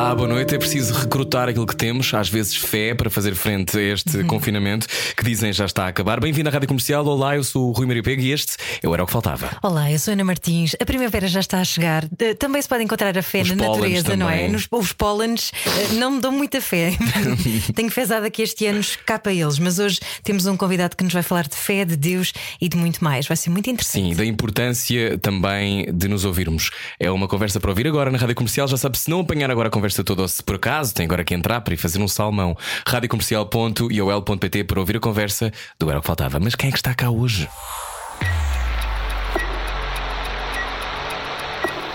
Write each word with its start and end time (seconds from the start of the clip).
Olá, 0.00 0.14
boa 0.14 0.28
noite. 0.28 0.54
É 0.54 0.58
preciso 0.58 0.94
recrutar 0.94 1.46
aquilo 1.50 1.66
que 1.66 1.76
temos, 1.76 2.14
às 2.14 2.26
vezes 2.26 2.56
fé, 2.56 2.94
para 2.94 3.10
fazer 3.10 3.34
frente 3.34 3.76
a 3.76 3.82
este 3.82 4.24
confinamento 4.24 4.86
que 5.14 5.22
dizem 5.22 5.52
já 5.52 5.66
está 5.66 5.84
a 5.84 5.88
acabar. 5.88 6.18
Bem-vindo 6.18 6.48
à 6.48 6.52
Rádio 6.52 6.68
Comercial. 6.68 7.04
Olá, 7.06 7.36
eu 7.36 7.44
sou 7.44 7.68
o 7.68 7.72
Rui 7.72 7.84
Maria 7.86 8.02
Pego 8.02 8.22
e 8.22 8.32
este 8.32 8.56
eu 8.82 8.94
era 8.94 9.02
o 9.02 9.06
que 9.06 9.12
faltava. 9.12 9.50
Olá, 9.62 9.92
eu 9.92 9.98
sou 9.98 10.12
Ana 10.12 10.24
Martins. 10.24 10.74
A 10.80 10.86
primavera 10.86 11.28
já 11.28 11.40
está 11.40 11.60
a 11.60 11.64
chegar. 11.64 12.08
Também 12.38 12.62
se 12.62 12.66
pode 12.66 12.82
encontrar 12.82 13.16
a 13.16 13.22
fé 13.22 13.42
Os 13.42 13.50
na 13.50 13.56
natureza, 13.56 14.16
não 14.16 14.30
é? 14.30 14.36
também. 14.38 14.52
Nos, 14.52 14.66
os 14.70 14.94
pólenes 14.94 15.52
eh, 15.66 15.94
não 15.96 16.12
me 16.12 16.20
dão 16.22 16.32
muita 16.32 16.62
fé. 16.62 16.92
Tenho 17.76 17.90
fezada 17.90 18.30
que 18.30 18.40
este 18.40 18.66
ano 18.66 18.80
escapa 18.80 19.28
a 19.28 19.34
eles, 19.34 19.58
mas 19.58 19.78
hoje 19.78 20.00
temos 20.24 20.46
um 20.46 20.56
convidado 20.56 20.96
que 20.96 21.04
nos 21.04 21.12
vai 21.12 21.22
falar 21.22 21.46
de 21.46 21.56
fé, 21.56 21.84
de 21.84 21.94
Deus 21.94 22.32
e 22.58 22.70
de 22.70 22.76
muito 22.78 23.04
mais. 23.04 23.26
Vai 23.28 23.36
ser 23.36 23.50
muito 23.50 23.68
interessante. 23.68 24.02
Sim, 24.02 24.14
da 24.14 24.24
importância 24.24 25.18
também 25.18 25.92
de 25.92 26.08
nos 26.08 26.24
ouvirmos. 26.24 26.70
É 26.98 27.10
uma 27.10 27.28
conversa 27.28 27.60
para 27.60 27.68
ouvir 27.68 27.86
agora 27.86 28.10
na 28.10 28.16
Rádio 28.16 28.34
Comercial. 28.34 28.66
Já 28.66 28.78
sabe, 28.78 28.98
se 28.98 29.10
não 29.10 29.20
apanhar 29.20 29.50
agora 29.50 29.68
a 29.68 29.70
conversa 29.70 29.89
toda 30.04 30.22
ou 30.22 30.28
se 30.28 30.42
por 30.42 30.56
acaso 30.56 30.94
tem 30.94 31.06
agora 31.06 31.24
que 31.24 31.34
entrar 31.34 31.60
para 31.60 31.74
ir 31.74 31.76
fazer 31.76 32.00
um 32.00 32.08
salmão, 32.08 32.56
radiocomercial.iol.pt 32.86 34.64
para 34.64 34.80
ouvir 34.80 34.96
a 34.96 35.00
conversa 35.00 35.52
do 35.78 35.88
Era 35.88 35.98
o 35.98 36.02
que 36.02 36.06
Faltava. 36.06 36.40
Mas 36.40 36.54
quem 36.54 36.68
é 36.68 36.72
que 36.72 36.78
está 36.78 36.94
cá 36.94 37.10
hoje? 37.10 37.48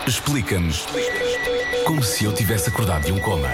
Explica-nos 0.07 0.85
como 1.85 2.03
se 2.03 2.25
eu 2.25 2.33
tivesse 2.33 2.69
acordado 2.69 3.05
de 3.05 3.11
um 3.11 3.19
coma. 3.19 3.49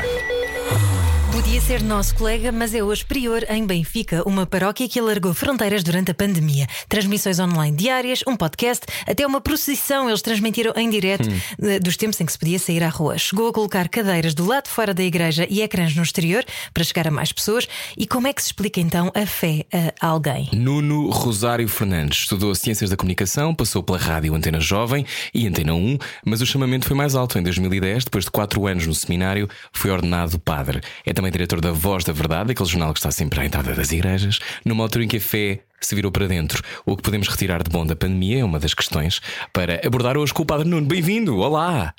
Podia 1.42 1.60
ser 1.60 1.82
nosso 1.82 2.14
colega, 2.14 2.52
mas 2.52 2.76
é 2.76 2.84
hoje 2.84 3.04
prior 3.04 3.44
em 3.50 3.66
Benfica, 3.66 4.22
uma 4.30 4.46
paróquia 4.46 4.88
que 4.88 5.00
alargou 5.00 5.34
fronteiras 5.34 5.82
durante 5.84 6.12
a 6.12 6.14
pandemia. 6.14 6.68
Transmissões 6.88 7.40
online 7.40 7.76
diárias, 7.76 8.24
um 8.28 8.38
podcast, 8.38 8.86
até 9.08 9.26
uma 9.26 9.42
procissão 9.42 10.08
eles 10.08 10.22
transmitiram 10.22 10.72
em 10.76 10.88
direto 10.88 11.28
eh, 11.64 11.80
dos 11.80 11.98
tempos 11.98 12.22
em 12.22 12.28
que 12.28 12.32
se 12.32 12.38
podia 12.38 12.60
sair 12.60 12.84
à 12.84 12.90
rua. 12.90 13.18
Chegou 13.18 13.50
a 13.50 13.54
colocar 13.54 13.90
cadeiras 13.90 14.36
do 14.36 14.46
lado 14.46 14.66
de 14.66 14.70
fora 14.70 14.94
da 14.94 15.02
igreja 15.02 15.48
e 15.50 15.64
ecrãs 15.64 15.96
no 15.96 16.04
exterior 16.04 16.46
para 16.76 16.84
chegar 16.84 17.08
a 17.08 17.12
mais 17.12 17.32
pessoas. 17.32 17.68
E 17.98 18.06
como 18.06 18.28
é 18.28 18.34
que 18.34 18.42
se 18.42 18.50
explica 18.50 18.80
então 18.80 19.12
a 19.16 19.26
fé 19.26 19.66
a 20.00 20.08
alguém? 20.08 20.48
Nuno 20.54 21.10
Rosário 21.10 21.68
Fernandes 21.68 22.20
estudou 22.20 22.54
Ciências 22.54 22.92
da 22.92 22.96
Comunicação, 22.96 23.56
passou 23.56 23.82
pela 23.82 23.98
Rádio 23.98 24.36
Antena 24.36 24.60
Jovem 24.60 25.08
e 25.34 25.48
Antena 25.48 25.74
1, 25.74 25.98
mas 26.24 26.40
o 26.40 26.46
chamamento 26.46 26.86
foi 26.86 26.96
mais 26.96 27.16
alto. 27.16 27.40
Em 27.40 27.44
2010, 27.44 28.04
depois 28.04 28.26
de 28.26 28.32
quatro 28.32 28.68
anos 28.68 28.86
no 28.86 28.94
seminário, 28.94 29.50
foi 29.74 29.90
ordenado 29.90 30.38
padre. 30.38 30.82
É 31.04 31.12
também 31.12 31.31
diretor 31.32 31.62
da 31.62 31.72
Voz 31.72 32.04
da 32.04 32.14
Verdade, 32.14 32.52
aquele 32.52 32.70
jornal 32.70 32.94
que 32.94 33.00
está 33.00 33.12
sempre 33.12 33.40
à 33.40 33.46
entrada 33.46 33.74
das 33.74 33.92
igrejas, 33.92 34.40
numa 34.64 34.84
altura 34.84 35.06
em 35.06 35.08
que 35.08 35.18
a 35.18 35.22
fé 35.22 35.62
se 35.80 35.96
virou 35.96 36.12
para 36.12 36.28
dentro. 36.28 36.62
O 36.86 36.96
que 36.96 37.02
podemos 37.02 37.28
retirar 37.28 37.64
de 37.64 37.72
bom 37.72 37.86
da 37.86 37.96
pandemia 37.96 38.40
é 38.40 38.46
uma 38.46 38.60
das 38.60 38.74
questões 38.74 39.22
para 39.52 39.82
abordar 39.86 40.18
hoje 40.18 40.34
com 40.34 40.44
o 40.44 40.46
Padre 40.46 40.68
Nuno. 40.68 40.86
Bem-vindo! 40.86 41.38
Olá! 41.38 41.94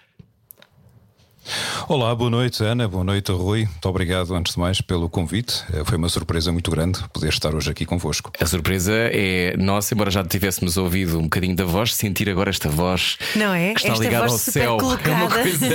Olá, 1.89 2.15
boa 2.15 2.31
noite, 2.31 2.63
Ana, 2.63 2.87
boa 2.87 3.03
noite, 3.03 3.33
Rui. 3.33 3.65
Muito 3.65 3.89
obrigado, 3.89 4.33
antes 4.35 4.55
de 4.55 4.61
mais, 4.61 4.81
pelo 4.81 5.09
convite. 5.11 5.65
Eh, 5.73 5.83
Foi 5.85 5.99
uma 5.99 6.09
surpresa 6.09 6.53
muito 6.53 6.71
grande 6.71 7.01
poder 7.13 7.29
estar 7.31 7.53
hoje 7.55 7.69
aqui 7.69 7.85
convosco. 7.85 8.31
A 8.41 8.47
surpresa 8.47 8.93
é 8.95 9.57
nossa, 9.57 9.93
embora 9.93 10.11
já 10.11 10.25
tivéssemos 10.25 10.77
ouvido 10.77 11.19
um 11.19 11.25
bocadinho 11.25 11.57
da 11.57 11.65
voz, 11.65 11.95
sentir 11.95 12.31
agora 12.31 12.49
esta 12.51 12.69
voz 12.69 13.19
Não 13.35 13.53
é? 13.53 13.75
que 13.75 13.81
está 13.81 13.93
Esta 13.93 14.05
ligada 14.05 14.29
voz 14.29 14.33
ao 14.33 14.39
super 14.39 14.53
céu. 14.53 14.71
É 14.71 14.73
uma 14.73 14.81
colocada. 14.81 15.43
coisa, 15.43 15.67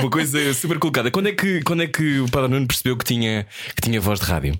uma 0.00 0.10
coisa 0.10 0.54
super 0.54 0.78
colocada. 0.78 1.10
Quando 1.10 1.28
é, 1.28 1.32
que, 1.32 1.62
quando 1.62 1.82
é 1.82 1.86
que 1.88 2.20
o 2.20 2.30
Padre 2.30 2.50
Nuno 2.50 2.66
percebeu 2.68 2.96
que 2.96 3.04
tinha, 3.04 3.44
que 3.74 3.82
tinha 3.82 4.00
voz 4.00 4.20
de 4.20 4.26
rádio? 4.26 4.58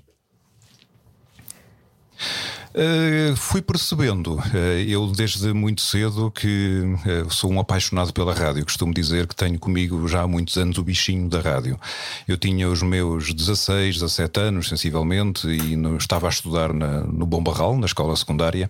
Eh, 2.73 3.33
fui 3.35 3.61
percebendo, 3.63 4.37
eh, 4.53 4.85
eu 4.87 5.07
desde 5.07 5.51
muito 5.53 5.81
cedo 5.81 6.29
que 6.29 6.83
eh, 7.05 7.25
sou 7.29 7.51
um 7.51 7.59
apaixonado 7.59 8.13
pela 8.13 8.33
rádio. 8.33 8.63
Costumo 8.63 8.93
dizer 8.93 9.25
que 9.25 9.35
tenho 9.35 9.57
comigo 9.57 10.07
já 10.07 10.21
há 10.21 10.27
muitos 10.27 10.55
anos 10.55 10.77
o 10.77 10.83
bichinho 10.83 11.27
da 11.27 11.41
rádio. 11.41 11.79
Eu 12.27 12.37
tinha 12.37 12.69
os 12.69 12.83
meus 12.83 13.33
16, 13.33 13.95
17 13.95 14.39
anos, 14.39 14.67
sensivelmente, 14.69 15.47
e 15.47 15.75
no- 15.75 15.97
estava 15.97 16.27
a 16.27 16.29
estudar 16.29 16.71
na- 16.71 17.01
no 17.01 17.25
Bom 17.25 17.41
Barral, 17.41 17.75
na 17.75 17.87
escola 17.87 18.15
secundária. 18.15 18.69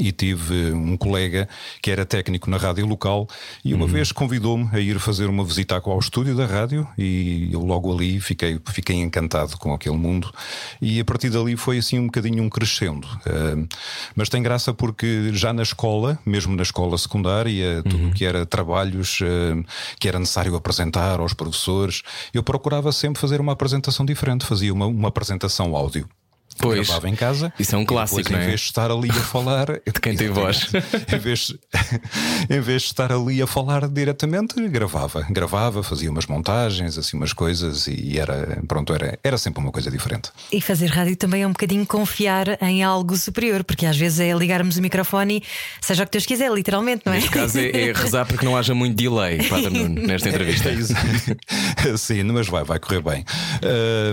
E 0.00 0.12
tive 0.12 0.72
um 0.72 0.96
colega 0.96 1.48
que 1.80 1.90
era 1.90 2.04
técnico 2.04 2.50
na 2.50 2.56
rádio 2.56 2.86
local 2.86 3.28
e 3.64 3.74
uma 3.74 3.86
vez 3.86 4.12
convidou-me 4.12 4.68
a 4.72 4.80
ir 4.80 4.98
fazer 4.98 5.26
uma 5.26 5.44
visita 5.44 5.80
ao 5.84 5.98
estúdio 5.98 6.34
da 6.36 6.46
rádio 6.46 6.86
e 6.96 7.48
eu 7.52 7.60
logo 7.60 7.92
ali 7.92 8.20
fiquei, 8.20 8.60
fiquei 8.66 8.96
encantado 8.96 9.56
com 9.58 9.72
aquele 9.72 9.96
mundo 9.96 10.32
e 10.80 11.00
a 11.00 11.04
partir 11.04 11.30
dali 11.30 11.56
foi 11.56 11.78
assim 11.78 11.98
um 11.98 12.06
bocadinho 12.06 12.42
um 12.42 12.48
crescendo. 12.48 13.06
Ah, 13.26 13.66
mas 14.14 14.28
tem 14.28 14.42
graça 14.42 14.72
porque 14.72 15.30
já 15.32 15.52
na 15.52 15.62
escola, 15.62 16.18
mesmo 16.24 16.54
na 16.56 16.62
escola 16.62 16.96
secundária, 16.98 17.82
tudo 17.82 18.08
o 18.08 18.12
que 18.12 18.24
era 18.24 18.44
trabalhos 18.44 19.20
ah, 19.22 19.62
que 19.98 20.08
era 20.08 20.18
necessário 20.18 20.54
apresentar 20.54 21.20
aos 21.20 21.34
professores, 21.34 22.02
eu 22.32 22.42
procurava 22.42 22.92
sempre 22.92 23.20
fazer 23.20 23.40
uma 23.40 23.52
apresentação 23.52 24.04
diferente, 24.04 24.44
fazia 24.44 24.72
uma, 24.72 24.86
uma 24.86 25.08
apresentação 25.08 25.74
áudio. 25.76 26.08
Pois. 26.58 26.86
Gravava 26.86 27.08
em 27.08 27.16
casa. 27.16 27.52
Isso 27.58 27.74
é 27.74 27.78
um 27.78 27.84
clássico, 27.84 28.22
depois, 28.22 28.32
não 28.32 28.40
é? 28.40 28.44
Em 28.44 28.48
vez 28.48 28.60
de 28.60 28.66
estar 28.66 28.90
ali 28.90 29.10
a 29.10 29.14
falar. 29.14 29.66
de 29.86 30.00
quem 30.00 30.16
tem 30.16 30.28
voz. 30.28 30.68
em, 31.12 31.18
vez, 31.18 31.54
em 32.50 32.60
vez 32.60 32.82
de 32.82 32.88
estar 32.88 33.12
ali 33.12 33.42
a 33.42 33.46
falar 33.46 33.88
diretamente, 33.88 34.60
gravava. 34.68 35.26
Gravava, 35.30 35.82
fazia 35.82 36.10
umas 36.10 36.26
montagens, 36.26 36.96
assim, 36.98 37.16
umas 37.16 37.32
coisas 37.32 37.86
e 37.86 38.18
era. 38.18 38.62
Pronto, 38.66 38.92
era, 38.94 39.18
era 39.22 39.38
sempre 39.38 39.60
uma 39.60 39.72
coisa 39.72 39.90
diferente. 39.90 40.30
E 40.52 40.60
fazer 40.60 40.86
rádio 40.86 41.16
também 41.16 41.42
é 41.42 41.46
um 41.46 41.52
bocadinho 41.52 41.86
confiar 41.86 42.62
em 42.62 42.82
algo 42.82 43.16
superior, 43.16 43.64
porque 43.64 43.86
às 43.86 43.96
vezes 43.96 44.20
é 44.20 44.32
ligarmos 44.32 44.76
o 44.76 44.82
microfone 44.82 45.38
e 45.38 45.42
seja 45.80 46.02
o 46.02 46.06
que 46.06 46.12
Deus 46.12 46.26
quiser, 46.26 46.50
literalmente, 46.52 47.02
não 47.04 47.12
é? 47.12 47.16
Neste 47.16 47.30
caso 47.30 47.58
é, 47.58 47.70
é 47.70 47.92
rezar 47.94 48.26
para 48.26 48.36
que 48.36 48.44
não 48.44 48.56
haja 48.56 48.74
muito 48.74 48.96
delay, 48.96 49.42
Padre 49.48 49.70
Nuno, 49.70 50.06
nesta 50.06 50.28
entrevista. 50.28 50.70
Sim, 51.96 52.22
mas 52.24 52.46
vai, 52.46 52.64
vai 52.64 52.78
correr 52.78 53.00
bem. 53.00 53.24
Ah, 53.62 54.12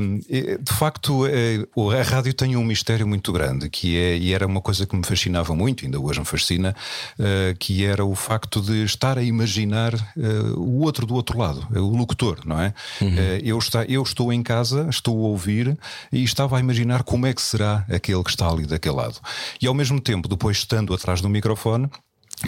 de 0.59 0.73
facto, 0.73 1.25
eh, 1.27 1.65
a 1.99 2.03
rádio 2.03 2.30
tem 2.33 2.55
um 2.55 2.63
mistério 2.63 3.07
muito 3.07 3.31
grande, 3.31 3.69
que 3.69 3.97
é, 3.97 4.17
e 4.17 4.33
era 4.33 4.45
uma 4.45 4.61
coisa 4.61 4.85
que 4.85 4.95
me 4.95 5.05
fascinava 5.05 5.55
muito, 5.55 5.85
ainda 5.85 5.99
hoje 5.99 6.19
me 6.19 6.25
fascina, 6.25 6.75
ah, 7.19 7.55
que 7.59 7.85
era 7.85 8.03
o 8.05 8.15
facto 8.15 8.61
de 8.61 8.83
estar 8.83 9.17
a 9.17 9.23
imaginar 9.23 9.93
ah, 9.95 10.53
o 10.57 10.81
outro 10.81 11.05
do 11.05 11.13
outro 11.15 11.37
lado, 11.37 11.67
o 11.75 11.95
locutor, 11.95 12.39
não 12.45 12.59
é? 12.59 12.73
Ah, 13.01 13.39
eu, 13.43 13.57
está, 13.57 13.83
eu 13.85 14.01
estou 14.01 14.31
em 14.31 14.43
casa, 14.43 14.87
estou 14.89 15.25
a 15.25 15.29
ouvir 15.29 15.77
e 16.11 16.23
estava 16.23 16.57
a 16.57 16.59
imaginar 16.59 17.03
como 17.03 17.25
é 17.25 17.33
que 17.33 17.41
será 17.41 17.85
aquele 17.89 18.23
que 18.23 18.29
está 18.29 18.49
ali 18.49 18.65
daquele 18.65 18.95
lado. 18.95 19.19
E 19.61 19.67
ao 19.67 19.73
mesmo 19.73 19.99
tempo, 19.99 20.27
depois 20.27 20.57
estando 20.57 20.93
atrás 20.93 21.21
do 21.21 21.29
microfone, 21.29 21.89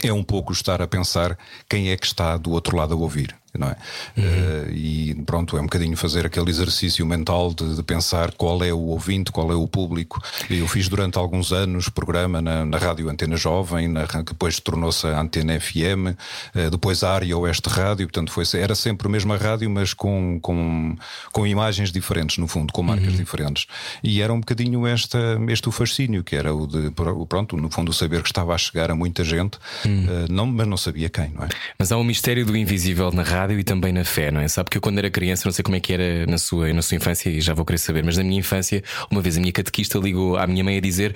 é 0.01 0.11
um 0.11 0.23
pouco 0.23 0.51
estar 0.51 0.81
a 0.81 0.87
pensar 0.87 1.37
quem 1.69 1.89
é 1.89 1.97
que 1.97 2.05
está 2.05 2.37
do 2.37 2.51
outro 2.51 2.77
lado 2.77 2.93
a 2.93 2.97
ouvir. 2.97 3.35
Não 3.57 3.67
é? 3.67 3.75
Eh, 4.17 4.71
e 4.71 5.15
pronto, 5.25 5.55
é 5.55 5.59
um 5.59 5.65
bocadinho 5.65 5.95
fazer 5.95 6.25
aquele 6.25 6.49
exercício 6.49 7.05
mental 7.05 7.53
de, 7.53 7.75
de 7.75 7.83
pensar 7.83 8.31
qual 8.31 8.63
é 8.63 8.73
o 8.73 8.79
ouvinte, 8.79 9.31
qual 9.31 9.51
é 9.51 9.55
o 9.55 9.67
público. 9.67 10.21
Eu 10.49 10.67
fiz 10.67 10.89
durante 10.89 11.19
alguns 11.19 11.51
anos 11.51 11.87
programa 11.87 12.41
na, 12.41 12.65
na 12.65 12.77
Rádio 12.77 13.09
Antena 13.09 13.37
Jovem, 13.37 13.87
na, 13.87 14.07
que 14.07 14.23
depois 14.23 14.59
tornou-se 14.59 15.05
a 15.05 15.19
Antena 15.19 15.59
FM, 15.59 16.17
eh, 16.55 16.69
depois 16.71 17.03
a 17.03 17.13
Área 17.13 17.37
Oeste 17.37 17.69
Rádio, 17.69 18.07
portanto 18.07 18.31
foi, 18.31 18.43
era 18.59 18.73
sempre 18.73 19.07
a 19.07 19.11
mesma 19.11 19.37
rádio, 19.37 19.69
mas 19.69 19.93
com, 19.93 20.39
com, 20.41 20.95
com 21.31 21.45
imagens 21.45 21.91
diferentes, 21.91 22.39
no 22.39 22.47
fundo, 22.47 22.73
com 22.73 22.81
marcas 22.81 23.15
diferentes. 23.15 23.67
E 24.03 24.19
era 24.19 24.33
um 24.33 24.39
bocadinho 24.39 24.87
esta, 24.87 25.39
este 25.47 25.69
o 25.69 25.71
fascínio, 25.71 26.23
que 26.23 26.35
era 26.35 26.53
o 26.53 26.65
de, 26.65 26.91
pronto, 27.29 27.55
no 27.55 27.69
fundo, 27.69 27.93
saber 27.93 28.23
que 28.23 28.29
estava 28.29 28.55
a 28.55 28.57
chegar 28.57 28.89
a 28.89 28.95
muita 28.95 29.23
gente, 29.23 29.59
eh, 29.85 30.25
não, 30.27 30.47
mas 30.47 30.67
não 30.67 30.77
sabia 30.77 31.07
quem, 31.07 31.29
não 31.29 31.43
é? 31.43 31.49
Mas 31.77 31.91
há 31.91 31.97
um 31.97 32.03
mistério 32.03 32.45
do 32.45 32.57
invisível 32.57 33.11
na 33.11 33.21
rádio 33.21 33.42
e 33.51 33.63
também 33.63 33.91
na 33.91 34.05
fé, 34.05 34.31
não 34.31 34.39
é? 34.39 34.47
Sabe 34.47 34.69
que 34.69 34.77
eu 34.77 34.81
quando 34.81 34.97
era 34.97 35.09
criança, 35.09 35.43
não 35.45 35.51
sei 35.51 35.63
como 35.63 35.75
é 35.75 35.79
que 35.79 35.93
era 35.93 36.25
na 36.25 36.37
sua, 36.37 36.71
na 36.73 36.81
sua 36.81 36.95
infância 36.95 37.29
e 37.29 37.41
já 37.41 37.53
vou 37.53 37.65
querer 37.65 37.79
saber, 37.79 38.03
mas 38.03 38.17
na 38.17 38.23
minha 38.23 38.39
infância, 38.39 38.83
uma 39.11 39.21
vez 39.21 39.37
a 39.37 39.39
minha 39.39 39.51
catequista 39.51 39.97
ligou 39.99 40.37
à 40.37 40.47
minha 40.47 40.63
mãe 40.63 40.77
a 40.77 40.81
dizer: 40.81 41.15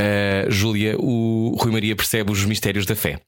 "Ah, 0.00 0.46
Júlia, 0.48 0.96
o 0.98 1.56
Rui 1.60 1.72
Maria 1.72 1.94
percebe 1.94 2.32
os 2.32 2.44
mistérios 2.44 2.86
da 2.86 2.96
fé. 2.96 3.20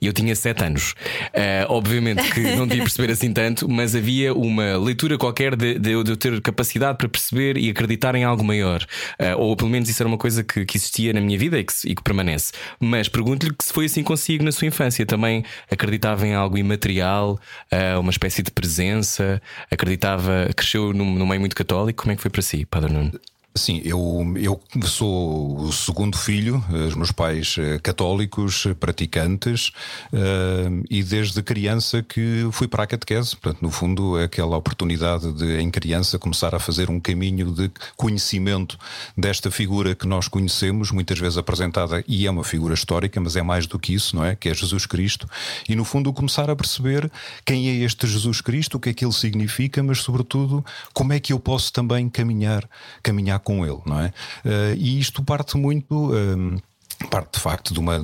E 0.00 0.06
eu 0.06 0.12
tinha 0.12 0.34
sete 0.34 0.64
anos. 0.64 0.94
Ah, 1.34 1.66
obviamente 1.68 2.22
que 2.32 2.40
não 2.56 2.66
devia 2.66 2.82
perceber 2.82 3.12
assim 3.12 3.32
tanto, 3.32 3.68
mas 3.68 3.94
havia 3.94 4.34
uma 4.34 4.76
leitura 4.76 5.18
qualquer 5.18 5.56
de, 5.56 5.78
de 5.78 5.92
eu 5.92 6.16
ter 6.16 6.40
capacidade 6.40 6.98
para 6.98 7.08
perceber 7.08 7.56
e 7.56 7.70
acreditar 7.70 8.14
em 8.14 8.24
algo 8.24 8.44
maior. 8.44 8.84
Ah, 9.18 9.36
ou 9.36 9.56
pelo 9.56 9.70
menos 9.70 9.88
isso 9.88 10.02
era 10.02 10.08
uma 10.08 10.18
coisa 10.18 10.42
que, 10.42 10.64
que 10.64 10.76
existia 10.76 11.12
na 11.12 11.20
minha 11.20 11.38
vida 11.38 11.58
e 11.58 11.64
que, 11.64 11.72
e 11.86 11.94
que 11.94 12.02
permanece. 12.02 12.52
Mas 12.80 13.08
pergunto-lhe 13.08 13.54
se 13.60 13.72
foi 13.72 13.86
assim 13.86 14.02
consigo 14.02 14.44
na 14.44 14.52
sua 14.52 14.66
infância. 14.66 15.04
Também 15.06 15.44
acreditava 15.70 16.26
em 16.26 16.34
algo 16.34 16.58
imaterial, 16.58 17.38
ah, 17.70 17.98
uma 17.98 18.10
espécie 18.10 18.42
de 18.42 18.50
presença, 18.50 19.40
acreditava, 19.70 20.48
cresceu 20.56 20.92
num, 20.92 21.14
num 21.14 21.26
meio 21.26 21.40
muito 21.40 21.56
católico. 21.56 22.02
Como 22.02 22.12
é 22.12 22.16
que 22.16 22.22
foi 22.22 22.30
para 22.30 22.42
si, 22.42 22.64
Padre 22.66 22.92
Nuno? 22.92 23.12
Sim, 23.54 23.82
eu, 23.84 24.34
eu 24.36 24.60
sou 24.86 25.58
o 25.58 25.72
segundo 25.74 26.16
filho, 26.16 26.64
os 26.86 26.94
meus 26.94 27.12
pais 27.12 27.56
eh, 27.58 27.78
católicos, 27.78 28.66
praticantes, 28.80 29.68
uh, 30.10 30.82
e 30.88 31.02
desde 31.02 31.42
criança 31.42 32.02
que 32.02 32.48
fui 32.50 32.66
para 32.66 32.84
a 32.84 32.86
catequese. 32.86 33.36
Portanto, 33.36 33.60
no 33.60 33.70
fundo, 33.70 34.18
é 34.18 34.24
aquela 34.24 34.56
oportunidade 34.56 35.30
de, 35.34 35.60
em 35.60 35.70
criança, 35.70 36.18
começar 36.18 36.54
a 36.54 36.58
fazer 36.58 36.88
um 36.88 36.98
caminho 36.98 37.52
de 37.52 37.70
conhecimento 37.94 38.78
desta 39.18 39.50
figura 39.50 39.94
que 39.94 40.06
nós 40.06 40.28
conhecemos, 40.28 40.90
muitas 40.90 41.18
vezes 41.18 41.36
apresentada, 41.36 42.02
e 42.08 42.26
é 42.26 42.30
uma 42.30 42.44
figura 42.44 42.72
histórica, 42.72 43.20
mas 43.20 43.36
é 43.36 43.42
mais 43.42 43.66
do 43.66 43.78
que 43.78 43.92
isso, 43.92 44.16
não 44.16 44.24
é? 44.24 44.34
Que 44.34 44.48
é 44.48 44.54
Jesus 44.54 44.86
Cristo. 44.86 45.28
E 45.68 45.76
no 45.76 45.84
fundo, 45.84 46.10
começar 46.10 46.48
a 46.48 46.56
perceber 46.56 47.12
quem 47.44 47.68
é 47.68 47.84
este 47.84 48.06
Jesus 48.06 48.40
Cristo, 48.40 48.78
o 48.78 48.80
que 48.80 48.88
é 48.88 48.94
que 48.94 49.04
ele 49.04 49.12
significa, 49.12 49.82
mas 49.82 49.98
sobretudo, 49.98 50.64
como 50.94 51.12
é 51.12 51.20
que 51.20 51.34
eu 51.34 51.38
posso 51.38 51.70
também 51.70 52.08
caminhar, 52.08 52.66
caminhar 53.02 53.41
com 53.42 53.64
ele, 53.64 53.80
não 53.84 54.00
é? 54.00 54.12
Uh, 54.44 54.74
e 54.76 54.98
isto 54.98 55.22
parte 55.22 55.56
muito. 55.56 56.12
Um, 56.12 56.56
parte 57.02 57.34
de 57.34 57.40
facto 57.40 57.72
de 57.72 57.80
uma, 57.80 57.98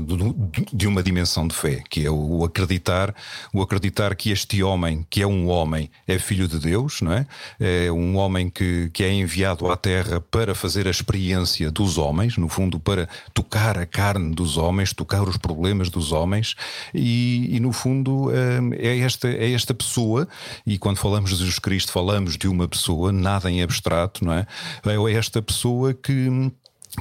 de 0.73 0.87
uma 0.87 1.03
dimensão 1.03 1.47
de 1.47 1.55
fé, 1.55 1.83
que 1.89 2.05
é 2.05 2.11
o 2.11 2.45
acreditar, 2.45 3.15
o 3.53 3.63
acreditar 3.63 4.15
que 4.15 4.31
este 4.31 4.63
homem, 4.63 5.07
que 5.09 5.23
é 5.23 5.27
um 5.27 5.49
homem, 5.49 5.91
é 6.07 6.19
filho 6.19 6.49
de 6.49 6.59
Deus, 6.59 7.01
não 7.01 7.13
é? 7.13 7.27
É 7.59 7.93
um 7.93 8.17
homem 8.17 8.51
que, 8.51 8.91
que 8.93 9.05
é 9.05 9.13
enviado 9.13 9.71
à 9.71 9.77
terra 9.77 10.21
para 10.21 10.55
fazer 10.55 10.87
a 10.87 10.91
experiência 10.91 11.71
dos 11.71 11.99
homens, 11.99 12.37
no 12.37 12.49
fundo, 12.49 12.79
para 12.79 13.09
tocar 13.33 13.79
a 13.79 13.87
carne 13.87 14.35
dos 14.35 14.57
homens, 14.57 14.93
tocar 14.93 15.23
os 15.29 15.37
problemas 15.37 15.91
dos 15.91 16.13
homens, 16.13 16.55
e, 16.95 17.57
e 17.57 17.61
no 17.61 17.73
fundo 17.73 18.31
é, 18.33 18.89
é 18.89 18.99
esta, 19.01 19.29
é 19.29 19.53
esta 19.53 19.75
pessoa, 19.75 20.29
e 20.67 20.79
quando 20.79 20.99
falamos 20.99 21.31
de 21.31 21.37
Jesus 21.37 21.59
Cristo, 21.59 21.93
falamos 21.93 22.37
de 22.37 22.49
uma 22.49 22.69
pessoa, 22.69 23.13
nada 23.13 23.51
em 23.51 23.63
abstrato, 23.63 24.25
não 24.25 24.33
é? 24.33 24.47
É 24.85 25.13
esta 25.13 25.41
pessoa 25.41 25.95
que 25.95 26.51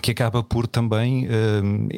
que 0.02 0.12
acaba 0.12 0.44
por 0.44 0.68
também 0.68 1.26
uh, 1.26 1.30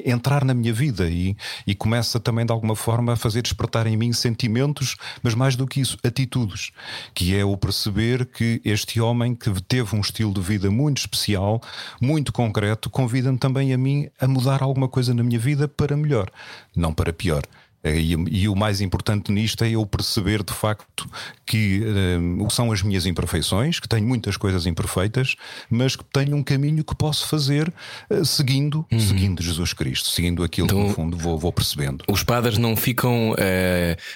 entrar 0.06 0.46
na 0.46 0.54
minha 0.54 0.74
vida 0.74 1.10
e, 1.10 1.36
e 1.66 1.74
começa 1.76 2.20
também 2.20 2.46
de 2.46 2.52
alguma 2.52 2.76
forma 2.76 3.14
a 3.14 3.16
fazer 3.16 3.42
despertar 3.42 3.88
em 3.88 3.98
mim 3.98 4.14
sentimentos, 4.14 4.96
mas 5.22 5.34
mais 5.34 5.56
do 5.56 5.68
que 5.68 5.82
isso, 5.82 5.98
atitudes, 6.04 6.72
que 7.14 7.36
é 7.36 7.44
o 7.44 7.58
perceber 7.58 8.26
que 8.26 8.62
este 8.64 9.02
homem 9.02 9.36
que 9.36 9.50
teve 9.62 9.96
um 9.96 10.02
estilo 10.02 10.34
de 10.34 10.42
vida 10.42 10.70
muito 10.70 11.00
especial, 11.00 11.62
muito 12.02 12.32
concreto, 12.32 12.90
convida-me 12.90 13.38
também 13.38 13.74
a 13.74 13.78
mim 13.78 14.08
a 14.20 14.28
mudar 14.28 14.62
alguma 14.62 14.88
coisa 14.88 15.14
na 15.14 15.24
minha 15.24 15.40
vida 15.40 15.68
para 15.68 15.98
melhor, 15.98 16.30
não 16.76 16.94
para 16.94 17.12
pior. 17.12 17.44
Eh, 17.84 18.00
e, 18.00 18.16
e, 18.42 18.50
o 18.50 18.56
mais 18.56 18.82
importante 18.82 19.32
nisto 19.32 19.64
é 19.64 19.72
eu 19.72 19.86
perceber 19.86 20.44
de 20.44 20.54
facto 20.54 21.10
que 21.46 21.82
uh, 21.82 22.52
são 22.52 22.72
as 22.72 22.82
minhas 22.82 23.06
imperfeições, 23.06 23.80
que 23.80 23.88
tenho 23.88 24.08
muitas 24.08 24.38
coisas 24.38 24.66
imperfeitas, 24.66 25.36
mas 25.70 25.96
que 25.96 26.04
tenho 26.04 26.36
um 26.36 26.44
caminho 26.44 26.84
que 26.84 26.96
posso 26.96 27.28
fazer 27.28 27.72
uh, 28.10 28.26
seguindo, 28.26 28.86
uhum. 28.92 29.00
seguindo 29.00 29.42
Jesus 29.42 29.74
Cristo, 29.74 30.10
seguindo 30.10 30.44
aquilo 30.44 30.66
então, 30.66 30.82
que 30.82 30.88
no 30.90 30.94
fundo 30.94 31.18
vou, 31.18 31.38
vou, 31.38 31.54
percebendo. 31.54 32.04
Os 32.08 32.24
padres 32.24 32.58
não 32.58 32.76
ficam 32.76 33.32
uh, 33.32 33.36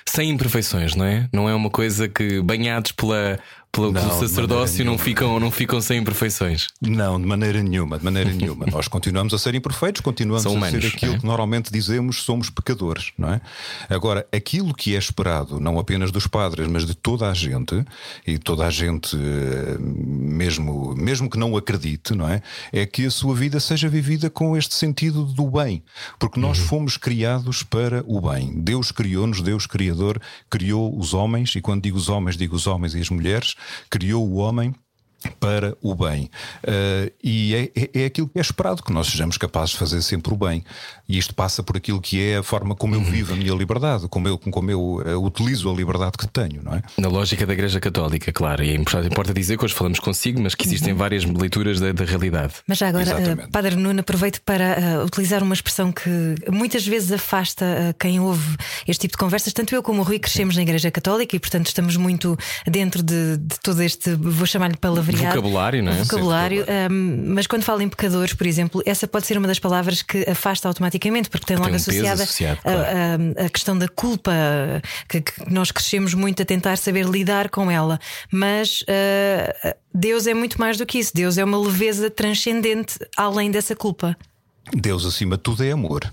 sem 0.05 0.29
imperfeições, 0.29 0.95
não 0.95 1.05
é? 1.05 1.29
Não 1.31 1.49
é 1.49 1.55
uma 1.55 1.69
coisa 1.69 2.07
que 2.07 2.41
banhados 2.41 2.91
pela 2.91 3.39
pelo, 3.73 3.91
não, 3.91 4.01
pelo 4.01 4.19
sacerdócio 4.19 4.85
não 4.85 4.99
ficam, 4.99 5.39
não 5.39 5.49
ficam 5.49 5.81
sem 5.81 5.99
imperfeições. 5.99 6.67
Não, 6.79 7.19
de 7.19 7.25
maneira 7.25 7.61
nenhuma, 7.63 7.97
de 7.97 8.05
maneira 8.05 8.29
nenhuma. 8.31 8.67
Nós 8.67 8.87
continuamos 8.87 9.33
a 9.33 9.39
ser 9.39 9.55
imperfeitos, 9.55 9.99
continuamos 9.99 10.43
São 10.43 10.63
a 10.63 10.69
ser 10.69 10.85
aquilo 10.85 11.15
é? 11.15 11.17
que 11.17 11.25
normalmente 11.25 11.71
dizemos 11.71 12.21
somos 12.21 12.51
pecadores, 12.51 13.11
não 13.17 13.33
é? 13.33 13.41
Agora, 13.89 14.27
aquilo 14.31 14.75
que 14.75 14.95
é 14.95 14.99
esperado, 14.99 15.59
não 15.59 15.79
apenas 15.79 16.11
dos 16.11 16.27
padres, 16.27 16.67
mas 16.67 16.85
de 16.85 16.93
toda 16.93 17.27
a 17.27 17.33
gente, 17.33 17.83
e 18.27 18.37
toda 18.37 18.67
a 18.67 18.69
gente, 18.69 19.17
eh, 19.17 19.77
mesmo, 19.79 20.95
mesmo 20.95 21.27
que 21.27 21.39
não 21.39 21.57
acredite, 21.57 22.13
não 22.13 22.29
é? 22.29 22.43
É 22.71 22.85
que 22.85 23.07
a 23.07 23.11
sua 23.11 23.33
vida 23.33 23.59
seja 23.59 23.89
vivida 23.89 24.29
com 24.29 24.55
este 24.55 24.75
sentido 24.75 25.25
do 25.25 25.49
bem. 25.49 25.83
Porque 26.19 26.39
nós 26.39 26.59
uhum. 26.59 26.65
fomos 26.65 26.95
criados 26.95 27.63
para 27.63 28.03
o 28.05 28.21
bem. 28.21 28.53
Deus 28.55 28.91
criou-nos, 28.91 29.41
Deus 29.41 29.65
Criador, 29.65 30.21
criou 30.47 30.95
os 30.95 31.15
homens, 31.15 31.55
e 31.55 31.61
quando 31.61 31.81
digo 31.81 31.97
os 31.97 32.07
homens, 32.07 32.37
digo 32.37 32.55
os 32.55 32.67
homens 32.67 32.93
e 32.93 32.99
as 32.99 33.09
mulheres, 33.09 33.55
criou 33.89 34.27
o 34.27 34.35
homem 34.35 34.73
para 35.39 35.77
o 35.81 35.95
bem. 35.95 36.29
Uh, 36.63 37.11
e 37.23 37.55
é, 37.55 37.71
é, 37.75 38.01
é, 38.01 38.05
aquilo 38.05 38.27
que 38.27 38.37
é 38.37 38.41
esperado, 38.41 38.83
que 38.83 38.91
nós 38.91 39.07
sejamos 39.07 39.37
capazes 39.37 39.71
de 39.71 39.77
fazer 39.77 40.01
sempre 40.01 40.33
o 40.33 40.37
bem. 40.37 40.63
E 41.07 41.17
isto 41.17 41.35
passa 41.35 41.61
por 41.61 41.75
aquilo 41.75 41.99
que 41.99 42.21
é 42.21 42.37
a 42.37 42.43
forma 42.43 42.75
como 42.75 42.95
eu 42.95 42.99
uhum. 42.99 43.05
vivo 43.05 43.33
a 43.33 43.35
minha 43.35 43.53
liberdade, 43.53 44.07
como 44.07 44.27
eu, 44.27 44.37
como 44.37 44.71
eu 44.71 44.81
uh, 44.81 45.25
utilizo 45.25 45.69
a 45.69 45.73
liberdade 45.73 46.17
que 46.17 46.27
tenho, 46.27 46.63
não 46.63 46.75
é? 46.75 46.81
Na 46.97 47.09
lógica 47.09 47.45
da 47.45 47.53
Igreja 47.53 47.79
Católica, 47.79 48.31
claro. 48.31 48.63
E 48.63 48.69
é 48.69 48.75
importante, 48.75 49.11
importa 49.11 49.33
dizer 49.33 49.57
que 49.57 49.65
hoje 49.65 49.73
falamos 49.73 49.99
consigo, 49.99 50.41
mas 50.41 50.55
que 50.55 50.65
existem 50.65 50.93
uhum. 50.93 50.99
várias 50.99 51.25
leituras 51.25 51.79
da, 51.79 51.91
da, 51.91 52.05
realidade. 52.05 52.53
Mas 52.67 52.77
já 52.77 52.87
agora, 52.87 53.17
uh, 53.17 53.51
Padre 53.51 53.75
Nuno, 53.75 53.99
aproveito 53.99 54.41
para 54.41 55.03
utilizar 55.05 55.43
uma 55.43 55.53
expressão 55.53 55.91
que 55.91 56.35
muitas 56.49 56.87
vezes 56.87 57.11
afasta 57.11 57.93
quem 57.99 58.19
ouve 58.19 58.55
este 58.87 59.01
tipo 59.01 59.13
de 59.13 59.17
conversas. 59.17 59.51
Tanto 59.51 59.75
eu 59.75 59.83
como 59.83 60.01
o 60.01 60.03
Rui 60.03 60.19
crescemos 60.19 60.55
na 60.55 60.61
Igreja 60.61 60.89
Católica 60.89 61.35
e, 61.35 61.39
portanto, 61.39 61.67
estamos 61.67 61.97
muito 61.97 62.37
dentro 62.65 63.03
de, 63.03 63.37
de 63.37 63.59
todo 63.61 63.81
este, 63.81 64.15
vou 64.15 64.45
chamar-lhe 64.45 64.77
palavra 64.77 65.03
Vocabulário, 65.11 65.83
não 65.83 65.91
é? 65.91 66.03
Vocabulário, 66.03 66.65
um, 66.89 67.33
mas 67.33 67.47
quando 67.47 67.63
falo 67.63 67.81
em 67.81 67.89
pecadores, 67.89 68.33
por 68.33 68.47
exemplo, 68.47 68.81
essa 68.85 69.07
pode 69.07 69.25
ser 69.25 69.37
uma 69.37 69.47
das 69.47 69.59
palavras 69.59 70.01
que 70.01 70.23
afasta 70.29 70.67
automaticamente, 70.67 70.92
porque 71.29 71.45
tem 71.45 71.55
logo 71.55 71.67
tem 71.67 71.73
um 71.73 71.77
associada 71.77 72.23
associado, 72.23 72.59
a, 72.59 72.61
claro. 72.61 72.87
a, 73.37 73.45
a, 73.45 73.49
questão 73.49 73.77
da 73.77 73.87
culpa, 73.87 74.31
que, 75.07 75.21
que, 75.21 75.51
nós 75.51 75.71
crescemos 75.71 76.13
muito 76.13 76.41
a 76.41 76.45
tentar 76.45 76.77
saber 76.77 77.05
lidar 77.05 77.49
com 77.49 77.69
ela. 77.69 77.99
Mas 78.31 78.81
uh, 78.81 79.75
Deus 79.93 80.27
é 80.27 80.33
muito 80.33 80.59
mais 80.59 80.77
do 80.77 80.85
que 80.85 80.99
isso. 80.99 81.11
Deus 81.13 81.37
é 81.37 81.43
uma 81.43 81.59
leveza 81.59 82.09
transcendente 82.09 82.97
além 83.17 83.51
dessa 83.51 83.75
culpa. 83.75 84.17
Deus, 84.73 85.05
acima 85.05 85.37
de 85.37 85.43
tudo, 85.43 85.63
é 85.63 85.71
amor. 85.71 86.11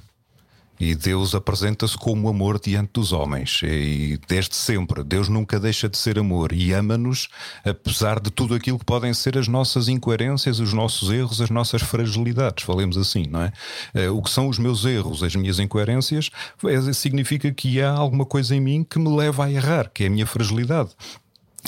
E 0.80 0.94
Deus 0.94 1.34
apresenta-se 1.34 1.96
como 1.96 2.26
amor 2.28 2.58
diante 2.58 2.92
dos 2.94 3.12
homens. 3.12 3.60
E 3.62 4.18
desde 4.26 4.56
sempre, 4.56 5.04
Deus 5.04 5.28
nunca 5.28 5.60
deixa 5.60 5.90
de 5.90 5.98
ser 5.98 6.18
amor 6.18 6.52
e 6.52 6.72
ama-nos, 6.72 7.28
apesar 7.62 8.18
de 8.18 8.30
tudo 8.30 8.54
aquilo 8.54 8.78
que 8.78 8.84
podem 8.84 9.12
ser 9.12 9.36
as 9.36 9.46
nossas 9.46 9.88
incoerências, 9.88 10.58
os 10.58 10.72
nossos 10.72 11.10
erros, 11.10 11.42
as 11.42 11.50
nossas 11.50 11.82
fragilidades. 11.82 12.64
Falemos 12.64 12.96
assim, 12.96 13.26
não 13.28 13.42
é? 13.42 13.52
Eh, 13.92 14.08
o 14.08 14.22
que 14.22 14.30
são 14.30 14.48
os 14.48 14.58
meus 14.58 14.86
erros, 14.86 15.22
as 15.22 15.36
minhas 15.36 15.58
incoerências, 15.58 16.30
é, 16.64 16.92
significa 16.94 17.52
que 17.52 17.82
há 17.82 17.90
alguma 17.90 18.24
coisa 18.24 18.56
em 18.56 18.60
mim 18.60 18.82
que 18.82 18.98
me 18.98 19.14
leva 19.14 19.44
a 19.44 19.52
errar, 19.52 19.90
que 19.92 20.04
é 20.04 20.06
a 20.06 20.10
minha 20.10 20.26
fragilidade. 20.26 20.90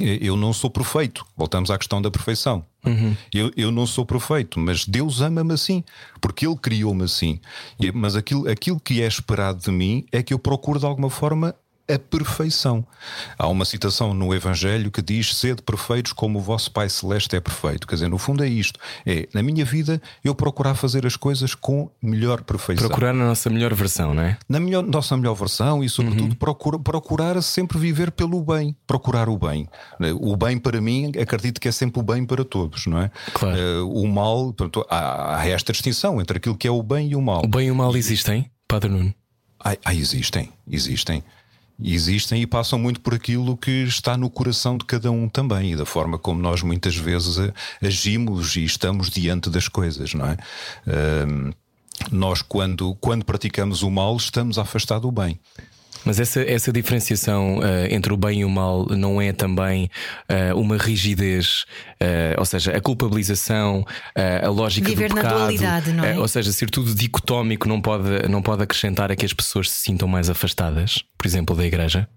Eu 0.01 0.37
não 0.37 0.55
sou 0.55 0.71
perfeito. 0.71 1.25
Voltamos 1.37 1.71
à 1.71 1.77
questão 1.77 2.01
da 2.01 2.11
perfeição. 2.11 2.65
Uhum. 2.85 3.17
Eu, 3.33 3.53
eu 3.57 3.71
não 3.71 3.87
sou 3.87 4.05
perfeito, 4.05 4.59
mas 4.59 4.85
Deus 4.85 5.21
ama-me 5.21 5.53
assim, 5.53 5.85
porque 6.21 6.47
Ele 6.47 6.57
criou-me 6.57 7.05
assim. 7.05 7.41
Mas 7.95 8.17
aquilo, 8.17 8.49
aquilo 8.49 8.81
que 8.81 9.01
é 9.01 9.07
esperado 9.07 9.61
de 9.61 9.71
mim 9.71 10.05
é 10.11 10.23
que 10.23 10.35
eu 10.35 10.39
procure 10.39 10.79
de 10.79 10.87
alguma 10.87 11.09
forma 11.09 11.55
a 11.89 11.99
perfeição. 11.99 12.87
Há 13.39 13.49
uma 13.49 13.65
citação 13.65 14.15
no 14.15 14.35
Evangelho 14.35 14.91
que 14.91 15.03
diz: 15.03 15.35
Sede 15.35 15.63
perfeitos 15.63 16.13
como 16.13 16.39
o 16.39 16.43
vosso 16.43 16.71
Pai 16.71 16.89
Celeste 16.89 17.37
é 17.37 17.41
perfeito. 17.41 17.87
Quer 17.87 17.97
dizer, 17.97 18.09
no 18.09 18.19
fundo 18.19 18.45
é 18.45 18.49
isto: 18.49 18.79
é 19.05 19.29
na 19.35 19.43
minha 19.43 19.65
vida 19.65 20.01
eu 20.25 20.35
procurar 20.35 20.75
fazer 20.75 21.07
as 21.07 21.17
coisas 21.17 21.55
com 21.55 21.91
melhor 22.01 22.43
perfeição. 22.43 22.87
Procurar 22.87 23.13
na 23.13 23.27
nossa 23.27 23.51
melhor 23.51 23.75
versão, 23.75 24.15
não 24.15 24.23
é? 24.23 24.39
Na 24.49 24.61
melhor, 24.61 24.83
nossa 24.83 25.17
melhor 25.17 25.35
versão 25.35 25.83
e, 25.83 25.89
sobretudo, 25.89 26.31
uhum. 26.31 26.35
procura, 26.35 26.79
procurar 26.79 27.41
sempre 27.43 27.79
viver 27.79 28.11
pelo 28.11 28.43
bem. 28.43 28.77
Procurar 28.87 29.29
o 29.29 29.37
bem. 29.37 29.69
O 30.21 30.37
bem 30.37 30.59
para 30.59 30.81
mim, 30.81 31.13
acredito 31.21 31.61
que 31.61 31.69
é 31.69 31.73
sempre 31.73 32.01
o 32.01 32.03
bem 32.03 32.25
para 32.25 32.45
todos, 32.45 32.87
não 32.87 32.99
é? 32.99 33.11
Claro. 33.33 33.57
Uh, 33.59 34.03
o 34.03 34.09
mal, 34.09 34.53
portanto, 34.53 34.87
há, 34.89 35.39
há 35.39 35.49
esta 35.49 35.73
distinção 35.73 36.21
entre 36.21 36.39
aquilo 36.39 36.57
que 36.57 36.69
é 36.69 36.71
o 36.71 36.83
bem 36.83 37.11
e 37.11 37.17
o 37.17 37.23
mal. 37.23 37.43
O 37.45 37.49
bem 37.49 37.69
e 37.69 37.71
o 37.71 37.75
mal 37.75 37.95
existem, 37.97 38.51
Padre 38.69 38.91
Nuno? 38.91 39.15
Ah, 39.65 39.77
ah 39.85 39.95
existem, 39.95 40.51
existem 40.69 41.23
existem 41.85 42.43
e 42.43 42.47
passam 42.47 42.79
muito 42.79 43.01
por 43.01 43.15
aquilo 43.15 43.57
que 43.57 43.83
está 43.85 44.17
no 44.17 44.31
coração 44.31 44.77
de 44.77 44.85
cada 44.85 45.11
um 45.11 45.29
também 45.29 45.73
e 45.73 45.77
da 45.77 45.85
forma 45.85 46.19
como 46.19 46.41
nós 46.41 46.63
muitas 46.63 46.97
vezes 46.97 47.37
agimos 47.83 48.57
e 48.57 48.65
estamos 48.65 49.11
diante 49.11 49.51
das 49.51 49.69
coisas, 49.69 50.15
não 50.15 50.27
é? 50.27 50.37
nós, 52.11 52.43
quando, 52.43 52.95
quando 52.97 53.25
praticamos 53.25 53.83
o 53.83 53.91
mal, 53.91 54.17
estamos 54.17 54.59
a 54.59 54.63
afastar 54.63 54.99
do 54.99 55.13
bem. 55.13 55.39
Mas 56.05 56.19
essa, 56.19 56.41
essa 56.43 56.73
diferenciação 56.73 57.59
uh, 57.59 57.63
entre 57.91 58.13
o 58.13 58.17
bem 58.17 58.41
e 58.41 58.45
o 58.45 58.51
mal 58.51 58.87
não 58.91 59.21
é 59.21 59.33
também 59.33 59.91
uh, 60.29 60.59
uma 60.59 60.77
rigidez, 60.77 61.65
uh, 62.01 62.39
ou 62.39 62.45
seja, 62.45 62.77
a 62.77 62.81
culpabilização, 62.81 63.85
a 64.43 64.49
lógica 64.49 64.89
Viver 64.89 65.09
do 65.09 65.15
pecado, 65.15 65.33
na 65.33 65.39
dualidade, 65.39 65.93
não 65.93 66.05
é? 66.05 66.19
ou 66.19 66.29
seja, 66.29 66.53
ser 66.53 66.71
tudo 66.71 66.95
dicotómico 66.95 67.69
não 67.69 67.81
pode, 67.81 68.29
não 68.29 68.43
pode 68.43 68.63
acrescentar 68.63 69.11
a 69.11 69.17
que 69.17 69.25
as 69.25 69.33
pessoas 69.33 69.71
se 69.71 69.79
sintam 69.79 70.09
mais 70.09 70.29
afastadas, 70.29 71.03
por 71.17 71.27
exemplo, 71.27 71.55
da 71.57 71.65
igreja? 71.65 72.09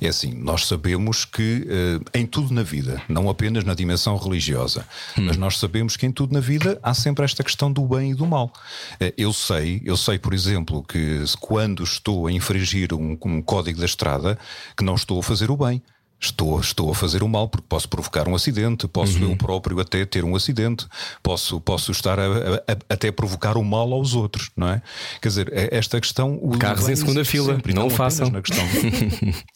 É 0.00 0.08
assim, 0.08 0.32
nós 0.34 0.66
sabemos 0.66 1.24
que 1.24 1.66
uh, 1.66 2.04
em 2.14 2.26
tudo 2.26 2.52
na 2.52 2.62
vida, 2.62 3.02
não 3.08 3.28
apenas 3.28 3.64
na 3.64 3.74
dimensão 3.74 4.16
religiosa, 4.16 4.86
hum. 5.18 5.22
mas 5.26 5.36
nós 5.36 5.58
sabemos 5.58 5.96
que 5.96 6.06
em 6.06 6.12
tudo 6.12 6.32
na 6.32 6.40
vida 6.40 6.78
há 6.82 6.94
sempre 6.94 7.24
esta 7.24 7.42
questão 7.42 7.72
do 7.72 7.86
bem 7.86 8.12
e 8.12 8.14
do 8.14 8.26
mal. 8.26 8.52
Uh, 9.00 9.12
eu 9.16 9.32
sei, 9.32 9.82
eu 9.84 9.96
sei, 9.96 10.18
por 10.18 10.32
exemplo, 10.32 10.82
que 10.82 11.22
quando 11.40 11.82
estou 11.82 12.26
a 12.26 12.32
infringir 12.32 12.92
um, 12.92 13.18
um 13.24 13.42
código 13.42 13.78
da 13.78 13.86
estrada, 13.86 14.38
que 14.76 14.84
não 14.84 14.94
estou 14.94 15.18
a 15.18 15.22
fazer 15.22 15.50
o 15.50 15.56
bem 15.56 15.82
Estou, 16.18 16.58
estou 16.58 16.90
a 16.90 16.94
fazer 16.94 17.22
o 17.22 17.28
mal 17.28 17.46
porque 17.46 17.66
posso 17.68 17.86
provocar 17.88 18.26
um 18.26 18.34
acidente, 18.34 18.88
posso 18.88 19.18
Uhum. 19.22 19.30
eu 19.32 19.36
próprio 19.36 19.78
até 19.80 20.04
ter 20.06 20.24
um 20.24 20.34
acidente, 20.34 20.86
posso, 21.22 21.60
posso 21.60 21.92
estar 21.92 22.18
a, 22.18 22.24
a- 22.24 22.72
a- 22.72 22.94
até 22.94 23.12
provocar 23.12 23.58
o 23.58 23.62
mal 23.62 23.92
aos 23.92 24.14
outros, 24.14 24.50
não 24.56 24.66
é? 24.68 24.80
Quer 25.20 25.28
dizer, 25.28 25.52
é- 25.52 25.76
esta 25.76 26.00
questão. 26.00 26.38
Carros 26.58 26.88
em 26.88 26.96
segunda 26.96 27.22
fila, 27.24 27.54
sempre, 27.54 27.72
e 27.72 27.74
não 27.74 27.88
o 27.88 27.90
façam. 27.90 28.30
Na 28.30 28.40
questão. 28.40 28.64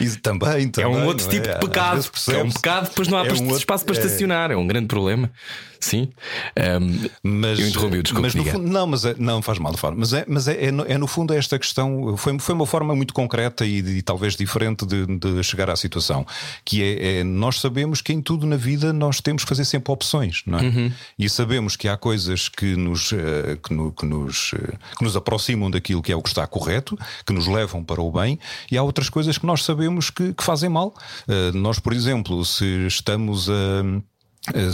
Isso 0.00 0.18
também, 0.20 0.66
É 0.66 0.68
também. 0.68 0.90
um 0.96 1.06
outro 1.06 1.24
não 1.26 1.32
tipo 1.32 1.48
é? 1.48 1.54
de 1.54 1.60
pecado. 1.60 2.04
É 2.32 2.42
um 2.42 2.50
pecado, 2.50 2.88
depois 2.88 3.08
não 3.08 3.18
há 3.18 3.26
É 3.26 3.32
um 3.32 3.40
outro- 3.42 3.56
espaço 3.56 3.84
para 3.84 3.94
é. 3.94 3.98
estacionar. 3.98 4.50
É 4.50 4.56
um 4.56 4.66
grande 4.66 4.86
problema. 4.86 5.30
Sim. 5.80 6.08
Ahm, 6.58 7.08
Mas, 7.22 7.58
eu 7.60 7.68
interrompi, 7.68 8.02
desculpa. 8.02 8.30
mas 8.34 8.48
fundo, 8.52 8.66
não, 8.66 8.86
mas 8.86 9.04
é- 9.04 9.14
não 9.18 9.42
faz 9.42 9.58
mal, 9.58 9.76
fala. 9.76 9.94
Mas 9.94 10.14
é, 10.14 10.24
mas 10.26 10.48
é, 10.48 10.64
é, 10.66 10.70
no, 10.70 10.84
é 10.86 10.96
no 10.96 11.06
fundo 11.06 11.34
esta 11.34 11.58
questão 11.58 12.16
foi, 12.16 12.38
foi 12.38 12.54
uma 12.54 12.66
forma 12.66 12.94
muito 12.96 13.12
concreta 13.12 13.66
e, 13.66 13.78
e 13.80 14.02
talvez 14.02 14.34
diferente 14.34 14.63
de, 14.72 15.06
de 15.18 15.42
chegar 15.42 15.68
à 15.68 15.76
situação, 15.76 16.26
que 16.64 16.82
é, 16.82 17.18
é, 17.20 17.24
nós 17.24 17.60
sabemos 17.60 18.00
que 18.00 18.12
em 18.12 18.22
tudo 18.22 18.46
na 18.46 18.56
vida 18.56 18.92
nós 18.92 19.20
temos 19.20 19.42
que 19.42 19.48
fazer 19.48 19.64
sempre 19.64 19.92
opções, 19.92 20.42
não 20.46 20.58
é? 20.58 20.62
Uhum. 20.62 20.92
E 21.18 21.28
sabemos 21.28 21.76
que 21.76 21.88
há 21.88 21.96
coisas 21.96 22.48
que 22.48 22.76
nos 22.76 23.12
eh, 23.12 23.58
que, 23.62 23.74
no- 23.74 23.92
que 23.92 24.06
nos 24.06 24.52
eh, 24.54 24.76
que 24.96 25.04
nos 25.04 25.16
aproximam 25.16 25.70
daquilo 25.70 26.00
que 26.02 26.12
é 26.12 26.16
o 26.16 26.22
que 26.22 26.28
está 26.28 26.46
correto, 26.46 26.96
que 27.26 27.32
nos 27.32 27.46
levam 27.46 27.82
para 27.84 28.00
o 28.00 28.10
bem, 28.10 28.38
e 28.70 28.78
há 28.78 28.82
outras 28.82 29.08
coisas 29.08 29.36
que 29.36 29.46
nós 29.46 29.62
sabemos 29.64 30.10
que, 30.10 30.32
que 30.32 30.44
fazem 30.44 30.68
mal. 30.70 30.94
Eh, 31.28 31.50
nós, 31.52 31.78
por 31.78 31.92
exemplo, 31.92 32.44
se 32.44 32.86
estamos 32.86 33.48
a 33.50 33.82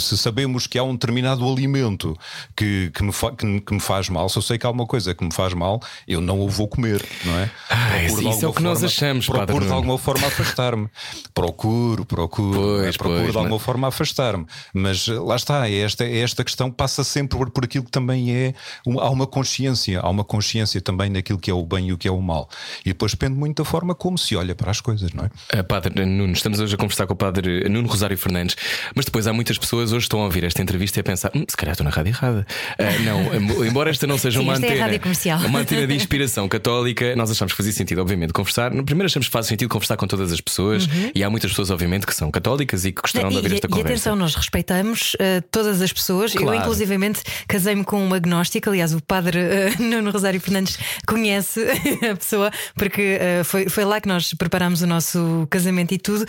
Se 0.00 0.18
sabemos 0.18 0.66
que 0.66 0.76
há 0.78 0.82
um 0.82 0.92
determinado 0.94 1.48
alimento 1.48 2.16
que, 2.56 2.90
que, 2.92 3.02
me 3.04 3.12
fa- 3.12 3.30
que, 3.30 3.60
que 3.60 3.72
me 3.72 3.78
faz 3.80 4.08
mal, 4.08 4.28
se 4.28 4.36
eu 4.36 4.42
sei 4.42 4.58
que 4.58 4.66
há 4.66 4.70
uma 4.70 4.84
coisa 4.84 5.14
que 5.14 5.22
me 5.24 5.32
faz 5.32 5.54
mal, 5.54 5.80
eu 6.08 6.20
não 6.20 6.40
o 6.40 6.48
vou 6.48 6.66
comer, 6.66 7.04
não 7.24 7.38
é? 7.38 7.50
Ah, 7.70 8.02
isso- 8.02 8.44
é 8.44 8.48
o 8.48 8.52
que 8.52 8.62
nós 8.62 8.82
achamos, 8.82 9.26
Padre 9.28 9.46
Procuro 9.46 9.66
de 9.66 9.72
alguma 9.72 9.96
forma 9.96 10.26
afastar-me. 10.26 10.88
Procuro, 11.32 12.04
procuro, 12.04 12.58
Pois, 12.60 12.80
não 12.80 12.88
é? 12.88 12.92
procuro 12.92 13.20
pois, 13.20 13.30
de 13.32 13.38
alguma 13.38 13.56
mas- 13.56 13.62
forma 13.64 13.88
afastar-me. 13.88 14.46
Mas 14.74 15.06
eh, 15.08 15.12
lá 15.12 15.36
está, 15.36 15.68
é 15.68 15.74
esta, 15.78 16.04
é 16.04 16.18
esta 16.18 16.42
questão 16.44 16.70
passa 16.70 17.04
sempre 17.04 17.38
por, 17.38 17.50
por 17.50 17.64
aquilo 17.64 17.84
que 17.84 17.90
também 17.92 18.34
é. 18.34 18.54
uma- 18.84 19.02
há 19.02 19.10
uma 19.10 19.26
consciência, 19.26 20.00
há 20.00 20.08
uma 20.10 20.24
consciência 20.24 20.80
também 20.80 21.12
daquilo 21.12 21.38
que 21.38 21.50
é 21.50 21.54
o 21.54 21.64
bem 21.64 21.88
e 21.88 21.92
o 21.92 21.98
que 21.98 22.08
é 22.08 22.10
o 22.10 22.20
mal. 22.20 22.48
E 22.84 22.88
depois 22.90 23.12
depende 23.12 23.36
muito 23.38 23.62
da 23.62 23.64
forma 23.64 23.94
como 23.94 24.18
se 24.18 24.34
olha 24.34 24.54
para 24.54 24.70
as 24.70 24.80
coisas, 24.80 25.12
não 25.12 25.24
é? 25.24 25.60
Uh, 25.60 25.64
Padre 25.64 26.04
Nuno, 26.04 26.32
estamos 26.32 26.58
hoje 26.60 26.74
a 26.74 26.78
conversar 26.78 27.06
com 27.06 27.12
o 27.14 27.16
Padre 27.16 27.68
Nuno 27.68 27.88
Rosário 27.88 28.18
Fernandes, 28.18 28.56
mas 28.96 29.04
depois 29.04 29.26
há 29.26 29.32
muitas 29.32 29.58
pessoas 29.60 29.92
hoje 29.92 30.04
estão 30.04 30.20
a 30.20 30.24
ouvir 30.24 30.44
esta 30.44 30.60
entrevista 30.62 30.98
e 30.98 31.00
a 31.00 31.04
pensar: 31.04 31.30
"Hum, 31.34 31.44
se 31.48 31.56
calhar 31.56 31.72
estou 31.72 31.84
na 31.84 31.90
rádio 31.90 32.10
errada. 32.10 32.46
Uh, 32.78 33.02
não, 33.04 33.64
embora 33.66 33.90
esta 33.90 34.06
não 34.06 34.18
seja 34.18 34.38
Sim, 34.40 34.44
uma 34.44 34.54
esta 34.54 34.66
é 34.66 34.68
a 34.68 34.72
antena, 34.72 34.84
rádio 34.86 35.00
comercial. 35.00 35.40
uma 35.40 35.58
antena 35.60 35.86
de 35.86 35.94
inspiração 35.96 36.48
católica, 36.48 37.14
nós 37.16 37.30
achamos 37.30 37.52
que 37.52 37.56
fazia 37.56 37.72
sentido, 37.72 38.00
obviamente, 38.00 38.32
conversar. 38.32 38.70
Primeiro 38.70 39.06
achamos 39.06 39.26
que 39.28 39.32
faz 39.32 39.46
sentido 39.46 39.68
conversar 39.68 39.96
com 39.96 40.06
todas 40.06 40.32
as 40.32 40.40
pessoas 40.40 40.88
e 41.14 41.22
há 41.22 41.30
muitas 41.30 41.50
pessoas, 41.50 41.70
obviamente, 41.70 42.06
que 42.06 42.14
são 42.14 42.30
católicas 42.30 42.84
e 42.84 42.92
que 42.92 43.00
gostarão 43.02 43.28
de 43.28 43.34
E, 43.34 43.38
ouvir 43.38 43.52
esta 43.54 43.66
e 43.66 43.70
conversa. 43.70 43.88
atenção, 43.92 44.16
nós 44.16 44.34
respeitamos 44.34 45.16
eh, 45.18 45.42
todas 45.50 45.80
as 45.82 45.92
pessoas. 45.92 46.32
Claro. 46.32 46.54
Eu, 46.56 46.60
inclusivamente, 46.60 47.20
casei-me 47.46 47.84
com 47.84 48.02
um 48.04 48.14
agnóstico. 48.14 48.68
Aliás, 48.70 48.94
o 48.94 49.02
padre 49.02 49.38
eh, 49.38 49.72
Nuno 49.82 50.10
Rosário 50.10 50.40
Fernandes 50.40 50.78
conhece 51.06 51.60
a 52.10 52.16
pessoa, 52.16 52.50
porque 52.74 53.18
eh, 53.20 53.42
foi, 53.44 53.68
foi 53.68 53.84
lá 53.84 54.00
que 54.00 54.08
nós 54.08 54.32
preparámos 54.34 54.82
o 54.82 54.86
nosso 54.86 55.46
casamento 55.50 55.92
e 55.92 55.98
tudo. 55.98 56.24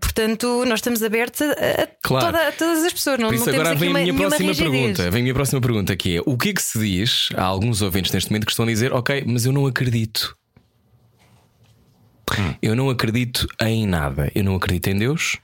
Portanto, 0.00 0.64
nós 0.66 0.78
estamos 0.78 1.02
abertos 1.02 1.40
a, 1.42 1.52
a 1.82 1.88
Claro. 2.02 2.26
toda- 2.26 2.48
a 2.48 2.52
todas 2.54 2.82
as 2.84 2.92
pessoas. 2.92 3.18
Não, 3.18 3.28
Por 3.28 3.34
isso 3.34 3.46
não 3.46 3.52
temos 3.52 3.68
agora 3.68 3.76
aqui 3.76 3.92
vem 3.92 4.10
a 4.10 4.12
minha 4.12 4.28
próxima 4.28 4.48
rigidez. 4.52 4.72
pergunta. 4.72 5.10
Vem 5.10 5.20
a 5.20 5.22
minha 5.22 5.34
próxima 5.34 5.60
pergunta 5.60 5.96
que 5.96 6.16
é: 6.16 6.22
o 6.24 6.36
que 6.36 6.48
é 6.50 6.52
que 6.52 6.62
se 6.62 6.78
diz 6.78 7.28
a 7.36 7.42
alguns 7.42 7.82
ouvintes 7.82 8.12
neste 8.12 8.30
momento 8.30 8.46
que 8.46 8.52
estão 8.52 8.64
a 8.64 8.68
dizer, 8.68 8.92
ok, 8.92 9.24
mas 9.26 9.44
eu 9.46 9.52
não 9.52 9.66
acredito. 9.66 10.36
Eu 12.62 12.74
não 12.74 12.88
acredito 12.90 13.46
em 13.60 13.86
nada. 13.86 14.30
Eu 14.34 14.42
não 14.44 14.56
acredito 14.56 14.88
em 14.88 14.96
Deus. 14.98 15.36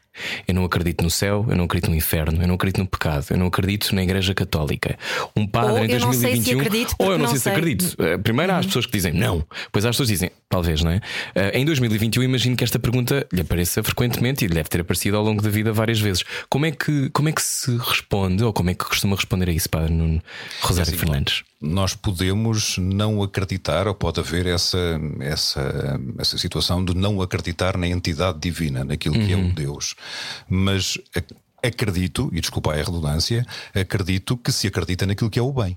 Eu 0.47 0.55
não 0.55 0.65
acredito 0.65 1.03
no 1.03 1.11
céu, 1.11 1.47
eu 1.49 1.57
não 1.57 1.65
acredito 1.65 1.91
no 1.91 1.97
inferno, 1.97 2.43
eu 2.43 2.47
não 2.49 2.55
acredito 2.55 2.79
no 2.79 2.87
pecado, 2.87 3.27
eu 3.31 3.37
não 3.37 3.47
acredito 3.47 3.95
na 3.95 4.03
Igreja 4.03 4.35
Católica. 4.35 4.99
Um 5.37 5.47
padre 5.47 5.73
Ou 5.73 5.79
em 5.85 5.91
eu 5.91 6.01
não 6.01 6.13
sei 6.13 6.37
se 6.37 6.55
2021. 6.55 6.61
acredito 6.61 6.91
ou 6.91 6.97
porque 6.97 7.13
eu 7.13 7.19
não, 7.19 7.19
não 7.19 7.29
sei 7.29 7.37
se 7.39 7.43
sei. 7.45 7.53
Uhum. 7.53 7.59
acredito. 7.59 7.97
Eh, 8.03 8.19
Primeiro 8.19 8.53
há 8.53 8.57
as 8.59 8.67
pessoas 8.67 8.87
que 8.87 8.93
dizem 8.93 9.13
não, 9.13 9.45
depois 9.65 9.85
há 9.85 9.89
as 9.91 9.95
pessoas 9.95 10.09
que 10.09 10.15
dizem 10.15 10.31
talvez, 10.49 10.83
não 10.83 10.91
é? 10.91 11.01
Eh, 11.35 11.59
Em 11.61 11.65
2021, 11.65 12.23
imagino 12.23 12.57
que 12.57 12.65
esta 12.65 12.79
pergunta 12.79 13.27
lhe 13.33 13.41
apareça 13.41 13.83
frequentemente 13.83 14.45
e 14.45 14.49
lhe 14.49 14.55
deve 14.55 14.69
ter 14.69 14.81
aparecido 14.81 15.17
ao 15.17 15.23
longo 15.23 15.43
da 15.43 15.49
vida 15.51 15.73
várias 15.73 16.01
vezes. 16.01 16.25
Como 16.49 16.67
é 16.67 16.71
que, 16.71 17.09
como 17.11 17.29
é 17.29 17.33
que 17.33 17.43
se 17.43 17.77
responde, 17.77 18.43
ou 18.45 18.53
como 18.53 18.71
é 18.71 18.75
que 18.75 18.85
costuma 18.85 19.17
responder 19.17 19.49
a 19.49 19.53
isso, 19.53 19.69
Padre 19.71 19.93
Nuno 19.93 20.23
Rosário 20.63 20.97
Fernandes? 20.97 21.43
Nós 21.61 21.95
podemos 21.95 22.79
não 22.79 23.23
acreditar, 23.23 23.87
ou 23.87 23.95
pode 23.95 24.19
haver 24.19 24.47
essa, 24.47 24.79
essa, 25.21 26.01
essa 26.19 26.39
situação 26.39 26.83
de 26.85 26.95
não 26.97 27.21
acreditar 27.21 27.77
na 27.77 27.87
entidade 27.87 28.39
divina, 28.41 28.83
naquilo 28.85 29.15
que 29.15 29.33
é 29.33 29.37
Uhum. 29.37 29.51
o 29.51 29.53
Deus. 29.53 29.95
Mas 30.49 30.97
ac- 31.15 31.35
acredito, 31.63 32.31
e 32.33 32.41
desculpa 32.41 32.73
a 32.73 32.77
redundância, 32.77 33.47
acredito 33.75 34.37
que 34.37 34.51
se 34.51 34.67
acredita 34.67 35.05
naquilo 35.05 35.29
que 35.29 35.39
é 35.39 35.43
o 35.43 35.53
bem. 35.53 35.77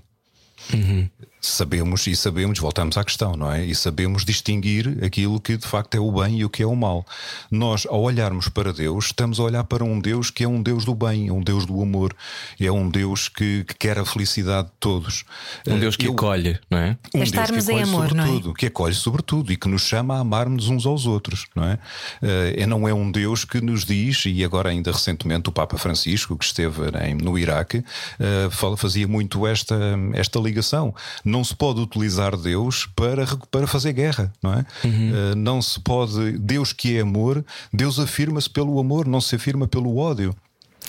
Sabemos 1.40 2.06
e 2.06 2.16
sabemos, 2.16 2.58
voltamos 2.58 2.96
à 2.96 3.04
questão, 3.04 3.36
não 3.36 3.52
é? 3.52 3.62
E 3.66 3.74
sabemos 3.74 4.24
distinguir 4.24 5.04
aquilo 5.04 5.38
que 5.38 5.58
de 5.58 5.66
facto 5.66 5.94
é 5.94 6.00
o 6.00 6.10
bem 6.10 6.38
e 6.38 6.44
o 6.44 6.48
que 6.48 6.62
é 6.62 6.66
o 6.66 6.74
mal. 6.74 7.04
Nós, 7.50 7.84
ao 7.86 8.00
olharmos 8.00 8.48
para 8.48 8.72
Deus, 8.72 9.06
estamos 9.06 9.38
a 9.38 9.42
olhar 9.42 9.62
para 9.64 9.84
um 9.84 10.00
Deus 10.00 10.30
que 10.30 10.42
é 10.42 10.48
um 10.48 10.62
Deus 10.62 10.86
do 10.86 10.94
bem, 10.94 11.28
é 11.28 11.32
um 11.34 11.42
Deus 11.42 11.66
do 11.66 11.82
amor, 11.82 12.16
é 12.58 12.72
um 12.72 12.88
Deus 12.88 13.28
que, 13.28 13.62
que 13.64 13.74
quer 13.74 13.98
a 13.98 14.06
felicidade 14.06 14.68
de 14.68 14.72
todos. 14.80 15.24
Um 15.68 15.78
Deus 15.78 15.96
que 15.96 16.06
eu- 16.08 16.12
acolhe, 16.14 16.58
não 16.70 16.78
é? 16.78 16.88
É 16.88 16.90
um 17.14 17.18
Deus 17.18 17.30
que 17.30 17.36
estarmos 17.36 17.68
em 17.68 17.72
acolhe 17.82 17.88
amor, 17.90 18.14
não 18.14 18.24
é? 18.24 18.26
sobretudo, 18.26 18.54
Que 18.54 18.66
acolhe 18.66 18.94
sobretudo 18.94 19.52
e 19.52 19.56
que 19.58 19.68
nos 19.68 19.82
chama 19.82 20.16
a 20.16 20.20
amarmos 20.20 20.68
uns 20.70 20.86
aos 20.86 21.04
outros, 21.04 21.46
não 21.54 21.64
é? 21.64 21.78
É 22.56 22.66
não 22.66 22.88
é 22.88 22.94
um 22.94 23.12
Deus 23.12 23.44
que 23.44 23.60
nos 23.60 23.84
diz, 23.84 24.24
e 24.24 24.42
agora 24.42 24.70
ainda 24.70 24.90
recentemente 24.90 25.46
o 25.50 25.52
Papa 25.52 25.76
Francisco, 25.76 26.38
que 26.38 26.44
esteve 26.46 26.80
em- 27.06 27.16
no 27.16 27.38
Iraque, 27.38 27.84
fala- 28.50 28.78
fazia 28.78 29.06
muito 29.06 29.46
esta, 29.46 29.76
esta 30.14 30.38
ligação. 30.38 30.53
Não 31.24 31.42
se 31.44 31.54
pode 31.54 31.80
utilizar 31.80 32.36
Deus 32.36 32.86
para, 32.94 33.26
para 33.50 33.66
fazer 33.66 33.92
guerra, 33.92 34.32
não 34.42 34.52
é? 34.54 34.66
Eh, 34.84 35.34
não 35.34 35.60
se 35.62 35.80
pode. 35.80 36.32
Deus 36.38 36.72
que 36.72 36.96
é 36.96 37.00
amor, 37.00 37.44
Deus 37.72 37.98
afirma-se 37.98 38.48
pelo 38.48 38.78
amor, 38.78 39.06
não 39.06 39.20
se 39.20 39.34
afirma 39.36 39.66
pelo 39.66 39.96
ódio. 39.96 40.34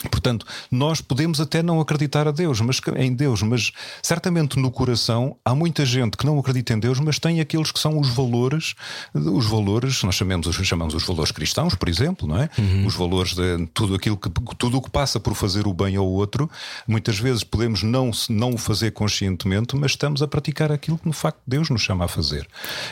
Portanto, 0.09 0.45
nós 0.71 1.01
podemos 1.01 1.39
até 1.39 1.61
não 1.61 1.79
acreditar 1.79 2.27
a 2.27 2.31
Deus, 2.31 2.61
mas 2.61 2.81
em 2.97 3.13
Deus, 3.13 3.41
mas 3.41 3.71
certamente 4.01 4.57
no 4.57 4.71
coração 4.71 5.35
há 5.43 5.53
muita 5.55 5.85
gente 5.85 6.17
que 6.17 6.25
não 6.25 6.39
acredita 6.39 6.73
em 6.73 6.79
Deus, 6.79 6.99
mas 6.99 7.19
tem 7.19 7.39
aqueles 7.39 7.71
que 7.71 7.79
são 7.79 7.99
os 7.99 8.09
valores, 8.09 8.75
os 9.13 9.45
valores, 9.45 10.03
nós 10.03 10.15
chamamos, 10.15 10.47
chamamos 10.55 10.93
os 10.93 11.03
valores 11.03 11.31
cristãos, 11.31 11.75
por 11.75 11.89
exemplo, 11.89 12.27
não 12.27 12.37
é? 12.37 12.49
Os 12.85 12.95
valores 12.95 13.33
de 13.33 13.67
tudo 13.73 13.95
aquilo 13.95 14.17
que 14.17 14.29
tudo 14.57 14.77
o 14.77 14.81
que 14.81 14.89
passa 14.89 15.19
por 15.19 15.33
fazer 15.35 15.67
o 15.67 15.73
bem 15.73 15.95
ao 15.95 16.07
outro, 16.07 16.49
muitas 16.87 17.17
vezes 17.19 17.43
podemos 17.43 17.83
não 17.83 18.11
não 18.29 18.53
o 18.53 18.57
fazer 18.57 18.91
conscientemente, 18.91 19.75
mas 19.75 19.91
estamos 19.91 20.21
a 20.21 20.27
praticar 20.27 20.71
aquilo 20.71 20.97
que 20.97 21.09
de 21.09 21.15
facto 21.15 21.39
Deus 21.45 21.69
nos 21.69 21.81
chama 21.81 22.05
a 22.05 22.07
fazer. 22.07 22.47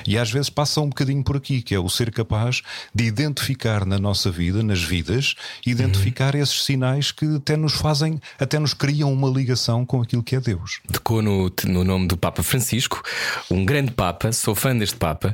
E 0.05 0.17
às 0.17 0.31
vezes 0.31 0.49
passa 0.49 0.81
um 0.81 0.89
bocadinho 0.89 1.23
por 1.23 1.37
aqui, 1.37 1.61
que 1.61 1.75
é 1.75 1.79
o 1.79 1.89
ser 1.89 2.11
capaz 2.11 2.61
de 2.93 3.05
identificar 3.05 3.85
na 3.85 3.97
nossa 3.97 4.31
vida, 4.31 4.63
nas 4.63 4.81
vidas, 4.81 5.35
identificar 5.65 6.35
esses 6.35 6.63
sinais 6.63 7.02
que 7.11 7.37
até 7.37 7.55
nos 7.55 7.73
fazem, 7.73 8.19
até 8.39 8.59
nos 8.59 8.73
criam 8.73 9.11
uma 9.11 9.29
ligação 9.29 9.85
com 9.85 10.01
aquilo 10.01 10.23
que 10.23 10.35
é 10.35 10.39
Deus. 10.39 10.79
Tocou 10.91 11.21
no, 11.21 11.51
no 11.65 11.83
nome 11.83 12.07
do 12.07 12.17
Papa 12.17 12.43
Francisco, 12.43 13.01
um 13.49 13.65
grande 13.65 13.91
Papa, 13.91 14.31
sou 14.31 14.55
fã 14.55 14.75
deste 14.75 14.95
Papa. 14.95 15.33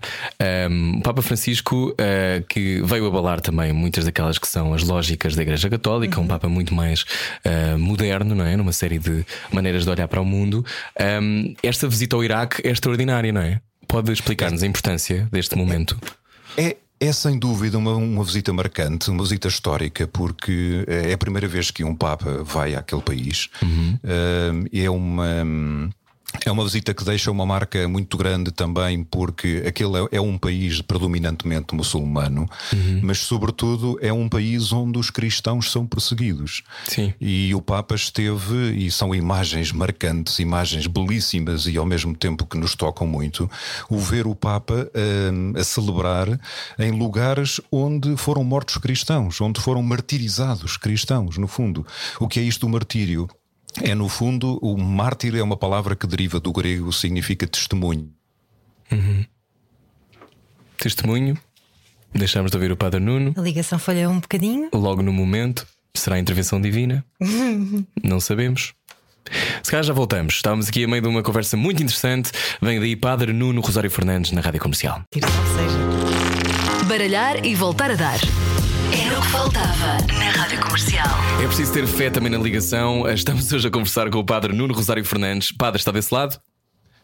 Um, 0.69 0.99
o 0.99 1.01
Papa 1.01 1.21
Francisco, 1.21 1.89
uh, 1.91 2.43
que 2.47 2.81
veio 2.83 3.07
abalar 3.07 3.41
também 3.41 3.73
muitas 3.73 4.05
daquelas 4.05 4.37
que 4.37 4.47
são 4.47 4.73
as 4.73 4.83
lógicas 4.83 5.35
da 5.35 5.41
Igreja 5.41 5.69
Católica, 5.69 6.19
um 6.19 6.27
Papa 6.27 6.47
muito 6.49 6.73
mais 6.73 7.03
uh, 7.45 7.77
moderno, 7.77 8.35
não 8.35 8.45
é? 8.45 8.55
Numa 8.55 8.73
série 8.73 8.99
de 8.99 9.25
maneiras 9.51 9.83
de 9.83 9.89
olhar 9.89 10.07
para 10.07 10.21
o 10.21 10.25
mundo. 10.25 10.65
Um, 11.21 11.53
esta 11.63 11.87
visita 11.87 12.15
ao 12.15 12.23
Iraque 12.23 12.65
é 12.67 12.71
extraordinária, 12.71 13.31
não 13.31 13.41
é? 13.41 13.61
Pode 13.87 14.11
explicar-nos 14.11 14.61
a 14.61 14.67
importância 14.67 15.27
deste 15.31 15.55
momento? 15.55 15.99
É, 16.57 16.77
é 16.99 17.11
sem 17.13 17.39
dúvida 17.39 17.77
uma, 17.77 17.95
uma 17.95 18.23
visita 18.23 18.51
marcante, 18.51 19.09
uma 19.09 19.23
visita 19.23 19.47
histórica, 19.47 20.07
porque 20.07 20.83
é 20.87 21.13
a 21.13 21.17
primeira 21.17 21.47
vez 21.47 21.71
que 21.71 21.83
um 21.83 21.95
Papa 21.95 22.43
vai 22.43 22.75
àquele 22.75 23.01
país. 23.01 23.49
Uh, 23.63 24.67
é 24.73 24.89
uma. 24.89 25.45
É 26.45 26.51
uma 26.51 26.63
visita 26.63 26.93
que 26.93 27.03
deixa 27.03 27.31
uma 27.31 27.45
marca 27.45 27.87
muito 27.87 28.15
grande 28.15 28.51
também, 28.51 29.03
porque 29.03 29.63
aquele 29.67 29.97
é- 29.97 30.17
é 30.17 30.21
um 30.21 30.37
país 30.37 30.81
predominantemente 30.81 31.73
muçulmano, 31.73 32.47
mas, 33.01 33.19
sobretudo, 33.19 33.97
é 34.01 34.13
um 34.13 34.29
país 34.29 34.71
onde 34.71 34.99
os 34.99 35.09
cristãos 35.09 35.71
são 35.71 35.85
perseguidos. 35.87 36.63
Sim. 36.87 37.13
E 37.19 37.53
o 37.55 37.61
Papa 37.61 37.95
esteve, 37.95 38.73
e 38.77 38.91
são 38.91 39.13
imagens 39.13 39.71
marcantes, 39.71 40.39
imagens 40.39 40.85
belíssimas 40.87 41.65
e 41.65 41.77
ao 41.77 41.85
mesmo 41.85 42.15
tempo 42.15 42.45
que 42.45 42.57
nos 42.57 42.75
tocam 42.75 43.07
muito, 43.07 43.49
o 43.89 43.97
ver 43.97 44.27
o 44.27 44.35
Papa 44.35 44.89
hum, 45.33 45.53
a 45.55 45.63
celebrar 45.63 46.39
em 46.77 46.91
lugares 46.91 47.59
onde 47.71 48.15
foram 48.17 48.43
mortos 48.43 48.77
cristãos, 48.77 49.41
onde 49.41 49.59
foram 49.59 49.81
martirizados 49.81 50.77
cristãos, 50.77 51.37
no 51.37 51.47
fundo. 51.47 51.85
O 52.19 52.27
que 52.27 52.39
é 52.39 52.43
isto 52.43 52.61
do 52.61 52.69
martírio? 52.69 53.27
É, 53.83 53.95
no 53.95 54.09
fundo, 54.09 54.59
o 54.61 54.77
mártir 54.77 55.35
é 55.35 55.43
uma 55.43 55.57
palavra 55.57 55.95
que 55.95 56.05
deriva 56.05 56.39
do 56.39 56.51
grego, 56.51 56.91
significa 56.91 57.47
testemunho. 57.47 58.11
Testemunho. 60.77 61.37
Deixamos 62.13 62.51
de 62.51 62.57
ouvir 62.57 62.71
o 62.71 62.77
Padre 62.77 62.99
Nuno. 62.99 63.33
A 63.37 63.41
ligação 63.41 63.77
falhou 63.77 64.11
um 64.11 64.19
bocadinho. 64.19 64.69
Logo 64.73 65.01
no 65.01 65.13
momento, 65.13 65.67
será 65.93 66.15
a 66.15 66.19
intervenção 66.19 66.59
divina? 66.59 67.05
Não 68.03 68.19
sabemos. 68.19 68.73
Se 69.61 69.69
calhar 69.69 69.83
já 69.83 69.93
voltamos. 69.93 70.35
Estávamos 70.35 70.69
aqui 70.69 70.83
a 70.83 70.87
meio 70.87 71.01
de 71.01 71.07
uma 71.07 71.21
conversa 71.21 71.55
muito 71.55 71.83
interessante. 71.83 72.31
Vem 72.61 72.79
daí 72.79 72.95
Padre 72.95 73.31
Nuno 73.31 73.61
Rosário 73.61 73.91
Fernandes 73.91 74.31
na 74.31 74.41
Rádio 74.41 74.59
Comercial. 74.59 75.03
Baralhar 76.87 77.45
e 77.45 77.53
voltar 77.53 77.91
a 77.91 77.95
dar. 77.95 78.19
Era 78.91 79.19
o 79.19 79.21
que 79.21 79.27
faltava 79.27 79.97
na 80.07 80.31
Rádio 80.31 80.38
Comercial. 80.69 81.07
É 81.41 81.47
preciso 81.47 81.73
ter 81.73 81.87
fé 81.87 82.11
também 82.11 82.31
na 82.31 82.37
ligação. 82.37 83.09
Estamos 83.09 83.51
hoje 83.51 83.67
a 83.67 83.71
conversar 83.71 84.07
com 84.11 84.19
o 84.19 84.23
Padre 84.23 84.53
Nuno 84.53 84.71
Rosário 84.71 85.03
Fernandes. 85.03 85.51
Padre, 85.51 85.79
está 85.79 85.91
desse 85.91 86.13
lado? 86.13 86.39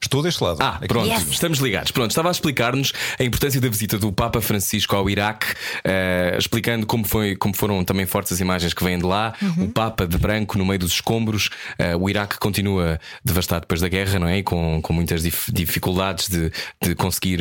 Estou 0.05 0.21
deste 0.21 0.43
lado. 0.43 0.57
Ah, 0.61 0.75
Aqui. 0.75 0.87
pronto, 0.87 1.07
Yes. 1.07 1.27
estamos 1.31 1.57
ligados. 1.59 1.89
Pronto, 1.91 2.11
estava 2.11 2.27
a 2.29 2.31
explicar-nos 2.31 2.93
a 3.19 3.23
importância 3.23 3.59
da 3.59 3.67
visita 3.67 3.97
do 3.97 4.11
Papa 4.11 4.39
Francisco 4.39 4.95
ao 4.95 5.09
Iraque, 5.09 5.47
eh, 5.83 6.35
explicando 6.37 6.85
como, 6.85 7.03
foi, 7.05 7.35
como 7.35 7.55
foram 7.55 7.83
também 7.83 8.05
fortes 8.05 8.31
as 8.33 8.39
imagens 8.39 8.71
que 8.73 8.83
vêm 8.83 8.99
de 8.99 9.03
lá. 9.05 9.33
O 9.57 9.67
Papa 9.69 10.05
de 10.05 10.17
branco 10.17 10.57
no 10.59 10.65
meio 10.65 10.77
dos 10.79 10.91
escombros. 10.93 11.49
Eh, 11.79 11.95
o 11.95 12.07
Iraque 12.07 12.37
continua 12.37 12.99
devastado 13.23 13.61
depois 13.61 13.81
da 13.81 13.87
guerra, 13.89 14.19
não 14.19 14.27
é? 14.27 14.37
E 14.37 14.43
com, 14.43 14.79
com 14.81 14.93
muitas 14.93 15.23
dif- 15.23 15.51
dificuldades 15.51 16.29
de, 16.29 16.51
de 16.81 16.93
conseguir 16.93 17.39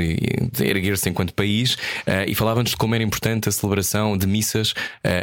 erguer-se 0.58 1.08
enquanto 1.08 1.34
país. 1.34 1.76
Eh, 2.06 2.26
e 2.28 2.34
falava-nos 2.34 2.70
de 2.70 2.76
como 2.78 2.94
era 2.94 3.04
importante 3.04 3.48
a 3.48 3.52
celebração 3.52 4.16
de 4.16 4.26
missas 4.26 4.72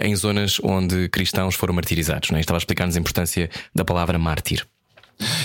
em 0.03 0.15
zonas 0.15 0.59
onde 0.63 1.09
cristãos 1.09 1.55
foram 1.55 1.73
martirizados. 1.73 2.29
Não 2.29 2.37
é? 2.37 2.41
Estava 2.41 2.57
a 2.57 2.59
explicar-nos 2.59 2.95
a 2.95 2.99
importância 2.99 3.49
da 3.73 3.83
palavra 3.83 4.19
mártir. 4.19 4.65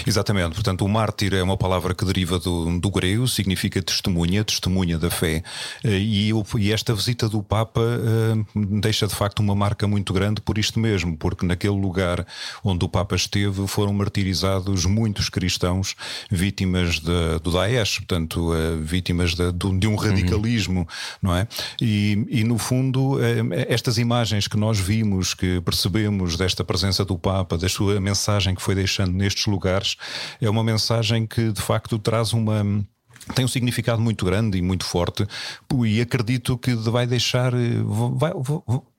Exatamente, 0.06 0.54
portanto, 0.54 0.84
o 0.84 0.88
mártir 0.88 1.34
é 1.34 1.42
uma 1.42 1.56
palavra 1.56 1.94
que 1.94 2.04
deriva 2.04 2.38
do, 2.38 2.78
do 2.78 2.90
grego, 2.90 3.26
significa 3.28 3.82
testemunha, 3.82 4.42
testemunha 4.44 4.98
da 4.98 5.10
fé. 5.10 5.42
Eh, 5.84 5.98
E, 5.98 6.30
e 6.58 6.72
esta 6.72 6.94
visita 6.94 7.28
do 7.28 7.42
Papa 7.42 7.80
eh, 7.82 8.44
deixa 8.80 9.06
de 9.06 9.14
facto 9.14 9.40
uma 9.40 9.54
marca 9.54 9.86
muito 9.86 10.12
grande 10.12 10.40
por 10.40 10.56
isto 10.58 10.78
mesmo, 10.80 11.16
porque 11.16 11.44
naquele 11.44 11.74
lugar 11.78 12.24
onde 12.64 12.84
o 12.84 12.88
Papa 12.88 13.16
esteve 13.16 13.66
foram 13.66 13.92
martirizados 13.92 14.84
muitos 14.86 15.28
cristãos 15.28 15.94
vítimas 16.30 17.00
de- 17.00 17.38
do 17.42 17.50
Daesh, 17.50 17.98
portanto, 17.98 18.54
eh, 18.54 18.76
vítimas 18.80 19.34
de, 19.34 19.52
de 19.52 19.86
um 19.86 19.94
radicalismo, 19.96 20.88
não 21.20 21.34
é? 21.34 21.46
E, 21.80 22.24
e 22.30 22.44
no 22.44 22.56
fundo, 22.58 23.18
estas 23.68 23.98
imagens 23.98 24.46
que 24.48 24.56
nós 24.56 24.78
vimos, 24.78 25.34
que 25.34 25.60
percebemos 25.60 26.36
desta 26.36 26.64
presença 26.64 27.04
do 27.04 27.18
Papa, 27.18 27.58
da 27.58 27.68
sua 27.68 28.00
mensagem 28.00 28.54
que 28.54 28.62
foi 28.62 28.74
deixando 28.74 29.12
nestes 29.12 29.44
lugares, 29.46 29.65
é 30.40 30.48
uma 30.48 30.64
mensagem 30.64 31.26
que 31.26 31.52
de 31.52 31.60
facto 31.60 31.98
traz 31.98 32.32
uma. 32.32 32.64
Tem 33.34 33.44
um 33.44 33.48
significado 33.48 34.00
muito 34.00 34.24
grande 34.24 34.56
e 34.56 34.62
muito 34.62 34.84
forte, 34.84 35.26
e 35.84 36.00
acredito 36.00 36.56
que 36.56 36.74
vai 36.74 37.08
deixar, 37.08 37.52
eh, 37.54 37.82
vai, 38.14 38.32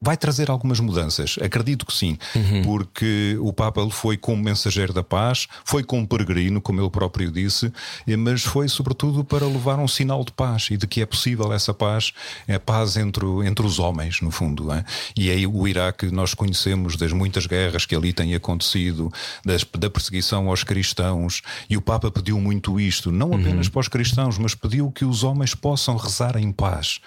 vai- 0.01 0.17
trazer 0.17 0.49
algumas 0.49 0.79
mudanças. 0.79 1.35
Acredito 1.41 1.85
que 1.85 1.93
sim, 1.93 2.17
porque 2.63 3.37
o 3.39 3.53
Papa 3.53 3.87
foi 3.89 4.17
como 4.17 4.41
mensageiro 4.43 4.91
da 4.91 5.03
paz, 5.03 5.47
foi 5.63 5.83
como 5.83 6.07
peregrino, 6.07 6.59
como 6.59 6.81
ele 6.81 6.89
próprio 6.89 7.31
disse, 7.31 7.71
mas 8.17 8.43
foi 8.43 8.67
sobretudo 8.67 9.23
para 9.23 9.45
levar 9.45 9.77
um 9.79 9.87
sinal 9.87 10.23
de 10.23 10.31
paz 10.31 10.67
e 10.71 10.77
de 10.77 10.87
que 10.87 11.01
é 11.01 11.05
possível 11.05 11.53
essa 11.53 11.73
paz, 11.73 12.13
é 12.47 12.57
paz 12.59 12.97
entre, 12.97 13.25
entre 13.45 13.65
os 13.65 13.79
homens, 13.79 14.21
no 14.21 14.31
fundo. 14.31 14.71
é? 14.71 14.83
E 15.15 15.29
aí 15.29 15.45
o 15.47 15.67
Iraque 15.67 16.07
nós 16.11 16.33
conhecemos 16.33 16.95
das 16.95 17.11
muitas 17.13 17.45
guerras 17.45 17.85
que 17.85 17.95
ali 17.95 18.11
têm 18.11 18.33
acontecido, 18.35 19.11
das- 19.45 19.63
da 19.77 19.89
perseguição 19.89 20.49
aos 20.49 20.63
cristãos, 20.63 21.41
e 21.69 21.77
o 21.77 21.81
Papa 21.81 22.09
pediu 22.11 22.39
muito 22.39 22.79
isto, 22.79 23.11
não 23.11 23.33
apenas 23.33 23.69
para 23.69 23.79
os 23.81 23.87
cristãos, 23.87 24.37
mas 24.37 24.55
pediu 24.55 24.91
que 24.91 25.05
os 25.05 25.23
homens 25.23 25.53
possam 25.55 25.95
rezar 25.95 26.35
em 26.37 26.51
paz. 26.51 26.99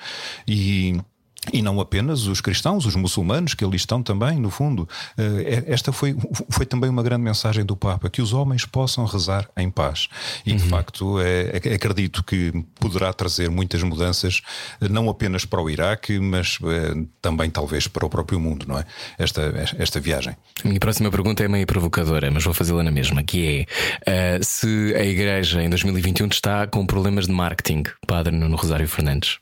E. 0.47 0.99
E 1.52 1.62
não 1.62 1.80
apenas 1.80 2.26
os 2.26 2.40
cristãos, 2.42 2.85
os 2.85 2.94
muçulmanos 2.94 3.54
que 3.54 3.64
ali 3.64 3.76
estão 3.76 4.02
também, 4.02 4.38
no 4.38 4.50
fundo. 4.50 4.87
Eh, 5.16 5.64
Esta 5.68 5.90
foi, 5.90 6.14
foi 6.50 6.66
também 6.66 6.90
uma 6.90 7.02
grande 7.02 7.23
mensagem 7.23 7.64
do 7.64 7.75
Papa, 7.75 8.11
que 8.11 8.20
os 8.20 8.35
homens 8.35 8.66
possam 8.66 9.06
rezar 9.06 9.49
em 9.56 9.70
paz. 9.70 10.09
E 10.44 10.52
de 10.52 10.62
facto, 10.64 11.18
é, 11.18 11.59
é- 11.64 11.75
acredito 11.75 12.23
que 12.23 12.52
poderá 12.78 13.11
trazer 13.14 13.49
muitas 13.49 13.82
mudanças, 13.82 14.42
não 14.90 15.09
apenas 15.09 15.47
para 15.47 15.62
o 15.62 15.70
Iraque, 15.70 16.18
mas 16.20 16.59
eh, 16.62 17.05
também 17.22 17.48
talvez 17.48 17.88
para 17.88 18.05
o 18.05 18.11
próprio 18.11 18.38
mundo, 18.38 18.66
não 18.68 18.79
é? 18.79 18.85
Esta, 19.18 19.40
esta 19.79 19.98
viagem. 19.98 20.37
A 20.62 20.68
minha 20.68 20.79
próxima 20.81 21.11
pergunta 21.11 21.42
é 21.42 21.48
meio 21.48 21.66
provocadora, 21.66 22.31
mas 22.31 22.44
vou 22.44 22.53
fazê-la 22.53 22.83
na 22.83 22.90
mesma, 22.90 23.22
que 23.22 23.66
é 24.05 24.38
uh, 24.38 24.44
se 24.44 24.94
a 24.94 25.03
Igreja 25.05 25.62
em 25.62 25.70
2021 25.70 26.26
está 26.29 26.66
com 26.66 26.85
problemas 26.85 27.26
de 27.26 27.33
marketing, 27.33 27.85
Padre 28.07 28.37
Nuno 28.37 28.57
Rosário 28.57 28.87
Fernandes. 28.87 29.38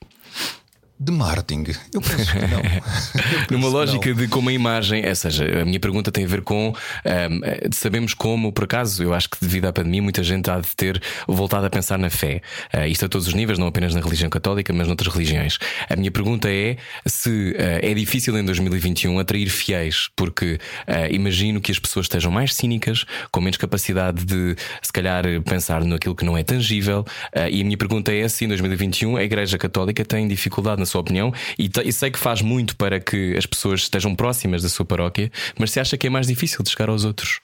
De 1.00 1.12
marketing, 1.12 1.64
eu 1.94 2.00
penso 2.00 2.32
que 2.32 2.38
não. 2.38 2.60
Penso 3.48 3.52
Numa 3.52 3.68
lógica 3.68 4.08
não. 4.08 4.16
de 4.16 4.26
como 4.26 4.48
a 4.48 4.52
imagem, 4.52 5.08
ou 5.08 5.14
seja, 5.14 5.62
a 5.62 5.64
minha 5.64 5.78
pergunta 5.78 6.10
tem 6.10 6.24
a 6.24 6.26
ver 6.26 6.42
com 6.42 6.70
um, 6.70 7.40
eh, 7.44 7.68
sabemos 7.70 8.14
como, 8.14 8.52
por 8.52 8.64
acaso, 8.64 9.04
eu 9.04 9.14
acho 9.14 9.30
que 9.30 9.36
devido 9.40 9.66
à 9.66 9.72
pandemia, 9.72 10.02
muita 10.02 10.24
gente 10.24 10.50
há 10.50 10.58
de 10.58 10.74
ter 10.74 11.00
voltado 11.28 11.64
a 11.66 11.70
pensar 11.70 11.98
na 11.98 12.10
fé. 12.10 12.42
Uh, 12.74 12.86
isto 12.86 13.04
a 13.04 13.08
todos 13.08 13.28
os 13.28 13.34
níveis, 13.34 13.60
não 13.60 13.68
apenas 13.68 13.94
na 13.94 14.00
religião 14.00 14.28
católica, 14.28 14.72
mas 14.72 14.88
noutras 14.88 15.12
religiões. 15.12 15.58
A 15.88 15.94
minha 15.94 16.10
pergunta 16.10 16.50
é 16.50 16.76
se 17.06 17.52
uh, 17.52 17.54
é 17.80 17.94
difícil 17.94 18.36
em 18.36 18.44
2021 18.44 19.20
atrair 19.20 19.48
fiéis, 19.48 20.08
porque 20.16 20.54
uh, 20.88 21.12
imagino 21.12 21.60
que 21.60 21.70
as 21.70 21.78
pessoas 21.78 22.06
estejam 22.06 22.32
mais 22.32 22.54
cínicas, 22.54 23.04
com 23.30 23.40
menos 23.40 23.56
capacidade 23.56 24.24
de, 24.24 24.56
se 24.82 24.92
calhar, 24.92 25.24
pensar 25.44 25.84
naquilo 25.84 26.16
que 26.16 26.24
não 26.24 26.36
é 26.36 26.42
tangível. 26.42 27.04
E 27.50 27.60
a 27.60 27.64
minha 27.64 27.76
pergunta 27.76 28.12
é 28.12 28.26
se 28.28 28.44
em 28.44 28.48
2021 28.48 29.16
a 29.16 29.22
Igreja 29.22 29.56
Católica 29.56 30.04
tem 30.04 30.26
dificuldade, 30.26 30.80
na 30.80 30.87
sua 30.88 31.00
opinião, 31.00 31.32
e, 31.58 31.70
e 31.84 31.92
sei 31.92 32.10
que 32.10 32.18
faz 32.18 32.42
muito 32.42 32.76
para 32.76 32.98
que 33.00 33.36
as 33.36 33.46
pessoas 33.46 33.82
estejam 33.82 34.14
próximas 34.14 34.62
da 34.62 34.68
sua 34.68 34.84
paróquia, 34.84 35.30
mas 35.58 35.70
se 35.70 35.80
acha 35.80 35.96
que 35.96 36.06
é 36.06 36.10
mais 36.10 36.26
difícil 36.26 36.62
de 36.62 36.70
chegar 36.70 36.88
aos 36.88 37.04
outros? 37.04 37.40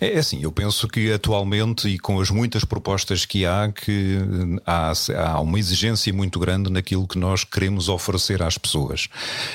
É 0.00 0.12
é 0.12 0.18
assim, 0.18 0.42
eu 0.42 0.52
penso 0.52 0.86
que 0.88 1.10
atualmente 1.12 1.88
e 1.88 1.98
com 1.98 2.20
as 2.20 2.30
muitas 2.30 2.64
propostas 2.64 3.24
que 3.24 3.46
há, 3.46 3.72
que 3.72 4.18
eh, 4.18 4.62
há, 4.66 4.92
há 5.30 5.40
uma 5.40 5.58
exigência 5.58 6.12
muito 6.12 6.38
grande 6.38 6.70
naquilo 6.70 7.06
que 7.08 7.18
nós 7.18 7.44
queremos 7.44 7.88
oferecer 7.88 8.42
às 8.42 8.58
pessoas. 8.58 9.08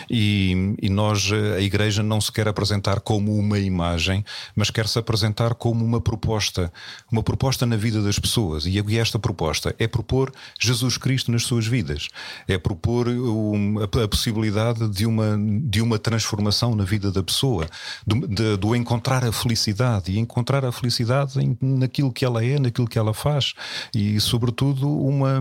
E, 0.09 0.75
e 0.81 0.89
nós, 0.89 1.29
eh, 1.31 1.57
a 1.57 1.61
Igreja, 1.61 2.01
não 2.01 2.19
se 2.19 2.31
quer 2.31 2.47
apresentar 2.47 2.99
como 3.01 3.37
uma 3.37 3.59
imagem, 3.59 4.25
mas 4.55 4.69
quer 4.71 4.87
se 4.87 4.97
apresentar 4.97 5.53
como 5.53 5.85
uma 5.85 6.01
proposta, 6.01 6.71
uma 7.11 7.21
proposta 7.21 7.65
na 7.65 7.75
vida 7.75 8.01
das 8.01 8.17
pessoas. 8.17 8.65
E 8.65 8.77
esta 8.97 9.19
proposta 9.19 9.75
é 9.77 9.87
propor 9.87 10.31
Jesus 10.59 10.97
Cristo 10.97 11.31
nas 11.31 11.43
suas 11.43 11.67
vidas, 11.67 12.07
é 12.47 12.57
propor 12.57 13.07
a, 13.09 14.03
a 14.03 14.07
possibilidade 14.07 14.87
de 14.89 15.05
uma, 15.05 15.37
de 15.63 15.81
uma 15.81 15.99
transformação 15.99 16.75
na 16.75 16.83
vida 16.83 17.11
da 17.11 17.21
pessoa, 17.21 17.67
do, 18.05 18.27
de- 18.27 18.57
do 18.57 18.75
encontrar 18.75 19.23
a 19.23 19.31
felicidade 19.31 19.96
e 20.07 20.19
encontrar 20.19 20.63
a 20.65 20.71
felicidade 20.71 21.39
em, 21.39 21.57
naquilo 21.62 22.12
que 22.12 22.23
ela 22.25 22.43
é, 22.43 22.60
naquilo 22.60 22.88
que 22.88 22.97
ela 22.99 23.13
faz 23.13 23.53
e, 23.93 24.19
sobretudo, 24.19 24.88
uma, 24.89 25.39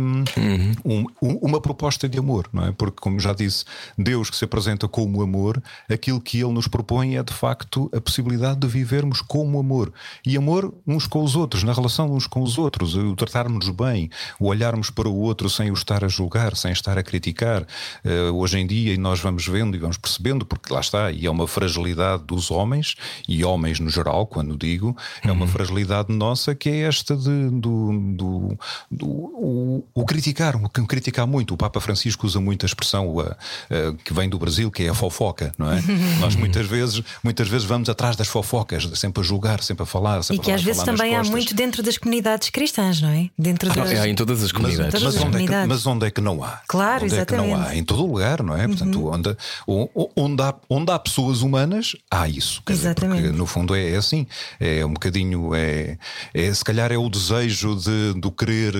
um- 0.84 1.04
um- 1.22 1.38
uma 1.42 1.60
proposta 1.60 2.08
de 2.08 2.18
amor, 2.18 2.48
não 2.52 2.66
é? 2.66 2.72
Porque, 2.72 2.98
como 3.00 3.18
já 3.20 3.32
disse, 3.32 3.64
Deus 3.96 4.30
que 4.30 4.36
se 4.36 4.44
apresenta 4.44 4.88
como 4.88 5.22
amor, 5.22 5.62
aquilo 5.90 6.20
que 6.20 6.40
Ele 6.40 6.52
nos 6.52 6.68
propõe 6.68 7.16
é 7.16 7.22
de 7.22 7.32
facto 7.32 7.90
a 7.94 8.00
possibilidade 8.00 8.60
de 8.60 8.66
vivermos 8.66 9.20
como 9.20 9.58
amor 9.58 9.92
e 10.24 10.36
amor 10.36 10.72
uns 10.86 11.06
com 11.06 11.22
os 11.22 11.36
outros, 11.36 11.62
na 11.62 11.72
relação 11.72 12.12
uns 12.12 12.26
com 12.26 12.42
os 12.42 12.58
outros, 12.58 12.94
o 12.94 13.14
tratarmos 13.16 13.68
bem, 13.70 14.10
o 14.38 14.46
olharmos 14.46 14.90
para 14.90 15.08
o 15.08 15.16
outro 15.16 15.48
sem 15.50 15.70
o 15.70 15.74
estar 15.74 16.04
a 16.04 16.08
julgar, 16.08 16.56
sem 16.56 16.72
estar 16.72 16.98
a 16.98 17.02
criticar. 17.02 17.66
Eh, 18.04 18.30
hoje 18.30 18.58
em 18.58 18.66
dia, 18.66 18.92
e 18.94 18.98
nós 18.98 19.20
vamos 19.20 19.46
vendo 19.46 19.76
e 19.76 19.78
vamos 19.80 19.96
percebendo, 19.96 20.44
porque 20.44 20.72
lá 20.72 20.80
está, 20.80 21.10
e 21.10 21.26
é 21.26 21.30
uma 21.30 21.46
fragilidade 21.46 22.24
dos 22.24 22.50
homens, 22.50 22.94
e 23.28 23.44
homens 23.44 23.80
no 23.80 23.90
geral, 23.90 24.26
quando 24.36 24.54
digo, 24.54 24.94
é 25.24 25.32
uma 25.32 25.46
fragilidade 25.46 26.12
nossa 26.12 26.54
que 26.54 26.68
é 26.68 26.80
esta 26.80 27.16
de, 27.16 27.48
do, 27.48 27.90
do, 28.14 28.58
do- 28.90 29.06
o, 29.06 29.84
o 29.94 30.04
criticar, 30.04 30.56
o 30.56 30.68
que- 30.68 30.84
criticar 30.86 31.26
muito. 31.26 31.54
O 31.54 31.56
Papa 31.56 31.80
Francisco 31.80 32.26
usa 32.26 32.38
muito 32.38 32.66
a 32.66 32.68
expressão 32.68 33.08
uh, 33.08 33.20
uh, 33.22 33.94
que 34.04 34.12
vem 34.12 34.28
do 34.28 34.38
Brasil, 34.38 34.70
que 34.70 34.82
é 34.84 34.90
a 34.90 34.94
fofoca, 34.94 35.52
não 35.56 35.72
é? 35.72 35.80
nós 36.20 36.36
muitas 36.36 36.66
vezes, 36.66 37.02
muitas 37.24 37.48
vezes 37.48 37.66
vamos 37.66 37.88
atrás 37.88 38.14
das 38.14 38.28
fofocas, 38.28 38.86
sempre 38.98 39.22
a 39.22 39.24
julgar, 39.24 39.62
sempre 39.62 39.84
a 39.84 39.86
falar, 39.86 40.20
E 40.20 40.24
sempre 40.24 40.44
que 40.44 40.52
a 40.52 40.56
às 40.56 40.62
vezes 40.62 40.82
também 40.82 41.16
há 41.16 41.24
muito 41.24 41.54
dentro 41.54 41.82
das 41.82 41.96
comunidades 41.96 42.50
cristãs, 42.50 43.00
não 43.00 43.08
é? 43.08 43.30
Dentro 43.38 43.72
das. 43.72 43.90
Há 43.98 44.06
em 44.06 44.14
todas 44.14 44.38
as 44.42 44.52
Mas, 44.52 44.52
comunidades. 44.52 44.92
Todas 44.92 45.14
mas 45.14 45.16
as 45.16 45.22
onde 45.24 45.42
é 45.42 45.46
que, 45.46 45.66
mas 45.66 45.86
onde 45.86 46.06
é 46.06 46.10
que 46.10 46.20
não 46.20 46.44
há? 46.44 46.60
Claro, 46.68 47.04
onde 47.06 47.16
é 47.16 47.24
que 47.24 47.34
não 47.34 47.44
há? 47.44 47.46
exatamente. 47.46 47.72
Uhum. 47.72 47.78
Em 47.80 47.84
todo 47.84 48.06
lugar, 48.06 48.42
não 48.42 48.54
é? 48.54 48.66
Portanto, 48.68 49.06
onde, 49.08 49.36
o- 49.66 50.10
onde, 50.14 50.42
há, 50.42 50.54
onde 50.68 50.92
há 50.92 50.98
pessoas 50.98 51.40
humanas, 51.40 51.96
há 52.10 52.28
isso. 52.28 52.62
Quer 52.66 52.74
dizer, 52.74 52.88
Exatamente. 52.88 53.22
porque 53.22 53.36
no 53.38 53.46
fundo 53.46 53.74
é, 53.74 53.90
é 53.90 53.96
assim. 54.28 54.78
É 54.78 54.84
um 54.84 54.92
bocadinho. 54.92 55.54
É, 55.54 55.98
é, 56.34 56.52
se 56.54 56.64
calhar 56.64 56.90
é 56.92 56.98
o 56.98 57.08
desejo 57.08 57.76
de, 57.76 58.14
do, 58.20 58.30
querer, 58.30 58.72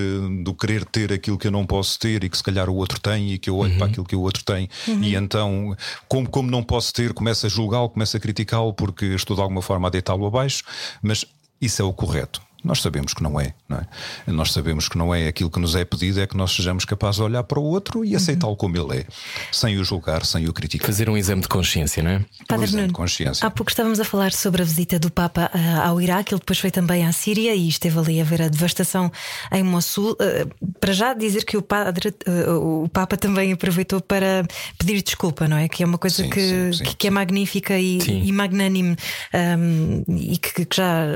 do 0.42 0.54
querer 0.54 0.84
ter 0.84 1.12
aquilo 1.12 1.38
que 1.38 1.46
eu 1.46 1.52
não 1.52 1.66
posso 1.66 1.98
ter 1.98 2.24
e 2.24 2.28
que 2.28 2.36
se 2.36 2.42
calhar 2.42 2.68
o 2.68 2.74
outro 2.74 3.00
tem 3.00 3.32
e 3.32 3.38
que 3.38 3.50
eu 3.50 3.56
olho 3.56 3.72
Uhum. 3.72 3.78
para 3.78 3.86
aquilo 3.88 4.04
que 4.06 4.16
o 4.16 4.20
outro 4.20 4.44
tem. 4.44 4.68
E 5.02 5.14
então, 5.14 5.76
como, 6.08 6.28
como 6.28 6.50
não 6.50 6.62
posso 6.62 6.92
ter, 6.92 7.12
começo 7.12 7.46
a 7.46 7.48
julgá-lo, 7.48 7.88
começo 7.90 8.16
a 8.16 8.20
criticá-lo 8.20 8.72
porque 8.72 9.06
estou 9.06 9.34
de 9.36 9.42
alguma 9.42 9.60
forma 9.62 9.88
a 9.88 9.90
deitá-lo 9.90 10.24
abaixo, 10.26 10.62
mas 11.02 11.24
isso 11.60 11.82
é 11.82 11.84
o 11.84 11.92
correto. 11.92 12.40
Nós 12.66 12.82
sabemos 12.82 13.14
que 13.14 13.22
não 13.22 13.40
é, 13.40 13.54
não 13.68 13.78
é? 13.78 13.86
Nós 14.26 14.52
sabemos 14.52 14.88
que 14.88 14.98
não 14.98 15.14
é 15.14 15.28
aquilo 15.28 15.48
que 15.48 15.60
nos 15.60 15.76
é 15.76 15.84
pedido, 15.84 16.20
é 16.20 16.26
que 16.26 16.36
nós 16.36 16.50
sejamos 16.52 16.84
capazes 16.84 17.16
de 17.16 17.22
olhar 17.22 17.44
para 17.44 17.60
o 17.60 17.62
outro 17.62 18.04
e 18.04 18.16
aceitá-lo 18.16 18.56
como 18.56 18.76
ele 18.76 19.02
é, 19.02 19.06
sem 19.52 19.78
o 19.78 19.84
julgar, 19.84 20.26
sem 20.26 20.48
o 20.48 20.52
criticar. 20.52 20.84
Fazer 20.84 21.08
um 21.08 21.16
exame 21.16 21.42
de 21.42 21.48
consciência, 21.48 22.02
não 22.02 22.10
é? 22.10 22.16
Um 22.16 22.46
Padre 22.48 22.64
exame 22.64 22.82
de 22.82 22.86
Nuno, 22.88 22.92
consciência. 22.92 23.46
há 23.46 23.50
pouco 23.50 23.70
estávamos 23.70 24.00
a 24.00 24.04
falar 24.04 24.32
sobre 24.32 24.62
a 24.62 24.64
visita 24.64 24.98
do 24.98 25.12
Papa 25.12 25.48
ah, 25.54 25.86
ao 25.86 26.00
Iraque, 26.00 26.34
ele 26.34 26.40
depois 26.40 26.58
foi 26.58 26.72
também 26.72 27.06
à 27.06 27.12
Síria 27.12 27.54
e 27.54 27.68
esteve 27.68 27.96
ali 28.00 28.20
a 28.20 28.24
ver 28.24 28.42
a 28.42 28.48
devastação 28.48 29.12
em 29.52 29.62
Mossul. 29.62 30.16
Ah, 30.20 30.48
para 30.80 30.92
já 30.92 31.14
dizer 31.14 31.44
que 31.44 31.56
o, 31.56 31.62
padre, 31.62 32.12
ah, 32.26 32.52
o 32.52 32.88
Papa 32.88 33.16
também 33.16 33.52
aproveitou 33.52 34.00
para 34.00 34.44
pedir 34.76 35.00
desculpa, 35.02 35.46
não 35.46 35.56
é? 35.56 35.68
Que 35.68 35.84
é 35.84 35.86
uma 35.86 35.98
coisa 35.98 36.24
Sim, 36.24 36.30
que, 36.30 36.40
sim, 36.40 36.72
sim, 36.72 36.84
que, 36.84 36.96
que 36.96 37.06
é 37.06 37.10
magnífica 37.10 37.78
e, 37.78 37.98
e 37.98 38.32
magnânime 38.32 38.96
ahm, 39.32 40.02
e 40.08 40.36
que, 40.36 40.64
que 40.64 40.76
já, 40.76 41.06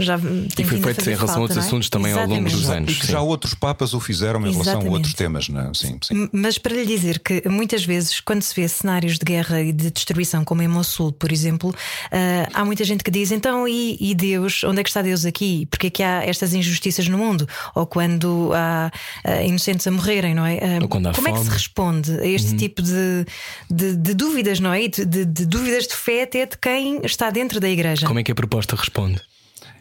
já 0.00 0.18
tem 0.54 0.66
foi 0.66 0.76
vindo 0.76 0.97
a 1.00 1.04
feito 1.04 1.04
fazer 1.04 1.10
em 1.10 1.14
relação 1.16 1.34
a 1.34 1.38
falta, 1.38 1.40
outros 1.42 1.56
não 1.56 1.62
é? 1.62 1.66
assuntos 1.66 1.88
também 1.88 2.12
ao 2.12 2.18
longo 2.20 2.32
Exatamente. 2.34 2.56
dos 2.56 2.70
anos. 2.70 2.92
E 2.92 2.94
que 2.96 3.06
já 3.06 3.20
outros 3.20 3.54
papas 3.54 3.94
o 3.94 4.00
fizeram 4.00 4.40
em 4.40 4.50
relação 4.52 4.60
a 4.60 4.62
Exatamente. 4.62 4.92
outros 4.94 5.14
temas, 5.14 5.48
não 5.48 5.60
é? 5.60 5.70
Sim, 5.74 5.98
sim. 6.02 6.28
Mas 6.32 6.58
para 6.58 6.74
lhe 6.74 6.86
dizer 6.86 7.18
que 7.20 7.48
muitas 7.48 7.84
vezes, 7.84 8.20
quando 8.20 8.42
se 8.42 8.54
vê 8.58 8.66
cenários 8.68 9.18
de 9.18 9.24
guerra 9.24 9.60
e 9.60 9.72
de 9.72 9.90
destruição, 9.90 10.44
como 10.44 10.62
em 10.62 10.68
Mossul, 10.68 11.12
por 11.12 11.32
exemplo, 11.32 11.74
ah, 12.12 12.48
há 12.52 12.64
muita 12.64 12.84
gente 12.84 13.02
que 13.04 13.10
diz: 13.10 13.30
então, 13.30 13.66
e, 13.68 13.96
e 14.00 14.14
Deus? 14.14 14.64
Onde 14.64 14.80
é 14.80 14.82
que 14.82 14.90
está 14.90 15.02
Deus 15.02 15.24
aqui? 15.24 15.66
Porque 15.70 15.88
é 15.88 15.90
que 15.90 16.02
há 16.02 16.24
estas 16.24 16.54
injustiças 16.54 17.08
no 17.08 17.18
mundo? 17.18 17.48
Ou 17.74 17.86
quando 17.86 18.50
há 18.54 18.90
ah, 19.24 19.42
inocentes 19.42 19.86
a 19.86 19.90
morrerem, 19.90 20.34
não 20.34 20.44
é? 20.46 20.78
Ou 20.82 20.88
quando 20.88 21.08
há 21.08 21.12
como 21.12 21.28
é 21.28 21.32
que 21.32 21.38
se 21.38 21.44
fome. 21.44 21.54
responde 21.56 22.12
a 22.20 22.26
este 22.26 22.56
tipo 22.56 22.82
de, 22.82 23.24
de, 23.70 23.96
de 23.96 24.14
dúvidas, 24.14 24.60
não 24.60 24.72
é? 24.72 24.88
De, 24.88 25.04
de- 25.04 25.24
de 25.24 25.46
dúvidas 25.46 25.86
de 25.86 25.94
fé 25.94 26.22
até 26.22 26.46
de 26.46 26.56
quem 26.58 27.00
está 27.04 27.30
dentro 27.30 27.60
da 27.60 27.68
igreja. 27.68 28.06
Como 28.06 28.18
é 28.18 28.22
que 28.22 28.32
a 28.32 28.34
proposta 28.34 28.74
responde? 28.76 29.20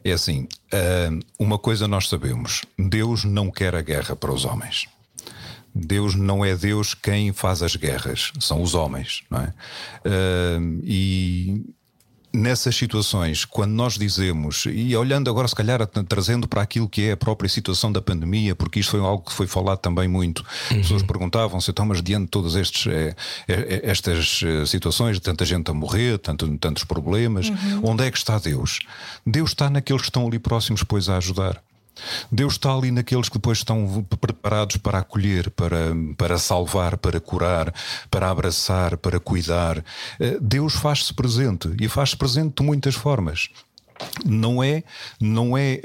É 0.10 0.14
assim, 0.14 0.48
ah, 0.72 1.10
uma 1.38 1.60
coisa 1.60 1.86
nós 1.86 2.08
sabemos: 2.08 2.64
Deus 2.80 3.26
não 3.26 3.52
quer 3.52 3.76
a 3.76 3.82
guerra 3.82 4.16
para 4.16 4.32
os 4.32 4.46
homens. 4.46 4.88
Deus 5.76 6.16
não 6.16 6.44
é 6.44 6.56
Deus 6.56 6.96
quem 6.96 7.34
faz 7.34 7.62
as 7.62 7.76
guerras, 7.76 8.32
são 8.40 8.62
os 8.64 8.74
homens, 8.74 9.24
não 9.30 9.42
é? 9.42 9.54
Ah, 10.06 10.60
e 10.82 11.62
nessas 12.34 12.76
situações, 12.76 13.46
quando 13.46 13.72
nós 13.72 13.98
dizemos, 13.98 14.66
e 14.68 14.96
olhando 14.96 15.30
agora, 15.30 15.48
se 15.48 15.56
calhar, 15.56 15.86
tra- 15.88 16.04
trazendo 16.04 16.48
para 16.48 16.62
aquilo 16.62 16.88
que 16.88 17.04
é 17.04 17.12
a 17.14 17.18
própria 17.18 17.50
situação 17.50 17.92
da 17.92 18.02
pandemia, 18.02 18.56
porque 18.56 18.80
isto 18.80 18.92
foi 18.92 19.00
algo 19.00 19.24
que 19.26 19.34
foi 19.34 19.48
falado 19.48 19.80
também 19.80 20.08
muito. 20.08 20.46
As 20.70 20.78
pessoas 20.78 21.04
perguntavam-se, 21.04 21.72
então, 21.72 21.86
mas 21.86 22.02
diante 22.02 22.26
de 22.26 22.30
todas 22.32 22.56
estes, 22.56 22.86
eh, 22.88 23.16
eh, 23.48 23.82
estas 23.84 24.42
situações, 24.68 25.16
de 25.18 25.22
tanta 25.22 25.46
gente 25.46 25.72
a 25.72 25.74
morrer, 25.74 26.18
tanto, 26.20 26.48
tantos 26.58 26.84
problemas, 26.84 27.52
onde 27.82 28.04
é 28.04 28.12
que 28.12 28.18
está 28.18 28.38
Deus? 28.38 28.80
Deus 29.26 29.52
está 29.52 29.70
naqueles 29.70 30.02
que 30.02 30.10
estão 30.10 30.28
ali 30.28 30.38
próximos, 30.38 30.84
pois, 30.84 31.10
a 31.10 31.18
ajudar. 31.18 31.62
Deus 32.32 32.54
está 32.54 32.74
ali 32.74 32.92
naqueles 32.92 33.30
que 33.30 33.38
depois 33.38 33.60
estão 33.60 34.06
preparados 34.20 34.78
para 34.78 35.00
acolher, 35.00 35.50
para, 35.52 35.94
para 36.18 36.38
salvar, 36.38 36.98
para 36.98 37.20
curar, 37.20 37.74
para 38.10 38.30
abraçar, 38.30 38.98
para 38.98 39.20
cuidar. 39.20 39.84
Eh, 40.20 40.38
Deus 40.42 40.74
faz-se 40.76 41.14
presente 41.14 41.70
e 41.80 41.88
faz-se 41.88 42.16
presente 42.16 42.56
de 42.58 42.64
muitas 42.64 42.96
formas. 42.96 43.50
Não 44.26 44.64
é, 44.64 44.84
não 45.20 45.58
é. 45.58 45.80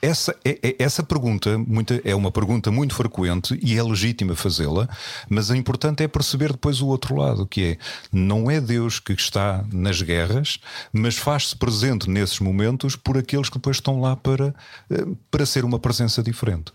Essa, 0.00 0.34
é- 0.44 0.58
é- 0.62 0.76
essa 0.78 1.02
pergunta 1.02 1.58
muita, 1.58 2.00
é 2.04 2.14
uma 2.14 2.30
pergunta 2.30 2.70
muito 2.70 2.94
frequente 2.94 3.58
e 3.62 3.76
é 3.76 3.82
legítima 3.82 4.34
fazê-la, 4.34 4.88
mas 5.28 5.50
o 5.50 5.54
importante 5.56 6.02
é 6.02 6.08
perceber 6.08 6.52
depois 6.52 6.80
o 6.80 6.86
outro 6.86 7.16
lado, 7.16 7.46
que 7.46 7.62
é 7.62 7.78
não 8.12 8.50
é 8.50 8.60
Deus 8.60 8.98
que 8.98 9.12
está 9.12 9.64
nas 9.72 10.00
guerras, 10.02 10.58
mas 10.92 11.16
faz-se 11.16 11.56
presente 11.56 12.08
nesses 12.08 12.38
momentos 12.40 12.96
por 12.96 13.16
aqueles 13.16 13.48
que 13.48 13.56
depois 13.56 13.76
estão 13.76 14.00
lá 14.00 14.14
para, 14.16 14.54
eh, 14.90 15.06
para 15.30 15.46
ser 15.46 15.64
uma 15.64 15.78
presença 15.78 16.22
diferente. 16.22 16.72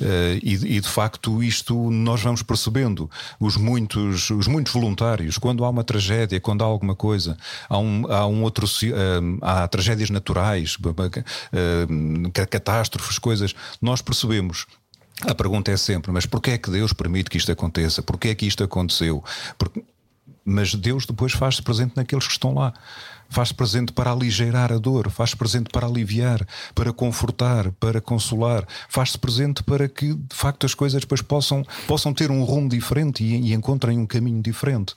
Eh, 0.00 0.38
e, 0.42 0.76
e, 0.76 0.80
de 0.80 0.88
facto 0.88 1.42
isto 1.42 1.90
nós 1.90 2.22
vamos 2.22 2.42
percebendo. 2.42 3.10
Os 3.38 3.56
muitos 3.56 4.30
os 4.30 4.46
muitos 4.46 4.72
voluntários 4.72 5.38
quando 5.38 5.64
há 5.64 5.68
uma 5.70 5.84
tragédia 5.84 6.40
quando 6.40 6.62
há 6.62 6.66
alguma 6.66 6.94
coisa 6.94 7.36
há 7.68 7.78
um, 7.78 8.10
há 8.10 8.26
um 8.26 8.42
outro 8.42 8.66
eh, 8.66 9.20
há 9.42 9.68
tragédias 9.68 10.10
naturais 10.10 10.76
ca- 12.32 12.46
catástrofes 12.46 13.18
coisas 13.18 13.54
nós 13.80 14.00
percebemos. 14.02 14.66
A 15.22 15.34
pergunta 15.34 15.70
é 15.70 15.76
sempre 15.76 16.12
mas 16.12 16.26
porquê 16.26 16.52
é 16.52 16.58
que 16.58 16.70
Deus 16.70 16.92
permite 16.92 17.28
que 17.30 17.36
isto 17.36 17.50
aconteça? 17.50 18.02
Porquê 18.02 18.28
é 18.28 18.34
que 18.34 18.46
isto 18.46 18.62
aconteceu? 18.62 19.22
Porque- 19.58 19.82
mas 20.44 20.74
Deus 20.74 21.04
depois 21.04 21.32
faz-se 21.32 21.60
presente 21.62 21.92
naqueles 21.96 22.26
que 22.26 22.32
estão 22.32 22.54
lá. 22.54 22.72
Faz-se 23.28 23.54
presente 23.54 23.92
para 23.92 24.10
aligeirar 24.10 24.72
a 24.72 24.78
dor, 24.78 25.10
faz-se 25.10 25.36
presente 25.36 25.70
para 25.70 25.86
aliviar, 25.86 26.46
para 26.74 26.92
confortar, 26.92 27.70
para 27.72 28.00
consolar, 28.00 28.66
faz-se 28.88 29.18
presente 29.18 29.62
para 29.62 29.88
que 29.88 30.14
de 30.14 30.34
facto 30.34 30.64
as 30.64 30.74
coisas 30.74 31.00
depois 31.00 31.20
possam, 31.22 31.64
possam 31.86 32.12
ter 32.14 32.30
um 32.30 32.42
rumo 32.42 32.68
diferente 32.68 33.22
e, 33.22 33.34
e 33.50 33.54
encontrem 33.54 33.98
um 33.98 34.06
caminho 34.06 34.42
diferente. 34.42 34.94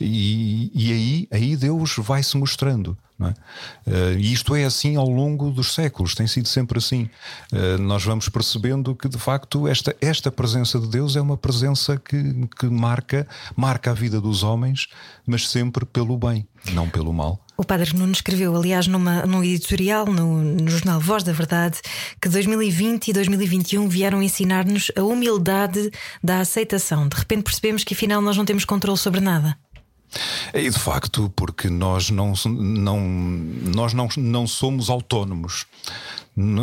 E, 0.00 0.70
e 0.74 0.92
aí, 0.92 1.28
aí 1.30 1.56
Deus 1.56 1.94
vai 1.98 2.22
se 2.22 2.36
mostrando. 2.36 2.96
é? 3.20 3.34
Eh, 3.86 4.16
E 4.18 4.32
isto 4.32 4.54
é 4.54 4.64
assim 4.64 4.96
ao 4.96 5.08
longo 5.08 5.50
dos 5.50 5.74
séculos, 5.74 6.14
tem 6.14 6.26
sido 6.26 6.48
sempre 6.48 6.78
assim. 6.78 7.08
Eh, 7.52 7.76
nós 7.78 8.04
vamos 8.04 8.28
percebendo 8.28 8.94
que 8.94 9.08
de 9.08 9.18
facto 9.18 9.66
esta, 9.68 9.94
esta 10.00 10.30
presença 10.30 10.78
de 10.78 10.88
Deus 10.88 11.16
é 11.16 11.20
uma 11.20 11.36
presença 11.36 11.96
que, 11.96 12.48
que 12.58 12.66
marca, 12.66 13.26
marca 13.56 13.90
a 13.90 13.94
vida 13.94 14.20
dos 14.20 14.42
homens, 14.42 14.88
mas 15.26 15.48
sempre 15.48 15.84
pelo 15.84 16.16
bem, 16.16 16.46
não 16.72 16.88
pelo 16.88 17.12
mal. 17.12 17.40
O 17.60 17.64
Padre 17.64 17.92
Nuno 17.92 18.12
escreveu, 18.12 18.54
aliás, 18.54 18.86
numa, 18.86 19.26
num 19.26 19.42
editorial 19.42 20.06
no, 20.06 20.40
no 20.40 20.70
jornal 20.70 21.00
Voz 21.00 21.24
da 21.24 21.32
Verdade, 21.32 21.80
que 22.22 22.28
2020 22.28 23.08
e 23.08 23.12
2021 23.12 23.88
vieram 23.88 24.22
ensinar-nos 24.22 24.92
a 24.96 25.02
humildade 25.02 25.90
da 26.22 26.38
aceitação. 26.38 27.08
De 27.08 27.16
repente 27.16 27.42
percebemos 27.42 27.82
que 27.82 27.94
afinal 27.94 28.22
nós 28.22 28.36
não 28.36 28.44
temos 28.44 28.64
controle 28.64 28.96
sobre 28.96 29.18
nada. 29.18 29.58
E 30.54 30.70
de 30.70 30.78
facto, 30.78 31.32
porque 31.34 31.68
nós 31.68 32.10
não, 32.10 32.32
não, 32.46 33.00
nós 33.00 33.92
não, 33.92 34.08
não 34.16 34.46
somos 34.46 34.88
autónomos. 34.88 35.66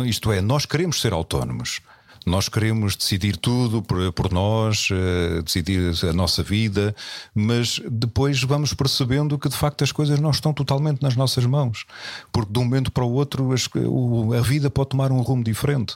Isto 0.06 0.32
é, 0.32 0.40
nós 0.40 0.64
queremos 0.64 0.98
ser 1.02 1.12
autónomos. 1.12 1.82
Nós 2.26 2.48
queremos 2.48 2.96
decidir 2.96 3.36
tudo 3.36 3.80
por, 3.80 4.12
por 4.12 4.32
nós, 4.32 4.88
eh, 4.90 5.42
decidir 5.42 5.94
a 6.04 6.12
nossa 6.12 6.42
vida, 6.42 6.92
mas 7.32 7.80
depois 7.88 8.42
vamos 8.42 8.74
percebendo 8.74 9.38
que 9.38 9.48
de 9.48 9.56
facto 9.56 9.84
as 9.84 9.92
coisas 9.92 10.18
não 10.18 10.30
estão 10.32 10.52
totalmente 10.52 11.00
nas 11.02 11.14
nossas 11.14 11.46
mãos. 11.46 11.84
Porque 12.32 12.52
de 12.52 12.58
um 12.58 12.64
momento 12.64 12.90
para 12.90 13.04
o 13.04 13.12
outro 13.12 13.52
as- 13.52 13.68
o- 13.76 14.32
a 14.34 14.40
vida 14.40 14.68
pode 14.68 14.88
tomar 14.90 15.12
um 15.12 15.20
rumo 15.20 15.44
diferente. 15.44 15.94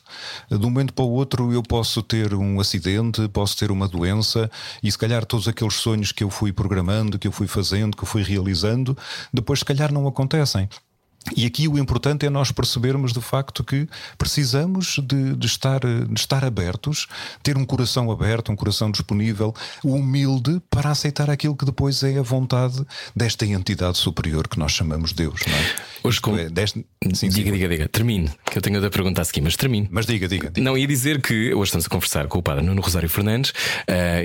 De 0.48 0.54
um 0.56 0.70
momento 0.70 0.92
para 0.94 1.04
o 1.04 1.10
outro 1.10 1.52
eu 1.52 1.64
posso 1.64 2.00
ter 2.00 2.32
um 2.32 2.60
acidente, 2.60 3.26
posso 3.28 3.56
ter 3.56 3.72
uma 3.72 3.88
doença 3.88 4.48
e 4.82 4.90
se 4.90 4.96
calhar 4.96 5.24
todos 5.26 5.48
aqueles 5.48 5.74
sonhos 5.74 6.12
que 6.12 6.22
eu 6.22 6.30
fui 6.30 6.52
programando, 6.52 7.18
que 7.18 7.26
eu 7.26 7.32
fui 7.32 7.48
fazendo, 7.48 7.96
que 7.96 8.04
eu 8.04 8.08
fui 8.08 8.22
realizando, 8.22 8.96
depois 9.34 9.58
se 9.58 9.64
calhar 9.64 9.92
não 9.92 10.06
acontecem. 10.06 10.68
E 11.36 11.44
aqui 11.46 11.68
o 11.68 11.78
importante 11.78 12.24
é 12.26 12.30
nós 12.30 12.50
percebermos 12.50 13.12
de 13.12 13.20
facto 13.20 13.62
que 13.62 13.88
precisamos 14.16 14.98
de, 15.02 15.36
de 15.36 15.46
estar, 15.46 15.80
de 15.80 16.18
estar 16.18 16.44
abertos, 16.44 17.06
ter 17.42 17.56
um 17.56 17.64
coração 17.64 18.10
aberto, 18.10 18.50
um 18.50 18.56
coração 18.56 18.90
disponível, 18.90 19.54
humilde 19.84 20.60
para 20.70 20.90
aceitar 20.90 21.30
aquilo 21.30 21.54
que 21.54 21.64
depois 21.64 22.02
é 22.02 22.18
a 22.18 22.22
vontade 22.22 22.84
desta 23.14 23.44
entidade 23.44 23.98
superior 23.98 24.48
que 24.48 24.58
nós 24.58 24.72
chamamos 24.72 25.12
Deus. 25.12 25.40
Não 25.46 25.54
é? 25.54 25.90
Hoje 26.02 26.20
com- 26.20 26.36
é, 26.36 26.48
deste- 26.48 26.84
sim, 27.04 27.14
sim. 27.14 27.28
diga, 27.28 27.52
diga, 27.52 27.68
diga. 27.68 27.88
Termine, 27.88 28.30
que 28.50 28.58
eu 28.58 28.62
tenho 28.62 28.80
de 28.80 28.90
perguntar 28.90 29.22
a 29.22 29.24
seguir, 29.24 29.40
mas 29.42 29.56
termine. 29.56 29.88
Mas 29.90 30.06
diga, 30.06 30.26
diga. 30.28 30.50
diga. 30.50 30.64
Não, 30.64 30.76
ia 30.76 30.86
dizer 30.86 31.20
que 31.20 31.52
hoje 31.54 31.68
estamos 31.68 31.86
a 31.86 31.88
conversar 31.88 32.26
com 32.26 32.38
o 32.38 32.42
padre 32.42 32.64
Nuno 32.64 32.80
Rosário 32.80 33.08
Fernandes, 33.08 33.52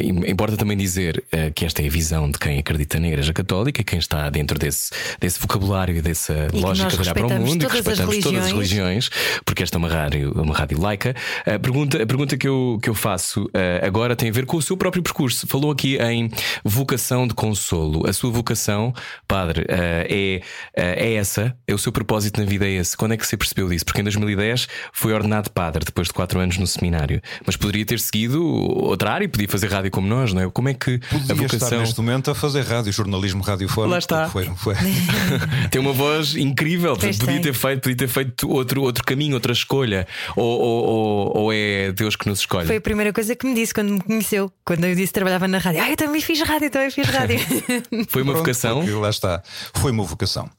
e 0.02 0.08
importa 0.32 0.56
também 0.58 0.78
dizer 0.78 1.24
eh, 1.32 1.52
que 1.52 1.66
esta 1.66 1.82
é 1.82 1.88
a 1.88 1.90
visão 1.90 2.30
de 2.30 2.38
quem 2.40 2.58
acredita 2.60 3.00
na 3.00 3.08
Igreja 3.08 3.34
Católica, 3.34 3.84
quem 3.84 4.00
está 4.00 4.30
dentro 4.30 4.58
desse, 4.58 4.92
desse 5.20 5.40
vocabulário 5.40 5.96
e 5.98 6.02
dessa 6.02 6.48
que 6.52 6.60
lógica 6.60 6.90
de 6.90 7.00
olhar 7.02 7.14
para 7.14 7.26
o 7.26 7.28
respeitamos 7.28 7.50
mundo 7.50 7.64
e 7.64 7.66
que 7.66 7.72
todas 7.84 7.88
as 7.88 8.00
respeitamos 8.00 8.24
todas 8.24 8.46
as 8.46 8.52
religiões. 8.52 9.10
porque 9.46 9.64
esta 9.64 9.78
é 9.78 9.80
uma 9.80 9.90
rádio, 9.90 10.32
uma 10.34 10.54
rádio 10.56 10.80
laica. 10.80 11.16
A 11.46 11.60
pergunta, 11.60 12.02
a 12.02 12.06
pergunta 12.06 12.38
que, 12.38 12.48
eu, 12.48 12.80
que 12.82 12.90
eu 12.90 12.96
faço 12.96 13.50
eh, 13.54 13.82
agora 13.84 14.16
tem 14.16 14.30
a 14.30 14.32
ver 14.32 14.46
com 14.46 14.58
o 14.58 14.62
seu 14.62 14.78
próprio 14.78 15.04
percurso. 15.04 15.46
Falou 15.48 15.72
aqui 15.72 15.98
em 15.98 16.30
vocação 16.64 17.28
de 17.28 17.34
consolo. 17.34 18.08
A 18.08 18.14
sua 18.14 18.32
vocação, 18.32 18.94
padre, 19.28 19.66
é, 19.70 20.42
é 20.76 21.14
essa? 21.16 21.56
É 21.68 21.74
o 21.74 21.78
seu 21.78 21.92
propósito 21.92 22.40
na 22.40 22.46
vida? 22.46 22.66
É 22.66 22.72
esse? 22.74 22.96
Quando 22.96 23.14
é 23.14 23.18
que 23.18 23.26
você 23.26 23.36
percebeu 23.36 23.68
disso? 23.70 23.84
Porque 23.86 24.02
em 24.02 24.04
2010 24.04 24.68
foi 24.94 25.14
ordenado 25.14 25.50
padre, 25.50 25.84
depois 25.86 26.08
de 26.08 26.14
quatro 26.14 26.40
anos 26.40 26.58
no 26.58 26.68
seminário. 26.68 27.22
Mas 27.46 27.56
poderia 27.56 27.86
ter 27.86 28.00
seguido 28.00 28.44
outra 28.46 29.12
área 29.12 29.26
e 29.26 29.28
podia 29.28 29.48
fazer 29.48 29.72
rádio 29.72 29.90
como 29.92 30.08
nós, 30.08 30.32
não 30.34 30.42
é? 30.44 30.50
Como 30.50 30.70
é 30.70 30.74
que 30.74 30.96
a 30.96 31.18
Podia 31.20 31.46
estar 31.46 31.58
vocação. 31.58 31.80
neste 31.80 32.00
momento 32.00 32.30
a 32.32 32.36
fazer 32.36 32.62
rádio, 32.62 32.92
jornalismo 32.94 33.42
radiofónico. 33.44 33.92
Lá 33.92 33.98
está. 33.98 34.30
Foi, 34.30 34.46
foi. 34.56 34.76
Tem 35.72 35.82
uma 35.82 35.94
voz 35.94 36.36
incrível, 36.36 36.96
Pois 36.98 37.18
podia 37.18 37.34
tem. 37.36 37.42
ter 37.44 37.54
feito, 37.54 37.82
podia 37.82 37.98
ter 37.98 38.08
feito 38.08 38.50
outro, 38.50 38.82
outro 38.84 39.04
caminho, 39.04 39.34
outra 39.36 39.52
escolha. 39.54 40.08
Ou, 40.36 40.46
ou, 40.46 40.84
ou, 40.86 41.38
ou 41.38 41.54
é 41.54 41.92
Deus 41.92 42.16
que 42.16 42.28
nos 42.30 42.40
escolhe? 42.40 42.68
Foi 42.68 42.78
a 42.78 42.82
primeira 42.82 43.12
coisa 43.12 43.36
que 43.36 43.48
me 43.48 43.54
disse 43.56 43.74
quando 43.74 43.92
me 43.92 44.02
conheceu. 44.02 44.52
Quando 44.64 44.86
eu 44.86 44.94
disse 44.96 45.08
que 45.08 45.14
trabalhava 45.14 45.48
na 45.48 45.58
rádio. 45.58 45.82
Ah, 45.82 45.90
eu 45.90 45.98
também 45.98 46.22
fiz 46.22 46.40
rádio, 46.42 46.70
também 46.70 46.92
fiz 46.92 47.08
rádio. 47.08 47.40
Foi 48.10 48.22
uma 48.22 48.34
Pronto, 48.34 48.46
vocação. 48.46 49.02
Lá 49.02 49.10
está. 49.10 49.42
Foi 49.74 49.92
uma 49.92 50.04
vocação. 50.04 50.50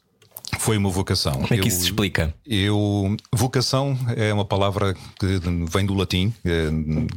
Foi 0.66 0.76
uma 0.76 0.90
vocação. 0.90 1.34
Como 1.34 1.44
é 1.44 1.48
que 1.48 1.60
eu, 1.60 1.66
isso 1.68 1.76
se 1.78 1.84
explica? 1.84 2.34
Eu, 2.44 3.16
vocação 3.32 3.96
é 4.16 4.34
uma 4.34 4.44
palavra 4.44 4.94
que 5.16 5.40
vem 5.70 5.86
do 5.86 5.94
latim, 5.94 6.34
eh, 6.44 6.70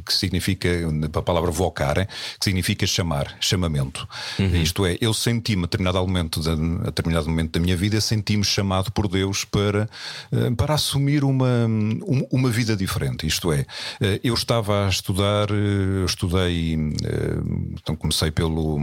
que 0.06 0.14
significa, 0.14 0.68
a 1.12 1.20
palavra 1.20 1.50
vocare, 1.50 2.06
que 2.38 2.44
significa 2.44 2.86
chamar, 2.86 3.36
chamamento. 3.40 4.06
Uhum. 4.38 4.54
Isto 4.54 4.86
é, 4.86 4.96
eu 5.00 5.12
senti-me 5.12 5.64
a 5.64 5.66
determinado 5.66 5.98
momento, 5.98 6.40
a 6.48 6.86
determinado 6.90 7.28
momento 7.28 7.50
da 7.50 7.58
minha 7.58 7.76
vida, 7.76 8.00
senti-me 8.00 8.44
chamado 8.44 8.92
por 8.92 9.08
Deus 9.08 9.44
para, 9.44 9.90
eh, 10.30 10.50
para 10.56 10.74
assumir 10.74 11.24
uma, 11.24 11.66
uma 12.30 12.50
vida 12.50 12.76
diferente. 12.76 13.26
Isto 13.26 13.52
é, 13.52 13.66
eh, 14.00 14.20
eu 14.22 14.34
estava 14.34 14.86
a 14.86 14.88
estudar, 14.88 15.48
estudei, 16.06 16.74
então 17.74 17.96
comecei 17.96 18.30
pelo 18.30 18.78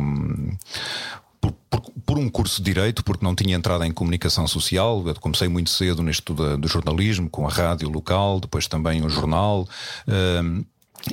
por, 1.39 1.52
por, 1.69 1.82
por, 2.06 2.17
um 2.17 2.30
curso 2.30 2.62
de 2.62 2.73
Direito, 2.73 3.04
porque 3.04 3.26
não 3.26 3.36
tinha 3.36 3.56
entrado 3.56 3.84
em 3.84 3.91
comunicação 3.91 4.47
social. 4.47 5.04
Eu 5.06 5.15
comecei 5.15 5.47
muito 5.47 5.69
cedo 5.69 6.02
neste 6.02 6.34
do, 6.34 6.58
do 6.58 6.67
jornalismo, 6.67 7.30
com 7.30 7.47
a 7.47 7.50
rádio 7.50 7.89
local, 7.89 8.39
depois 8.39 8.67
também 8.67 9.06
o 9.06 9.10
jornal. 9.10 9.67
Um, 10.08 10.63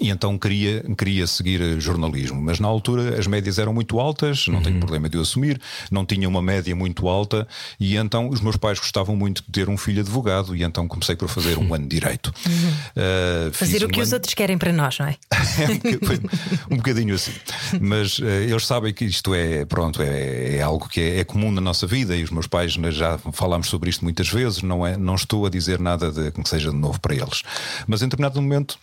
e 0.01 0.11
então 0.11 0.39
queria, 0.39 0.85
queria 0.97 1.27
seguir 1.27 1.81
jornalismo, 1.81 2.41
mas 2.41 2.61
na 2.61 2.69
altura 2.69 3.19
as 3.19 3.27
médias 3.27 3.59
eram 3.59 3.73
muito 3.73 3.99
altas, 3.99 4.47
não 4.49 4.57
uhum. 4.57 4.63
tenho 4.63 4.79
problema 4.79 5.09
de 5.09 5.17
eu 5.17 5.23
assumir, 5.23 5.61
não 5.91 6.05
tinha 6.05 6.29
uma 6.29 6.43
média 6.43 6.75
muito 6.75 7.09
alta, 7.09 7.47
e 7.79 7.97
então 7.97 8.29
os 8.29 8.41
meus 8.41 8.57
pais 8.57 8.79
gostavam 8.79 9.17
muito 9.17 9.43
de 9.43 9.51
ter 9.51 9.69
um 9.69 9.77
filho 9.77 10.01
advogado, 10.01 10.55
e 10.57 10.63
então 10.63 10.87
comecei 10.89 11.17
por 11.17 11.29
fazer 11.29 11.59
um 11.59 11.73
ano 11.75 11.87
de 11.87 12.01
direito. 12.01 12.33
Uhum. 12.47 13.49
Uh, 13.49 13.53
fazer 13.53 13.85
o 13.85 13.89
que 13.89 13.99
um 13.99 14.03
os 14.03 14.09
ano... 14.09 14.17
outros 14.17 14.35
querem 14.35 14.59
para 14.59 14.73
nós, 14.73 14.99
não 14.99 15.07
é? 15.07 15.17
é 15.33 16.75
um, 16.75 16.77
bocadinho 16.77 17.15
assim. 17.15 17.33
Mas 17.81 18.19
uh, 18.19 18.25
eles 18.25 18.67
sabem 18.67 18.93
que 18.93 19.05
isto 19.05 19.35
é, 19.35 19.65
pronto, 19.65 20.03
é, 20.03 20.57
é 20.57 20.63
algo 20.63 20.89
que 20.89 21.01
é, 21.01 21.21
é, 21.21 21.25
comum 21.25 21.51
na 21.51 21.61
nossa 21.61 21.87
vida, 21.87 22.17
e 22.17 22.23
os 22.23 22.31
meus 22.31 22.47
pais 22.47 22.73
já 22.73 23.19
falámos 23.33 23.69
sobre 23.69 23.91
isto 23.91 24.05
muitas 24.05 24.29
vezes, 24.29 24.63
não, 24.63 24.87
é, 24.87 24.97
não 24.97 25.15
estou 25.15 25.47
a 25.47 25.51
dizer 25.51 25.79
nada 25.79 26.11
de, 26.11 26.31
que 26.31 26.49
seja 26.49 26.71
de 26.71 26.77
novo 26.77 27.01
para 27.01 27.15
eles. 27.15 27.43
Mas 27.87 28.03
em 28.03 28.07
determinado 28.07 28.41
momento 28.41 28.79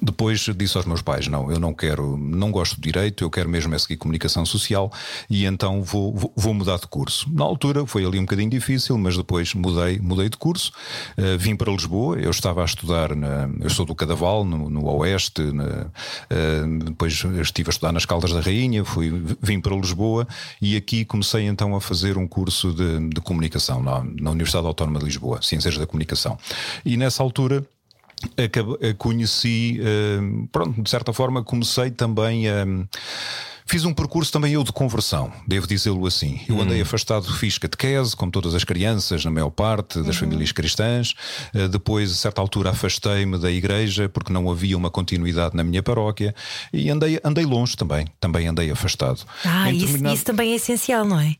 depois 0.00 0.40
disse 0.56 0.76
aos 0.76 0.86
meus 0.86 1.02
pais: 1.02 1.26
Não, 1.26 1.50
eu 1.50 1.58
não 1.58 1.74
quero, 1.74 2.16
não 2.16 2.50
gosto 2.50 2.76
de 2.76 2.82
direito, 2.82 3.24
eu 3.24 3.30
quero 3.30 3.48
mesmo 3.48 3.74
é 3.74 3.78
seguir 3.78 3.96
comunicação 3.96 4.44
social 4.44 4.92
e 5.28 5.44
então 5.44 5.82
vou, 5.82 6.32
vou, 6.36 6.54
mudar 6.54 6.78
de 6.78 6.86
curso. 6.86 7.28
Na 7.32 7.44
altura 7.44 7.86
foi 7.86 8.04
ali 8.04 8.18
um 8.18 8.22
bocadinho 8.22 8.50
difícil, 8.50 8.96
mas 8.96 9.16
depois 9.16 9.54
mudei, 9.54 9.98
mudei 9.98 10.28
de 10.28 10.36
curso, 10.36 10.72
uh, 11.18 11.38
vim 11.38 11.56
para 11.56 11.70
Lisboa. 11.72 12.18
Eu 12.18 12.30
estava 12.30 12.62
a 12.62 12.64
estudar, 12.64 13.14
na, 13.14 13.48
eu 13.60 13.70
sou 13.70 13.84
do 13.84 13.94
Cadaval, 13.94 14.44
no, 14.44 14.70
no 14.70 14.86
Oeste, 14.96 15.42
na, 15.42 15.64
uh, 15.64 16.84
depois 16.84 17.24
estive 17.40 17.70
a 17.70 17.72
estudar 17.72 17.92
nas 17.92 18.04
Caldas 18.04 18.32
da 18.32 18.40
Rainha, 18.40 18.84
fui, 18.84 19.10
vim 19.40 19.60
para 19.60 19.74
Lisboa 19.74 20.26
e 20.60 20.76
aqui 20.76 21.04
comecei 21.04 21.46
então 21.46 21.74
a 21.74 21.80
fazer 21.80 22.16
um 22.16 22.26
curso 22.26 22.72
de, 22.72 23.08
de 23.08 23.20
comunicação 23.20 23.82
na, 23.82 24.04
na 24.20 24.30
Universidade 24.30 24.66
Autónoma 24.66 24.98
de 24.98 25.06
Lisboa, 25.06 25.40
Ciências 25.42 25.76
da 25.76 25.86
Comunicação. 25.86 26.38
E 26.84 26.96
nessa 26.96 27.22
altura 27.22 27.64
conheci, 28.98 29.80
eh, 29.82 30.46
pronto, 30.50 30.82
de 30.82 30.90
certa 30.90 31.12
forma 31.12 31.42
comecei 31.42 31.90
também 31.90 32.48
a. 32.48 32.64
Fiz 33.66 33.84
um 33.84 33.94
percurso 33.94 34.32
também 34.32 34.54
eu 34.54 34.64
de 34.64 34.72
conversão, 34.72 35.32
devo 35.46 35.64
dizê-lo 35.64 36.04
assim. 36.04 36.40
Eu 36.48 36.60
andei 36.60 36.80
hum. 36.80 36.82
afastado, 36.82 37.32
fiz 37.34 37.56
catequese, 37.56 38.16
como 38.16 38.32
todas 38.32 38.52
as 38.52 38.64
crianças, 38.64 39.24
na 39.24 39.30
maior 39.30 39.50
parte 39.50 39.98
das 39.98 40.16
uhum. 40.16 40.22
famílias 40.28 40.50
cristãs. 40.50 41.14
Eh, 41.54 41.68
depois, 41.68 42.10
a 42.10 42.14
certa 42.16 42.40
altura, 42.40 42.70
afastei-me 42.70 43.38
da 43.38 43.48
igreja 43.48 44.08
porque 44.08 44.32
não 44.32 44.50
havia 44.50 44.76
uma 44.76 44.90
continuidade 44.90 45.56
na 45.56 45.62
minha 45.62 45.84
paróquia 45.84 46.34
e 46.72 46.90
andei, 46.90 47.20
andei 47.22 47.44
longe 47.44 47.76
também, 47.76 48.08
também 48.18 48.48
andei 48.48 48.72
afastado. 48.72 49.24
Ah, 49.44 49.70
isso, 49.70 50.04
isso 50.08 50.24
também 50.24 50.50
é 50.50 50.56
essencial, 50.56 51.04
não 51.04 51.20
é? 51.20 51.36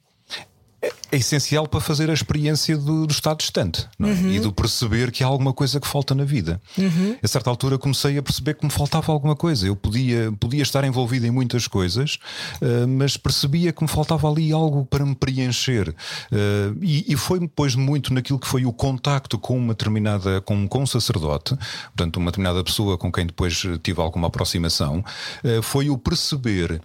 É 0.82 1.16
essencial 1.16 1.66
para 1.66 1.80
fazer 1.80 2.08
a 2.08 2.12
experiência 2.12 2.76
do, 2.76 3.06
do 3.06 3.10
estado 3.10 3.38
distante 3.38 3.86
é? 4.00 4.04
uhum. 4.04 4.32
e 4.32 4.40
do 4.40 4.52
perceber 4.52 5.10
que 5.10 5.22
há 5.22 5.26
alguma 5.26 5.52
coisa 5.52 5.78
que 5.78 5.86
falta 5.86 6.14
na 6.14 6.24
vida. 6.24 6.60
Uhum. 6.78 7.16
A 7.22 7.28
certa 7.28 7.50
altura 7.50 7.78
comecei 7.78 8.16
a 8.16 8.22
perceber 8.22 8.54
que 8.54 8.64
me 8.64 8.70
faltava 8.70 9.12
alguma 9.12 9.36
coisa. 9.36 9.66
Eu 9.66 9.76
podia, 9.76 10.32
podia 10.38 10.62
estar 10.62 10.82
envolvido 10.84 11.26
em 11.26 11.30
muitas 11.30 11.66
coisas, 11.66 12.18
uh, 12.62 12.88
mas 12.88 13.16
percebia 13.16 13.72
que 13.72 13.82
me 13.82 13.88
faltava 13.88 14.30
ali 14.30 14.52
algo 14.52 14.86
para 14.86 15.04
me 15.04 15.14
preencher. 15.14 15.90
Uh, 15.90 16.78
e, 16.80 17.12
e, 17.12 17.16
foi 17.16 17.40
depois 17.40 17.74
muito 17.74 18.14
naquilo 18.14 18.38
que 18.38 18.46
foi 18.46 18.64
o 18.64 18.72
contacto 18.72 19.38
com 19.38 19.58
uma 19.58 19.74
determinada, 19.74 20.40
com, 20.40 20.66
com 20.66 20.82
um 20.82 20.86
sacerdote, 20.86 21.56
portanto, 21.94 22.16
uma 22.16 22.30
determinada 22.30 22.64
pessoa 22.64 22.96
com 22.96 23.12
quem 23.12 23.26
depois 23.26 23.62
tive 23.82 24.00
alguma 24.00 24.28
aproximação, 24.28 25.04
uh, 25.44 25.62
foi 25.62 25.90
o 25.90 25.98
perceber 25.98 26.80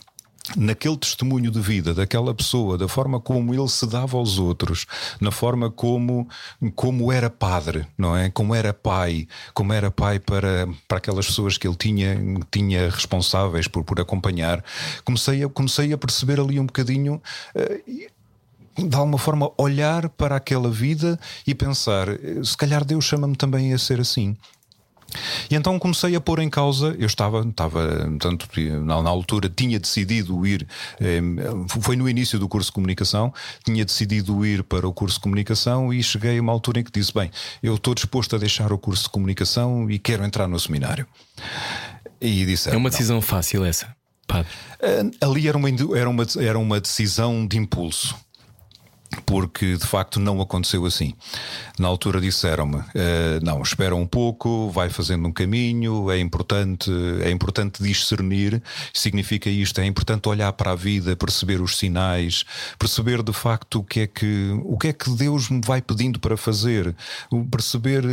naquele 0.56 0.98
testemunho 0.98 1.50
de 1.50 1.60
vida 1.60 1.94
daquela 1.94 2.34
pessoa, 2.34 2.78
da 2.78 2.88
forma 2.88 3.20
como 3.20 3.54
ele 3.54 3.68
se 3.68 3.86
dava 3.88 4.18
aos 4.18 4.38
outros, 4.38 4.86
na 5.20 5.32
forma 5.32 5.72
como, 5.72 6.28
como 6.76 7.12
era 7.12 7.30
padre, 7.30 7.88
não 7.98 8.16
é? 8.16 8.30
Como 8.30 8.54
era 8.54 8.74
pai, 8.74 9.28
como 9.54 9.74
era 9.74 9.90
pai 9.90 10.20
para, 10.20 10.68
para 10.88 10.98
aquelas 10.98 11.26
pessoas 11.26 11.58
que 11.58 11.68
ele 11.68 11.76
tinha, 11.76 12.18
tinha 12.52 12.90
responsáveis 12.90 13.68
por, 13.68 13.84
por 13.84 14.00
acompanhar, 14.00 14.64
comecei 15.04 15.44
a, 15.44 15.50
comecei 15.50 15.94
a 15.94 15.98
perceber 15.98 16.40
ali 16.40 16.60
um 16.60 16.66
bocadinho. 16.66 17.22
Uh, 17.56 18.16
de 18.78 18.94
alguma 18.94 19.18
forma 19.18 19.50
olhar 19.58 20.10
para 20.10 20.36
aquela 20.36 20.70
vida 20.70 21.18
e 21.48 21.56
pensar: 21.56 22.08
se 22.44 22.58
calhar 22.58 22.84
Deus 22.84 23.06
chama-me 23.06 23.36
também 23.36 23.74
a 23.74 23.78
ser 23.78 24.02
assim. 24.02 24.36
E 25.50 25.56
então 25.56 25.78
comecei 25.80 26.16
a 26.16 26.22
pôr 26.22 26.40
em 26.40 26.50
causa, 26.50 26.96
eu 27.00 27.06
estava, 27.06 27.42
estava 27.48 28.10
tanto 28.20 28.48
na, 28.84 29.02
na 29.02 29.10
altura 29.10 29.50
tinha 29.50 29.80
decidido 29.80 30.46
ir, 30.46 30.68
eh, 31.00 31.22
foi 31.82 31.96
no 31.96 32.10
início 32.10 32.38
do 32.40 32.48
curso 32.48 32.70
de 32.70 32.74
comunicação, 32.74 33.34
tinha 33.64 33.86
decidido 33.86 34.46
ir 34.46 34.64
para 34.64 34.88
o 34.88 34.94
curso 34.94 35.16
de 35.16 35.22
comunicação 35.22 35.94
e 35.94 36.02
cheguei 36.04 36.38
a 36.38 36.42
uma 36.42 36.52
altura 36.52 36.80
em 36.80 36.84
que 36.84 36.92
disse: 36.92 37.14
Bem, 37.14 37.32
eu 37.62 37.76
estou 37.76 37.94
disposto 37.94 38.36
a 38.36 38.40
deixar 38.40 38.74
o 38.74 38.78
curso 38.78 39.04
de 39.04 39.10
comunicação 39.10 39.90
e 39.90 40.00
quero 40.00 40.24
entrar 40.24 40.48
no 40.48 40.60
seminário. 40.60 41.08
E 42.20 42.46
disse, 42.46 42.70
é 42.70 42.78
uma 42.78 42.90
decisão 42.90 43.18
não. 43.18 43.22
fácil 43.22 43.64
essa. 43.64 43.96
Padre. 44.28 44.52
Eh, 44.82 45.04
ali 45.22 45.48
era 45.48 45.58
uma, 45.58 45.70
era, 45.70 46.10
uma, 46.10 46.26
era 46.40 46.60
uma 46.60 46.80
decisão 46.80 47.46
de 47.46 47.58
impulso 47.58 48.16
porque 49.26 49.78
de 49.78 49.86
facto 49.86 50.20
não 50.20 50.42
aconteceu 50.42 50.86
assim. 50.86 51.14
Na 51.78 51.88
altura 51.88 52.22
disseram-me: 52.22 52.78
uh, 52.78 52.84
não, 53.42 53.62
espera 53.62 53.96
um 53.96 54.06
pouco, 54.06 54.70
vai 54.70 54.90
fazendo 54.90 55.28
um 55.28 55.32
caminho, 55.32 56.10
é 56.12 56.20
importante, 56.20 56.92
é 57.22 57.32
importante 57.32 57.84
discernir. 57.84 58.62
Significa 58.94 59.50
isto, 59.50 59.80
é 59.80 59.86
importante 59.86 60.30
olhar 60.30 60.52
para 60.54 60.72
a 60.72 60.76
vida, 60.76 61.16
perceber 61.16 61.62
os 61.62 61.78
sinais, 61.78 62.44
perceber 62.78 63.22
de 63.24 63.34
facto 63.34 63.80
o 63.80 63.84
que 63.84 64.02
é 64.02 64.08
que, 64.08 64.52
o 64.64 64.78
que, 64.78 64.88
é 64.88 64.94
que 64.94 65.10
Deus 65.12 65.50
me 65.50 65.62
vai 65.64 65.82
pedindo 65.82 66.20
para 66.20 66.38
fazer, 66.38 66.96
perceber 67.52 68.04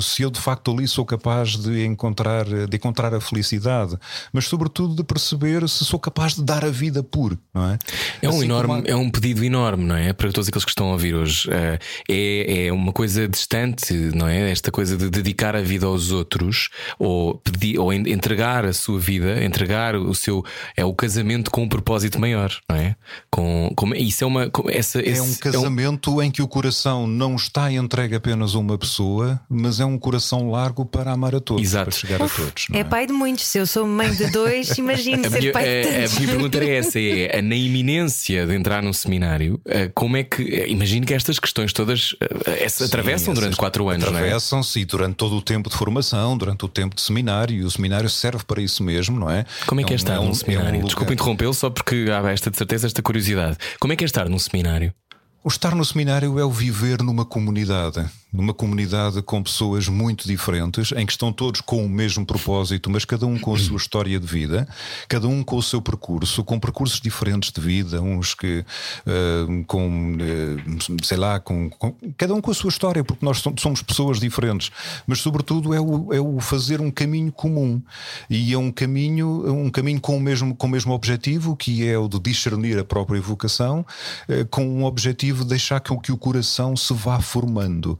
se 0.00 0.22
eu 0.22 0.30
de 0.30 0.40
facto 0.40 0.70
ali 0.70 0.86
sou 0.86 1.04
capaz 1.04 1.56
de 1.56 1.84
encontrar, 1.84 2.44
de 2.44 2.76
encontrar 2.76 3.14
a 3.14 3.20
felicidade, 3.20 3.96
mas 4.32 4.46
sobretudo 4.46 4.94
de 4.94 5.04
perceber 5.04 5.68
se 5.68 5.84
sou 5.84 5.98
capaz 5.98 6.34
de 6.34 6.42
dar 6.42 6.64
a 6.64 6.70
vida 6.70 7.02
por, 7.02 7.38
não 7.52 7.70
é? 7.70 7.78
É 8.22 8.28
um 8.28 8.30
assim 8.30 8.44
enorme, 8.44 8.82
é 8.86 8.96
um 8.96 9.10
pedido 9.10 9.44
enorme, 9.44 9.84
não 9.84 9.96
é? 9.96 10.07
É? 10.08 10.12
Para 10.12 10.32
todos 10.32 10.48
aqueles 10.48 10.64
que 10.64 10.70
estão 10.70 10.88
a 10.88 10.92
ouvir 10.92 11.14
hoje, 11.14 11.48
eh, 11.50 11.78
é, 12.08 12.66
é 12.66 12.72
uma 12.72 12.92
coisa 12.92 13.28
distante, 13.28 13.92
não 14.14 14.28
é? 14.28 14.50
Esta 14.50 14.70
coisa 14.70 14.96
de 14.96 15.08
dedicar 15.10 15.54
a 15.54 15.60
vida 15.60 15.86
aos 15.86 16.10
outros 16.10 16.68
ou, 16.98 17.36
pedir, 17.38 17.78
ou 17.78 17.92
entregar 17.92 18.64
a 18.64 18.72
sua 18.72 18.98
vida, 18.98 19.42
entregar 19.44 19.96
o 19.96 20.14
seu. 20.14 20.44
É 20.76 20.84
o 20.84 20.92
casamento 20.94 21.50
com 21.50 21.62
um 21.62 21.68
propósito 21.68 22.20
maior, 22.20 22.52
não 22.68 22.76
é? 22.76 22.96
Com, 23.30 23.72
com, 23.76 23.94
isso 23.94 24.24
é 24.24 24.26
uma. 24.26 24.50
Essa, 24.70 25.00
é 25.00 25.20
um 25.20 25.34
casamento 25.34 26.10
é 26.10 26.14
um... 26.14 26.22
em 26.22 26.30
que 26.30 26.42
o 26.42 26.48
coração 26.48 27.06
não 27.06 27.36
está 27.36 27.70
entregue 27.72 28.14
apenas 28.14 28.54
a 28.54 28.58
uma 28.58 28.78
pessoa, 28.78 29.40
mas 29.48 29.80
é 29.80 29.84
um 29.84 29.98
coração 29.98 30.50
largo 30.50 30.84
para 30.84 31.12
amar 31.12 31.34
a 31.34 31.40
todos, 31.40 31.62
Exato. 31.62 31.90
para 31.90 31.98
chegar 31.98 32.22
Uf, 32.22 32.40
a 32.40 32.44
todos. 32.44 32.66
É? 32.72 32.78
é? 32.78 32.84
pai 32.84 33.06
de 33.06 33.12
muitos. 33.12 33.46
Se 33.46 33.58
eu 33.58 33.66
sou 33.66 33.86
mãe 33.86 34.10
de 34.12 34.30
dois, 34.30 34.76
imagino 34.78 35.28
ser 35.28 35.40
minha, 35.40 35.52
pai 35.52 35.64
de 35.64 35.88
tantos. 35.88 36.16
A 36.16 36.20
minha 36.20 36.32
pergunta 36.32 36.64
é 36.64 36.76
essa: 36.76 36.98
é 37.00 37.42
na 37.42 37.54
iminência 37.54 38.46
de 38.46 38.54
entrar 38.54 38.82
num 38.82 38.92
seminário, 38.92 39.60
como 39.98 40.16
é 40.16 40.22
que. 40.22 40.66
Imagino 40.68 41.04
que 41.04 41.12
estas 41.12 41.40
questões 41.40 41.72
todas 41.72 42.12
uh, 42.12 42.68
Sim, 42.68 42.84
atravessam 42.84 43.34
durante 43.34 43.56
quatro 43.56 43.88
anos, 43.88 44.06
Atravessam-se 44.06 44.82
é? 44.82 44.84
durante 44.84 45.16
todo 45.16 45.36
o 45.36 45.42
tempo 45.42 45.68
de 45.68 45.74
formação, 45.74 46.38
durante 46.38 46.64
o 46.64 46.68
tempo 46.68 46.94
de 46.94 47.02
seminário, 47.02 47.56
e 47.56 47.64
o 47.64 47.70
seminário 47.70 48.08
serve 48.08 48.44
para 48.44 48.62
isso 48.62 48.84
mesmo, 48.84 49.18
não 49.18 49.28
é? 49.28 49.44
Como 49.66 49.80
é 49.80 49.84
que 49.84 49.92
é, 49.92 49.94
é 49.94 49.96
estar 49.96 50.14
é 50.14 50.20
um, 50.20 50.26
num 50.26 50.34
seminário? 50.34 50.80
É 50.80 50.84
um 50.84 50.86
Desculpa 50.86 51.12
interrompê-lo, 51.12 51.52
só 51.52 51.68
porque 51.68 52.06
há 52.12 52.30
esta 52.30 52.48
de 52.48 52.56
certeza, 52.56 52.86
esta 52.86 53.02
curiosidade. 53.02 53.56
Como 53.80 53.92
é 53.92 53.96
que 53.96 54.04
é 54.04 54.06
estar 54.06 54.28
num 54.28 54.38
seminário? 54.38 54.94
O 55.42 55.48
estar 55.48 55.74
no 55.74 55.84
seminário 55.84 56.38
é 56.38 56.44
o 56.44 56.50
viver 56.50 57.02
numa 57.02 57.24
comunidade. 57.24 58.08
Numa 58.32 58.52
comunidade 58.52 59.22
com 59.22 59.42
pessoas 59.42 59.88
muito 59.88 60.26
diferentes, 60.26 60.92
em 60.92 61.06
que 61.06 61.12
estão 61.12 61.32
todos 61.32 61.62
com 61.62 61.84
o 61.84 61.88
mesmo 61.88 62.26
propósito, 62.26 62.90
mas 62.90 63.04
cada 63.04 63.26
um 63.26 63.38
com 63.38 63.54
a 63.54 63.58
sua 63.58 63.76
história 63.76 64.20
de 64.20 64.26
vida, 64.26 64.68
cada 65.08 65.26
um 65.26 65.42
com 65.42 65.56
o 65.56 65.62
seu 65.62 65.80
percurso, 65.80 66.44
com 66.44 66.60
percursos 66.60 67.00
diferentes 67.00 67.50
de 67.50 67.60
vida, 67.60 68.02
uns 68.02 68.34
que 68.34 68.64
uh, 69.06 69.64
com, 69.64 70.12
uh, 70.14 71.04
sei 71.04 71.16
lá, 71.16 71.40
com, 71.40 71.70
com, 71.70 71.94
cada 72.18 72.34
um 72.34 72.40
com 72.40 72.50
a 72.50 72.54
sua 72.54 72.68
história, 72.68 73.02
porque 73.02 73.24
nós 73.24 73.42
somos 73.58 73.82
pessoas 73.82 74.20
diferentes, 74.20 74.70
mas 75.06 75.20
sobretudo 75.20 75.72
é 75.72 75.80
o, 75.80 76.12
é 76.12 76.20
o 76.20 76.38
fazer 76.38 76.82
um 76.82 76.90
caminho 76.90 77.32
comum 77.32 77.80
e 78.28 78.52
é 78.52 78.58
um 78.58 78.70
caminho, 78.70 79.50
um 79.50 79.70
caminho 79.70 80.00
com 80.00 80.16
o 80.16 80.20
mesmo, 80.20 80.54
com 80.54 80.66
o 80.66 80.70
mesmo 80.70 80.92
objetivo, 80.92 81.56
que 81.56 81.86
é 81.86 81.96
o 81.96 82.06
de 82.06 82.20
discernir 82.20 82.78
a 82.78 82.84
própria 82.84 83.20
vocação, 83.22 83.86
uh, 84.28 84.46
com 84.50 84.68
um 84.68 84.84
objetivo 84.84 85.44
de 85.44 85.50
deixar 85.50 85.80
que, 85.80 85.96
que 86.00 86.12
o 86.12 86.18
coração 86.18 86.76
se 86.76 86.92
vá 86.92 87.20
formando. 87.20 87.98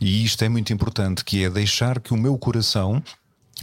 E 0.00 0.24
isto 0.24 0.42
é 0.44 0.48
muito 0.48 0.72
importante, 0.72 1.24
que 1.24 1.44
é 1.44 1.50
deixar 1.50 2.00
que 2.00 2.12
o 2.12 2.16
meu 2.16 2.36
coração 2.38 3.02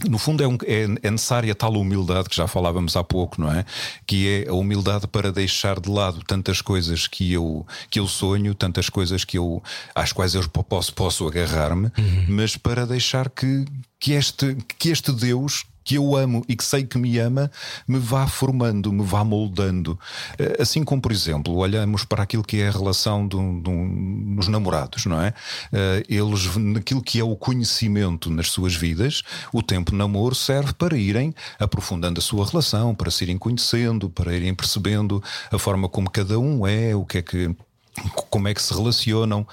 no 0.08 0.18
fundo 0.18 0.42
é, 0.42 0.46
um, 0.46 0.58
é, 0.64 0.82
é, 1.02 1.10
necessária 1.10 1.54
tal 1.54 1.72
humildade 1.72 2.28
que 2.28 2.36
já 2.36 2.46
falávamos 2.46 2.96
há 2.96 3.02
pouco, 3.02 3.40
não 3.40 3.50
é? 3.50 3.64
Que 4.06 4.44
é 4.44 4.50
a 4.50 4.52
humildade 4.52 5.06
para 5.06 5.32
deixar 5.32 5.80
de 5.80 5.88
lado 5.88 6.20
tantas 6.26 6.60
coisas 6.60 7.06
que 7.06 7.32
eu, 7.32 7.66
que 7.88 7.98
eu 7.98 8.06
sonho, 8.06 8.54
tantas 8.54 8.90
coisas 8.90 9.24
que 9.24 9.38
eu, 9.38 9.62
às 9.94 10.12
quais 10.12 10.34
eu 10.34 10.46
posso, 10.48 10.92
posso 10.92 11.26
agarrar-me, 11.26 11.90
uhum. 11.96 12.26
mas 12.28 12.56
para 12.58 12.84
deixar 12.84 13.30
que, 13.30 13.64
que, 13.98 14.12
este, 14.12 14.56
que 14.78 14.90
este 14.90 15.12
Deus 15.12 15.64
que 15.86 15.94
eu 15.94 16.16
amo 16.16 16.44
e 16.48 16.56
que 16.56 16.64
sei 16.64 16.84
que 16.84 16.98
me 16.98 17.16
ama, 17.16 17.48
me 17.86 18.00
vá 18.00 18.26
formando, 18.26 18.92
me 18.92 19.04
vá 19.04 19.22
moldando. 19.22 19.96
Eh, 20.36 20.56
assim 20.60 20.82
como, 20.82 21.00
por 21.00 21.12
exemplo, 21.12 21.54
olhamos 21.54 22.04
para 22.04 22.24
aquilo 22.24 22.42
que 22.42 22.60
é 22.60 22.66
a 22.66 22.72
relação 22.72 23.24
dos 23.24 24.48
namorados, 24.48 25.06
não 25.06 25.22
é? 25.22 25.32
Eh, 25.72 26.02
eles, 26.08 26.56
naquilo 26.56 27.00
que 27.00 27.20
é 27.20 27.24
o 27.24 27.36
conhecimento 27.36 28.28
nas 28.28 28.48
suas 28.48 28.74
vidas, 28.74 29.22
o 29.52 29.62
tempo 29.62 29.92
de 29.92 29.96
namoro 29.96 30.34
serve 30.34 30.72
para 30.72 30.98
irem 30.98 31.32
aprofundando 31.56 32.18
a 32.18 32.22
sua 32.22 32.44
relação, 32.44 32.92
para 32.92 33.08
se 33.08 33.22
irem 33.22 33.38
conhecendo, 33.38 34.10
para 34.10 34.34
irem 34.34 34.52
percebendo 34.52 35.22
a 35.52 35.58
forma 35.58 35.88
como 35.88 36.10
cada 36.10 36.36
um 36.36 36.66
é, 36.66 36.96
o 36.96 37.04
que 37.04 37.18
é 37.18 37.22
que 37.22 37.54
como 38.28 38.48
é 38.48 38.54
que 38.54 38.62
se 38.62 38.74
relacionam. 38.74 39.46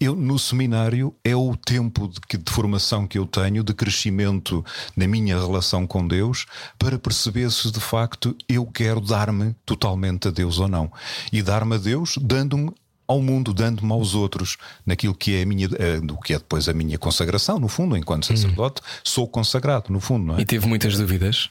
Eu, 0.00 0.16
no 0.16 0.38
seminário, 0.38 1.14
é 1.22 1.36
o 1.36 1.54
tempo 1.54 2.08
de, 2.08 2.38
de, 2.38 2.50
formação 2.50 3.06
que 3.06 3.18
eu 3.18 3.26
tenho, 3.26 3.62
de 3.62 3.74
crescimento 3.74 4.64
na 4.96 5.06
minha 5.06 5.38
relação 5.38 5.86
com 5.86 6.08
Deus, 6.08 6.46
para 6.78 6.98
perceber 6.98 7.50
se 7.50 7.70
de 7.70 7.80
facto 7.80 8.34
eu 8.48 8.64
quero 8.64 8.98
dar-me 8.98 9.54
totalmente 9.66 10.28
a 10.28 10.30
Deus 10.30 10.58
ou 10.58 10.68
não. 10.68 10.90
E 11.30 11.42
dar-me 11.42 11.74
a 11.74 11.78
Deus 11.78 12.16
dando-me 12.18 12.72
ao 13.06 13.20
mundo, 13.20 13.52
dando-me 13.52 13.92
aos 13.92 14.14
outros, 14.14 14.56
naquilo 14.86 15.14
que 15.14 15.34
é 15.34 15.42
a 15.42 15.46
minha, 15.46 15.68
do 15.68 16.16
que 16.18 16.32
é 16.32 16.38
depois 16.38 16.68
a 16.68 16.72
minha 16.72 16.96
consagração, 16.96 17.58
no 17.58 17.68
fundo, 17.68 17.96
enquanto 17.96 18.24
sacerdote, 18.24 18.80
hum. 18.80 19.00
sou 19.04 19.26
consagrado, 19.26 19.92
no 19.92 20.00
fundo, 20.00 20.26
não 20.26 20.38
é? 20.38 20.40
E 20.40 20.44
teve 20.46 20.66
muitas 20.66 20.96
dúvidas? 20.96 21.50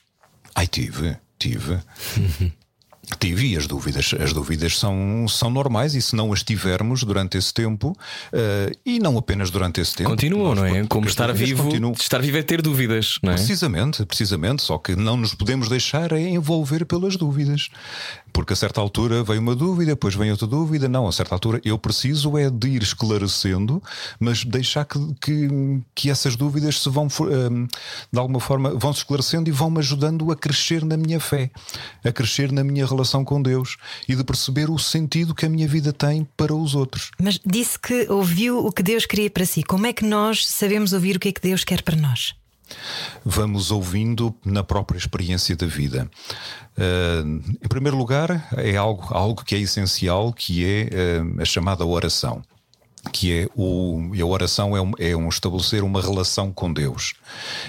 Ai, 0.56 0.66
tive, 0.66 1.18
tive. 1.38 1.78
Tive 3.18 3.54
e 3.54 3.58
as 3.58 3.66
dúvidas, 3.66 4.14
as 4.20 4.34
dúvidas 4.34 4.78
são, 4.78 5.28
são 5.28 5.50
normais 5.50 5.96
e 5.96 6.02
se 6.02 6.16
não 6.16 6.32
as 6.32 6.44
tivermos 6.44 7.04
durante 7.04 7.38
esse 7.38 7.54
tempo, 7.54 7.90
uh, 7.90 8.78
e 8.86 9.00
não 9.00 9.18
apenas 9.18 9.50
durante 9.50 9.82
esse 9.82 9.96
tempo. 9.96 10.10
Continuam, 10.10 10.54
não 10.56 10.66
é? 10.66 10.86
Como 10.88 11.08
estar 11.08 11.32
vivo, 11.34 11.64
continuam. 11.64 11.94
estar 11.94 12.22
vivo 12.22 12.38
é 12.38 12.44
ter 12.44 12.62
dúvidas, 12.62 13.18
não 13.24 13.32
é? 13.32 13.36
Precisamente, 13.36 14.06
precisamente, 14.06 14.62
só 14.62 14.78
que 14.78 14.96
não 14.96 15.18
nos 15.18 15.34
podemos 15.34 15.68
deixar 15.70 16.12
envolver 16.12 16.86
pelas 16.86 17.16
dúvidas. 17.16 17.70
Porque 18.32 18.54
a 18.54 18.56
certa 18.56 18.82
altura 18.82 19.24
vem 19.24 19.40
uma 19.40 19.56
dúvida, 19.56 19.92
depois 19.92 20.16
vem 20.16 20.32
outra 20.32 20.48
dúvida. 20.48 20.88
Não, 20.88 21.08
a 21.08 21.12
certa 21.12 21.36
altura 21.36 21.62
eu 21.64 21.78
preciso 21.78 22.38
é 22.38 22.50
de 22.50 22.70
ir 22.70 22.84
esclarecendo, 22.84 23.82
mas 24.20 24.44
deixar 24.44 24.86
que, 24.86 25.00
que, 25.22 25.48
que 25.96 26.10
essas 26.10 26.36
dúvidas 26.36 26.82
se 26.82 26.90
vão, 26.90 27.08
um, 27.22 27.68
de 28.12 28.20
alguma 28.20 28.40
forma, 28.40 28.74
vão 28.76 28.94
se 28.94 29.00
esclarecendo 29.00 29.50
e 29.50 29.52
vão-me 29.52 29.80
ajudando 29.80 30.32
a 30.32 30.36
crescer 30.36 30.86
na 30.86 30.98
minha 30.98 31.20
fé, 31.20 31.52
a 32.04 32.12
crescer 32.12 32.52
na 32.52 32.64
minha 32.64 32.86
relação 32.86 33.24
com 33.24 33.42
Deus 33.42 33.78
e 34.08 34.16
de 34.16 34.24
perceber 34.24 34.70
o 34.70 34.78
sentido 34.78 35.36
que 35.36 35.46
a 35.46 35.50
minha 35.50 35.68
vida 35.68 35.92
tem 35.92 36.28
para 36.38 36.54
os 36.54 36.76
outros. 36.76 37.12
Mas 37.22 37.40
disse 37.46 37.78
que 37.80 38.08
ouviu 38.10 38.66
o 38.66 38.72
que 38.72 38.84
Deus 38.84 39.06
queria 39.06 39.30
para 39.30 39.46
si. 39.46 39.64
Como 39.64 39.86
é 39.86 39.94
que 39.94 40.06
nós 40.06 40.48
sabemos 40.48 40.94
ouvir 40.94 41.18
o 41.18 41.20
que 41.20 41.30
é 41.30 41.32
que 41.32 41.42
Deus 41.42 41.64
quer 41.64 41.82
para 41.82 41.96
nós? 41.96 42.34
Vamos 43.26 43.72
ouvindo 43.72 44.36
na 44.46 44.64
própria 44.64 44.98
experiência 44.98 45.56
da 45.56 45.66
vida. 45.66 46.10
Uh, 46.78 47.42
em 47.64 47.68
primeiro 47.68 47.98
lugar, 47.98 48.48
é 48.58 48.76
algo, 48.78 49.08
algo 49.10 49.44
que 49.44 49.56
é 49.56 49.60
essencial, 49.60 50.32
que 50.32 50.66
é 50.66 51.22
uh, 51.22 51.42
a 51.42 51.46
chamada 51.46 51.86
oração. 51.86 52.42
Que 53.12 53.42
é 53.42 53.50
o. 53.56 54.12
A 54.20 54.26
oração 54.26 54.76
é 54.76 54.82
um, 54.82 54.92
é 55.00 55.16
um 55.16 55.30
estabelecer 55.30 55.84
uma 55.84 56.02
relação 56.02 56.52
com 56.52 56.72
Deus. 56.72 57.14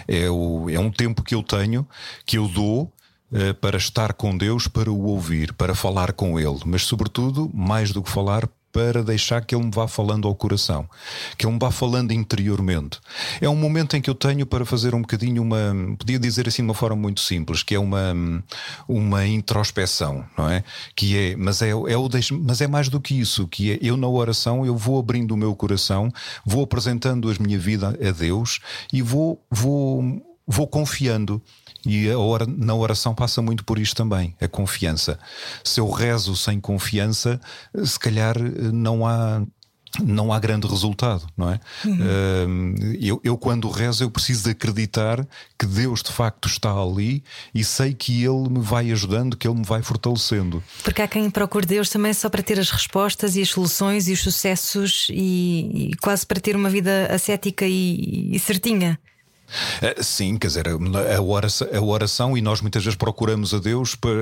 É, 0.08 0.28
o, 0.28 0.68
é 0.68 0.78
um 0.78 0.90
tempo 0.90 1.22
que 1.22 1.34
eu 1.34 1.42
tenho, 1.42 1.86
que 2.26 2.36
eu 2.36 2.48
dou 2.48 2.92
uh, 3.32 3.54
para 3.60 3.78
estar 3.78 4.12
com 4.12 4.36
Deus, 4.36 4.66
para 4.66 4.90
o 4.90 5.04
ouvir, 5.06 5.52
para 5.54 5.74
falar 5.74 6.12
com 6.12 6.38
Ele, 6.38 6.60
mas, 6.66 6.82
sobretudo, 6.82 7.50
mais 7.54 7.92
do 7.92 8.02
que 8.02 8.10
falar, 8.10 8.48
para 8.72 9.02
deixar 9.02 9.44
que 9.44 9.54
ele 9.54 9.64
me 9.64 9.70
vá 9.70 9.88
falando 9.88 10.28
ao 10.28 10.34
coração, 10.34 10.88
que 11.36 11.44
ele 11.44 11.52
me 11.52 11.58
vá 11.58 11.70
falando 11.70 12.12
interiormente. 12.12 12.98
É 13.40 13.48
um 13.48 13.56
momento 13.56 13.96
em 13.96 14.00
que 14.00 14.08
eu 14.08 14.14
tenho 14.14 14.46
para 14.46 14.64
fazer 14.64 14.94
um 14.94 15.00
bocadinho 15.00 15.42
uma, 15.42 15.74
podia 15.98 16.18
dizer 16.18 16.46
assim 16.46 16.62
de 16.62 16.68
uma 16.68 16.74
forma 16.74 16.96
muito 16.96 17.20
simples, 17.20 17.62
que 17.62 17.74
é 17.74 17.78
uma, 17.78 18.14
uma 18.88 19.26
introspeção, 19.26 20.24
não 20.36 20.48
é? 20.48 20.62
Que 20.94 21.16
é, 21.16 21.36
mas 21.36 21.62
é, 21.62 21.70
é 21.70 21.96
o 21.96 22.08
mas 22.42 22.60
é 22.60 22.66
mais 22.66 22.88
do 22.88 23.00
que 23.00 23.18
isso, 23.18 23.46
que 23.46 23.72
é 23.72 23.78
eu 23.80 23.96
na 23.96 24.08
oração 24.08 24.66
eu 24.66 24.76
vou 24.76 24.98
abrindo 24.98 25.32
o 25.32 25.36
meu 25.36 25.54
coração, 25.54 26.12
vou 26.44 26.64
apresentando 26.64 27.30
a 27.30 27.34
minha 27.40 27.58
vida 27.58 27.88
a 27.88 28.10
Deus 28.10 28.60
e 28.92 29.02
vou 29.02 29.40
vou 29.50 30.20
vou 30.50 30.66
confiando 30.66 31.40
e 31.86 32.08
na 32.58 32.74
oração 32.74 33.14
passa 33.14 33.40
muito 33.40 33.64
por 33.64 33.78
isto 33.78 33.96
também, 33.96 34.34
a 34.40 34.48
confiança. 34.48 35.18
Se 35.64 35.80
eu 35.80 35.88
rezo 35.88 36.36
sem 36.36 36.60
confiança, 36.60 37.40
se 37.84 37.98
calhar 37.98 38.36
não 38.72 39.06
há 39.06 39.42
não 40.00 40.32
há 40.32 40.38
grande 40.38 40.68
resultado, 40.68 41.26
não 41.36 41.50
é? 41.50 41.58
Uhum. 41.84 42.74
Eu, 43.00 43.20
eu, 43.24 43.36
quando 43.36 43.68
rezo, 43.68 44.04
eu 44.04 44.10
preciso 44.10 44.44
de 44.44 44.50
acreditar 44.50 45.26
que 45.58 45.66
Deus 45.66 46.00
de 46.00 46.12
facto 46.12 46.48
está 46.48 46.72
ali 46.72 47.24
e 47.52 47.64
sei 47.64 47.92
que 47.92 48.22
Ele 48.22 48.48
me 48.48 48.60
vai 48.60 48.92
ajudando, 48.92 49.36
que 49.36 49.48
Ele 49.48 49.58
me 49.58 49.64
vai 49.64 49.82
fortalecendo. 49.82 50.62
Porque 50.84 51.02
há 51.02 51.08
quem 51.08 51.28
procure 51.28 51.66
Deus 51.66 51.90
também 51.90 52.14
só 52.14 52.28
para 52.28 52.40
ter 52.40 52.60
as 52.60 52.70
respostas 52.70 53.34
e 53.34 53.42
as 53.42 53.48
soluções 53.48 54.06
e 54.06 54.12
os 54.12 54.20
sucessos 54.20 55.08
e, 55.10 55.90
e 55.90 55.96
quase 55.96 56.24
para 56.24 56.38
ter 56.38 56.54
uma 56.54 56.70
vida 56.70 57.12
ascética 57.12 57.66
e, 57.66 58.30
e 58.32 58.38
certinha. 58.38 58.96
Eh, 59.82 60.02
sim, 60.02 60.36
quer 60.36 60.48
dizer, 60.48 60.66
a 60.68 61.20
oração, 61.20 61.68
a 61.72 61.80
oração, 61.80 62.36
e 62.36 62.40
nós 62.40 62.60
muitas 62.60 62.84
vezes 62.84 62.96
procuramos 62.96 63.52
a 63.54 63.58
Deus, 63.58 63.94
para, 63.94 64.12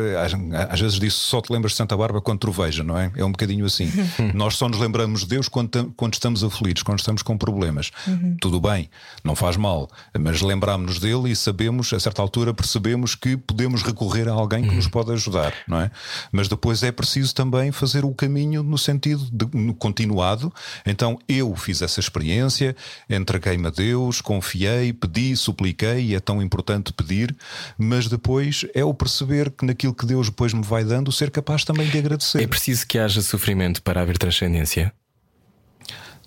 às 0.71 0.81
vezes 0.81 0.99
disso 0.99 1.19
só 1.21 1.41
te 1.41 1.53
lembras 1.53 1.73
de 1.73 1.79
Santa 1.79 1.97
Bárbara 1.97 2.21
quando 2.21 2.39
troveja, 2.39 2.83
não 2.83 2.99
é? 2.99 3.11
É 3.17 3.25
um 3.25 3.33
bocadinho 3.33 3.67
assim. 3.67 3.91
nós 4.35 4.57
só 4.57 4.69
nos 4.69 4.79
lembramos 4.79 5.21
de 5.21 5.29
Deus 5.29 5.49
quando, 5.49 5.93
quando 5.97 6.15
estamos 6.15 6.43
aflitos, 6.43 6.83
quando 6.83 6.99
estamos 6.99 7.23
com 7.23 7.37
problemas. 7.37 7.91
Uhum. 8.07 8.37
Tudo 8.41 8.61
bem, 8.61 8.89
não 9.23 9.35
faz 9.35 9.57
mal, 9.57 9.91
mas 10.19 10.41
lembramos-nos 10.41 10.99
dele 10.99 11.31
e 11.31 11.37
sabemos, 11.37 11.93
a 11.93 12.01
certa 12.01 12.23
altura, 12.23 12.55
percebemos 12.55 13.15
que 13.15 13.37
podemos 13.37 13.83
recorrer 13.83 14.29
a 14.29 14.33
alguém 14.33 14.63
que 14.63 14.71
uhum. 14.71 14.77
nos 14.77 14.89
pode 14.89 15.13
ajudar, 15.13 15.53
não 15.67 15.81
é? 15.81 15.91
Mas 16.33 16.49
depois 16.49 16.83
é 16.83 16.93
preciso 16.93 17.35
também 17.35 17.73
fazer 17.73 18.05
o 18.05 18.15
caminho 18.15 18.63
no 18.63 18.79
sentido 18.79 19.27
de, 19.31 19.47
no 19.57 19.75
continuado. 19.75 20.53
Então 20.87 21.19
eu 21.29 21.55
fiz 21.57 21.83
essa 21.83 22.01
experiência, 22.01 22.75
entreguei-me 23.09 23.67
a 23.67 23.71
Deus, 23.71 24.21
confiei, 24.21 24.93
pedi 24.93 25.18
pedi, 25.19 25.37
supliquei 25.37 26.07
e 26.07 26.15
é 26.15 26.21
tão 26.21 26.41
importante 26.41 26.93
pedir, 26.93 27.37
mas 27.77 28.07
depois 28.07 28.65
é 28.75 28.85
o 28.85 28.95
perceber 28.95 29.51
que 29.51 29.67
naquilo 29.67 29.95
que 29.95 30.07
Deus 30.07 30.29
depois 30.29 30.53
me 30.53 30.63
vai 30.63 30.85
dando, 30.85 31.11
ser 31.11 31.31
capaz 31.31 31.65
também 31.65 31.89
de 31.89 31.99
agradecer. 31.99 32.43
É 32.43 32.47
preciso 32.47 32.87
que 32.87 32.99
haja 32.99 33.21
sofrimento 33.21 33.83
para 33.83 34.01
haver 34.01 34.17
transcendência? 34.17 34.93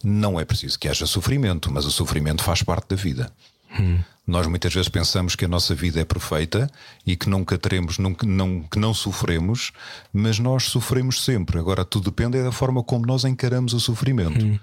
Não 0.03 0.39
é 0.39 0.45
preciso 0.45 0.77
que 0.79 0.87
haja 0.87 1.05
sofrimento, 1.05 1.71
mas 1.71 1.85
o 1.85 1.91
sofrimento 1.91 2.43
faz 2.43 2.63
parte 2.63 2.89
da 2.89 2.95
vida. 2.95 3.31
Hum. 3.79 3.99
Nós 4.25 4.47
muitas 4.47 4.73
vezes 4.73 4.87
pensamos 4.87 5.35
que 5.35 5.45
a 5.45 5.47
nossa 5.47 5.73
vida 5.73 5.99
é 5.99 6.05
perfeita 6.05 6.69
e 7.05 7.17
que 7.17 7.27
nunca 7.27 7.57
teremos, 7.57 7.97
nunca, 7.97 8.25
não, 8.25 8.61
que 8.61 8.79
não 8.79 8.93
sofremos, 8.93 9.71
mas 10.13 10.37
nós 10.37 10.65
sofremos 10.65 11.23
sempre. 11.25 11.59
Agora, 11.59 11.83
tudo 11.83 12.11
depende 12.11 12.41
da 12.41 12.51
forma 12.51 12.83
como 12.83 13.05
nós 13.05 13.25
encaramos 13.25 13.73
o 13.73 13.79
sofrimento. 13.79 14.45
Hum. 14.45 14.59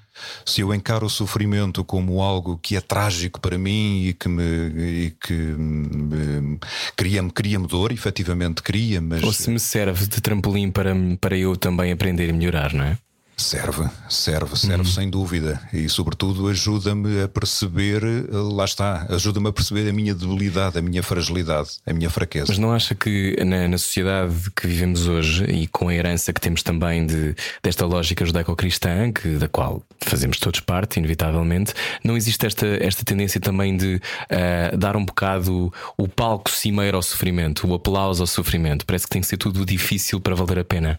Se 0.47 0.61
eu 0.61 0.73
encaro 0.73 1.07
o 1.07 1.11
sofrimento 1.11 1.85
como 1.85 2.23
algo 2.23 2.57
que 2.57 2.77
é 2.77 2.81
trágico 2.81 3.41
para 3.41 3.59
mim 3.59 4.07
e 4.07 4.15
que 4.15 4.29
me, 4.29 4.43
e 4.45 5.17
que 5.21 5.35
me 5.35 6.59
cria-me 6.97 7.31
cria 7.31 7.59
dor, 7.59 7.93
efetivamente 7.93 8.63
cria, 8.63 9.01
mas. 9.01 9.23
Ou 9.23 9.33
se 9.33 9.51
me 9.51 9.61
serve 9.61 10.07
de 10.07 10.21
trampolim 10.21 10.71
para, 10.71 10.95
para 11.21 11.37
eu 11.37 11.57
também 11.57 11.93
aprender 11.93 12.29
e 12.29 12.33
melhorar, 12.33 12.73
não 12.73 12.85
é? 12.85 12.99
Serve, 13.41 13.89
serve, 14.09 14.57
serve 14.57 14.79
Uhum. 14.79 14.85
sem 14.85 15.09
dúvida. 15.09 15.61
E, 15.73 15.89
sobretudo, 15.89 16.49
ajuda-me 16.49 17.23
a 17.23 17.29
perceber, 17.29 18.03
eh, 18.03 18.25
lá 18.33 18.65
está, 18.65 19.07
ajuda-me 19.09 19.49
a 19.49 19.53
perceber 19.53 19.89
a 19.89 19.93
minha 19.93 20.13
debilidade, 20.13 20.77
a 20.77 20.83
minha 20.83 21.05
fragilidade, 21.05 21.71
a 21.87 21.93
minha 21.93 22.11
fraqueza. 22.11 22.47
Mas 22.49 22.59
não 22.59 22.73
acha 22.73 22.97
que 22.97 23.37
na, 23.45 23.69
na 23.69 23.79
sociedade 23.79 24.35
que 24.57 24.67
vivemos 24.67 25.07
hoje 25.07 25.45
e 25.45 25.69
com 25.69 25.89
a 25.89 25.95
herança 25.95 26.33
que 26.33 26.41
temos 26.41 26.65
também 26.65 27.07
de, 27.07 27.37
desta 27.63 27.87
lógica 27.87 28.27
judaico-cristã, 28.27 29.13
que, 29.13 29.37
da 29.37 29.49
qual 29.49 29.83
fazemos 30.01 30.39
todos 30.39 30.59
parte, 30.59 30.99
inevitavelmente, 30.99 31.73
não 32.03 32.17
existe 32.17 32.45
esta, 32.45 32.67
esta 32.67 33.05
tendência 33.05 33.41
também 33.41 33.77
de 33.77 34.01
ah, 34.31 34.77
dar 34.77 34.97
um 34.97 35.05
bocado 35.05 35.73
o 35.97 36.09
palco 36.09 36.51
cimeiro 36.51 36.97
ao 36.97 37.03
sofrimento, 37.03 37.69
o 37.69 37.75
aplauso 37.75 38.23
ao 38.23 38.27
sofrimento? 38.27 38.85
Parece 38.85 39.07
que 39.07 39.11
tem 39.11 39.23
que 39.23 39.29
ser 39.29 39.37
tudo 39.37 39.65
difícil 39.65 40.21
para 40.21 40.35
valer 40.35 40.59
a 40.59 40.65
pena. 40.65 40.99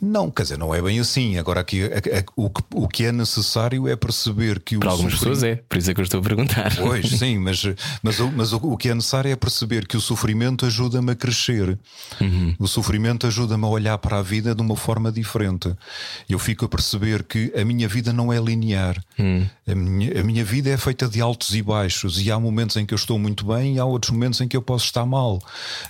Não, 0.00 0.30
quer 0.30 0.42
dizer, 0.42 0.58
não 0.58 0.74
é 0.74 0.80
bem 0.82 0.98
assim. 1.00 1.38
Agora, 1.38 1.60
aqui, 1.60 1.82
a- 1.84 1.86
a- 2.18 2.24
o, 2.36 2.50
que, 2.50 2.62
o 2.74 2.88
que 2.88 3.04
é 3.04 3.12
necessário 3.12 3.88
é 3.88 3.96
perceber 3.96 4.60
que 4.60 4.76
o 4.76 4.80
Para 4.80 4.90
algumas 4.90 5.12
sofrimento- 5.14 5.40
pessoas 5.40 5.58
é, 5.58 5.62
por 5.68 5.78
isso 5.78 5.90
é 5.90 5.94
que 5.94 6.00
eu 6.00 6.04
estou 6.04 6.20
a 6.20 6.22
perguntar. 6.22 6.76
Pois, 6.76 7.08
sim, 7.10 7.38
mas, 7.38 7.62
mas, 8.02 8.20
o- 8.20 8.32
mas 8.32 8.52
o, 8.52 8.56
o 8.58 8.76
que 8.76 8.88
é 8.88 8.94
necessário 8.94 9.30
é 9.30 9.36
perceber 9.36 9.86
que 9.86 9.96
o 9.96 10.00
sofrimento 10.00 10.66
ajuda-me 10.66 11.12
a 11.12 11.14
crescer. 11.14 11.78
O 12.58 12.66
sofrimento 12.68 13.26
ajuda-me 13.26 13.64
a 13.64 13.68
olhar 13.68 13.98
para 13.98 14.18
a 14.18 14.22
vida 14.22 14.54
de 14.54 14.62
uma 14.62 14.76
forma 14.76 15.10
diferente. 15.12 15.72
Eu 16.28 16.38
fico 16.38 16.64
a 16.64 16.68
perceber 16.68 17.22
que 17.24 17.52
a 17.56 17.64
minha 17.64 17.88
vida 17.88 18.12
não 18.12 18.32
é 18.32 18.38
linear. 18.38 18.96
A, 19.66 19.74
minha, 19.74 20.20
a 20.20 20.24
minha 20.24 20.44
vida 20.44 20.70
é 20.70 20.76
feita 20.76 21.08
de 21.08 21.20
altos 21.20 21.54
e 21.54 21.62
baixos, 21.62 22.20
e 22.20 22.30
há 22.30 22.38
momentos 22.38 22.76
em 22.76 22.84
que 22.86 22.94
eu 22.94 22.96
estou 22.96 23.18
muito 23.18 23.44
bem 23.46 23.76
e 23.76 23.78
há 23.78 23.84
outros 23.84 24.10
momentos 24.12 24.40
em 24.40 24.48
que 24.48 24.56
eu 24.56 24.62
posso 24.62 24.84
estar 24.84 25.04
mal. 25.06 25.40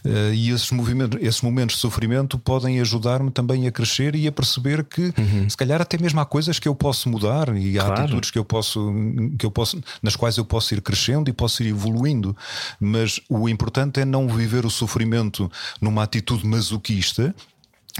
Eh, 0.05 0.33
e 0.35 0.51
esses, 0.51 0.71
movimentos, 0.71 1.19
esses 1.23 1.41
momentos 1.43 1.77
de 1.77 1.81
sofrimento 1.83 2.39
podem 2.39 2.81
ajudar-me 2.81 3.31
também 3.31 3.46
a 3.67 3.73
crescer 3.73 4.15
e 4.15 4.27
a 4.27 4.33
perceber 4.33 4.85
que, 4.85 5.13
se 5.49 5.57
calhar, 5.57 5.81
até 5.81 5.99
mesmo 5.99 6.21
há 6.21 6.27
coisas 6.27 6.59
que 6.59 6.69
eu 6.69 6.75
posso 6.75 7.09
mudar 7.09 7.55
e 7.57 7.79
há 7.79 7.85
Claro. 7.85 8.03
atitudes 8.03 8.31
que 8.31 8.39
eu 8.39 8.45
posso, 8.45 8.93
que 9.39 9.47
eu 9.47 9.51
posso, 9.51 9.81
nas 10.03 10.17
quais 10.17 10.37
eu 10.37 10.45
posso 10.45 10.75
ir 10.75 10.81
crescendo 10.81 11.29
e 11.31 11.33
posso 11.33 11.63
ir 11.63 11.69
evoluindo. 11.69 12.37
Mas 12.81 13.21
o 13.29 13.49
importante 13.49 14.01
é 14.01 14.05
não 14.05 14.29
viver 14.29 14.65
o 14.67 14.71
sofrimento 14.71 15.51
numa 15.81 16.03
atitude 16.03 16.47
masoquista. 16.47 17.35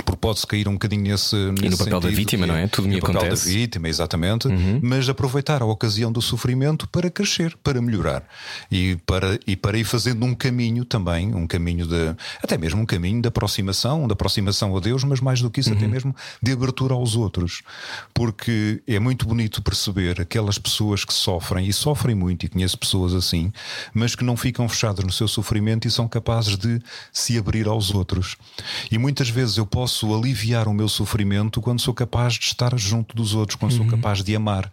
Porque 0.05 0.17
pode-se 0.21 0.47
cair 0.47 0.69
um 0.69 0.73
bocadinho 0.75 1.03
nesse. 1.03 1.35
E 1.35 1.69
no 1.71 1.79
papel 1.79 2.01
da 2.01 2.09
vítima, 2.09 2.47
não 2.47 2.55
é? 2.55 2.67
Tudo 2.67 2.87
me 2.87 2.97
no 2.97 3.01
papel 3.01 3.17
acontece. 3.21 3.49
da 3.49 3.55
vítima, 3.55 3.89
exatamente. 3.89 4.47
Uhum. 4.47 4.79
Mas 4.83 5.09
aproveitar 5.09 5.63
a 5.63 5.65
ocasião 5.65 6.13
do 6.13 6.21
sofrimento 6.21 6.87
para 6.89 7.09
crescer, 7.11 7.57
para 7.63 7.81
melhorar 7.81 8.23
e 8.71 8.97
para, 9.07 9.39
e 9.47 9.57
para 9.57 9.79
ir 9.79 9.85
fazendo 9.85 10.25
um 10.27 10.35
caminho 10.35 10.85
também, 10.85 11.35
um 11.35 11.47
caminho 11.47 11.87
de. 11.87 12.15
até 12.43 12.59
mesmo 12.59 12.83
um 12.83 12.87
caminho 12.87 13.23
de 13.23 13.29
aproximação, 13.29 14.07
de 14.07 14.13
aproximação 14.13 14.77
a 14.77 14.81
Deus, 14.81 15.03
mas 15.03 15.21
mais 15.21 15.41
do 15.41 15.51
que 15.51 15.61
isso, 15.61 15.71
Uhum. 15.71 15.77
até 15.77 15.87
mesmo 15.89 16.15
de 16.43 16.53
abertura 16.53 16.93
aos 16.95 17.17
outros. 17.17 17.63
Porque 18.13 18.83
é 18.87 18.99
muito 18.99 19.27
bonito 19.27 19.63
perceber 19.63 20.21
aquelas 20.21 20.59
pessoas 20.59 21.05
que 21.05 21.15
sofrem, 21.15 21.67
e 21.67 21.73
sofrem 21.73 22.15
muito, 22.15 22.45
e 22.45 22.49
conheço 22.49 22.77
pessoas 22.79 23.15
assim, 23.15 23.53
mas 23.95 24.15
que 24.15 24.25
não 24.25 24.37
ficam 24.37 24.69
fechadas 24.69 25.05
no 25.05 25.13
seu 25.13 25.27
sofrimento 25.29 25.89
e 25.89 25.91
são 25.91 26.07
capazes 26.07 26.57
de 26.57 26.81
se 27.13 27.39
abrir 27.39 27.67
aos 27.67 27.95
outros. 27.95 28.37
E 28.91 28.99
muitas 28.99 29.29
vezes 29.31 29.57
eu 29.57 29.65
posso 29.67 29.86
aliviar 30.15 30.69
o 30.69 30.75
meu 30.75 30.89
sofrimento 30.89 31.61
quando 31.61 31.81
sou 31.81 31.95
capaz 31.95 32.35
de 32.35 32.47
estar 32.47 32.77
junto 32.79 33.15
dos 33.15 33.35
outros, 33.35 33.57
quando 33.57 33.73
sou 33.73 33.87
capaz 33.87 34.23
de 34.23 34.35
amar. 34.35 34.73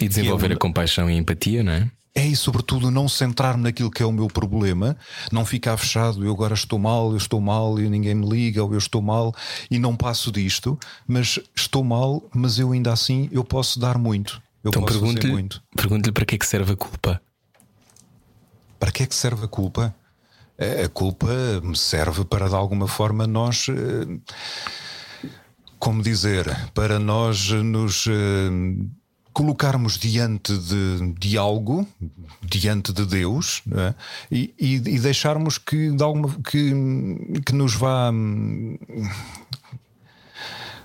E 0.00 0.08
desenvolver 0.08 0.50
é 0.50 0.54
a 0.54 0.58
compaixão 0.58 1.10
e 1.10 1.14
a 1.14 1.16
empatia, 1.16 1.62
não 1.62 1.72
é? 1.72 1.90
É 2.14 2.26
e 2.26 2.36
sobretudo 2.36 2.90
não 2.90 3.08
centrar-me 3.08 3.62
naquilo 3.62 3.90
que 3.90 4.02
é 4.02 4.06
o 4.06 4.12
meu 4.12 4.26
problema, 4.26 4.96
não 5.30 5.46
ficar 5.46 5.78
fechado, 5.78 6.22
eu 6.22 6.30
agora 6.30 6.52
estou 6.52 6.78
mal, 6.78 7.10
eu 7.12 7.16
estou 7.16 7.40
mal 7.40 7.80
e 7.80 7.88
ninguém 7.88 8.14
me 8.14 8.28
liga, 8.28 8.62
ou 8.62 8.70
eu 8.72 8.78
estou 8.78 9.00
mal 9.00 9.34
e 9.70 9.78
não 9.78 9.96
passo 9.96 10.30
disto, 10.30 10.78
mas 11.06 11.38
estou 11.56 11.82
mal, 11.82 12.22
mas 12.34 12.58
eu 12.58 12.72
ainda 12.72 12.92
assim 12.92 13.30
eu 13.32 13.42
posso 13.42 13.80
dar 13.80 13.96
muito. 13.96 14.42
Eu 14.62 14.68
Então 14.68 14.82
posso 14.82 15.00
pergunto-lhe 15.00 15.32
muito. 15.32 15.62
pergunto 15.74 16.12
para 16.12 16.26
que 16.26 16.34
é 16.34 16.38
que 16.38 16.46
serve 16.46 16.72
a 16.72 16.76
culpa? 16.76 17.20
Para 18.78 18.92
que 18.92 19.02
é 19.04 19.06
que 19.06 19.14
serve 19.14 19.44
a 19.44 19.48
culpa? 19.48 19.94
A 20.58 20.88
culpa 20.88 21.26
serve 21.74 22.24
para 22.24 22.48
de 22.48 22.54
alguma 22.54 22.86
forma 22.86 23.26
nós. 23.26 23.66
eh, 23.68 24.18
Como 25.78 26.02
dizer? 26.02 26.46
Para 26.74 26.98
nós 26.98 27.50
nos. 27.50 28.06
eh, 28.06 28.50
Colocarmos 29.32 29.96
diante 29.96 30.52
de, 30.58 31.14
de 31.18 31.38
algo, 31.38 31.88
diante 32.42 32.92
de 32.92 33.06
Deus, 33.06 33.62
é? 33.74 33.94
e, 34.30 34.52
e, 34.60 34.74
e 34.74 34.98
deixarmos 34.98 35.56
que, 35.56 35.90
de 35.90 36.02
alguma, 36.02 36.28
que, 36.50 36.70
que 37.46 37.54
nos 37.54 37.74
vá. 37.74 38.12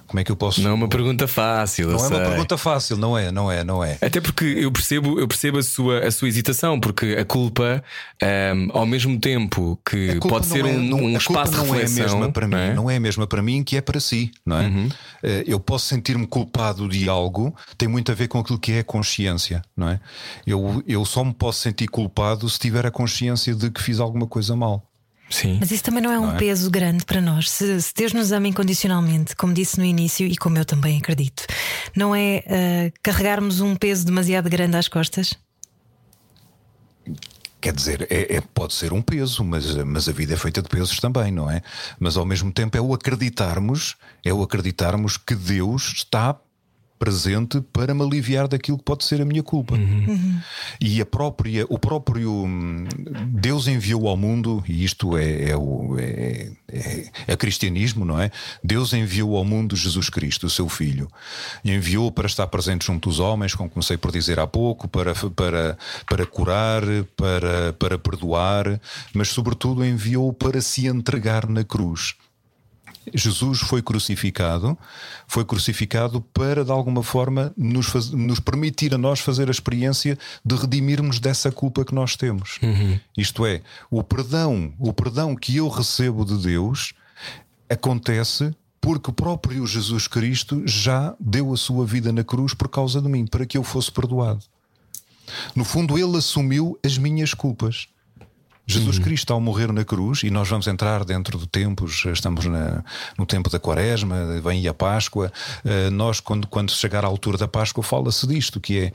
Como 0.08 0.20
é 0.20 0.24
que 0.24 0.32
eu 0.32 0.36
posso. 0.36 0.62
Não 0.62 0.72
é 0.72 0.74
uma 0.74 0.88
pergunta 0.88 1.28
fácil, 1.28 1.88
Não 1.90 1.96
é 1.96 2.08
uma 2.08 2.16
sei. 2.18 2.26
pergunta 2.26 2.58
fácil, 2.58 2.98
não 2.98 3.18
é? 3.18 3.32
Não 3.32 3.52
é? 3.52 3.64
Não 3.64 3.84
é? 3.84 3.98
Até 4.02 4.22
porque 4.22 4.46
eu 4.46 4.72
percebo, 4.72 5.20
eu 5.20 5.28
percebo 5.28 5.58
a 5.58 5.64
sua, 5.64 6.00
a 6.00 6.10
sua 6.12 6.28
hesitação, 6.28 6.80
porque 6.80 7.18
a 7.20 7.26
culpa, 7.26 7.84
ahm, 8.24 8.70
ao 8.72 8.86
mesmo 8.86 9.20
tempo 9.20 9.78
que 9.86 10.18
pode 10.22 10.46
ser 10.46 10.66
é- 10.66 10.70
um, 10.70 10.82
não- 10.82 10.98
um 11.00 11.18
espaço 11.18 11.52
de 11.52 11.58
não 11.58 11.66
é 11.66 11.70
a 11.70 11.82
reflexão, 11.82 12.04
mesma 12.20 12.32
para 12.32 12.48
mim, 12.48 12.54
não 12.56 12.60
é? 12.62 12.70
Uhum. 12.70 12.76
não 12.76 12.90
é 12.92 12.96
a 12.96 13.00
mesma 13.00 13.28
para 13.28 13.42
mim 13.42 13.64
que 13.64 13.76
é 13.78 13.82
para 13.82 14.00
si, 14.00 14.32
não 14.46 14.58
é? 14.58 14.72
Eh, 15.24 15.44
Eu 15.48 15.60
posso 15.60 15.86
sentir-me 15.88 16.26
culpado 16.26 16.88
de 16.88 17.10
algo, 17.10 17.54
tem 17.78 17.88
muito 17.88 18.12
a 18.12 18.16
ver 18.16 18.28
com 18.28 18.40
aquilo 18.40 18.58
que 18.60 18.72
é 18.74 18.80
a 18.80 18.84
consciência, 18.84 19.62
não 19.76 19.90
é? 19.90 20.00
Eu, 20.46 20.82
eu 20.88 21.04
só 21.06 21.24
me 21.24 21.34
posso 21.34 21.60
sentir 21.62 21.88
culpado 21.88 22.50
se 22.50 22.58
tiver 22.60 22.86
a 22.86 22.92
consciência 22.92 23.54
de 23.54 23.70
que 23.70 23.82
fiz 23.82 24.00
alguma 24.00 24.26
coisa 24.28 24.56
mal. 24.56 24.87
Sim. 25.30 25.58
Mas 25.60 25.72
isso 25.72 25.84
também 25.84 26.02
não 26.02 26.12
é 26.12 26.20
um 26.20 26.38
peso 26.38 26.70
grande 26.72 27.04
para 27.06 27.20
nós. 27.22 27.50
Se, 27.50 27.82
se 27.82 27.94
Deus 27.94 28.14
nos 28.14 28.32
ama 28.32 28.48
incondicionalmente, 28.48 29.36
como 29.36 29.54
disse 29.54 29.78
no 29.78 29.84
início 29.84 30.26
e 30.26 30.38
como 30.38 30.58
eu 30.58 30.66
também 30.66 30.98
acredito, 30.98 31.46
não 31.96 32.16
é 32.16 32.44
ah, 32.48 33.00
carregarmos 33.04 33.60
um 33.60 33.76
peso 33.76 34.06
demasiado 34.06 34.50
grande 34.50 34.78
às 34.78 34.88
costas? 34.88 35.34
Quer 37.60 37.74
dizer, 37.74 38.08
é, 38.10 38.36
é- 38.36 38.42
pode 38.42 38.74
ser 38.74 38.94
um 38.94 39.02
peso, 39.02 39.44
mas, 39.44 39.76
mas 39.78 40.08
a 40.08 40.12
vida 40.12 40.34
é 40.34 40.38
feita 40.38 40.62
de 40.62 40.70
pesos 40.70 41.00
também, 41.00 41.32
não 41.32 41.50
é? 41.50 41.62
Mas 42.00 42.16
ao 42.16 42.26
mesmo 42.26 42.52
tempo 42.52 42.78
é 42.78 42.82
o 42.82 42.94
acreditarmos, 42.94 43.96
é 44.24 44.32
o 44.32 44.44
acreditarmos 44.44 45.18
que 45.18 45.36
Deus 45.36 45.92
está 45.98 46.40
presente 46.98 47.62
para 47.74 47.94
me 47.94 48.04
aliviar 48.04 48.48
daquilo 48.48 48.78
que 48.78 48.84
pode 48.84 49.04
ser 49.06 49.22
a 49.22 49.26
minha 49.26 49.44
culpa. 49.44 49.76
E 50.82 51.02
a 51.02 51.06
própria, 51.06 51.66
o 51.70 51.78
próprio 51.80 52.32
hum, 52.32 52.86
Deus 53.28 53.68
enviou 53.68 54.08
ao 54.08 54.18
mundo, 54.18 54.64
e 54.68 54.84
isto 54.84 55.18
é, 55.18 55.50
é 55.50 55.58
o 55.58 55.96
é, 56.00 56.52
é- 56.68 57.10
é 57.28 57.36
cristianismo, 57.38 58.04
não 58.06 58.20
é? 58.20 58.32
Deus 58.64 58.94
enviou 58.94 59.38
ao 59.38 59.46
mundo 59.46 59.76
Jesus 59.76 60.10
Cristo, 60.10 60.48
o 60.48 60.50
seu 60.50 60.68
Filho, 60.68 61.08
e 61.64 61.72
enviou 61.72 62.12
para 62.12 62.28
estar 62.28 62.48
presente 62.48 62.86
junto 62.86 63.10
dos 63.10 63.20
homens, 63.20 63.56
como 63.56 63.70
comecei 63.70 63.98
por 63.98 64.12
dizer 64.12 64.40
há 64.40 64.48
pouco, 64.48 64.88
para, 64.88 65.14
para, 65.36 65.78
para 66.06 66.26
curar, 66.26 66.84
para, 67.16 67.74
para 67.74 67.98
perdoar, 67.98 68.80
mas 69.14 69.30
sobretudo 69.30 69.86
enviou 69.86 70.34
para 70.34 70.62
se 70.62 70.88
entregar 70.88 71.48
na 71.48 71.64
cruz. 71.64 72.16
Jesus 73.14 73.60
foi 73.60 73.82
crucificado, 73.82 74.78
foi 75.28 75.44
crucificado 75.46 76.22
para 76.34 76.64
de 76.66 76.72
alguma 76.72 77.02
forma 77.04 77.54
nos, 77.58 77.88
faz- 77.88 78.12
nos 78.12 78.40
permitir 78.40 78.94
a 78.94 78.98
nós 78.98 79.20
fazer 79.20 79.48
a 79.48 79.52
experiência 79.52 80.18
de 80.46 80.56
redimirmos 80.56 81.20
dessa 81.20 81.52
culpa 81.52 81.84
que 81.86 81.94
nós 81.96 82.16
temos. 82.16 82.58
Isto 83.18 83.46
é, 83.46 83.62
o 83.90 84.04
perdão, 84.04 84.74
o 84.80 84.92
perdão 84.94 85.36
que 85.36 85.56
eu 85.58 85.68
recebo 85.68 86.26
de 86.26 86.38
Deus 86.38 86.94
acontece 87.70 88.54
porque 88.80 89.10
o 89.10 89.14
próprio 89.14 89.66
Jesus 89.68 90.08
Cristo 90.08 90.64
já 90.66 91.14
deu 91.20 91.52
a 91.54 91.58
sua 91.58 91.86
vida 91.86 92.12
na 92.14 92.24
cruz 92.24 92.54
por 92.54 92.70
causa 92.70 93.02
de 93.02 93.10
mim, 93.10 93.26
para 93.26 93.46
que 93.46 93.58
eu 93.58 93.64
fosse 93.64 93.92
perdoado. 93.92 94.42
No 95.56 95.66
fundo, 95.66 95.98
ele 95.98 96.16
assumiu 96.18 96.80
as 96.86 96.98
minhas 96.98 97.34
culpas. 97.34 97.88
Jesus 98.68 99.00
Cristo, 99.00 99.32
ao 99.32 99.40
morrer 99.40 99.72
na 99.72 99.86
cruz, 99.86 100.24
e 100.24 100.30
nós 100.30 100.50
vamos 100.50 100.68
entrar 100.68 101.06
dentro 101.06 101.38
do 101.38 101.48
tempo, 101.48 101.86
estamos 101.86 102.46
na- 102.46 102.84
no 103.18 103.26
tempo 103.26 103.50
da 103.50 103.60
Quaresma, 103.60 104.42
vem 104.42 104.68
a 104.68 104.74
Páscoa. 104.74 105.32
eh, 105.64 105.90
Nós, 105.90 106.20
quando, 106.20 106.46
quando 106.48 106.72
chegar 106.72 107.06
à 107.06 107.08
altura 107.08 107.38
da 107.38 107.48
Páscoa, 107.48 107.82
fala-se 107.84 108.28
disto, 108.28 108.60
que 108.60 108.78
é 108.80 108.92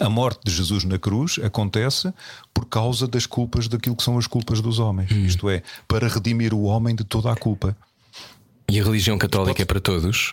a 0.00 0.08
morte 0.08 0.40
de 0.44 0.52
Jesus 0.52 0.84
na 0.84 0.96
cruz 0.98 1.40
acontece 1.42 2.14
por 2.54 2.64
causa 2.66 3.08
das 3.08 3.26
culpas 3.26 3.66
daquilo 3.66 3.96
que 3.96 4.04
são 4.04 4.16
as 4.16 4.28
culpas 4.28 4.60
dos 4.60 4.78
homens. 4.78 5.10
Isto 5.10 5.50
é, 5.50 5.62
para 5.88 6.06
redimir 6.06 6.54
o 6.54 6.62
homem 6.62 6.94
de 6.94 7.02
toda 7.02 7.32
a 7.32 7.34
culpa. 7.36 7.76
E 8.70 8.78
a 8.78 8.84
religião 8.84 9.18
católica 9.18 9.60
é 9.60 9.64
para 9.64 9.80
todos? 9.80 10.32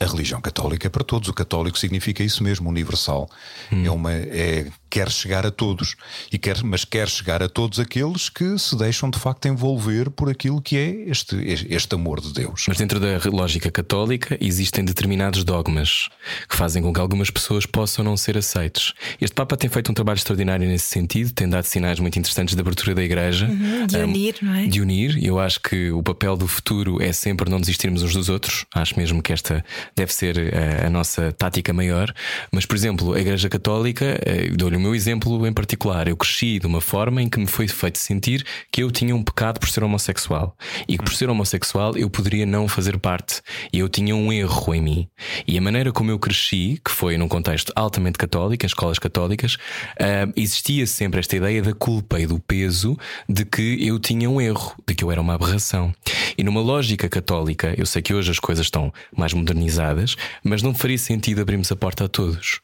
A 0.00 0.04
religião 0.04 0.40
católica 0.40 0.86
é 0.86 0.90
para 0.90 1.02
todos. 1.02 1.28
O 1.28 1.32
católico 1.32 1.76
significa 1.78 2.22
isso 2.22 2.44
mesmo, 2.44 2.68
universal. 2.68 3.28
É, 3.72 3.90
uma, 3.90 4.12
é 4.12 4.70
quer 4.90 5.10
chegar 5.10 5.46
a 5.46 5.50
todos, 5.50 5.96
e 6.32 6.38
quer, 6.38 6.62
mas 6.62 6.84
quer 6.84 7.08
chegar 7.08 7.42
a 7.42 7.48
todos 7.48 7.78
aqueles 7.78 8.28
que 8.28 8.58
se 8.58 8.76
deixam 8.76 9.10
de 9.10 9.18
facto 9.18 9.46
envolver 9.46 10.10
por 10.10 10.28
aquilo 10.28 10.60
que 10.60 10.76
é 10.76 11.10
este, 11.10 11.36
este 11.68 11.94
amor 11.94 12.20
de 12.20 12.32
Deus. 12.32 12.64
Mas 12.68 12.78
dentro 12.78 12.98
da 12.98 13.18
lógica 13.30 13.70
católica 13.70 14.36
existem 14.40 14.84
determinados 14.84 15.44
dogmas 15.44 16.08
que 16.48 16.56
fazem 16.56 16.82
com 16.82 16.92
que 16.92 17.00
algumas 17.00 17.30
pessoas 17.30 17.66
possam 17.66 18.04
não 18.04 18.16
ser 18.16 18.36
aceites. 18.36 18.92
Este 19.20 19.34
Papa 19.34 19.56
tem 19.56 19.68
feito 19.68 19.90
um 19.90 19.94
trabalho 19.94 20.16
extraordinário 20.16 20.66
nesse 20.66 20.86
sentido, 20.86 21.32
tem 21.32 21.48
dado 21.48 21.64
sinais 21.64 22.00
muito 22.00 22.18
interessantes 22.18 22.54
de 22.54 22.60
abertura 22.60 22.94
da 22.94 23.02
Igreja, 23.02 23.46
uhum, 23.46 23.86
de 23.86 23.96
unir, 23.98 24.36
um, 24.42 24.46
não 24.46 24.54
é? 24.54 24.66
De 24.66 24.80
unir. 24.80 25.24
Eu 25.24 25.38
acho 25.38 25.60
que 25.60 25.90
o 25.90 26.02
papel 26.02 26.36
do 26.36 26.48
futuro 26.48 27.02
é 27.02 27.12
sempre 27.12 27.50
não 27.50 27.60
desistirmos 27.60 28.02
uns 28.02 28.14
dos 28.14 28.28
outros. 28.28 28.64
Acho 28.74 28.98
mesmo 28.98 29.22
que 29.22 29.32
esta 29.32 29.64
deve 29.94 30.12
ser 30.12 30.38
a, 30.38 30.42
eh, 30.42 30.86
a 30.86 30.90
nossa 30.90 31.32
tática 31.32 31.72
maior. 31.72 32.12
Mas, 32.52 32.64
por 32.64 32.76
exemplo, 32.76 33.12
a 33.12 33.20
Igreja 33.20 33.48
Católica, 33.48 34.18
eh, 34.24 34.48
dou-lhe 34.56 34.77
o 34.78 34.80
meu 34.80 34.94
exemplo 34.94 35.44
em 35.46 35.52
particular. 35.52 36.06
Eu 36.06 36.16
cresci 36.16 36.58
de 36.60 36.66
uma 36.66 36.80
forma 36.80 37.20
em 37.20 37.28
que 37.28 37.38
me 37.38 37.46
foi 37.46 37.66
feito 37.66 37.98
sentir 37.98 38.46
que 38.72 38.82
eu 38.82 38.90
tinha 38.90 39.14
um 39.14 39.22
pecado 39.22 39.58
por 39.58 39.68
ser 39.68 39.82
homossexual 39.82 40.56
e 40.86 40.96
que 40.96 41.04
por 41.04 41.12
ser 41.12 41.28
homossexual 41.28 41.96
eu 41.96 42.08
poderia 42.08 42.46
não 42.46 42.68
fazer 42.68 42.96
parte 42.98 43.42
e 43.72 43.80
eu 43.80 43.88
tinha 43.88 44.14
um 44.14 44.32
erro 44.32 44.74
em 44.74 44.80
mim. 44.80 45.08
E 45.46 45.58
a 45.58 45.60
maneira 45.60 45.92
como 45.92 46.12
eu 46.12 46.18
cresci, 46.18 46.80
que 46.84 46.92
foi 46.92 47.18
num 47.18 47.26
contexto 47.26 47.72
altamente 47.74 48.16
católico, 48.16 48.64
em 48.64 48.68
escolas 48.68 49.00
católicas, 49.00 49.54
uh, 49.54 50.32
existia 50.36 50.86
sempre 50.86 51.18
esta 51.18 51.36
ideia 51.36 51.60
da 51.60 51.74
culpa 51.74 52.20
e 52.20 52.26
do 52.26 52.38
peso 52.38 52.96
de 53.28 53.44
que 53.44 53.84
eu 53.84 53.98
tinha 53.98 54.30
um 54.30 54.40
erro, 54.40 54.74
de 54.86 54.94
que 54.94 55.02
eu 55.02 55.10
era 55.10 55.20
uma 55.20 55.34
aberração. 55.34 55.92
E 56.36 56.44
numa 56.44 56.60
lógica 56.60 57.08
católica, 57.08 57.74
eu 57.76 57.84
sei 57.84 58.00
que 58.00 58.14
hoje 58.14 58.30
as 58.30 58.38
coisas 58.38 58.66
estão 58.66 58.92
mais 59.16 59.34
modernizadas, 59.34 60.14
mas 60.44 60.62
não 60.62 60.72
faria 60.72 60.98
sentido 60.98 61.40
abrirmos 61.40 61.72
a 61.72 61.76
porta 61.76 62.04
a 62.04 62.08
todos. 62.08 62.60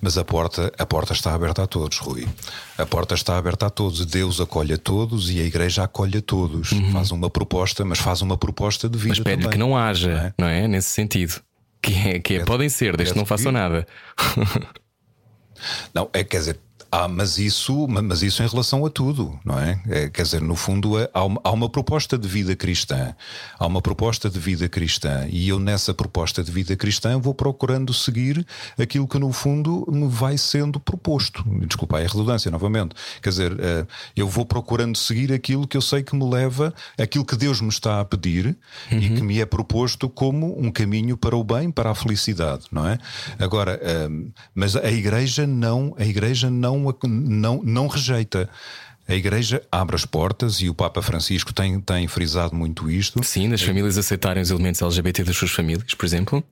Mas 0.00 0.16
a 0.16 0.24
porta, 0.24 0.72
a 0.78 0.86
porta 0.86 1.12
está 1.12 1.34
aberta 1.34 1.62
a 1.62 1.66
todos, 1.66 1.98
Rui. 1.98 2.26
A 2.78 2.86
porta 2.86 3.14
está 3.14 3.36
aberta 3.36 3.66
a 3.66 3.70
todos. 3.70 4.04
Deus 4.06 4.40
acolhe 4.40 4.72
a 4.72 4.78
todos 4.78 5.30
e 5.30 5.40
a 5.40 5.44
Igreja 5.44 5.84
acolhe 5.84 6.18
a 6.18 6.22
todos. 6.22 6.72
Uhum. 6.72 6.92
Faz 6.92 7.10
uma 7.10 7.28
proposta, 7.28 7.84
mas 7.84 7.98
faz 7.98 8.22
uma 8.22 8.36
proposta 8.36 8.88
de 8.88 8.96
vida. 8.96 9.10
Mas 9.10 9.20
pede 9.20 9.42
também. 9.42 9.50
que 9.50 9.58
não 9.58 9.76
haja, 9.76 10.08
não 10.08 10.18
é? 10.18 10.34
não 10.38 10.48
é? 10.48 10.68
Nesse 10.68 10.90
sentido. 10.90 11.40
Que 11.82 11.94
é, 11.94 12.18
que 12.18 12.34
é, 12.34 12.44
podem 12.44 12.68
ser, 12.68 12.96
desde 12.96 13.14
que 13.14 13.18
não 13.18 13.26
façam 13.26 13.50
nada. 13.52 13.86
não, 15.94 16.10
é, 16.12 16.22
quer 16.22 16.38
dizer, 16.38 16.60
ah, 16.92 17.06
mas 17.06 17.38
isso, 17.38 17.86
mas 17.88 18.22
isso 18.22 18.42
em 18.42 18.48
relação 18.48 18.84
a 18.84 18.90
tudo, 18.90 19.38
não 19.44 19.58
é? 19.58 19.80
é 19.88 20.08
quer 20.08 20.22
dizer, 20.22 20.40
no 20.40 20.56
fundo 20.56 20.98
é, 20.98 21.08
há, 21.14 21.24
uma, 21.24 21.40
há 21.44 21.50
uma 21.50 21.68
proposta 21.68 22.18
de 22.18 22.26
vida 22.26 22.56
cristã, 22.56 23.14
há 23.58 23.66
uma 23.66 23.80
proposta 23.80 24.28
de 24.28 24.38
vida 24.40 24.68
cristã, 24.68 25.26
e 25.30 25.48
eu 25.48 25.60
nessa 25.60 25.94
proposta 25.94 26.42
de 26.42 26.50
vida 26.50 26.74
cristã 26.74 27.18
vou 27.18 27.32
procurando 27.32 27.94
seguir 27.94 28.44
aquilo 28.76 29.06
que 29.06 29.18
no 29.18 29.32
fundo 29.32 29.86
me 29.90 30.08
vai 30.08 30.36
sendo 30.36 30.80
proposto. 30.80 31.44
Desculpa 31.66 31.98
a 31.98 32.00
redundância 32.00 32.50
novamente. 32.50 32.94
Quer 33.22 33.28
dizer, 33.28 33.56
eh, 33.60 33.86
eu 34.16 34.26
vou 34.26 34.44
procurando 34.44 34.96
seguir 34.96 35.32
aquilo 35.32 35.68
que 35.68 35.76
eu 35.76 35.82
sei 35.82 36.02
que 36.02 36.16
me 36.16 36.28
leva, 36.28 36.74
aquilo 36.98 37.24
que 37.24 37.36
Deus 37.36 37.60
me 37.60 37.68
está 37.68 38.00
a 38.00 38.04
pedir 38.04 38.56
uhum. 38.90 38.98
e 38.98 39.10
que 39.10 39.22
me 39.22 39.40
é 39.40 39.46
proposto 39.46 40.08
como 40.08 40.58
um 40.60 40.70
caminho 40.72 41.16
para 41.16 41.36
o 41.36 41.44
bem, 41.44 41.70
para 41.70 41.90
a 41.90 41.94
felicidade, 41.94 42.64
não 42.72 42.86
é? 42.86 42.98
Agora, 43.38 43.78
eh, 43.80 44.08
mas 44.54 44.74
a 44.74 44.90
igreja 44.90 45.46
não, 45.46 45.94
a 45.96 46.04
igreja 46.04 46.50
não 46.50 46.79
não, 46.80 46.94
não, 47.08 47.62
não 47.62 47.86
rejeita. 47.86 48.48
A 49.08 49.14
Igreja 49.14 49.60
abre 49.72 49.96
as 49.96 50.04
portas 50.04 50.60
e 50.60 50.68
o 50.68 50.74
Papa 50.74 51.02
Francisco 51.02 51.52
tem, 51.52 51.80
tem 51.80 52.06
frisado 52.06 52.54
muito 52.54 52.88
isto. 52.88 53.22
Sim, 53.24 53.48
das 53.48 53.60
famílias 53.60 53.98
aceitarem 53.98 54.40
os 54.40 54.50
elementos 54.50 54.80
LGBT 54.80 55.24
das 55.24 55.36
suas 55.36 55.50
famílias, 55.50 55.94
por 55.94 56.06
exemplo. 56.06 56.44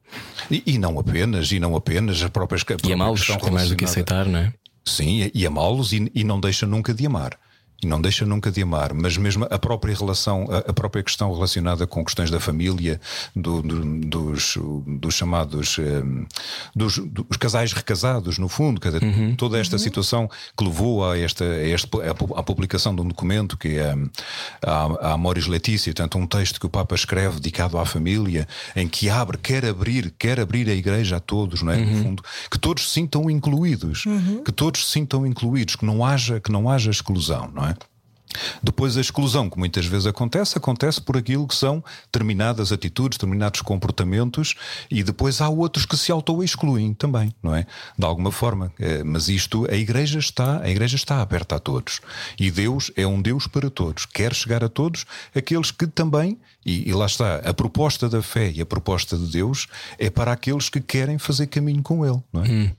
E, 0.50 0.62
e 0.66 0.78
não 0.78 0.98
apenas, 0.98 1.52
e 1.52 1.60
não 1.60 1.76
apenas 1.76 2.20
as 2.20 2.30
próprias. 2.30 2.64
E 2.84 2.92
amá-los 2.92 3.28
é 3.30 3.50
mais 3.50 3.68
do 3.68 3.76
que 3.76 3.84
aceitar, 3.84 4.26
não 4.26 4.40
é? 4.40 4.52
Sim, 4.84 5.30
e 5.32 5.46
amá-los 5.46 5.92
e, 5.92 6.10
e 6.12 6.24
não 6.24 6.40
deixa 6.40 6.66
nunca 6.66 6.92
de 6.92 7.06
amar 7.06 7.38
e 7.80 7.86
não 7.86 8.00
deixa 8.00 8.26
nunca 8.26 8.50
de 8.50 8.60
amar, 8.60 8.92
mas 8.92 9.16
mesmo 9.16 9.46
a 9.48 9.58
própria 9.58 9.94
relação, 9.94 10.48
a, 10.66 10.72
própria 10.72 11.00
questão 11.02 11.32
relacionada 11.32 11.86
com 11.86 12.04
questões 12.04 12.28
da 12.28 12.40
família, 12.40 13.00
do, 13.36 13.62
do, 13.62 14.00
dos, 14.00 14.58
dos 14.84 15.14
chamados 15.14 15.78
um, 15.78 15.82
ehm, 15.82 16.26
dos, 16.74 16.98
dos, 16.98 17.36
casais 17.36 17.72
recasados, 17.72 18.36
no 18.36 18.48
fundo, 18.48 18.80
cada, 18.80 18.98
uhum. 18.98 19.36
toda 19.36 19.60
esta 19.60 19.76
uhum. 19.76 19.78
situação 19.78 20.30
que 20.56 20.64
levou 20.64 21.08
a 21.08 21.16
esta, 21.16 21.44
a 21.44 21.68
esta 21.68 21.88
a, 22.10 22.42
publicação 22.42 22.94
de 22.96 23.00
um 23.00 23.06
documento 23.06 23.56
que 23.56 23.78
é 23.78 23.94
a, 24.66 25.10
a 25.10 25.12
Amoris 25.12 25.46
Letícia, 25.46 25.94
tanto 25.94 26.18
um 26.18 26.26
texto 26.26 26.58
que 26.58 26.66
o 26.66 26.70
Papa 26.70 26.96
escreve 26.96 27.36
dedicado 27.36 27.78
à 27.78 27.86
família, 27.86 28.48
em 28.74 28.88
que 28.88 29.08
abre, 29.08 29.38
quer 29.38 29.64
abrir, 29.64 30.12
quer 30.18 30.40
abrir 30.40 30.68
a 30.68 30.74
igreja 30.74 31.18
a 31.18 31.20
todos, 31.20 31.62
não 31.62 31.72
é? 31.72 31.76
Uhum. 31.76 31.86
No 31.86 32.02
fundo, 32.02 32.22
que 32.50 32.58
todos 32.58 32.88
se 32.88 32.94
sintam 32.94 33.30
incluídos, 33.30 34.04
uhum. 34.04 34.42
que 34.42 34.50
todos 34.50 34.84
se 34.84 34.92
sintam 34.92 35.24
incluídos, 35.24 35.76
que 35.76 35.84
não 35.84 36.04
haja, 36.04 36.40
que 36.40 36.50
não 36.50 36.68
haja 36.68 36.90
exclusão, 36.90 37.48
não 37.54 37.64
é? 37.64 37.67
Depois 38.62 38.96
a 38.96 39.00
exclusão, 39.00 39.48
que 39.48 39.58
muitas 39.58 39.86
vezes 39.86 40.06
acontece, 40.06 40.58
acontece 40.58 41.00
por 41.00 41.16
aquilo 41.16 41.46
que 41.46 41.54
são 41.54 41.82
determinadas 42.06 42.72
atitudes, 42.72 43.16
determinados 43.16 43.60
comportamentos, 43.62 44.54
e 44.90 45.02
depois 45.02 45.40
há 45.40 45.48
outros 45.48 45.86
que 45.86 45.96
se 45.96 46.12
auto-excluem 46.12 46.94
também, 46.94 47.34
não 47.42 47.54
é? 47.54 47.66
De 47.96 48.04
alguma 48.04 48.30
forma. 48.30 48.72
É, 48.78 49.02
mas 49.02 49.28
isto, 49.28 49.66
a 49.70 49.74
igreja 49.74 50.18
está, 50.18 50.60
a 50.60 50.68
igreja 50.68 50.96
está 50.96 51.20
aberta 51.20 51.56
a 51.56 51.58
todos. 51.58 52.00
E 52.38 52.50
Deus 52.50 52.90
é 52.96 53.06
um 53.06 53.20
Deus 53.20 53.46
para 53.46 53.70
todos. 53.70 54.06
Quer 54.06 54.34
chegar 54.34 54.62
a 54.62 54.68
todos, 54.68 55.04
aqueles 55.34 55.70
que 55.70 55.86
também, 55.86 56.38
e, 56.64 56.88
e 56.88 56.92
lá 56.92 57.06
está, 57.06 57.36
a 57.36 57.54
proposta 57.54 58.08
da 58.08 58.22
fé 58.22 58.50
e 58.50 58.60
a 58.60 58.66
proposta 58.66 59.16
de 59.16 59.26
Deus 59.26 59.66
é 59.98 60.10
para 60.10 60.32
aqueles 60.32 60.68
que 60.68 60.80
querem 60.80 61.18
fazer 61.18 61.46
caminho 61.46 61.82
com 61.82 62.04
Ele, 62.04 62.22
não 62.32 62.44
é? 62.44 62.48
Hum. 62.48 62.70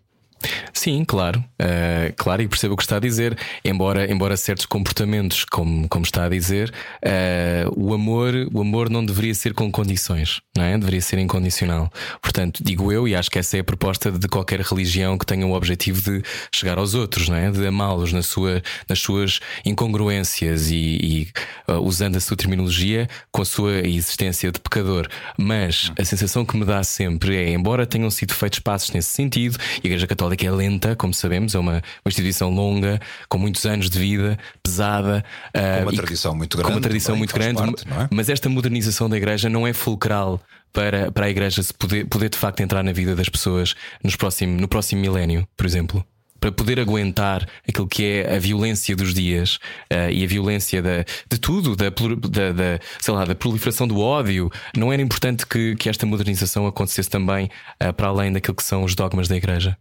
Sim, 0.73 1.03
claro, 1.05 1.43
uh, 1.61 2.13
claro, 2.15 2.41
e 2.41 2.47
percebo 2.47 2.73
o 2.73 2.77
que 2.77 2.83
está 2.83 2.97
a 2.97 2.99
dizer. 2.99 3.37
Embora, 3.63 4.11
embora 4.11 4.37
certos 4.37 4.65
comportamentos, 4.65 5.43
como, 5.43 5.87
como 5.89 6.05
está 6.05 6.25
a 6.25 6.29
dizer, 6.29 6.73
uh, 7.03 7.73
o 7.75 7.93
amor, 7.93 8.33
o 8.53 8.61
amor 8.61 8.89
não 8.89 9.05
deveria 9.05 9.35
ser 9.35 9.53
com 9.53 9.71
condições, 9.71 10.41
não 10.55 10.63
é? 10.63 10.77
Deveria 10.77 11.01
ser 11.01 11.19
incondicional. 11.19 11.91
Portanto, 12.21 12.63
digo 12.63 12.91
eu, 12.91 13.07
e 13.07 13.15
acho 13.15 13.29
que 13.29 13.39
essa 13.39 13.57
é 13.57 13.59
a 13.59 13.63
proposta 13.63 14.11
de 14.11 14.27
qualquer 14.27 14.61
religião 14.61 15.17
que 15.17 15.25
tenha 15.25 15.45
o 15.45 15.53
objetivo 15.53 16.01
de 16.01 16.23
chegar 16.53 16.77
aos 16.77 16.93
outros, 16.93 17.27
não 17.27 17.35
é? 17.35 17.51
De 17.51 17.65
amá-los 17.67 18.13
na 18.13 18.23
sua, 18.23 18.61
nas 18.87 18.99
suas 18.99 19.39
incongruências 19.65 20.71
e, 20.71 20.75
e 20.75 21.27
uh, 21.71 21.79
usando 21.79 22.15
a 22.15 22.19
sua 22.19 22.37
terminologia 22.37 23.07
com 23.31 23.41
a 23.41 23.45
sua 23.45 23.85
existência 23.87 24.51
de 24.51 24.59
pecador. 24.59 25.07
Mas 25.37 25.91
a 25.99 26.05
sensação 26.05 26.45
que 26.45 26.55
me 26.55 26.65
dá 26.65 26.83
sempre 26.83 27.35
é, 27.35 27.51
embora 27.51 27.85
tenham 27.85 28.09
sido 28.09 28.33
feitos 28.33 28.59
passos 28.59 28.91
nesse 28.91 29.09
sentido, 29.09 29.57
a 29.59 29.85
Igreja 29.85 30.07
Católica 30.07 30.28
Católica 30.29 30.45
é 30.45 30.51
lenta, 30.51 30.95
como 30.95 31.13
sabemos, 31.13 31.55
é 31.55 31.59
uma, 31.59 31.73
uma 31.73 32.07
instituição 32.07 32.49
longa, 32.49 32.99
com 33.27 33.37
muitos 33.37 33.65
anos 33.65 33.89
de 33.89 33.97
vida, 33.97 34.37
pesada. 34.61 35.23
Com 35.53 35.81
uma 35.81 35.91
uh, 35.91 35.95
tradição 35.95 36.35
muito 36.35 36.57
grande. 36.57 36.67
Com 36.67 36.75
uma 36.75 36.81
tradição 36.81 37.15
muito 37.15 37.33
grande, 37.33 37.55
parte, 37.55 37.87
é? 37.87 38.07
mas 38.11 38.29
esta 38.29 38.47
modernização 38.49 39.09
da 39.09 39.17
Igreja 39.17 39.49
não 39.49 39.65
é 39.65 39.73
fulcral 39.73 40.39
para, 40.71 41.11
para 41.11 41.25
a 41.25 41.29
Igreja 41.29 41.63
se 41.63 41.73
poder, 41.73 42.05
poder 42.05 42.29
de 42.29 42.37
facto 42.37 42.59
entrar 42.61 42.83
na 42.83 42.91
vida 42.91 43.15
das 43.15 43.29
pessoas 43.29 43.75
nos 44.03 44.15
próximo, 44.15 44.59
no 44.59 44.67
próximo 44.67 45.01
milénio, 45.01 45.47
por 45.57 45.65
exemplo 45.65 46.05
para 46.39 46.53
poder 46.53 46.79
aguentar 46.79 47.45
aquilo 47.67 47.85
que 47.85 48.05
é 48.05 48.35
a 48.37 48.39
violência 48.39 48.95
dos 48.95 49.13
dias 49.13 49.55
uh, 49.91 50.09
e 50.09 50.23
a 50.23 50.27
violência 50.27 50.81
da, 50.81 51.03
de 51.29 51.37
tudo, 51.37 51.75
da, 51.75 51.89
da, 51.89 52.51
da, 52.53 52.79
sei 52.97 53.13
lá, 53.13 53.25
da 53.25 53.35
proliferação 53.35 53.85
do 53.85 53.99
ódio, 53.99 54.49
não 54.73 54.93
era 54.93 55.01
importante 55.01 55.45
que, 55.45 55.75
que 55.75 55.89
esta 55.89 56.05
modernização 56.05 56.65
acontecesse 56.65 57.09
também 57.09 57.49
uh, 57.83 57.91
para 57.91 58.07
além 58.07 58.31
daquilo 58.31 58.55
que 58.55 58.63
são 58.63 58.85
os 58.85 58.95
dogmas 58.95 59.27
da 59.27 59.35
Igreja? 59.35 59.77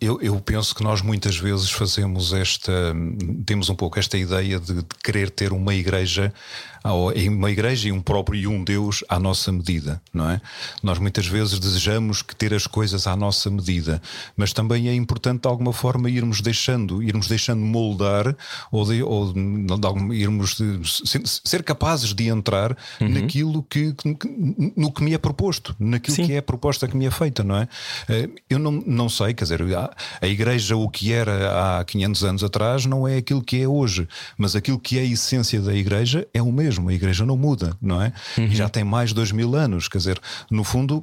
Eu, 0.00 0.20
eu, 0.22 0.40
penso 0.40 0.76
que 0.76 0.82
nós 0.84 1.02
muitas 1.02 1.36
vezes 1.36 1.70
fazemos 1.70 2.32
esta. 2.32 2.94
temos 3.44 3.68
um 3.68 3.74
pouco 3.74 3.98
esta 3.98 4.16
ideia 4.16 4.60
de, 4.60 4.74
de 4.74 4.84
querer 5.02 5.28
ter 5.28 5.52
uma 5.52 5.74
igreja 5.74 6.32
uma 6.84 7.50
igreja 7.50 7.88
e 7.88 7.92
um 7.92 8.00
próprio 8.00 8.40
e 8.40 8.46
um 8.46 8.62
Deus 8.62 9.04
à 9.08 9.18
nossa 9.18 9.50
medida, 9.52 10.00
não 10.12 10.30
é? 10.30 10.40
Nós 10.82 10.98
muitas 10.98 11.26
vezes 11.26 11.58
desejamos 11.58 12.22
que 12.22 12.34
ter 12.34 12.54
as 12.54 12.66
coisas 12.66 13.06
à 13.06 13.16
nossa 13.16 13.50
medida, 13.50 14.00
mas 14.36 14.52
também 14.52 14.88
é 14.88 14.94
importante 14.94 15.42
de 15.42 15.48
alguma 15.48 15.72
forma 15.72 16.08
irmos 16.08 16.40
deixando, 16.40 17.02
irmos 17.02 17.28
deixando 17.28 17.60
moldar 17.60 18.36
ou, 18.70 18.84
de, 18.84 19.02
ou 19.02 19.32
de, 19.32 19.40
de, 19.40 20.14
irmos 20.14 20.56
de, 20.56 20.80
ser 21.44 21.62
capazes 21.62 22.14
de 22.14 22.28
entrar 22.28 22.76
uhum. 23.00 23.08
naquilo 23.08 23.62
que, 23.62 23.94
no 24.76 24.92
que 24.92 25.02
me 25.02 25.14
é 25.14 25.18
proposto, 25.18 25.74
naquilo 25.78 26.16
Sim. 26.16 26.26
que 26.26 26.32
é 26.32 26.38
a 26.38 26.42
proposta 26.42 26.86
que 26.86 26.96
me 26.96 27.06
é 27.06 27.10
feita, 27.10 27.42
não 27.42 27.56
é? 27.56 27.68
Eh, 28.08 28.28
eu 28.48 28.58
não, 28.58 28.72
não 28.72 29.08
sei, 29.08 29.34
quer 29.34 29.44
dizer, 29.44 29.60
a 30.20 30.26
igreja 30.26 30.76
o 30.76 30.88
que 30.88 31.12
era 31.12 31.80
há 31.80 31.84
500 31.84 32.24
anos 32.24 32.44
atrás 32.44 32.86
não 32.86 33.06
é 33.06 33.16
aquilo 33.16 33.42
que 33.42 33.60
é 33.60 33.68
hoje, 33.68 34.08
mas 34.36 34.54
aquilo 34.54 34.78
que 34.78 34.98
é 34.98 35.02
a 35.02 35.04
essência 35.04 35.60
da 35.60 35.74
igreja 35.74 36.26
é 36.32 36.40
o 36.40 36.52
mesmo 36.52 36.67
mesmo, 36.68 36.88
a 36.88 36.92
igreja 36.92 37.24
não 37.24 37.36
muda, 37.36 37.74
não 37.80 38.00
é? 38.00 38.12
Uhum. 38.36 38.44
E 38.44 38.54
já 38.54 38.68
tem 38.68 38.84
mais 38.84 39.10
de 39.10 39.14
dois 39.14 39.32
mil 39.32 39.54
anos, 39.56 39.88
quer 39.88 39.98
dizer, 39.98 40.20
no 40.50 40.62
fundo, 40.62 41.02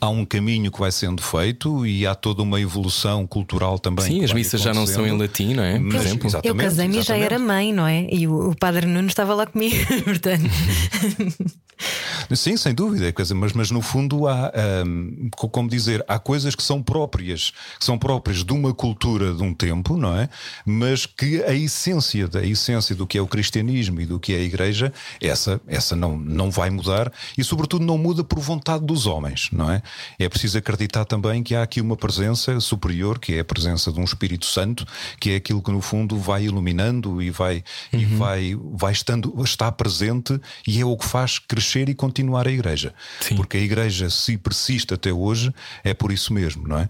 há 0.00 0.08
um 0.08 0.24
caminho 0.24 0.70
que 0.70 0.78
vai 0.78 0.90
sendo 0.90 1.22
feito 1.22 1.86
e 1.86 2.06
há 2.06 2.14
toda 2.14 2.42
uma 2.42 2.60
evolução 2.60 3.26
cultural 3.26 3.78
também. 3.78 4.04
Sim, 4.04 4.24
as 4.24 4.32
missas 4.32 4.60
já 4.60 4.72
não 4.72 4.86
são 4.86 5.06
em 5.06 5.16
latim, 5.16 5.54
não 5.54 5.62
é? 5.62 5.74
Por 5.74 5.92
Mas, 5.92 6.06
exemplo. 6.06 6.30
Eu 6.42 6.54
casei-me 6.54 6.98
e 6.98 7.02
já 7.02 7.16
era 7.16 7.38
mãe, 7.38 7.72
não 7.72 7.86
é? 7.86 8.06
E 8.10 8.26
o, 8.26 8.50
o 8.50 8.56
padre 8.56 8.86
Nuno 8.86 9.08
estava 9.08 9.34
lá 9.34 9.46
comigo, 9.46 9.76
portanto. 10.04 10.50
Sim, 12.34 12.56
sem 12.56 12.74
dúvida, 12.74 13.12
coisa, 13.12 13.34
mas, 13.34 13.52
mas 13.52 13.70
no 13.70 13.82
fundo 13.82 14.26
há, 14.26 14.52
um, 14.86 15.28
como 15.30 15.68
dizer, 15.68 16.04
há 16.08 16.18
coisas 16.18 16.54
que 16.54 16.62
são 16.62 16.82
próprias, 16.82 17.52
que 17.78 17.84
são 17.84 17.98
próprias 17.98 18.44
de 18.44 18.52
uma 18.52 18.72
cultura 18.72 19.34
de 19.34 19.42
um 19.42 19.52
tempo, 19.52 19.96
não 19.96 20.16
é? 20.16 20.28
Mas 20.64 21.04
que 21.04 21.42
a 21.42 21.52
essência, 21.52 22.28
da 22.28 22.42
essência 22.44 22.94
do 22.94 23.06
que 23.06 23.18
é 23.18 23.20
o 23.20 23.26
cristianismo 23.26 24.00
e 24.00 24.06
do 24.06 24.18
que 24.18 24.32
é 24.32 24.36
a 24.36 24.42
igreja, 24.42 24.92
essa, 25.20 25.60
essa 25.66 25.94
não, 25.94 26.16
não 26.16 26.50
vai 26.50 26.70
mudar 26.70 27.12
e, 27.36 27.44
sobretudo, 27.44 27.84
não 27.84 27.98
muda 27.98 28.24
por 28.24 28.38
vontade 28.38 28.84
dos 28.84 29.06
homens, 29.06 29.48
não 29.52 29.70
é? 29.70 29.81
É 30.18 30.28
preciso 30.28 30.58
acreditar 30.58 31.04
também 31.04 31.42
que 31.42 31.54
há 31.54 31.62
aqui 31.62 31.80
uma 31.80 31.96
presença 31.96 32.58
superior, 32.60 33.18
que 33.18 33.34
é 33.34 33.40
a 33.40 33.44
presença 33.44 33.92
de 33.92 34.00
um 34.00 34.04
Espírito 34.04 34.46
Santo, 34.46 34.86
que 35.20 35.30
é 35.30 35.36
aquilo 35.36 35.62
que 35.62 35.70
no 35.70 35.80
fundo 35.80 36.16
vai 36.18 36.44
iluminando 36.44 37.22
e 37.22 37.30
vai, 37.30 37.64
uhum. 37.92 38.00
e 38.00 38.04
vai, 38.04 38.56
vai 38.74 38.92
estando, 38.92 39.34
está 39.42 39.70
presente 39.70 40.40
e 40.66 40.80
é 40.80 40.84
o 40.84 40.96
que 40.96 41.06
faz 41.06 41.38
crescer 41.38 41.88
e 41.88 41.94
continuar 41.94 42.46
a 42.46 42.52
igreja. 42.52 42.94
Sim. 43.20 43.36
Porque 43.36 43.56
a 43.56 43.60
igreja, 43.60 44.10
se 44.10 44.36
persiste 44.36 44.94
até 44.94 45.12
hoje, 45.12 45.52
é 45.84 45.94
por 45.94 46.12
isso 46.12 46.32
mesmo, 46.32 46.66
não 46.66 46.78
é? 46.78 46.88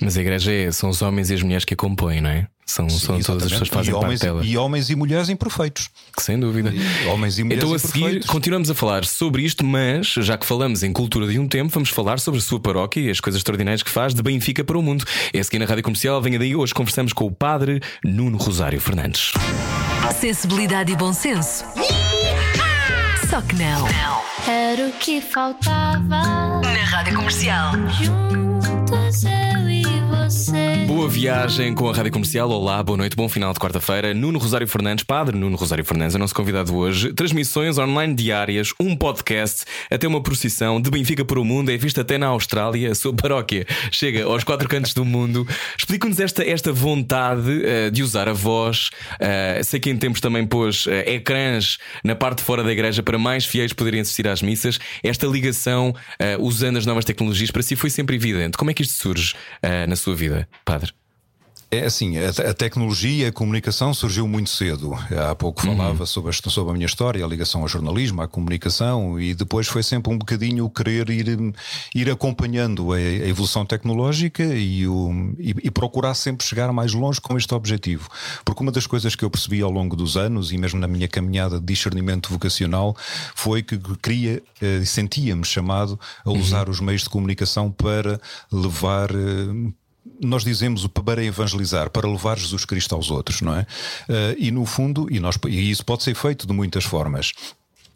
Mas 0.00 0.16
a 0.16 0.20
igreja 0.20 0.52
é, 0.52 0.70
são 0.70 0.90
os 0.90 1.02
homens 1.02 1.30
e 1.30 1.34
as 1.34 1.42
mulheres 1.42 1.64
que 1.64 1.74
a 1.74 1.76
compõem, 1.76 2.20
não 2.20 2.30
é? 2.30 2.48
São, 2.68 2.86
Sim, 2.90 2.98
são 2.98 3.20
todas 3.22 3.44
as 3.44 3.52
pessoas 3.52 3.70
que 3.70 3.74
fazem 3.74 3.92
e 3.92 3.94
homens, 3.94 4.20
parte 4.20 4.26
dela. 4.26 4.44
E 4.44 4.58
homens 4.58 4.90
e 4.90 4.94
mulheres 4.94 5.30
imperfeitos. 5.30 5.88
Sem 6.18 6.38
dúvida. 6.38 6.70
E 6.70 7.06
homens 7.06 7.38
e 7.38 7.42
mulheres 7.42 7.64
então 7.64 7.74
a 7.74 7.78
seguir 7.78 8.26
continuamos 8.26 8.68
a 8.68 8.74
falar 8.74 9.06
sobre 9.06 9.42
isto, 9.42 9.64
mas 9.64 10.08
já 10.18 10.36
que 10.36 10.44
falamos 10.44 10.82
em 10.82 10.92
cultura 10.92 11.26
de 11.26 11.38
um 11.38 11.48
tempo, 11.48 11.72
vamos 11.72 11.88
falar 11.88 12.20
sobre 12.20 12.40
a 12.40 12.42
sua 12.42 12.60
paróquia 12.60 13.00
e 13.00 13.10
as 13.10 13.20
coisas 13.20 13.38
extraordinárias 13.40 13.82
que 13.82 13.88
faz 13.88 14.12
de 14.12 14.22
Benfica 14.22 14.62
para 14.62 14.76
o 14.76 14.82
mundo. 14.82 15.02
É 15.32 15.40
aqui 15.40 15.58
na 15.58 15.64
Rádio 15.64 15.82
Comercial, 15.82 16.20
venha 16.20 16.38
daí. 16.38 16.54
Hoje 16.54 16.74
conversamos 16.74 17.14
com 17.14 17.24
o 17.24 17.30
padre 17.30 17.80
Nuno 18.04 18.36
Rosário 18.36 18.78
Fernandes. 18.82 19.32
Sensibilidade 20.20 20.92
e 20.92 20.96
bom 20.96 21.14
senso. 21.14 21.64
Só 23.30 23.40
que 23.40 23.56
não. 23.56 23.88
Era 24.46 24.88
o 24.88 24.92
que 24.92 25.22
faltava. 25.22 26.60
Na 26.60 26.84
Rádio 26.84 27.14
Comercial. 27.16 27.72
Juntos 27.88 29.24
eu 29.24 29.70
e 29.70 29.84
você. 30.10 30.67
Boa 30.88 31.06
viagem 31.06 31.74
com 31.74 31.86
a 31.90 31.92
Rádio 31.92 32.10
Comercial. 32.10 32.48
Olá, 32.48 32.82
boa 32.82 32.96
noite, 32.96 33.14
bom 33.14 33.28
final 33.28 33.52
de 33.52 33.58
quarta-feira. 33.58 34.14
Nuno 34.14 34.38
Rosário 34.38 34.66
Fernandes, 34.66 35.04
Padre 35.04 35.36
Nuno 35.36 35.54
Rosário 35.54 35.84
Fernandes, 35.84 36.14
é 36.16 36.18
nosso 36.18 36.34
convidado 36.34 36.74
hoje. 36.74 37.12
Transmissões 37.12 37.76
online 37.76 38.14
diárias, 38.14 38.72
um 38.80 38.96
podcast, 38.96 39.66
até 39.90 40.08
uma 40.08 40.22
procissão 40.22 40.80
de 40.80 40.90
Benfica 40.90 41.26
para 41.26 41.38
o 41.38 41.44
mundo. 41.44 41.70
É 41.70 41.76
vista 41.76 42.00
até 42.00 42.16
na 42.16 42.28
Austrália. 42.28 42.90
A 42.90 42.94
sua 42.94 43.12
paróquia 43.12 43.66
chega 43.92 44.24
aos 44.24 44.44
quatro 44.44 44.66
cantos 44.66 44.94
do 44.94 45.04
mundo. 45.04 45.46
Explica-nos 45.76 46.18
esta, 46.20 46.42
esta 46.42 46.72
vontade 46.72 47.50
uh, 47.50 47.90
de 47.90 48.02
usar 48.02 48.26
a 48.26 48.32
voz. 48.32 48.88
Uh, 49.20 49.62
sei 49.62 49.78
que 49.78 49.90
em 49.90 49.96
tempos 49.98 50.22
também 50.22 50.46
pôs 50.46 50.86
uh, 50.86 50.90
ecrãs 51.04 51.76
na 52.02 52.16
parte 52.16 52.38
de 52.38 52.44
fora 52.44 52.64
da 52.64 52.72
igreja 52.72 53.02
para 53.02 53.18
mais 53.18 53.44
fiéis 53.44 53.74
poderem 53.74 54.00
assistir 54.00 54.26
às 54.26 54.40
missas. 54.40 54.78
Esta 55.04 55.26
ligação, 55.26 55.94
usando 56.40 56.78
as 56.78 56.86
novas 56.86 57.04
tecnologias, 57.04 57.50
para 57.50 57.60
si 57.60 57.76
foi 57.76 57.90
sempre 57.90 58.16
evidente. 58.16 58.56
Como 58.56 58.70
é 58.70 58.74
que 58.74 58.82
isto 58.82 58.94
surge 58.94 59.34
na 59.86 59.94
sua 59.94 60.14
vida, 60.14 60.48
Padre? 60.64 60.77
É 61.70 61.84
assim, 61.84 62.14
a, 62.16 62.54
tecnologia, 62.54 63.28
a 63.28 63.32
comunicação 63.32 63.92
surgiu 63.92 64.26
muito 64.26 64.48
cedo. 64.48 64.94
Há 64.94 65.34
pouco 65.34 65.60
falava 65.60 66.00
uhum. 66.00 66.06
sobre, 66.06 66.30
a, 66.30 66.32
sobre 66.32 66.70
a 66.70 66.72
minha 66.72 66.86
história, 66.86 67.22
a 67.22 67.28
ligação 67.28 67.60
ao 67.60 67.68
jornalismo, 67.68 68.22
à 68.22 68.28
comunicação, 68.28 69.20
e 69.20 69.34
depois 69.34 69.68
foi 69.68 69.82
sempre 69.82 70.10
um 70.10 70.16
bocadinho 70.16 70.70
querer 70.70 71.10
ir, 71.10 71.26
ir 71.94 72.10
acompanhando 72.10 72.94
a, 72.94 72.96
a 72.96 73.28
evolução 73.28 73.66
tecnológica 73.66 74.42
e, 74.42 74.88
o, 74.88 75.34
e, 75.38 75.54
e, 75.64 75.70
procurar 75.70 76.14
sempre 76.14 76.46
chegar 76.46 76.72
mais 76.72 76.94
longe 76.94 77.20
com 77.20 77.36
este 77.36 77.52
objetivo. 77.54 78.08
Porque 78.46 78.62
uma 78.62 78.72
das 78.72 78.86
coisas 78.86 79.14
que 79.14 79.22
eu 79.22 79.28
percebi 79.28 79.60
ao 79.60 79.70
longo 79.70 79.94
dos 79.94 80.16
anos, 80.16 80.52
e 80.52 80.56
mesmo 80.56 80.80
na 80.80 80.88
minha 80.88 81.06
caminhada 81.06 81.60
de 81.60 81.66
discernimento 81.66 82.30
vocacional, 82.30 82.96
foi 83.34 83.62
que 83.62 83.78
queria, 84.02 84.42
eh, 84.62 84.86
sentia-me 84.86 85.44
chamado 85.44 86.00
a 86.24 86.30
uhum. 86.30 86.40
usar 86.40 86.64
uhum. 86.64 86.72
os 86.72 86.80
meios 86.80 87.02
de 87.02 87.10
comunicação 87.10 87.70
para 87.70 88.18
levar 88.50 89.10
eh, 89.10 89.70
nós 90.20 90.44
dizemos 90.44 90.84
o 90.84 90.88
para 90.88 91.22
evangelizar, 91.24 91.90
para 91.90 92.08
levar 92.08 92.38
Jesus 92.38 92.64
Cristo 92.64 92.94
aos 92.94 93.10
outros, 93.10 93.40
não 93.40 93.54
é? 93.54 93.62
Uh, 93.62 94.36
e 94.38 94.50
no 94.50 94.64
fundo, 94.64 95.06
e, 95.10 95.20
nós, 95.20 95.38
e 95.46 95.70
isso 95.70 95.84
pode 95.84 96.02
ser 96.02 96.14
feito 96.14 96.46
de 96.46 96.52
muitas 96.52 96.84
formas. 96.84 97.32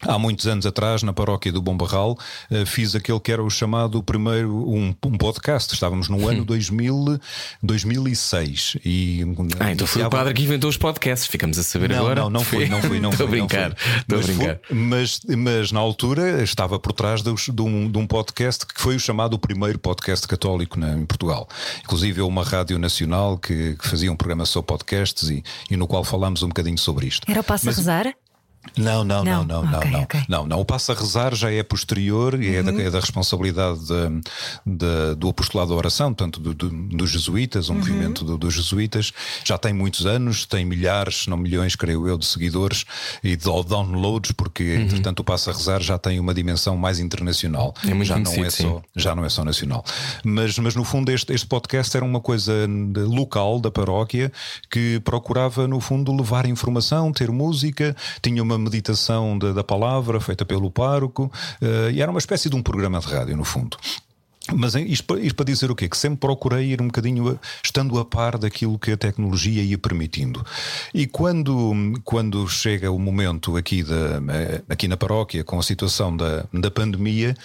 Há 0.06 0.18
muitos 0.18 0.46
anos 0.46 0.66
atrás, 0.66 1.02
na 1.02 1.12
paróquia 1.12 1.52
do 1.52 1.62
Bom 1.62 1.76
Barral, 1.76 2.18
eh, 2.50 2.66
fiz 2.66 2.94
aquele 2.94 3.20
que 3.20 3.30
era 3.30 3.42
o 3.42 3.48
chamado 3.48 4.02
primeiro 4.02 4.68
um, 4.68 4.94
um 5.04 5.16
podcast. 5.16 5.72
Estávamos 5.72 6.08
no 6.08 6.28
ano 6.28 6.44
2000, 6.44 7.20
2006 7.62 8.78
e 8.84 9.24
ah, 9.60 9.70
então 9.70 9.86
foi 9.86 10.02
o 10.02 10.10
padre 10.10 10.34
que 10.34 10.42
inventou 10.42 10.68
os 10.68 10.76
podcasts. 10.76 11.28
Ficamos 11.28 11.56
a 11.58 11.62
saber 11.62 11.90
não, 11.90 11.98
agora. 11.98 12.20
Não, 12.22 12.30
não 12.30 12.44
foi, 12.44 12.68
não 12.68 12.82
foi, 12.82 12.98
não 12.98 13.10
Estou 13.22 13.26
a 13.26 13.30
brincar, 13.30 13.76
estou 14.00 14.18
a 14.18 14.22
brincar. 14.22 14.60
Mas, 14.70 15.20
mas 15.36 15.70
na 15.70 15.78
altura 15.78 16.42
estava 16.42 16.78
por 16.80 16.92
trás 16.92 17.22
de, 17.22 17.32
de, 17.32 17.62
um, 17.62 17.90
de 17.90 17.98
um 17.98 18.06
podcast 18.06 18.66
que 18.66 18.80
foi 18.80 18.96
o 18.96 19.00
chamado 19.00 19.34
o 19.34 19.38
primeiro 19.38 19.78
podcast 19.78 20.26
católico 20.26 20.80
na, 20.80 20.94
em 20.94 21.06
Portugal. 21.06 21.48
Inclusive 21.84 22.20
é 22.20 22.24
uma 22.24 22.42
rádio 22.42 22.78
nacional 22.78 23.38
que, 23.38 23.76
que, 23.76 23.88
fazia 23.88 24.10
um 24.10 24.16
programa 24.16 24.46
sobre 24.46 24.66
podcasts 24.66 25.30
e, 25.30 25.44
e 25.70 25.76
no 25.76 25.86
qual 25.86 26.02
falámos 26.02 26.42
um 26.42 26.48
bocadinho 26.48 26.78
sobre 26.78 27.06
isto. 27.06 27.30
Era 27.30 27.40
o 27.40 27.44
Passo 27.44 27.66
mas, 27.66 27.76
a 27.76 27.78
Rezar? 27.78 28.14
Não, 28.76 29.04
não, 29.04 29.24
não, 29.24 29.44
não, 29.44 29.64
não, 29.64 29.78
okay, 29.78 29.90
não, 29.90 30.02
okay. 30.02 30.20
não, 30.28 30.46
não. 30.46 30.60
O 30.60 30.64
passo 30.64 30.92
a 30.92 30.94
rezar 30.94 31.34
já 31.34 31.50
é 31.50 31.62
posterior 31.62 32.40
e 32.40 32.48
uhum. 32.48 32.54
é, 32.54 32.62
da, 32.62 32.72
uhum. 32.72 32.80
é, 32.80 32.90
da, 32.90 33.00
responsabilidade 33.00 33.80
de, 33.80 34.20
de, 34.64 35.14
do 35.16 35.28
apostolado 35.28 35.70
da 35.70 35.76
oração, 35.76 36.14
tanto 36.14 36.40
do, 36.40 36.54
do, 36.54 36.70
dos 36.70 37.10
jesuítas, 37.10 37.68
o 37.68 37.72
um 37.72 37.74
uhum. 37.74 37.80
movimento 37.80 38.24
dos 38.38 38.54
jesuítas. 38.54 39.12
Já 39.44 39.58
tem 39.58 39.72
muitos 39.72 40.06
anos, 40.06 40.46
tem 40.46 40.64
milhares, 40.64 41.26
não 41.26 41.36
milhões, 41.36 41.76
creio 41.76 42.06
eu, 42.06 42.16
de 42.16 42.24
seguidores 42.24 42.84
e 43.22 43.36
de 43.36 43.44
downloads, 43.44 44.32
porque 44.32 44.62
uhum. 44.62 44.82
entretanto 44.82 45.20
o 45.20 45.24
passo 45.24 45.50
a 45.50 45.52
rezar 45.52 45.82
já 45.82 45.98
tem 45.98 46.18
uma 46.18 46.32
dimensão 46.32 46.76
mais 46.76 46.98
internacional. 46.98 47.74
É 47.84 48.04
já 48.04 48.18
não 48.18 48.32
é 48.44 48.50
só, 48.50 48.82
já 48.96 49.14
não 49.14 49.24
é 49.24 49.28
só 49.28 49.44
nacional. 49.44 49.84
Mas, 50.24 50.58
mas 50.58 50.74
no 50.74 50.84
fundo 50.84 51.10
este, 51.10 51.32
este 51.32 51.46
podcast 51.46 51.94
era 51.96 52.06
uma 52.06 52.20
coisa 52.20 52.52
local 52.96 53.60
da 53.60 53.70
paróquia 53.70 54.32
que 54.70 55.00
procurava 55.00 55.66
no 55.68 55.80
fundo 55.80 56.14
levar 56.14 56.46
informação, 56.46 57.12
ter 57.12 57.30
música, 57.30 57.94
tinha 58.22 58.42
uma 58.42 58.51
uma 58.52 58.58
meditação 58.58 59.38
da, 59.38 59.52
da 59.52 59.64
palavra 59.64 60.20
feita 60.20 60.44
pelo 60.44 60.70
pároco, 60.70 61.30
uh, 61.60 61.90
e 61.90 62.00
era 62.00 62.10
uma 62.10 62.18
espécie 62.18 62.48
de 62.48 62.56
um 62.56 62.62
programa 62.62 63.00
de 63.00 63.06
rádio, 63.06 63.36
no 63.36 63.44
fundo. 63.44 63.76
Mas 64.52 64.74
isto, 64.74 65.16
isto, 65.18 65.36
para 65.36 65.44
dizer 65.44 65.70
o 65.70 65.74
quê? 65.74 65.88
Que 65.88 65.96
sempre 65.96 66.18
procurei 66.18 66.72
ir 66.72 66.82
um 66.82 66.86
bocadinho 66.86 67.38
estando 67.62 67.98
a 67.98 68.04
par 68.04 68.36
daquilo 68.36 68.78
que 68.78 68.90
a 68.90 68.96
tecnologia 68.96 69.62
ia 69.62 69.78
permitindo. 69.78 70.44
E 70.92 71.06
quando, 71.06 71.72
quando 72.04 72.48
chega 72.48 72.90
o 72.90 72.98
momento 72.98 73.56
aqui, 73.56 73.84
da, 73.84 74.20
eh, 74.34 74.62
aqui 74.68 74.88
na 74.88 74.96
paróquia, 74.96 75.44
com 75.44 75.58
a 75.58 75.62
situação 75.62 76.16
da, 76.16 76.44
da 76.52 76.70
pandemia. 76.70 77.36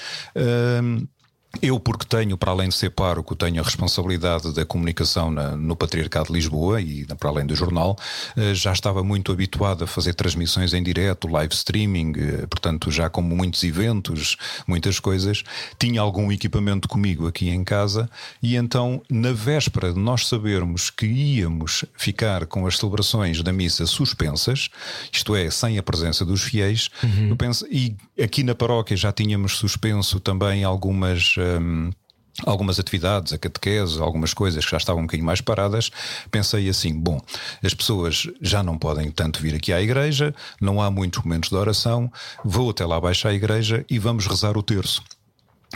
Eu, 1.61 1.79
porque 1.79 2.05
tenho, 2.05 2.37
para 2.37 2.51
além 2.51 2.69
de 2.69 2.75
ser 2.75 2.89
pároco, 2.89 3.35
tenho 3.35 3.61
a 3.61 3.63
responsabilidade 3.63 4.53
da 4.53 4.65
comunicação 4.65 5.31
na, 5.31 5.55
no 5.55 5.75
Patriarcado 5.75 6.27
de 6.27 6.33
Lisboa 6.33 6.81
e 6.81 7.05
para 7.05 7.29
além 7.29 7.45
do 7.45 7.55
jornal, 7.55 7.97
eh, 8.35 8.53
já 8.53 8.71
estava 8.71 9.03
muito 9.03 9.31
habituado 9.31 9.83
a 9.83 9.87
fazer 9.87 10.13
transmissões 10.13 10.73
em 10.73 10.83
direto, 10.83 11.27
live 11.27 11.53
streaming, 11.53 12.13
eh, 12.17 12.47
portanto, 12.47 12.91
já 12.91 13.09
como 13.09 13.35
muitos 13.35 13.63
eventos, 13.63 14.37
muitas 14.67 14.99
coisas, 14.99 15.43
tinha 15.79 16.01
algum 16.01 16.31
equipamento 16.31 16.87
comigo 16.87 17.27
aqui 17.27 17.49
em 17.49 17.63
casa 17.63 18.09
e 18.41 18.55
então, 18.55 19.01
na 19.09 19.31
véspera 19.31 19.93
de 19.93 19.99
nós 19.99 20.27
sabermos 20.27 20.89
que 20.89 21.05
íamos 21.05 21.85
ficar 21.95 22.45
com 22.45 22.67
as 22.67 22.77
celebrações 22.77 23.41
da 23.41 23.53
missa 23.53 23.85
suspensas, 23.85 24.69
isto 25.11 25.35
é, 25.35 25.49
sem 25.49 25.77
a 25.77 25.83
presença 25.83 26.25
dos 26.25 26.43
fiéis, 26.43 26.89
uhum. 27.03 27.29
eu 27.29 27.35
penso, 27.35 27.65
e 27.69 27.95
aqui 28.21 28.43
na 28.43 28.55
paróquia 28.55 28.97
já 28.97 29.11
tínhamos 29.11 29.57
suspenso 29.57 30.19
também 30.19 30.63
algumas 30.63 31.35
um, 31.59 31.91
algumas 32.45 32.79
atividades, 32.79 33.33
a 33.33 33.37
catequese, 33.37 34.01
algumas 34.01 34.33
coisas 34.33 34.63
que 34.63 34.71
já 34.71 34.77
estavam 34.77 35.01
um 35.01 35.05
bocadinho 35.05 35.25
mais 35.25 35.41
paradas, 35.41 35.89
pensei 36.29 36.69
assim: 36.69 36.93
bom, 36.93 37.19
as 37.63 37.73
pessoas 37.73 38.27
já 38.41 38.61
não 38.61 38.77
podem 38.77 39.09
tanto 39.11 39.41
vir 39.41 39.55
aqui 39.55 39.73
à 39.73 39.81
igreja, 39.81 40.33
não 40.61 40.81
há 40.81 40.91
muitos 40.91 41.23
momentos 41.23 41.49
de 41.49 41.55
oração, 41.55 42.11
vou 42.43 42.69
até 42.69 42.85
lá 42.85 42.97
abaixo 42.97 43.27
à 43.27 43.33
igreja 43.33 43.85
e 43.89 43.97
vamos 43.97 44.27
rezar 44.27 44.57
o 44.57 44.63
terço. 44.63 45.01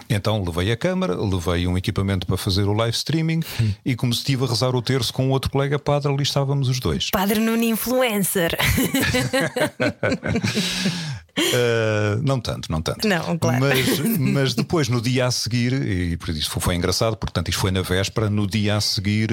Então 0.09 0.43
levei 0.43 0.71
a 0.71 0.77
câmara, 0.77 1.15
levei 1.15 1.67
um 1.67 1.77
equipamento 1.77 2.25
para 2.25 2.37
fazer 2.37 2.63
o 2.63 2.73
live 2.73 2.95
streaming 2.95 3.41
hum. 3.59 3.73
e 3.85 3.95
como 3.95 4.13
se 4.13 4.19
estive 4.19 4.45
a 4.45 4.47
rezar 4.47 4.73
o 4.73 4.81
terço 4.81 5.13
com 5.13 5.29
outro 5.29 5.51
colega 5.51 5.77
padre, 5.77 6.11
ali 6.11 6.23
estávamos 6.23 6.69
os 6.69 6.79
dois. 6.79 7.09
Padre 7.11 7.39
Nuno 7.39 7.63
Influencer. 7.63 8.57
Uh, 11.37 12.21
não 12.23 12.39
tanto, 12.39 12.71
não 12.71 12.81
tanto. 12.81 13.07
Não, 13.07 13.37
claro. 13.37 13.59
Mas, 13.59 13.99
mas, 14.19 14.53
depois, 14.53 14.89
no 14.89 15.01
dia 15.01 15.25
a 15.25 15.31
seguir, 15.31 15.73
e 15.73 16.17
por 16.17 16.29
isso 16.29 16.49
foi 16.59 16.75
engraçado, 16.75 17.15
portanto, 17.15 17.49
isto 17.49 17.59
foi 17.59 17.71
na 17.71 17.81
véspera, 17.81 18.29
no 18.29 18.47
dia 18.47 18.77
a 18.77 18.81
seguir. 18.81 19.31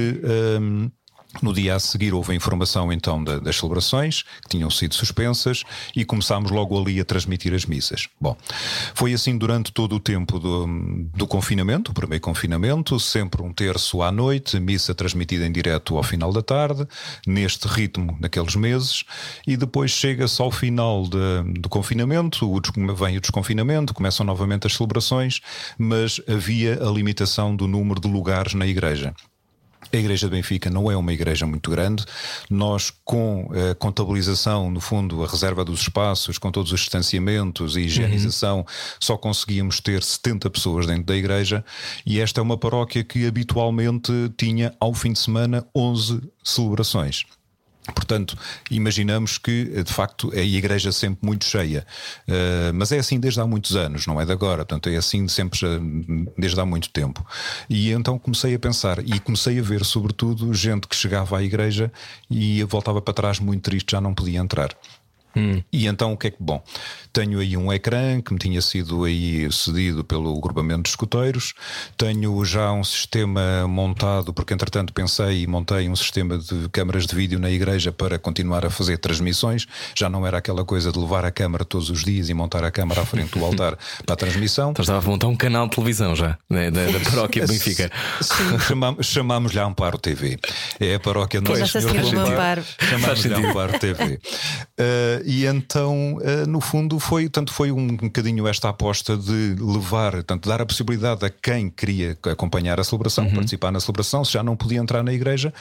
Um, 0.59 0.91
No 1.43 1.53
dia 1.53 1.77
a 1.77 1.79
seguir 1.79 2.15
houve 2.15 2.33
a 2.33 2.35
informação 2.35 2.91
então 2.91 3.23
da, 3.23 3.39
das 3.39 3.57
celebrações 3.57 4.23
que 4.43 4.49
tinham 4.49 4.71
sido 4.71 4.95
suspensas 4.95 5.63
e 5.95 6.05
começámos 6.05 6.51
logo 6.51 6.81
ali 6.81 6.99
a 6.99 7.05
transmitir 7.05 7.53
as 7.53 7.67
missas. 7.67 8.09
Bom, 8.19 8.37
foi 8.95 9.13
assim 9.13 9.37
durante 9.37 9.71
todo 9.71 9.95
o 9.97 10.01
tempo 10.01 10.39
do, 10.39 10.67
do 11.15 11.27
confinamento, 11.27 11.91
o 11.91 11.95
primeiro 11.95 12.23
confinamento, 12.23 12.99
sempre 12.99 13.43
um 13.43 13.53
terço 13.53 14.03
à 14.03 14.11
noite, 14.11 14.59
missa 14.59 14.95
transmitida 14.95 15.47
em 15.47 15.53
direto 15.53 15.97
ao 15.99 16.03
final 16.03 16.33
da 16.33 16.43
tarde, 16.43 16.89
neste 17.27 17.69
ritmo 17.69 18.17
naqueles 18.19 18.57
meses, 18.57 19.05
e 19.47 19.57
depois 19.57 19.91
chega-se 19.91 20.41
ao 20.41 20.51
final 20.51 21.05
de, 21.07 21.61
do 21.61 21.69
confinamento, 21.69 22.51
o, 22.51 22.95
vem 22.95 23.19
o 23.19 23.21
desconfinamento, 23.21 23.93
começam 23.93 24.25
novamente 24.25 24.67
as 24.67 24.75
celebrações, 24.75 25.41
mas 25.79 26.21
havia 26.27 26.83
a 26.83 26.91
limitação 26.91 27.55
do 27.55 27.69
número 27.69 28.01
de 28.01 28.09
lugares 28.09 28.55
na 28.55 28.67
igreja. 28.67 29.15
A 29.93 29.97
Igreja 29.97 30.27
de 30.27 30.33
Benfica 30.33 30.69
não 30.69 30.91
é 30.91 30.97
uma 30.97 31.13
igreja 31.13 31.47
muito 31.47 31.71
grande. 31.71 32.05
Nós, 32.51 32.93
com 33.05 33.49
a 33.53 33.75
contabilização, 33.75 34.71
no 34.71 34.81
fundo, 34.81 35.25
a 35.25 35.27
reserva 35.27 35.65
dos 35.65 35.81
espaços, 35.81 36.37
com 36.39 36.51
todos 36.51 36.73
os 36.73 36.81
distanciamentos 36.81 37.77
e 37.77 37.81
higienização, 37.81 38.59
uhum. 38.59 38.65
só 39.01 39.17
conseguíamos 39.17 39.81
ter 39.81 40.03
70 40.03 40.51
pessoas 40.51 40.87
dentro 40.87 41.05
da 41.05 41.17
igreja. 41.17 41.65
E 42.05 42.21
esta 42.21 42.41
é 42.41 42.43
uma 42.43 42.59
paróquia 42.59 43.03
que 43.03 43.27
habitualmente 43.27 44.13
tinha, 44.37 44.75
ao 44.79 44.93
fim 44.93 45.13
de 45.13 45.19
semana, 45.19 45.67
11 45.75 46.21
celebrações. 46.45 47.25
Portanto, 47.95 48.37
imaginamos 48.71 49.39
que, 49.39 49.83
de 49.83 49.93
facto, 49.93 50.31
é 50.35 50.41
a 50.41 50.45
igreja 50.45 50.93
sempre 50.93 51.27
muito 51.27 51.45
cheia. 51.45 51.87
Uh, 52.27 52.73
mas 52.75 52.93
é 52.93 52.99
assim 52.99 53.19
desde 53.19 53.41
há 53.41 53.47
muitos 53.47 53.77
anos, 53.77 54.07
não 54.07 54.21
é 54.21 54.25
de 54.25 54.33
agora. 54.33 54.65
Portanto, 54.65 54.89
é 54.89 54.97
assim 54.97 55.27
sempre 55.29 55.59
desde 56.37 56.61
há 56.61 56.65
muito 56.65 56.91
tempo. 56.91 57.25
E 57.69 57.91
então 57.93 58.19
comecei 58.19 58.55
a 58.55 58.59
pensar 58.59 58.99
e 59.01 59.19
comecei 59.21 59.59
a 59.59 59.63
ver, 59.63 59.85
sobretudo, 59.85 60.53
gente 60.55 60.87
que 60.87 60.97
chegava 60.97 61.39
à 61.39 61.43
igreja 61.43 61.93
e 62.31 62.63
voltava 62.65 63.01
para 63.01 63.15
trás 63.15 63.39
muito 63.39 63.63
triste, 63.63 63.93
já 63.93 64.01
não 64.01 64.15
podia 64.15 64.39
entrar. 64.39 64.75
Hum. 65.39 65.63
E 65.73 65.87
então 65.87 66.13
o 66.13 66.17
que 66.17 66.27
é 66.27 66.31
que 66.31 66.37
bom? 66.41 66.61
Tenho 67.13 67.39
aí 67.39 67.57
um 67.57 67.73
ecrã 67.73 68.21
que 68.21 68.33
me 68.33 68.39
tinha 68.39 68.61
sido 68.61 69.05
aí 69.05 69.51
cedido 69.53 70.05
pelo 70.05 70.39
grupamento 70.41 70.83
de 70.83 70.89
escuteiros. 70.89 71.55
Tenho 71.97 72.45
já 72.45 72.73
um 72.73 72.83
sistema 72.83 73.67
montado, 73.69 74.33
porque 74.33 74.53
entretanto 74.53 74.93
pensei 74.93 75.43
e 75.43 75.47
montei 75.47 75.89
um 75.89 75.95
sistema 75.97 76.37
de 76.39 76.69
câmaras 76.71 77.07
de 77.07 77.15
vídeo 77.15 77.39
na 77.39 77.51
igreja 77.51 77.93
para 77.93 78.19
continuar 78.19 78.67
a 78.67 78.71
fazer 78.71 78.99
transmissões. 78.99 79.67
Já 79.95 80.11
não 80.11 80.27
era 80.27 80.39
aquela 80.39 80.65
coisa 80.65 80.91
de 80.91 80.99
levar 80.99 81.25
a 81.25 81.31
câmara 81.31 81.65
todos 81.65 81.89
os 81.89 82.05
dias 82.05 82.29
e 82.29 82.35
montar 82.35 82.65
a 82.65 82.71
câmara 82.71 83.03
à 83.03 83.07
frente 83.07 83.39
do 83.39 83.45
altar 83.45 83.79
para 84.05 84.15
a 84.15 84.17
transmissão. 84.17 84.73
Então 84.73 84.83
estava 84.83 85.07
a 85.07 85.11
montar 85.11 85.29
um 85.29 85.37
canal 85.37 85.69
de 85.69 85.77
televisão 85.77 86.17
já, 86.17 86.37
né, 86.51 86.71
da, 86.71 86.87
da 86.87 87.01
paróquia 87.01 87.47
de 87.47 87.53
Benfica. 87.53 87.91
Sim, 88.21 88.59
chamamos, 88.59 89.07
chamamos-lhe 89.07 89.61
Amparo 89.61 89.99
TV. 89.99 90.39
É 90.81 90.97
a 90.97 91.01
paróquia 91.01 91.41
do 91.41 91.57
Nosso 91.57 91.81
Senhor 91.81 92.19
Amparo. 92.19 92.65
Chamamos-lhe 92.79 93.35
Amparo 93.35 93.79
TV. 93.79 94.15
Uh, 94.79 95.23
e 95.31 95.45
então, 95.45 96.15
uh, 96.15 96.49
no 96.49 96.59
fundo, 96.59 96.99
foi, 96.99 97.29
tanto 97.29 97.53
foi 97.53 97.71
um, 97.71 97.83
um 97.83 97.97
bocadinho 97.97 98.49
esta 98.49 98.71
aposta 98.71 99.15
de 99.15 99.55
levar, 99.61 100.23
tanto 100.23 100.49
dar 100.49 100.63
a 100.63 100.65
possibilidade 100.65 101.23
a 101.23 101.29
quem 101.29 101.69
queria 101.69 102.17
acompanhar 102.33 102.81
a 102.81 102.85
celebração, 102.85 103.27
uhum. 103.27 103.35
participar 103.35 103.71
na 103.71 103.79
celebração, 103.79 104.25
se 104.25 104.33
já 104.33 104.43
não 104.43 104.57
podia 104.57 104.79
entrar 104.79 105.03
na 105.03 105.13
igreja, 105.13 105.53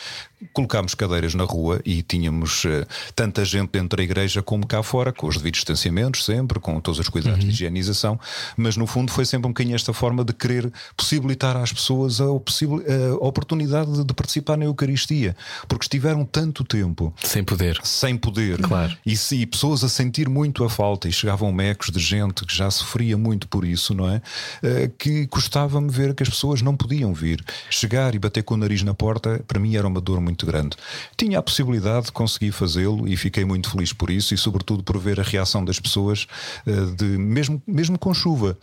colocámos 0.53 0.93
cadeiras 0.93 1.33
na 1.33 1.43
rua 1.43 1.81
e 1.83 2.01
tínhamos 2.01 2.63
uh, 2.65 2.85
tanta 3.15 3.43
gente 3.43 3.71
dentro 3.71 3.97
da 3.97 4.03
igreja 4.03 4.41
como 4.41 4.65
cá 4.65 4.83
fora, 4.83 5.11
com 5.11 5.27
os 5.27 5.37
devidos 5.37 5.59
distanciamentos, 5.59 6.25
sempre, 6.25 6.59
com 6.59 6.79
todos 6.79 6.99
os 6.99 7.09
cuidados 7.09 7.39
uhum. 7.39 7.47
de 7.47 7.53
higienização, 7.53 8.19
mas 8.55 8.77
no 8.77 8.85
fundo 8.85 9.11
foi 9.11 9.25
sempre 9.25 9.47
um 9.47 9.51
bocadinho 9.51 9.75
esta 9.75 9.93
forma 9.93 10.23
de 10.23 10.33
querer 10.33 10.71
possibilitar 10.95 11.57
às 11.57 11.73
pessoas 11.73 12.21
a, 12.21 12.25
a 12.25 13.15
oportunidade 13.19 13.91
de, 13.91 14.03
de 14.03 14.13
participar 14.13 14.57
na 14.57 14.65
Eucaristia, 14.65 15.35
porque 15.67 15.85
estiveram 15.85 16.23
tanto 16.23 16.63
tempo 16.63 17.13
sem 17.23 17.43
poder, 17.43 17.79
sem 17.83 18.15
poder, 18.15 18.61
claro. 18.61 18.95
e, 19.05 19.15
e 19.31 19.45
pessoas 19.45 19.83
a 19.83 19.89
sentir 19.89 20.29
muito 20.29 20.63
a 20.63 20.69
falta, 20.69 21.07
e 21.07 21.11
chegavam 21.11 21.51
mecos 21.51 21.89
de 21.89 21.99
gente 21.99 22.45
que 22.45 22.55
já 22.55 22.69
sofria 22.69 23.17
muito 23.17 23.47
por 23.47 23.65
isso, 23.65 23.93
não 23.93 24.09
é? 24.09 24.17
Uh, 24.61 24.89
que 24.97 25.25
custava-me 25.27 25.89
ver 25.89 26.13
que 26.13 26.23
as 26.23 26.29
pessoas 26.29 26.61
não 26.61 26.75
podiam 26.75 27.13
vir. 27.13 27.43
Chegar 27.69 28.13
e 28.13 28.19
bater 28.19 28.43
com 28.43 28.53
o 28.53 28.57
nariz 28.57 28.83
na 28.83 28.93
porta, 28.93 29.43
para 29.47 29.59
mim 29.59 29.75
era 29.75 29.87
uma 29.87 29.99
dor 29.99 30.19
muito 30.27 30.45
grande. 30.45 30.75
Tinha 31.15 31.39
a 31.39 31.41
possibilidade 31.41 32.07
de 32.07 32.11
conseguir 32.11 32.51
fazê-lo 32.51 33.07
e 33.07 33.15
fiquei 33.15 33.45
muito 33.45 33.71
feliz 33.71 33.93
por 33.93 34.09
isso, 34.09 34.33
e 34.33 34.37
sobretudo 34.37 34.83
por 34.83 34.97
ver 34.97 35.19
a 35.19 35.23
reação 35.23 35.63
das 35.63 35.79
pessoas, 35.79 36.27
uh, 36.65 36.95
de, 36.95 37.05
mesmo, 37.05 37.61
mesmo 37.65 37.97
com 37.97 38.13
chuva. 38.13 38.57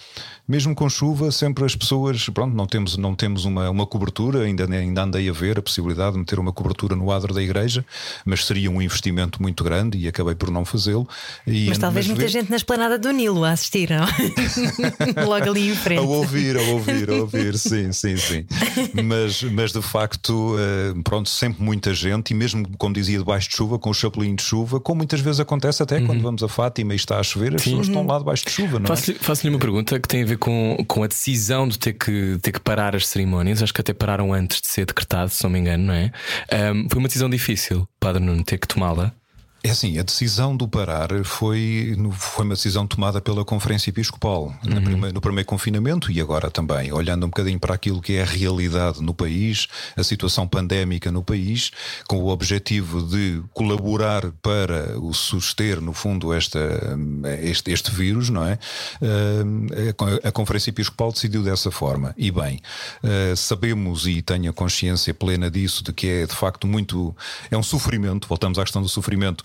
Mesmo 0.47 0.75
com 0.75 0.89
chuva, 0.91 1.33
sempre 1.33 1.65
as 1.65 1.75
pessoas, 1.75 2.29
pronto, 2.29 2.55
não 2.55 2.67
temos, 2.67 2.99
não 2.99 3.15
temos 3.15 3.47
uma, 3.47 3.71
uma 3.71 3.87
cobertura, 3.87 4.43
ainda, 4.43 4.65
ainda 4.65 5.03
andei 5.03 5.29
a 5.29 5.33
ver 5.33 5.59
a 5.59 5.63
possibilidade 5.63 6.13
de 6.13 6.19
meter 6.19 6.39
uma 6.39 6.53
cobertura 6.53 6.95
no 6.95 7.11
adro 7.11 7.33
da 7.33 7.43
igreja, 7.43 7.85
mas 8.27 8.45
seria 8.45 8.71
um 8.71 8.83
investimento 8.83 9.41
muito 9.41 9.65
grande 9.65 9.97
e 9.97 10.07
acabei 10.07 10.35
por 10.35 10.51
não 10.51 10.65
fazê-lo. 10.65 11.09
Mas 11.47 11.79
talvez 11.79 12.07
muita 12.07 12.29
gente 12.29 12.51
na 12.51 12.57
esplanada 12.57 12.99
do 12.99 13.11
Nilo 13.11 13.43
a 13.43 13.53
assistir, 13.53 13.89
não? 13.89 14.07
Logo 15.27 15.51
ali 15.51 15.71
em 15.71 15.75
frente. 15.75 16.01
A 16.01 16.03
ouvir, 16.03 16.57
a 16.59 16.63
ouvir, 16.63 17.11
a 17.11 17.15
ouvir, 17.15 17.57
sim, 17.57 17.91
sim, 17.93 18.17
sim. 18.17 18.45
Mas, 19.03 19.43
mas 19.43 19.73
de 19.73 19.83
facto, 19.83 20.57
eh, 20.59 20.95
pronto, 21.03 21.29
sempre 21.29 21.54
muita 21.59 21.95
gente, 21.95 22.31
e 22.31 22.35
mesmo, 22.35 22.67
como 22.79 22.95
dizia, 22.95 23.19
debaixo 23.19 23.49
de 23.49 23.57
chuva, 23.57 23.79
com 23.79 23.91
o 23.91 23.95
chapelinho 23.95 24.37
de 24.37 24.43
chuva, 24.43 24.81
como 24.81 24.99
muitas 24.99 25.21
vezes 25.21 25.41
acontece 25.41 25.83
até 25.83 25.99
uhum. 25.99 26.07
quando 26.07 26.23
vamos 26.23 26.43
a 26.43 26.49
Fátima 26.49 26.93
e 26.93 26.97
está 26.97 27.19
a 27.19 27.23
chover, 27.23 27.55
as 27.55 27.63
sim. 27.63 27.71
pessoas 27.71 27.89
estão 27.89 28.07
lá 28.07 28.19
debaixo 28.19 28.45
de 28.45 28.51
chuva, 28.51 28.79
não 28.79 28.85
é? 28.85 28.89
Faço-lhe 28.89 29.19
faço 29.19 29.49
uma 29.49 29.59
pergunta 29.59 29.99
que 29.99 30.09
tem 30.09 30.23
a 30.23 30.27
ver 30.27 30.39
com, 30.39 30.77
com 30.87 31.03
a 31.03 31.07
decisão 31.07 31.69
de 31.69 31.79
ter 31.79 31.93
que, 31.93 32.39
ter 32.43 32.53
que 32.53 32.61
parar 32.61 32.95
as 32.97 33.07
cerimónias. 33.07 33.63
Acho 33.63 33.73
que 33.73 33.81
até 33.81 33.93
pararam 33.93 34.33
antes 34.33 34.61
de 34.61 34.67
ser 34.67 34.87
decretado, 34.87 35.31
se 35.31 35.43
não 35.43 35.51
me 35.51 35.59
engano, 35.59 35.85
não 35.85 35.95
é? 35.95 36.11
Um, 36.73 36.89
foi 36.89 36.99
uma 36.99 37.09
decisão 37.09 37.29
difícil, 37.29 37.89
Padre 37.99 38.23
Nuno, 38.23 38.45
ter 38.45 38.59
que 38.59 38.69
tomá-la. 38.69 39.13
É 39.67 39.71
assim, 39.71 39.99
a 39.99 40.03
decisão 40.03 40.55
do 40.55 40.69
parar 40.69 41.09
foi, 41.25 41.97
foi 42.13 42.45
uma 42.45 42.55
decisão 42.55 42.87
tomada 42.87 43.19
pela 43.19 43.47
Conferência 43.47 43.89
Episcopal 43.89 44.55
uhum. 44.63 44.75
no, 44.75 44.83
primeiro, 44.83 45.15
no, 45.15 45.21
primeiro, 45.23 45.49
confinamento 45.49 46.13
e 46.13 46.21
agora 46.21 46.51
também, 46.51 46.93
olhando 46.93 47.25
um 47.25 47.31
bocadinho 47.31 47.59
para 47.59 47.75
aquilo 47.75 48.03
que 48.03 48.17
é 48.17 48.23
a 48.23 48.27
realidade 48.27 49.01
no 49.01 49.15
país, 49.15 49.67
a 49.97 50.05
situação 50.05 50.47
pandémica 50.47 51.11
no 51.11 51.23
país, 51.23 51.71
com 52.07 52.19
o 52.19 52.29
objetivo 52.29 53.01
de 53.01 53.43
colaborar 53.55 54.33
para 54.43 54.99
o 55.01 55.15
suster, 55.15 55.81
no 55.81 55.95
fundo, 55.95 56.35
esta, 56.35 56.59
este, 57.41 57.71
este 57.71 57.91
vírus, 57.91 58.29
não 58.29 58.47
é? 58.47 58.59
Eh, 59.01 59.95
a 60.29 60.31
Conferência 60.31 60.69
Episcopal 60.69 61.11
decidiu 61.11 61.43
dessa 61.43 61.71
forma. 61.71 62.15
E 62.19 62.31
bem, 62.31 62.61
eh, 63.03 63.33
sabemos 63.35 64.07
e 64.07 64.21
tenho 64.21 64.51
a 64.51 64.53
consciência 64.53 65.15
plena 65.15 65.51
disso, 65.51 65.83
de 65.83 65.91
que 65.91 66.07
é 66.07 66.27
de 66.27 66.35
facto 66.35 66.67
muito. 66.67 67.17
É 67.51 67.57
um 67.57 67.63
sofrimento, 67.63 68.29
voltamos 68.29 68.59
à 68.59 68.63
questão 68.63 68.83
do 68.83 68.91
sofrimento 68.91 69.43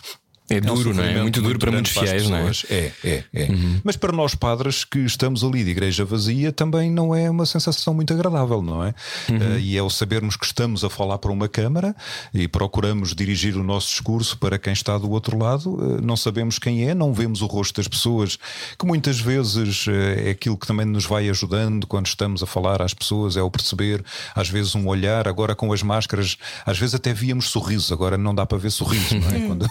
é 0.50 0.60
duro, 0.60 0.90
é 0.90 0.94
um 0.94 0.96
não 0.96 1.04
é? 1.04 1.14
é 1.14 1.22
muito 1.22 1.42
duro 1.42 1.60
para 1.60 1.72
muitos 1.72 1.92
fiéis, 1.92 2.30
não 2.30 2.38
é? 2.38 2.52
É, 2.70 2.92
é, 3.04 3.24
é. 3.34 3.44
Uhum. 3.46 3.82
Mas 3.84 3.96
para 3.96 4.12
nós 4.12 4.36
padres 4.36 4.84
que 4.84 5.00
estamos 5.00 5.44
ali 5.44 5.64
de 5.64 5.72
igreja 5.72 6.04
vazia 6.04 6.52
também 6.52 6.92
não 6.92 7.14
é 7.14 7.30
uma 7.30 7.46
sensação 7.46 7.94
muito 7.94 8.14
agradável, 8.14 8.62
não 8.62 8.84
é? 8.84 8.94
Uhum. 9.30 9.38
Uh, 9.38 9.60
e 9.60 9.78
é 9.78 9.84
o 9.84 9.90
sabermos 9.90 10.36
que 10.36 10.46
estamos 10.46 10.84
a 10.84 10.90
falar 10.90 11.18
para 11.18 11.32
uma 11.32 11.48
câmara 11.48 11.96
e 12.34 12.48
procuramos 12.48 13.14
dirigir 13.14 13.56
o 13.56 13.64
nosso 13.64 13.90
discurso 13.90 14.38
para 14.38 14.58
quem 14.58 14.74
está 14.74 14.98
do 14.98 15.10
outro 15.12 15.38
lado, 15.38 15.76
uh, 15.76 16.02
não 16.02 16.18
sabemos 16.18 16.58
quem 16.58 16.88
é, 16.88 16.94
não 16.94 17.14
vemos 17.14 17.42
o 17.42 17.46
rosto 17.46 17.76
das 17.78 17.88
pessoas, 17.88 18.38
que 18.78 18.86
muitas 18.86 19.20
vezes 19.20 19.88
uh, 19.88 19.92
é 19.92 20.32
aquilo 20.32 20.58
que 20.58 20.68
também 20.68 20.86
nos 20.86 21.06
vai 21.06 21.30
ajudando 21.30 21.86
quando 21.88 22.08
estamos 22.08 22.42
a 22.42 22.46
falar 22.46 22.82
às 22.82 22.94
pessoas, 22.94 23.38
é 23.38 23.42
o 23.42 23.52
perceber, 23.52 24.04
às 24.36 24.50
vezes 24.50 24.76
um 24.76 24.88
olhar, 24.88 25.28
agora 25.28 25.56
com 25.56 25.72
as 25.72 25.84
máscaras, 25.84 26.38
às 26.66 26.78
vezes 26.78 26.96
até 26.96 27.14
víamos 27.14 27.50
sorrisos, 27.50 27.92
agora 27.92 28.18
não 28.18 28.34
dá 28.34 28.46
para 28.46 28.58
ver 28.58 28.72
sorrisos, 28.72 29.12
não 29.12 29.30
é? 29.30 29.40
Quando, 29.48 29.70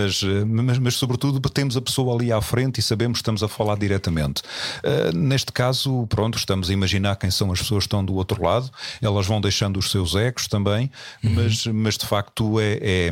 mas, 0.00 0.22
eh, 0.22 0.44
mas, 0.44 0.78
mas, 0.78 0.94
sobretudo 0.94 1.40
temos 1.50 1.76
a 1.76 1.80
pessoa 1.80 2.14
ali 2.14 2.32
à 2.32 2.40
frente 2.40 2.78
e 2.78 2.82
sabemos 2.82 3.18
que 3.18 3.22
estamos 3.22 3.42
a 3.42 3.48
falar 3.48 3.76
diretamente. 3.76 4.42
Uh, 4.84 5.16
neste 5.16 5.52
caso, 5.52 6.06
pronto, 6.08 6.38
estamos 6.38 6.70
a 6.70 6.72
imaginar 6.72 7.16
quem 7.16 7.30
são 7.30 7.52
as 7.52 7.60
pessoas 7.60 7.84
que 7.84 7.88
estão 7.88 8.04
do 8.04 8.14
outro 8.14 8.42
lado, 8.42 8.70
elas 9.00 9.26
vão 9.26 9.40
deixando 9.40 9.78
os 9.78 9.90
seus 9.90 10.14
ecos 10.14 10.46
também, 10.46 10.90
uhum. 11.22 11.34
mas, 11.34 11.66
mas 11.66 11.98
de 11.98 12.06
facto 12.06 12.58
é, 12.60 12.78
é 12.80 13.10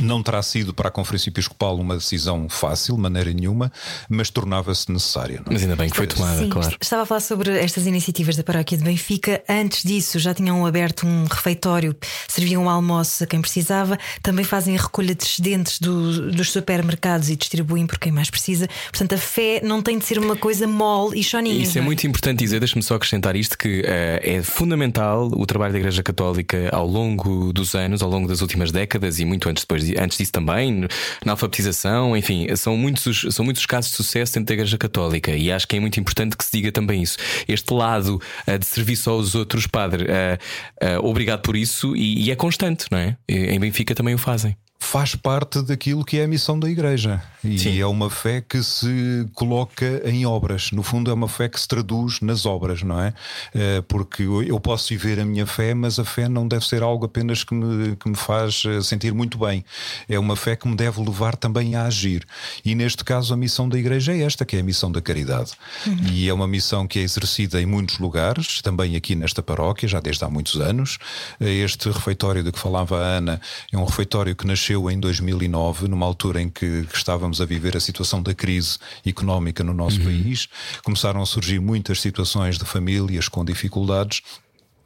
não 0.00 0.22
terá 0.22 0.42
sido 0.42 0.72
para 0.72 0.88
a 0.88 0.90
Conferência 0.90 1.30
Episcopal 1.30 1.78
uma 1.78 1.96
decisão 1.96 2.48
fácil, 2.48 2.96
maneira 2.96 3.32
nenhuma, 3.32 3.72
mas 4.08 4.30
tornava-se 4.30 4.90
necessária. 4.90 5.42
É? 5.46 5.52
Mas 5.52 5.62
ainda 5.62 5.76
bem 5.76 5.88
que 5.88 5.96
foi 5.96 6.06
tomada, 6.06 6.38
Sim, 6.38 6.48
claro. 6.48 6.76
Estava 6.80 7.02
a 7.02 7.06
falar 7.06 7.20
sobre 7.20 7.58
estas 7.58 7.86
iniciativas 7.86 8.36
da 8.36 8.42
Paróquia 8.42 8.76
de 8.78 8.84
Benfica. 8.84 9.42
Antes 9.48 9.82
disso, 9.82 10.18
já 10.18 10.34
tinham 10.34 10.66
aberto 10.66 11.06
um 11.06 11.24
refeitório, 11.24 11.94
serviam 12.28 12.68
almoço 12.68 13.24
a 13.24 13.26
quem 13.26 13.40
precisava. 13.40 13.98
Também 14.22 14.44
fazem 14.44 14.76
a 14.76 14.80
recolha 14.80 15.14
de 15.14 15.24
excedentes 15.24 15.78
do, 15.78 16.30
dos 16.30 16.50
supermercados 16.50 17.28
e 17.28 17.36
distribuem 17.36 17.86
por 17.86 17.98
quem 17.98 18.12
mais 18.12 18.30
precisa. 18.30 18.68
Portanto, 18.90 19.14
a 19.14 19.18
fé 19.18 19.60
não 19.62 19.82
tem 19.82 19.98
de 19.98 20.04
ser 20.04 20.18
uma 20.18 20.36
coisa 20.36 20.66
mole 20.66 21.18
e 21.18 21.22
choninha. 21.22 21.62
Isso 21.62 21.78
é, 21.78 21.80
é 21.80 21.84
muito 21.84 22.06
importante 22.06 22.38
dizer. 22.38 22.58
Deixa-me 22.58 22.82
só 22.82 22.94
acrescentar 22.94 23.36
isto: 23.36 23.56
que 23.56 23.80
uh, 23.80 23.84
é 24.22 24.42
fundamental 24.42 25.30
o 25.34 25.46
trabalho 25.46 25.72
da 25.72 25.78
Igreja 25.78 26.02
Católica 26.02 26.68
ao 26.72 26.86
longo 26.86 27.52
dos 27.52 27.74
anos, 27.74 28.02
ao 28.02 28.10
longo 28.10 28.28
das 28.28 28.40
últimas 28.40 28.72
décadas 28.72 29.18
e 29.18 29.24
muito 29.24 29.48
antes 29.48 29.62
de 29.62 29.66
depois, 29.74 29.90
antes 29.98 30.18
disso 30.18 30.32
também, 30.32 30.86
na 31.24 31.32
alfabetização, 31.32 32.16
enfim, 32.16 32.46
são 32.56 32.76
muitos, 32.76 33.26
são 33.30 33.44
muitos 33.44 33.66
casos 33.66 33.90
de 33.90 33.96
sucesso 33.96 34.34
dentro 34.34 34.46
da 34.46 34.54
Igreja 34.54 34.78
Católica 34.78 35.32
e 35.32 35.50
acho 35.50 35.66
que 35.66 35.76
é 35.76 35.80
muito 35.80 35.98
importante 35.98 36.36
que 36.36 36.44
se 36.44 36.52
diga 36.52 36.70
também 36.70 37.02
isso. 37.02 37.16
Este 37.48 37.72
lado 37.72 38.20
uh, 38.48 38.58
de 38.58 38.66
serviço 38.66 39.10
aos 39.10 39.34
outros, 39.34 39.66
padre, 39.66 40.04
uh, 40.04 40.98
uh, 40.98 41.08
obrigado 41.08 41.42
por 41.42 41.56
isso 41.56 41.96
e, 41.96 42.26
e 42.26 42.30
é 42.30 42.36
constante, 42.36 42.86
não 42.90 42.98
é? 42.98 43.16
Em 43.28 43.58
Benfica 43.58 43.94
também 43.94 44.14
o 44.14 44.18
fazem 44.18 44.56
faz 44.84 45.14
parte 45.14 45.62
daquilo 45.62 46.04
que 46.04 46.18
é 46.18 46.24
a 46.24 46.28
missão 46.28 46.58
da 46.58 46.68
Igreja. 46.68 47.22
E 47.42 47.58
Sim. 47.58 47.78
é 47.78 47.86
uma 47.86 48.08
fé 48.08 48.40
que 48.40 48.62
se 48.62 49.26
coloca 49.34 50.02
em 50.04 50.24
obras. 50.24 50.70
No 50.72 50.82
fundo, 50.82 51.10
é 51.10 51.14
uma 51.14 51.28
fé 51.28 51.48
que 51.48 51.60
se 51.60 51.68
traduz 51.68 52.20
nas 52.20 52.46
obras, 52.46 52.82
não 52.82 53.00
é? 53.00 53.12
Eh, 53.54 53.82
porque 53.86 54.22
eu 54.22 54.58
posso 54.60 54.88
viver 54.88 55.20
a 55.20 55.24
minha 55.24 55.46
fé, 55.46 55.74
mas 55.74 55.98
a 55.98 56.04
fé 56.04 56.28
não 56.28 56.48
deve 56.48 56.66
ser 56.66 56.82
algo 56.82 57.04
apenas 57.04 57.44
que 57.44 57.54
me, 57.54 57.96
que 57.96 58.08
me 58.08 58.16
faz 58.16 58.62
eh, 58.66 58.80
sentir 58.80 59.12
muito 59.12 59.36
bem. 59.36 59.64
É 60.08 60.18
uma 60.18 60.36
fé 60.36 60.56
que 60.56 60.66
me 60.66 60.74
deve 60.74 61.02
levar 61.02 61.36
também 61.36 61.74
a 61.74 61.84
agir. 61.84 62.24
E 62.64 62.74
neste 62.74 63.04
caso, 63.04 63.34
a 63.34 63.36
missão 63.36 63.68
da 63.68 63.78
Igreja 63.78 64.12
é 64.12 64.22
esta, 64.22 64.44
que 64.44 64.56
é 64.56 64.60
a 64.60 64.62
missão 64.62 64.90
da 64.90 65.02
caridade. 65.02 65.52
Uhum. 65.86 65.96
E 66.12 66.28
é 66.28 66.32
uma 66.32 66.48
missão 66.48 66.86
que 66.86 66.98
é 66.98 67.02
exercida 67.02 67.60
em 67.60 67.66
muitos 67.66 67.98
lugares, 67.98 68.62
também 68.62 68.96
aqui 68.96 69.14
nesta 69.14 69.42
paróquia, 69.42 69.88
já 69.88 70.00
desde 70.00 70.24
há 70.24 70.30
muitos 70.30 70.60
anos. 70.60 70.98
Eh, 71.40 71.50
este 71.64 71.90
refeitório 71.90 72.42
de 72.42 72.52
que 72.52 72.58
falava 72.58 72.98
a 72.98 73.16
Ana 73.18 73.40
é 73.70 73.76
um 73.76 73.84
refeitório 73.84 74.34
que 74.34 74.46
nasceu 74.46 74.73
nasceu 74.74 74.90
em 74.90 74.98
2009, 74.98 75.88
numa 75.88 76.04
altura 76.04 76.42
em 76.42 76.48
que, 76.48 76.84
que 76.84 76.96
estávamos 76.96 77.40
a 77.40 77.44
viver 77.44 77.76
a 77.76 77.80
situação 77.80 78.22
da 78.22 78.34
crise 78.34 78.78
económica 79.06 79.62
no 79.62 79.72
nosso 79.72 79.98
uhum. 79.98 80.06
país. 80.06 80.48
Começaram 80.82 81.22
a 81.22 81.26
surgir 81.26 81.60
muitas 81.60 82.00
situações 82.00 82.58
de 82.58 82.64
famílias 82.64 83.28
com 83.28 83.44
dificuldades. 83.44 84.22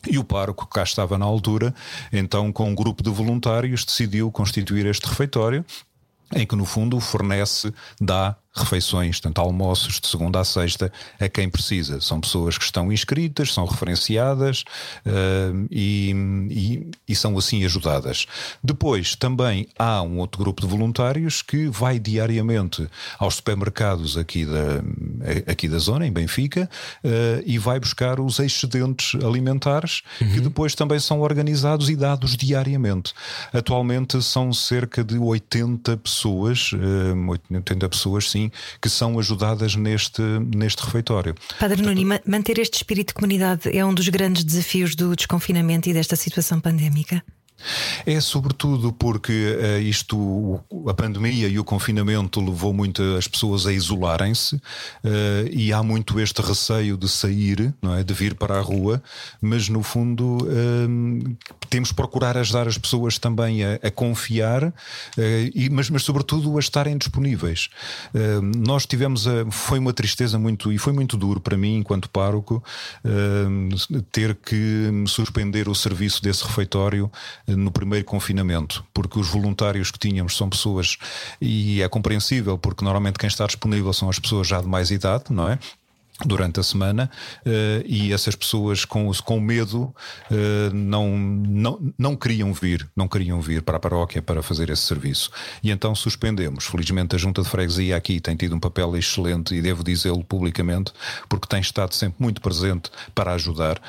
E 0.07 0.19
o 0.19 0.25
pároco, 0.25 0.67
cá 0.67 0.83
estava 0.83 1.19
na 1.19 1.25
altura, 1.25 1.75
então, 2.13 2.53
com 2.53 2.71
um 2.71 2.75
grupo 2.75 3.03
de 3.03 3.11
voluntários, 3.11 3.85
decidiu 3.85 4.31
constituir 4.31 4.87
este 4.87 5.09
refeitório, 5.09 5.65
em 6.35 6.47
que, 6.47 6.55
no 6.55 6.65
fundo, 6.65 7.01
fornece, 7.01 7.73
dá 8.01 8.37
refeições, 8.55 9.21
tanto 9.21 9.41
almoços 9.41 10.01
de 10.01 10.07
segunda 10.07 10.41
a 10.41 10.45
sexta, 10.45 10.93
a 11.21 11.29
quem 11.29 11.49
precisa. 11.49 12.01
São 12.01 12.21
pessoas 12.21 12.59
que 12.59 12.65
estão 12.65 12.93
inscritas, 12.93 13.53
são 13.53 13.65
referenciadas 13.65 14.65
uh, 15.07 15.67
e, 15.71 16.13
e, 16.51 16.91
e, 17.09 17.17
são 17.17 17.37
assim 17.39 17.65
ajudadas. 17.65 18.27
Depois 18.63 19.15
também 19.15 19.69
há 19.79 20.03
um 20.03 20.19
outro 20.19 20.41
grupo 20.41 20.63
de 20.63 20.69
voluntários 20.69 21.43
que 21.43 21.69
vai 21.69 21.99
diariamente 21.99 22.89
aos 23.19 23.37
supermercados 23.37 24.17
aqui 24.17 24.45
da, 24.45 25.51
aqui 25.51 25.69
da 25.69 25.79
zona, 25.79 26.07
em 26.07 26.13
Benfica, 26.13 26.69
uh, 27.05 27.43
e 27.45 27.59
vai 27.59 27.79
buscar 27.79 28.21
os 28.21 28.39
excedentes 28.39 29.15
alimentares 29.23 30.03
uhum. 30.21 30.33
que 30.33 30.41
depois 30.41 30.75
também 30.75 30.99
são 30.99 31.21
organizados 31.21 31.89
e 31.91 31.97
dados 31.97 32.37
diariamente. 32.37 33.13
Atualmente 33.53 34.21
são 34.23 34.53
cerca 34.53 35.05
de 35.05 35.19
80 35.19 35.97
pessoas, 35.99 36.73
uh, 36.73 37.55
80 37.55 37.89
pessoas 37.89 38.31
sim, 38.31 38.38
que 38.81 38.89
são 38.89 39.19
ajudadas 39.19 39.75
neste, 39.75 40.23
neste 40.55 40.85
refeitório. 40.85 41.35
Padre 41.59 41.83
Nuno, 41.83 42.21
manter 42.27 42.59
este 42.59 42.77
espírito 42.77 43.09
de 43.09 43.15
comunidade 43.15 43.77
é 43.77 43.85
um 43.85 43.95
dos 43.95 44.09
grandes 44.09 44.45
desafios 44.45 44.95
do 44.95 45.15
desconfinamento 45.17 45.89
e 45.89 45.93
desta 45.93 46.17
situação 46.17 46.61
pandémica? 46.61 47.23
É 48.07 48.21
sobretudo 48.21 48.93
porque 48.93 49.33
uh, 49.33 49.81
isto, 49.81 50.61
a 50.87 50.95
pandemia 50.95 51.49
e 51.49 51.59
o 51.59 51.65
confinamento 51.65 52.41
levou 52.41 52.73
muito 52.73 53.03
as 53.17 53.27
pessoas 53.27 53.67
a 53.67 53.73
isolarem-se 53.73 54.57
uh, 54.57 54.61
e 55.51 55.73
há 55.73 55.83
muito 55.83 56.21
este 56.21 56.41
receio 56.41 56.97
de 56.97 57.09
sair, 57.09 57.75
não 57.83 57.95
é, 57.95 58.03
de 58.03 58.15
vir 58.15 58.35
para 58.35 58.59
a 58.59 58.61
rua, 58.61 59.03
mas 59.41 59.69
no 59.69 59.83
fundo 59.83 60.39
uh, 60.39 61.37
temos 61.69 61.93
procurar 61.93 62.37
ajudar 62.37 62.69
as 62.69 62.79
pessoas 62.79 63.19
também 63.19 63.65
a, 63.65 63.75
a 63.83 63.91
confiar, 63.91 64.73
e, 65.55 65.69
mas, 65.71 65.91
mas 65.91 66.03
sobretudo 66.03 66.57
a 66.57 66.61
estarem 66.61 66.97
disponíveis. 66.97 67.69
nós 68.57 68.87
tivemos, 68.87 69.27
a, 69.27 69.51
foi 69.51 69.79
uma 69.79 69.93
tristeza 69.93 70.39
muito 70.39 70.73
e 70.73 70.79
foi 70.79 70.93
muito 70.93 71.17
duro 71.17 71.41
para 71.41 71.57
mim 71.57 71.77
enquanto 71.77 72.09
pároco 72.09 72.63
ter 74.11 74.35
que 74.35 74.91
suspender 75.07 75.69
o 75.69 75.75
serviço 75.75 76.23
desse 76.23 76.45
refeitório 76.45 77.11
no 77.49 77.71
primeiro 77.71 78.05
confinamento, 78.05 78.85
porque 78.93 79.19
os 79.19 79.29
voluntários 79.29 79.91
que 79.91 79.99
tínhamos 79.99 80.37
são 80.37 80.49
pessoas, 80.49 80.97
e 81.41 81.83
é 81.83 81.89
compreensível, 81.89 82.59
porque 82.59 82.85
normalmente 82.85 83.19
quem 83.19 83.29
está 83.29 83.47
disponível 83.47 83.93
são 83.93 84.09
as 84.09 84.19
pessoas 84.19 84.47
já 84.47 84.61
de 84.61 84.67
mais 84.67 84.91
idade, 84.91 85.25
não 85.31 85.49
é? 85.49 85.59
durante 86.25 86.59
a 86.59 86.63
semana 86.63 87.11
uh, 87.47 87.85
e 87.87 88.13
essas 88.13 88.35
pessoas 88.35 88.85
com, 88.85 89.11
com 89.25 89.41
medo 89.41 89.95
uh, 90.31 90.75
não, 90.75 91.17
não, 91.17 91.93
não 91.97 92.17
queriam 92.17 92.53
vir, 92.53 92.89
não 92.97 93.07
queriam 93.07 93.41
vir 93.41 93.63
para 93.63 93.77
a 93.77 93.81
paróquia 93.81 94.21
para 94.21 94.43
fazer 94.43 94.71
esse 94.71 94.83
serviço. 94.83 95.31
E 95.63 95.71
então 95.71 95.95
suspendemos. 95.95 96.67
Felizmente 96.67 97.15
a 97.15 97.19
Junta 97.19 97.43
de 97.43 97.49
Freguesia 97.49 97.97
aqui 97.97 98.21
tem 98.21 98.37
tido 98.37 98.57
um 98.57 98.61
papel 98.61 98.97
excelente 98.97 99.55
e 99.55 99.63
devo 99.63 99.85
dizê-lo 99.85 100.25
publicamente, 100.25 100.93
porque 101.29 101.47
tem 101.47 101.61
estado 101.61 101.95
sempre 101.95 102.17
muito 102.21 102.41
presente 102.41 102.91
para 103.15 103.33
ajudar. 103.35 103.81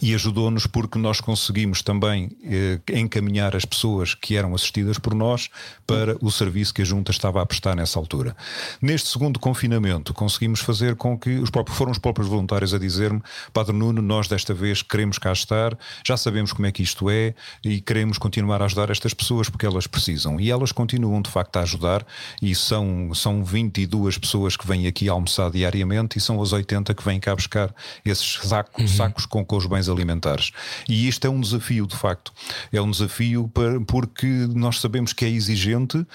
E 0.00 0.14
ajudou-nos 0.14 0.66
porque 0.66 0.98
nós 0.98 1.20
conseguimos 1.20 1.82
também 1.82 2.30
eh, 2.44 2.80
encaminhar 2.92 3.54
as 3.54 3.64
pessoas 3.64 4.14
que 4.14 4.36
eram 4.36 4.54
assistidas 4.54 4.98
por 4.98 5.14
nós 5.14 5.48
para 5.86 6.16
o 6.20 6.30
serviço 6.30 6.72
que 6.72 6.82
a 6.82 6.84
Junta 6.84 7.10
estava 7.10 7.42
a 7.42 7.46
prestar 7.46 7.76
nessa 7.76 7.98
altura. 7.98 8.34
Neste 8.80 9.08
segundo 9.08 9.38
confinamento, 9.38 10.14
conseguimos 10.14 10.60
fazer 10.60 10.96
com 10.96 11.18
que 11.18 11.38
os 11.38 11.50
próprios, 11.50 11.76
foram 11.76 11.92
os 11.92 11.98
próprios 11.98 12.28
voluntários 12.28 12.72
a 12.72 12.78
dizer-me: 12.78 13.22
Padre 13.52 13.74
Nuno, 13.76 14.00
nós 14.00 14.26
desta 14.28 14.54
vez 14.54 14.82
queremos 14.82 15.18
cá 15.18 15.32
estar, 15.32 15.76
já 16.04 16.16
sabemos 16.16 16.52
como 16.52 16.66
é 16.66 16.72
que 16.72 16.82
isto 16.82 17.10
é 17.10 17.34
e 17.64 17.80
queremos 17.80 18.18
continuar 18.18 18.62
a 18.62 18.64
ajudar 18.64 18.90
estas 18.90 19.14
pessoas 19.14 19.48
porque 19.48 19.66
elas 19.66 19.86
precisam. 19.86 20.40
E 20.40 20.50
elas 20.50 20.72
continuam 20.72 21.20
de 21.20 21.30
facto 21.30 21.56
a 21.56 21.60
ajudar, 21.62 22.04
e 22.40 22.54
são, 22.54 23.14
são 23.14 23.44
22 23.44 24.18
pessoas 24.18 24.56
que 24.56 24.66
vêm 24.66 24.86
aqui 24.86 25.08
almoçar 25.08 25.50
diariamente 25.50 26.18
e 26.18 26.20
são 26.20 26.40
as 26.40 26.52
80 26.52 26.94
que 26.94 27.04
vêm 27.04 27.20
cá 27.20 27.34
buscar 27.34 27.74
esses 28.04 28.40
sacos, 28.42 28.82
uhum. 28.82 28.96
sacos 28.96 29.26
com, 29.26 29.44
com 29.44 29.56
os 29.56 29.66
bens 29.66 29.81
alimentares. 29.88 30.50
E 30.88 31.08
isto 31.08 31.26
é 31.26 31.30
um 31.30 31.40
desafio, 31.40 31.86
de 31.86 31.96
facto. 31.96 32.32
É 32.72 32.80
um 32.80 32.90
desafio 32.90 33.50
para, 33.52 33.80
porque 33.80 34.26
nós 34.54 34.80
sabemos 34.80 35.12
que 35.12 35.24
é 35.24 35.28
exigente 35.28 35.98
uh, 35.98 36.06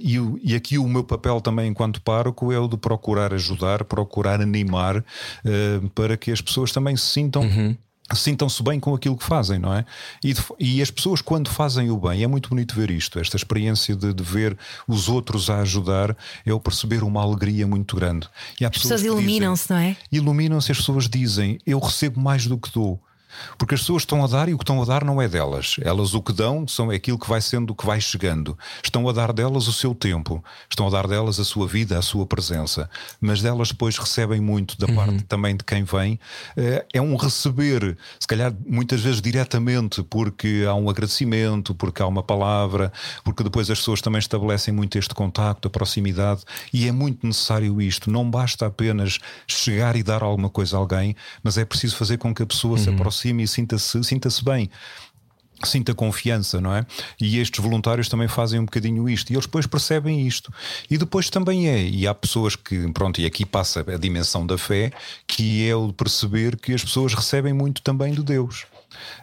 e, 0.00 0.16
e, 0.42 0.54
aqui 0.54 0.78
o 0.78 0.88
meu 0.88 1.04
papel 1.04 1.40
também 1.40 1.70
enquanto 1.70 2.00
pároco 2.00 2.52
é 2.52 2.58
o 2.58 2.68
de 2.68 2.76
procurar 2.76 3.32
ajudar, 3.34 3.84
procurar 3.84 4.40
animar 4.40 4.98
uh, 4.98 5.90
para 5.94 6.16
que 6.16 6.30
as 6.30 6.40
pessoas 6.40 6.72
também 6.72 6.96
se 6.96 7.06
sintam. 7.06 7.42
Uhum 7.42 7.76
sintam-se 8.12 8.62
bem 8.62 8.78
com 8.78 8.94
aquilo 8.94 9.16
que 9.16 9.24
fazem, 9.24 9.58
não 9.58 9.72
é? 9.72 9.84
E, 10.22 10.34
e, 10.58 10.82
as 10.82 10.90
pessoas, 10.90 11.22
quando 11.22 11.48
fazem 11.48 11.90
o 11.90 11.96
bem, 11.96 12.22
é 12.22 12.26
muito 12.26 12.50
bonito 12.50 12.74
ver 12.74 12.90
isto, 12.90 13.18
esta 13.18 13.36
experiência 13.36 13.96
de, 13.96 14.12
de 14.12 14.22
ver 14.22 14.56
os 14.86 15.08
outros 15.08 15.48
a 15.48 15.60
ajudar, 15.60 16.14
é 16.44 16.52
o 16.52 16.60
perceber 16.60 17.02
uma 17.02 17.22
alegria 17.22 17.66
muito 17.66 17.96
grande. 17.96 18.28
E 18.60 18.64
as 18.64 18.70
pessoas, 18.70 19.00
pessoas 19.00 19.02
iluminam-se, 19.02 19.70
não 19.70 19.78
é? 19.78 19.96
Iluminam-se, 20.12 20.70
as 20.70 20.78
pessoas 20.78 21.08
dizem: 21.08 21.58
Eu 21.64 21.78
recebo 21.78 22.20
mais 22.20 22.46
do 22.46 22.58
que 22.58 22.70
dou. 22.70 23.00
Porque 23.58 23.74
as 23.74 23.80
pessoas 23.80 24.02
estão 24.02 24.24
a 24.24 24.26
dar 24.26 24.48
e 24.48 24.54
o 24.54 24.58
que 24.58 24.62
estão 24.62 24.80
a 24.82 24.84
dar 24.84 25.04
não 25.04 25.20
é 25.20 25.28
delas. 25.28 25.76
Elas 25.80 26.14
o 26.14 26.22
que 26.22 26.32
dão 26.32 26.66
são 26.66 26.90
aquilo 26.90 27.18
que 27.18 27.28
vai 27.28 27.40
sendo 27.40 27.70
o 27.70 27.74
que 27.74 27.86
vai 27.86 28.00
chegando. 28.00 28.56
Estão 28.82 29.08
a 29.08 29.12
dar 29.12 29.32
delas 29.32 29.68
o 29.68 29.72
seu 29.72 29.94
tempo, 29.94 30.42
estão 30.68 30.86
a 30.86 30.90
dar 30.90 31.06
delas 31.06 31.38
a 31.40 31.44
sua 31.44 31.66
vida, 31.66 31.98
a 31.98 32.02
sua 32.02 32.26
presença. 32.26 32.88
Mas 33.20 33.42
delas 33.42 33.68
depois 33.68 33.98
recebem 33.98 34.40
muito 34.40 34.78
da 34.78 34.86
uhum. 34.86 34.94
parte 34.94 35.22
também 35.24 35.56
de 35.56 35.64
quem 35.64 35.84
vem. 35.84 36.18
Eh, 36.56 36.84
é 36.94 37.00
um 37.00 37.16
receber, 37.16 37.96
se 38.18 38.26
calhar 38.26 38.54
muitas 38.66 39.00
vezes 39.00 39.20
diretamente, 39.20 40.02
porque 40.02 40.64
há 40.68 40.74
um 40.74 40.88
agradecimento, 40.88 41.74
porque 41.74 42.02
há 42.02 42.06
uma 42.06 42.22
palavra, 42.22 42.92
porque 43.24 43.42
depois 43.42 43.70
as 43.70 43.78
pessoas 43.78 44.00
também 44.00 44.18
estabelecem 44.18 44.72
muito 44.72 44.98
este 44.98 45.14
contacto, 45.14 45.68
a 45.68 45.70
proximidade. 45.70 46.42
E 46.72 46.86
é 46.88 46.92
muito 46.92 47.26
necessário 47.26 47.80
isto. 47.80 48.10
Não 48.10 48.28
basta 48.28 48.66
apenas 48.66 49.18
chegar 49.46 49.96
e 49.96 50.02
dar 50.02 50.22
alguma 50.22 50.48
coisa 50.48 50.76
a 50.76 50.80
alguém, 50.80 51.16
mas 51.42 51.58
é 51.58 51.64
preciso 51.64 51.96
fazer 51.96 52.18
com 52.18 52.34
que 52.34 52.42
a 52.42 52.46
pessoa 52.46 52.76
uhum. 52.76 52.84
se 52.84 52.90
aproxime 52.90 53.23
e 53.28 53.46
sinta-se 53.46 54.02
sinta, 54.04 54.28
bem 54.42 54.70
sinta 55.62 55.94
confiança, 55.94 56.60
não 56.60 56.74
é? 56.74 56.84
E 57.20 57.38
estes 57.38 57.62
voluntários 57.62 58.08
também 58.08 58.28
fazem 58.28 58.60
um 58.60 58.64
bocadinho 58.64 59.08
isto 59.08 59.30
e 59.30 59.34
eles 59.34 59.46
depois 59.46 59.66
percebem 59.66 60.26
isto. 60.26 60.52
E 60.90 60.98
depois 60.98 61.30
também 61.30 61.68
é, 61.68 61.82
e 61.82 62.06
há 62.06 62.14
pessoas 62.14 62.56
que, 62.56 62.90
pronto, 62.92 63.20
e 63.20 63.26
aqui 63.26 63.44
passa 63.44 63.80
a 63.80 63.96
dimensão 63.96 64.46
da 64.46 64.58
fé, 64.58 64.92
que 65.26 65.66
é 65.66 65.74
o 65.74 65.92
perceber 65.92 66.56
que 66.56 66.74
as 66.74 66.82
pessoas 66.82 67.14
recebem 67.14 67.52
muito 67.52 67.82
também 67.82 68.12
de 68.12 68.22
Deus. 68.22 68.66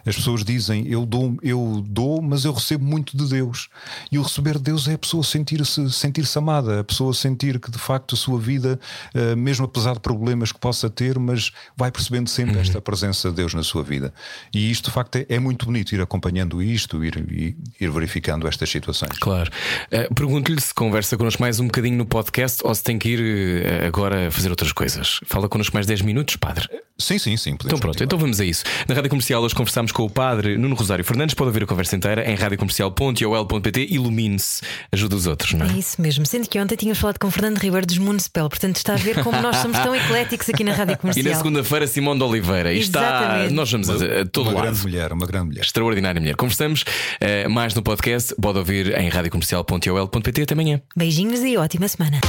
As 0.06 0.16
pessoas 0.16 0.44
dizem 0.44 0.86
eu 0.86 1.06
dou, 1.06 1.36
eu 1.42 1.84
dou, 1.86 2.20
mas 2.22 2.44
eu 2.44 2.52
recebo 2.52 2.84
muito 2.84 3.16
de 3.16 3.28
Deus. 3.28 3.68
E 4.10 4.18
o 4.18 4.22
receber 4.22 4.56
de 4.56 4.64
Deus 4.64 4.88
é 4.88 4.94
a 4.94 4.98
pessoa 4.98 5.22
sentir-se 5.22 5.90
sentir 5.90 6.26
-se 6.26 6.38
amada, 6.38 6.80
a 6.80 6.84
pessoa 6.84 7.14
sentir 7.14 7.58
que 7.58 7.70
de 7.70 7.78
facto 7.78 8.14
a 8.14 8.18
sua 8.18 8.38
vida, 8.38 8.78
uh, 9.14 9.36
mesmo 9.36 9.64
apesar 9.64 9.94
de 9.94 10.00
problemas 10.00 10.52
que 10.52 10.58
possa 10.58 10.88
ter, 10.90 11.18
mas 11.18 11.50
vai 11.76 11.90
percebendo 11.90 12.28
sempre 12.28 12.56
uhum. 12.56 12.60
esta 12.60 12.80
presença 12.80 13.30
de 13.30 13.36
Deus 13.36 13.54
na 13.54 13.62
sua 13.62 13.82
vida. 13.82 14.12
E 14.52 14.70
isto 14.70 14.86
de 14.86 14.90
facto 14.90 15.16
é, 15.16 15.26
é 15.28 15.38
muito 15.38 15.66
bonito 15.66 15.94
ir 15.94 16.00
acompanhando 16.00 16.62
isto, 16.62 17.04
ir, 17.04 17.16
ir, 17.30 17.56
ir 17.80 17.90
verificando 17.90 18.46
estas 18.46 18.70
situações. 18.70 19.18
Claro. 19.18 19.50
Uh, 19.92 20.14
Pergunto-lhe 20.14 20.60
se 20.60 20.74
conversa 20.74 21.16
connosco 21.16 21.42
mais 21.42 21.60
um 21.60 21.66
bocadinho 21.66 21.96
no 21.96 22.06
podcast 22.06 22.60
ou 22.64 22.74
se 22.74 22.82
tem 22.82 22.98
que 22.98 23.08
ir 23.08 23.20
uh, 23.64 23.86
agora 23.86 24.30
fazer 24.30 24.50
outras 24.50 24.72
coisas. 24.72 25.20
Fala 25.24 25.48
connosco 25.48 25.74
mais 25.74 25.86
10 25.86 26.02
minutos, 26.02 26.36
padre. 26.36 26.68
Sim, 26.98 27.18
sim, 27.18 27.36
sim. 27.36 27.50
Então 27.50 27.68
pronto, 27.78 27.82
continuar. 27.82 28.04
então 28.04 28.18
vamos 28.18 28.40
a 28.40 28.44
isso. 28.44 28.64
Na 28.88 28.94
Rádio 28.94 29.10
Comercial 29.10 29.42
hoje 29.42 29.54
conversámos 29.72 29.92
com 29.92 30.02
o 30.04 30.10
padre 30.10 30.58
Nuno 30.58 30.74
Rosário 30.74 31.02
Fernandes. 31.04 31.34
Pode 31.34 31.48
ouvir 31.48 31.62
a 31.62 31.66
conversa 31.66 31.96
inteira 31.96 32.30
em 32.30 32.34
radiocomercial.ol.pt. 32.34 33.86
Ilumine-se, 33.90 34.60
ajuda 34.92 35.16
os 35.16 35.26
outros, 35.26 35.54
não 35.54 35.64
é? 35.66 35.70
É 35.70 35.78
isso 35.78 36.00
mesmo. 36.00 36.26
Sendo 36.26 36.46
que 36.48 36.60
ontem 36.60 36.76
tínhamos 36.76 36.98
falado 36.98 37.18
com 37.18 37.30
Fernando 37.30 37.56
Ribeiro 37.58 37.86
dos 37.86 37.96
Municipal, 37.96 38.48
portanto 38.50 38.76
está 38.76 38.92
a 38.92 38.96
ver 38.96 39.22
como 39.24 39.40
nós 39.40 39.56
somos 39.56 39.78
tão 39.78 39.94
ecléticos 39.96 40.48
aqui 40.50 40.62
na 40.62 40.72
Rádio 40.74 40.92
E 40.94 40.96
Comercial. 40.98 41.26
na 41.30 41.36
segunda-feira, 41.36 41.86
Simão 41.86 42.16
de 42.16 42.22
Oliveira. 42.22 42.72
E 42.72 42.80
está. 42.80 43.00
Exatamente. 43.00 43.54
Nós 43.54 43.72
vamos 43.72 43.88
a, 43.90 43.94
a 43.94 44.26
todo 44.26 44.50
Uma 44.50 44.52
lado. 44.54 44.62
grande 44.64 44.82
mulher, 44.82 45.12
uma 45.12 45.26
grande 45.26 45.46
mulher. 45.46 45.60
Extraordinária 45.64 46.20
mulher. 46.20 46.36
Conversamos 46.36 46.84
eh, 47.20 47.48
mais 47.48 47.74
no 47.74 47.82
podcast. 47.82 48.34
Pode 48.40 48.58
ouvir 48.58 48.94
em 48.98 49.08
radiocomercial.ol.pt. 49.08 50.42
Até 50.42 50.52
amanhã. 50.54 50.82
Beijinhos 50.94 51.40
e 51.40 51.56
ótima 51.56 51.88
semana. 51.88 52.20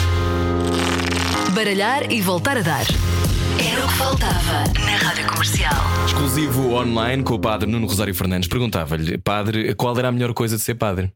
Baralhar 1.54 2.10
e 2.12 2.22
voltar 2.22 2.58
a 2.58 2.62
dar. 2.62 2.86
Era 3.74 3.86
o 3.86 3.88
que 3.88 3.94
faltava 3.96 4.64
na 4.86 4.98
Rádio 4.98 5.28
Comercial. 5.28 5.74
Exclusivo 6.06 6.74
online 6.76 7.24
com 7.24 7.34
o 7.34 7.40
padre 7.40 7.68
Nuno 7.70 7.88
Rosário 7.88 8.14
Fernandes. 8.14 8.48
Perguntava-lhe, 8.48 9.18
padre, 9.18 9.74
qual 9.74 9.98
era 9.98 10.10
a 10.10 10.12
melhor 10.12 10.32
coisa 10.36 10.58
de 10.58 10.62
ser 10.62 10.76
padre? 10.76 11.12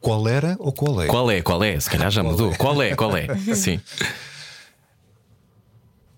Qual 0.00 0.26
era 0.26 0.56
ou 0.58 0.72
qual 0.72 1.02
é? 1.02 1.06
Qual 1.06 1.30
é? 1.30 1.42
Qual 1.42 1.62
é? 1.62 1.78
Se 1.78 1.90
calhar 1.90 2.10
já 2.10 2.22
mudou. 2.22 2.54
Qual 2.56 2.80
é? 2.82 2.94
Qual 2.94 3.14
é? 3.14 3.26
Sim. 3.54 3.78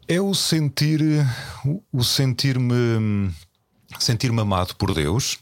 É 0.06 0.20
o 0.20 0.32
sentir, 0.32 1.00
o- 1.92 2.04
sentir-me 2.04 3.30
sentir-me 3.98 4.40
amado 4.40 4.76
por 4.76 4.94
Deus, 4.94 5.38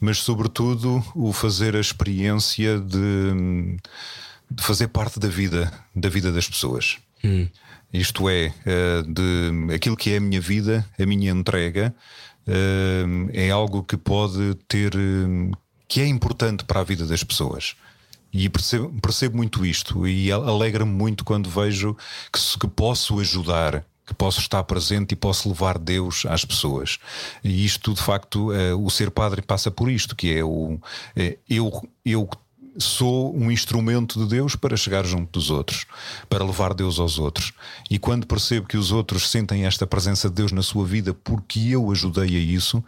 mas 0.00 0.18
sobretudo 0.18 1.04
o 1.14 1.30
fazer 1.32 1.76
a 1.76 1.80
experiência 1.80 2.80
de, 2.80 3.76
de 4.50 4.62
fazer 4.62 4.88
parte 4.88 5.20
da 5.20 5.28
vida, 5.28 5.70
da 5.94 6.08
vida 6.08 6.32
das 6.32 6.48
pessoas. 6.48 6.96
Isto 7.96 8.28
é, 8.28 8.52
eh, 8.66 9.02
de 9.06 9.74
aquilo 9.74 9.96
que 9.96 10.12
é 10.12 10.18
a 10.18 10.20
minha 10.20 10.40
vida, 10.40 10.86
a 10.98 11.06
minha 11.06 11.30
entrega, 11.30 11.94
eh, 12.46 13.04
é 13.32 13.50
algo 13.50 13.82
que 13.82 13.96
pode 13.96 14.54
ter, 14.68 14.94
eh, 14.94 15.50
que 15.88 16.02
é 16.02 16.06
importante 16.06 16.64
para 16.64 16.80
a 16.80 16.84
vida 16.84 17.06
das 17.06 17.24
pessoas. 17.24 17.74
E 18.32 18.50
percebo, 18.50 18.92
percebo 19.00 19.36
muito 19.38 19.64
isto 19.64 20.06
e 20.06 20.30
alegra-me 20.30 20.92
muito 20.92 21.24
quando 21.24 21.48
vejo 21.48 21.96
que, 22.30 22.58
que 22.58 22.68
posso 22.68 23.18
ajudar, 23.18 23.82
que 24.06 24.12
posso 24.12 24.40
estar 24.40 24.62
presente 24.64 25.12
e 25.12 25.16
posso 25.16 25.48
levar 25.48 25.78
Deus 25.78 26.26
às 26.26 26.44
pessoas. 26.44 26.98
E 27.42 27.64
isto, 27.64 27.94
de 27.94 28.02
facto, 28.02 28.50
o 28.78 28.90
ser 28.90 29.10
padre 29.10 29.40
passa 29.40 29.70
por 29.70 29.90
isto, 29.90 30.14
que 30.14 30.34
é 30.34 30.44
o 30.44 30.78
eu, 31.48 31.88
eu 32.04 32.28
sou 32.78 33.36
um 33.36 33.50
instrumento 33.50 34.18
de 34.18 34.28
Deus 34.28 34.56
para 34.56 34.76
chegar 34.76 35.04
junto 35.04 35.38
dos 35.38 35.50
outros, 35.50 35.86
para 36.28 36.44
levar 36.44 36.74
Deus 36.74 36.98
aos 36.98 37.18
outros. 37.18 37.52
E 37.90 37.98
quando 37.98 38.26
percebo 38.26 38.66
que 38.66 38.76
os 38.76 38.92
outros 38.92 39.30
sentem 39.30 39.64
esta 39.64 39.86
presença 39.86 40.28
de 40.28 40.34
Deus 40.34 40.52
na 40.52 40.62
sua 40.62 40.84
vida 40.84 41.14
porque 41.14 41.60
eu 41.70 41.90
ajudei 41.90 42.36
a 42.36 42.40
isso, 42.40 42.82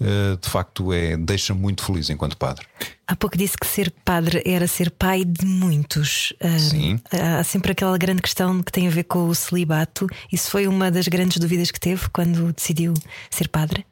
eh, 0.00 0.36
de 0.40 0.48
facto 0.48 0.92
é 0.92 1.16
deixa-me 1.16 1.60
muito 1.60 1.84
feliz 1.84 2.10
enquanto 2.10 2.36
padre. 2.36 2.66
Há 3.06 3.16
pouco 3.16 3.38
disse 3.38 3.56
que 3.56 3.66
ser 3.66 3.90
padre 4.04 4.42
era 4.44 4.66
ser 4.66 4.90
pai 4.90 5.24
de 5.24 5.46
muitos. 5.46 6.32
Ah, 6.40 6.58
Sim. 6.58 7.00
Há 7.10 7.42
sempre 7.42 7.72
aquela 7.72 7.96
grande 7.96 8.20
questão 8.20 8.62
que 8.62 8.70
tem 8.70 8.86
a 8.86 8.90
ver 8.90 9.04
com 9.04 9.28
o 9.28 9.34
celibato. 9.34 10.06
Isso 10.30 10.50
foi 10.50 10.66
uma 10.66 10.90
das 10.90 11.08
grandes 11.08 11.38
dúvidas 11.38 11.70
que 11.70 11.80
teve 11.80 12.08
quando 12.10 12.52
decidiu 12.52 12.92
ser 13.30 13.48
padre? 13.48 13.86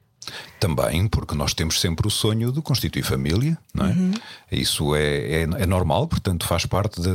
Também, 0.59 1.07
porque 1.07 1.35
nós 1.35 1.53
temos 1.55 1.81
sempre 1.81 2.07
o 2.07 2.11
sonho 2.11 2.51
de 2.51 2.61
constituir 2.63 3.03
família, 3.03 3.57
não 3.75 3.87
é? 3.87 3.91
Uhum. 3.91 4.15
Isso 4.51 4.95
é, 4.95 5.43
é, 5.43 5.43
é 5.43 5.67
normal, 5.67 6.09
portanto 6.09 6.47
faz 6.47 6.65
parte 6.67 7.01
da, 7.01 7.13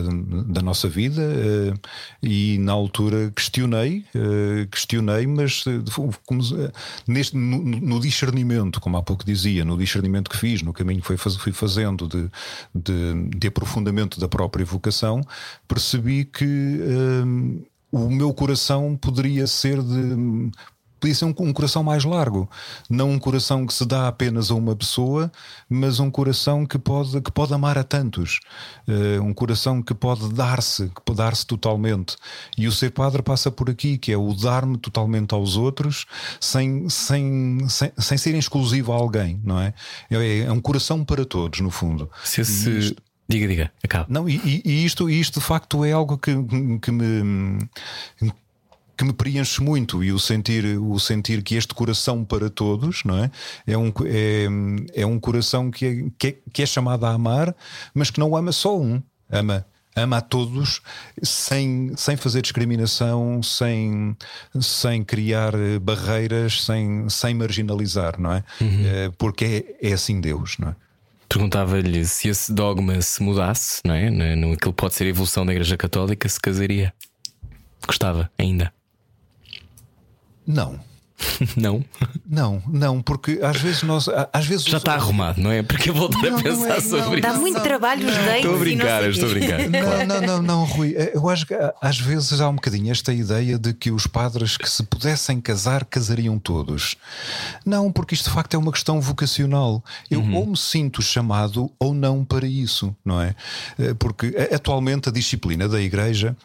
da 0.54 0.62
nossa 0.62 0.88
vida. 0.88 1.22
eh, 1.22 1.74
e 2.22 2.58
na 2.60 2.72
altura 2.72 3.32
questionei, 3.36 4.06
eh, 4.14 4.68
questionei, 4.72 5.26
mas 5.28 5.64
eh, 5.68 5.82
como, 6.26 6.42
neste, 7.08 7.36
no, 7.36 7.58
no 7.64 8.00
discernimento, 8.00 8.80
como 8.80 8.98
há 8.98 9.02
pouco 9.04 9.26
dizia, 9.26 9.66
no 9.66 9.78
discernimento 9.78 10.30
que 10.30 10.38
fiz, 10.38 10.62
no 10.62 10.72
caminho 10.72 11.02
que 11.02 11.08
fui, 11.08 11.18
faz- 11.18 11.36
fui 11.36 11.52
fazendo 11.52 12.08
de, 12.08 12.30
de, 12.74 13.30
de 13.38 13.48
aprofundamento 13.48 14.20
da 14.20 14.28
própria 14.28 14.66
vocação, 14.66 15.22
percebi 15.68 16.26
que 16.26 16.80
o 17.92 18.10
meu 18.10 18.34
coração 18.34 18.96
poderia 18.96 19.46
ser 19.48 19.82
de 19.82 20.52
podia 21.02 21.16
ser 21.16 21.26
um, 21.26 21.34
um 21.40 21.52
coração 21.52 21.84
mais 21.84 22.06
largo, 22.06 22.50
não 22.90 23.10
um 23.10 23.20
coração 23.20 23.66
que 23.66 23.74
se 23.74 23.86
dá 23.86 24.08
apenas 24.08 24.52
a 24.52 24.56
uma 24.56 24.76
pessoa, 24.76 25.30
mas 25.70 26.00
um 26.00 26.10
coração 26.10 26.66
que 26.66 26.78
pode, 26.78 27.20
que 27.20 27.32
pode 27.32 27.54
amar 27.54 27.78
a 27.78 27.84
tantos, 27.84 28.40
Eh, 28.88 29.20
um 29.20 29.34
coração 29.34 29.82
que 29.82 29.94
pode 29.94 30.32
dar-se, 30.34 30.90
que 30.90 31.02
pode 31.04 31.18
dar-se 31.18 31.46
totalmente. 31.46 32.16
E 32.58 32.68
o 32.68 32.72
ser 32.72 32.92
padre 32.92 33.22
passa 33.22 33.50
por 33.52 33.70
aqui, 33.70 33.98
que 33.98 34.12
é 34.12 34.18
o 34.18 34.34
dar-me 34.34 34.78
totalmente 34.78 35.34
aos 35.34 35.56
outros, 35.58 36.06
sem, 36.40 36.88
sem, 36.90 37.68
sem, 37.68 37.92
sem 37.98 38.18
ser 38.18 38.36
exclusivo 38.36 38.92
a 38.94 38.96
alguém, 38.96 39.40
não 39.44 39.60
é? 39.60 39.74
É, 40.10 40.40
é 40.40 40.52
um 40.52 40.62
coração 40.62 41.04
para 41.04 41.26
todos, 41.26 41.60
no 41.62 41.72
fundo. 41.72 42.10
Se 42.24 42.42
esse. 42.42 42.96
Diga, 43.28 43.48
diga, 43.48 43.72
acaba. 43.84 44.06
Não, 44.10 44.28
e, 44.28 44.36
e- 44.44 44.62
e 44.66 44.86
isto, 44.86 45.10
e 45.10 45.18
isto 45.20 45.40
de 45.40 45.46
facto 45.46 45.86
é 45.86 45.92
algo 45.94 46.18
que, 46.18 46.32
que 46.82 46.92
me 46.92 47.60
que 49.02 49.06
me 49.06 49.14
preenche 49.14 49.64
muito 49.64 50.04
e 50.04 50.14
o 50.14 50.20
sentir 50.20 50.64
o 50.78 51.00
sentir 51.00 51.42
que 51.42 51.56
este 51.56 51.74
coração 51.74 52.24
para 52.24 52.52
todos 52.52 53.04
não 53.04 53.18
é 53.18 53.32
é 53.66 53.76
um 53.76 53.92
é, 54.06 55.02
é 55.02 55.06
um 55.08 55.20
coração 55.20 55.72
que 55.72 55.86
é, 55.88 56.06
que 56.20 56.28
é, 56.28 56.36
que 56.54 56.62
é 56.62 56.66
chamado 56.68 57.04
a 57.08 57.10
amar 57.10 57.56
mas 57.96 58.12
que 58.12 58.20
não 58.20 58.38
ama 58.38 58.52
só 58.52 58.78
um 58.78 59.02
ama 59.28 59.66
ama 59.96 60.18
a 60.18 60.22
todos 60.22 60.82
sem 61.24 61.94
sem 61.98 62.16
fazer 62.16 62.44
discriminação 62.44 63.42
sem 63.42 64.16
sem 64.60 65.04
criar 65.04 65.56
eh, 65.56 65.80
barreiras 65.80 66.64
sem 66.64 67.10
sem 67.10 67.34
marginalizar 67.34 68.22
não 68.22 68.34
é 68.34 68.44
Eh, 68.86 69.12
porque 69.18 69.66
é, 69.82 69.90
é 69.90 69.94
assim 69.94 70.22
Deus 70.22 70.60
não 70.60 70.70
é 70.70 70.76
Perguntava-lhe 71.28 72.06
se 72.06 72.28
esse 72.28 72.52
dogma 72.54 73.02
se 73.02 73.24
mudasse, 73.24 73.80
não 73.86 73.96
é? 73.96 74.10
No, 74.10 74.36
no, 74.36 74.54
aquilo 74.54 74.74
que 74.74 74.82
pode 74.82 74.96
ser 74.96 75.06
a 75.06 75.08
evolução 75.08 75.46
da 75.46 75.54
Igreja 75.54 75.78
Católica, 75.78 76.28
se 76.28 76.38
casaria. 76.38 76.94
Gostava 77.88 78.30
ainda. 78.38 78.74
Não 80.52 80.80
Não? 81.56 81.84
Não, 82.26 82.62
não, 82.68 83.02
porque 83.02 83.40
às 83.42 83.58
vezes 83.58 83.84
nós. 83.84 84.08
Às 84.32 84.46
vezes 84.46 84.66
Já 84.66 84.78
está 84.78 84.94
arrumado, 84.94 85.42
não 85.42 85.52
é? 85.52 85.62
Porque 85.64 85.90
eu 85.90 85.94
voltar 85.94 86.20
Não, 86.22 86.28
a 86.28 86.32
não 86.32 86.42
pensar 86.42 86.78
é, 86.78 86.82
sobre 86.82 87.00
não. 87.00 87.14
isso. 87.14 87.22
Dá 87.22 87.34
muito 87.34 87.62
trabalho 87.62 88.08
os 88.08 88.16
dates. 88.16 88.36
Estou 88.36 88.50
a 88.50 88.54
não 88.54 88.60
brincar, 88.60 89.10
estou 89.10 89.30
a 89.30 89.32
brincar. 89.32 89.60
Não, 89.70 90.06
não, 90.06 90.22
não, 90.22 90.42
não, 90.42 90.66
Rui. 90.66 90.96
Eu 91.14 91.30
acho 91.30 91.46
que 91.46 91.54
ah, 91.54 91.74
às 91.82 92.00
vezes 92.00 92.40
há 92.40 92.50
um 92.50 92.56
bocadinho 92.56 92.92
esta 92.92 93.14
ideia 93.14 93.58
de 93.58 93.74
que 93.74 93.92
os 93.92 94.08
padres 94.08 94.58
que 94.58 94.70
se 94.70 94.84
pudessem 94.84 95.40
casar, 95.42 95.86
casariam 95.86 96.40
todos. 96.40 96.96
Não, 97.66 97.92
porque 97.92 98.16
isto 98.16 98.30
de 98.30 98.36
facto 98.36 98.54
é 98.54 98.58
uma 98.58 98.72
questão 98.72 99.02
vocacional. 99.02 99.84
Eu 100.10 100.22
ou 100.34 100.46
me 100.46 100.58
sinto 100.58 101.02
chamado 101.02 101.72
ou 101.80 101.94
não 101.94 102.24
para 102.24 102.48
isso, 102.48 102.96
não 103.04 103.22
é? 103.22 103.36
Eh, 103.78 103.94
Porque 103.94 104.34
eh, 104.36 104.56
atualmente 104.56 105.10
a 105.10 105.12
disciplina 105.12 105.68
da 105.68 105.82
Igreja. 105.82 106.36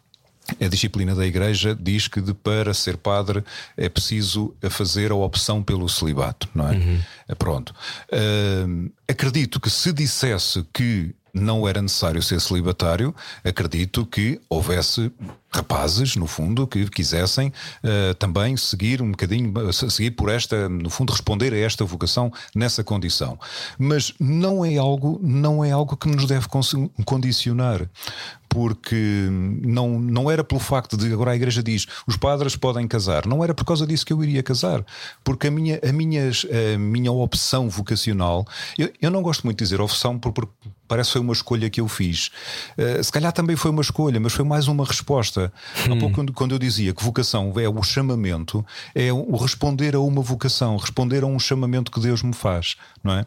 A 0.60 0.68
disciplina 0.68 1.14
da 1.14 1.26
Igreja 1.26 1.76
diz 1.78 2.06
que 2.08 2.20
de, 2.20 2.32
para 2.32 2.72
ser 2.72 2.96
padre 2.96 3.42
é 3.76 3.88
preciso 3.88 4.54
fazer 4.70 5.10
a 5.10 5.14
opção 5.14 5.62
pelo 5.62 5.88
celibato, 5.88 6.48
não 6.54 6.68
é? 6.68 6.76
Eh, 7.28 7.34
Pronto. 7.34 7.74
Hum, 8.66 8.90
acredito 9.08 9.60
que 9.60 9.68
se 9.68 9.92
dissesse 9.92 10.64
que 10.72 11.14
não 11.34 11.68
era 11.68 11.82
necessário 11.82 12.22
ser 12.22 12.40
celibatário, 12.40 13.14
acredito 13.44 14.06
que 14.06 14.40
houvesse 14.48 15.12
rapazes, 15.56 16.16
no 16.16 16.26
fundo, 16.26 16.66
que 16.66 16.88
quisessem 16.90 17.52
eh, 17.82 18.14
também 18.14 18.56
seguir 18.56 19.00
um 19.00 19.10
bocadinho, 19.10 19.52
seguir 19.72 20.10
por 20.12 20.28
esta, 20.28 20.68
no 20.68 20.90
fundo, 20.90 21.12
responder 21.12 21.52
a 21.52 21.58
esta 21.58 21.84
vocação 21.84 22.32
nessa 22.54 22.84
condição. 22.84 23.38
Mas 23.78 24.12
não 24.20 24.64
é 24.64 24.76
algo, 24.76 25.18
não 25.22 25.64
é 25.64 25.70
algo 25.70 25.96
que 25.96 26.08
nos 26.08 26.26
deve 26.26 26.46
condicionar. 27.04 27.88
Porque 28.48 29.28
não, 29.60 29.98
não 29.98 30.30
era 30.30 30.42
pelo 30.42 30.60
facto 30.60 30.96
de 30.96 31.12
agora 31.12 31.32
a 31.32 31.36
igreja 31.36 31.62
diz 31.62 31.86
os 32.06 32.16
padres 32.16 32.56
podem 32.56 32.86
casar, 32.86 33.26
não 33.26 33.44
era 33.44 33.52
por 33.52 33.64
causa 33.64 33.86
disso 33.86 34.06
que 34.06 34.12
eu 34.12 34.22
iria 34.22 34.42
casar, 34.42 34.82
porque 35.22 35.48
a 35.48 35.50
minha, 35.50 35.78
a 35.86 35.92
minhas, 35.92 36.46
a 36.74 36.78
minha 36.78 37.12
opção 37.12 37.68
vocacional, 37.68 38.46
eu, 38.78 38.90
eu 39.02 39.10
não 39.10 39.20
gosto 39.20 39.42
muito 39.42 39.58
de 39.58 39.64
dizer 39.64 39.80
opção 39.80 40.18
porque 40.18 40.48
parece 40.88 41.08
que 41.08 41.12
foi 41.14 41.20
uma 41.20 41.32
escolha 41.32 41.68
que 41.68 41.80
eu 41.80 41.88
fiz. 41.88 42.30
Eh, 42.76 43.02
se 43.02 43.12
calhar 43.12 43.32
também 43.32 43.56
foi 43.56 43.70
uma 43.70 43.82
escolha, 43.82 44.18
mas 44.20 44.32
foi 44.32 44.44
mais 44.44 44.68
uma 44.68 44.84
resposta. 44.84 45.45
Há 45.84 45.96
pouco, 45.96 46.32
quando, 46.32 46.54
eu 46.54 46.58
dizia 46.58 46.92
que 46.92 47.02
vocação 47.02 47.52
é 47.56 47.68
o 47.68 47.82
chamamento, 47.82 48.64
é 48.94 49.12
o 49.12 49.36
responder 49.36 49.94
a 49.94 50.00
uma 50.00 50.22
vocação, 50.22 50.76
responder 50.76 51.22
a 51.22 51.26
um 51.26 51.38
chamamento 51.38 51.90
que 51.90 52.00
Deus 52.00 52.22
me 52.22 52.32
faz, 52.32 52.76
não 53.02 53.12
é? 53.12 53.26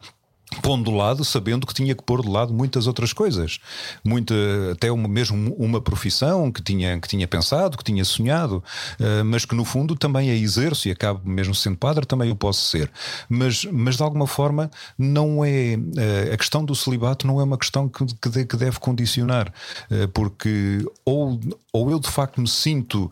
pondo 0.61 0.89
de 0.89 0.97
lado, 0.97 1.24
sabendo 1.24 1.67
que 1.67 1.74
tinha 1.74 1.93
que 1.93 2.03
pôr 2.03 2.22
de 2.22 2.30
lado 2.30 2.53
muitas 2.53 2.88
outras 2.88 3.13
coisas, 3.13 3.59
muita, 4.03 4.34
até 4.72 4.91
uma, 4.91 5.07
mesmo 5.07 5.55
uma 5.57 5.80
profissão 5.80 6.51
que 6.51 6.61
tinha, 6.61 6.99
que 6.99 7.07
tinha 7.07 7.28
pensado, 7.28 7.78
que 7.78 7.84
tinha 7.84 8.03
sonhado, 8.03 8.63
uh, 8.99 9.24
mas 9.26 9.45
que 9.45 9.55
no 9.55 9.63
fundo 9.63 9.95
também 9.95 10.30
a 10.30 10.36
exerço 10.36 10.88
e 10.88 10.91
acabo 10.91 11.22
mesmo 11.24 11.53
sendo 11.53 11.78
padre, 11.78 12.05
também 12.05 12.32
o 12.32 12.36
posso 12.36 12.61
ser. 12.67 12.91
Mas, 13.30 13.65
mas 13.65 13.97
de 13.97 14.03
alguma 14.03 14.26
forma 14.26 14.72
não 14.97 15.45
é 15.45 15.78
uh, 15.78 16.34
a 16.34 16.38
questão 16.38 16.65
do 16.65 16.76
celibato 16.76 17.28
não 17.28 17.39
é 17.39 17.43
uma 17.43 17.57
questão 17.57 17.88
que, 17.88 18.05
que, 18.05 18.30
de, 18.30 18.45
que 18.45 18.57
deve 18.57 18.80
condicionar, 18.80 19.53
uh, 19.91 20.07
porque 20.09 20.84
ou, 21.05 21.39
ou 21.72 21.91
eu 21.91 21.99
de 21.99 22.09
facto 22.09 22.41
me 22.41 22.47
sinto 22.47 23.11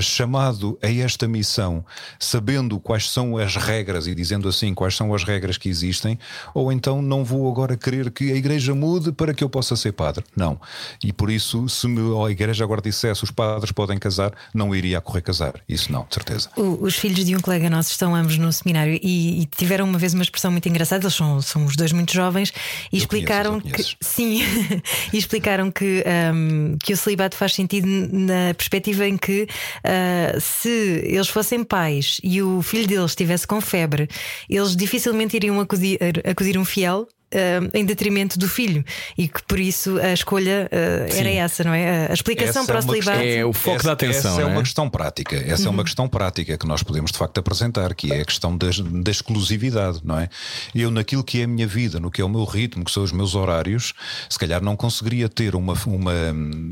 chamado 0.00 0.78
a 0.82 0.90
esta 0.90 1.26
missão, 1.28 1.84
sabendo 2.18 2.78
quais 2.78 3.10
são 3.10 3.36
as 3.36 3.56
regras 3.56 4.06
e 4.06 4.14
dizendo 4.14 4.48
assim 4.48 4.74
quais 4.74 4.96
são 4.96 5.14
as 5.14 5.24
regras 5.24 5.58
que 5.58 5.68
existem, 5.68 6.18
ou 6.54 6.72
então 6.72 7.02
não 7.02 7.24
vou 7.24 7.50
agora 7.50 7.76
querer 7.76 8.10
que 8.10 8.32
a 8.32 8.36
igreja 8.36 8.74
mude 8.74 9.12
para 9.12 9.34
que 9.34 9.42
eu 9.42 9.48
possa 9.48 9.76
ser 9.76 9.92
padre. 9.92 10.24
Não. 10.36 10.60
E 11.02 11.12
por 11.12 11.30
isso, 11.30 11.68
se 11.68 11.86
me, 11.86 12.00
a 12.24 12.30
igreja 12.30 12.64
agora 12.64 12.80
dissesse 12.80 13.24
os 13.24 13.30
padres 13.30 13.72
podem 13.72 13.98
casar, 13.98 14.32
não 14.52 14.74
iria 14.74 14.98
a 14.98 15.00
correr 15.00 15.22
casar. 15.22 15.54
Isso 15.68 15.92
não, 15.92 16.06
de 16.08 16.14
certeza. 16.14 16.48
O, 16.56 16.84
os 16.84 16.96
filhos 16.96 17.24
de 17.24 17.36
um 17.36 17.40
colega 17.40 17.68
nosso 17.68 17.90
estão 17.90 18.14
ambos 18.14 18.38
no 18.38 18.52
seminário 18.52 18.98
e, 19.02 19.42
e, 19.42 19.46
tiveram 19.46 19.84
uma 19.84 19.98
vez 19.98 20.14
uma 20.14 20.22
expressão 20.22 20.50
muito 20.50 20.68
engraçada. 20.68 21.04
Eles 21.04 21.14
são, 21.14 21.40
são 21.40 21.64
os 21.64 21.76
dois 21.76 21.92
muito 21.92 22.12
jovens 22.12 22.52
e 22.92 22.96
eu 22.96 22.98
explicaram 22.98 23.60
conheço, 23.60 23.96
que 23.98 24.04
sim, 24.04 24.42
e 25.12 25.18
explicaram 25.18 25.70
que, 25.70 26.04
um, 26.34 26.76
que 26.82 26.92
o 26.92 26.96
celibato 26.96 27.36
faz 27.36 27.54
sentido 27.54 27.86
na 28.12 28.54
perspectiva 28.54 29.06
em 29.06 29.16
que 29.16 29.42
uh, 29.44 30.40
se 30.40 30.68
eles 31.04 31.28
fossem 31.28 31.64
pais 31.64 32.18
e 32.22 32.42
o 32.42 32.62
filho 32.62 32.86
deles 32.86 33.12
estivesse 33.12 33.46
com 33.46 33.60
febre, 33.60 34.08
eles 34.48 34.76
dificilmente 34.76 35.36
iriam 35.36 35.60
acudir, 35.60 35.98
acudir 36.28 36.58
um 36.58 36.64
fiel 36.64 37.06
Uh, 37.34 37.68
em 37.74 37.84
detrimento 37.84 38.38
do 38.38 38.48
filho 38.48 38.84
e 39.18 39.26
que 39.26 39.42
por 39.42 39.58
isso 39.58 39.98
a 39.98 40.12
escolha 40.12 40.70
uh, 40.70 41.18
era 41.18 41.28
essa, 41.30 41.64
não 41.64 41.74
é? 41.74 42.06
A 42.08 42.14
explicação 42.14 42.62
essa 42.62 42.72
para 42.72 42.76
é 42.76 42.78
o 42.78 42.82
celibato. 42.82 43.20
É 43.20 43.44
o 43.44 43.52
foco 43.52 43.76
essa, 43.78 43.86
da 43.88 43.92
atenção. 43.92 44.32
Essa 44.32 44.40
é, 44.40 44.44
é 44.44 44.46
uma 44.46 44.62
questão 44.62 44.88
prática. 44.88 45.36
Essa 45.36 45.62
uhum. 45.62 45.66
é 45.66 45.70
uma 45.70 45.78
uhum. 45.78 45.84
questão 45.84 46.08
prática 46.08 46.56
que 46.56 46.66
nós 46.66 46.82
podemos 46.84 47.10
de 47.10 47.18
facto 47.18 47.38
apresentar, 47.38 47.92
que 47.94 48.12
é 48.12 48.20
a 48.20 48.24
questão 48.24 48.56
da, 48.56 48.68
da 49.02 49.10
exclusividade, 49.10 50.00
não 50.04 50.18
é? 50.18 50.28
Eu, 50.74 50.90
naquilo 50.90 51.24
que 51.24 51.40
é 51.40 51.44
a 51.44 51.48
minha 51.48 51.66
vida, 51.66 51.98
no 51.98 52.10
que 52.10 52.20
é 52.20 52.24
o 52.24 52.28
meu 52.28 52.44
ritmo, 52.44 52.84
que 52.84 52.92
são 52.92 53.02
os 53.02 53.10
meus 53.10 53.34
horários, 53.34 53.94
se 54.28 54.38
calhar 54.38 54.62
não 54.62 54.76
conseguiria 54.76 55.28
ter 55.28 55.54
uma, 55.54 55.74
uma, 55.86 56.12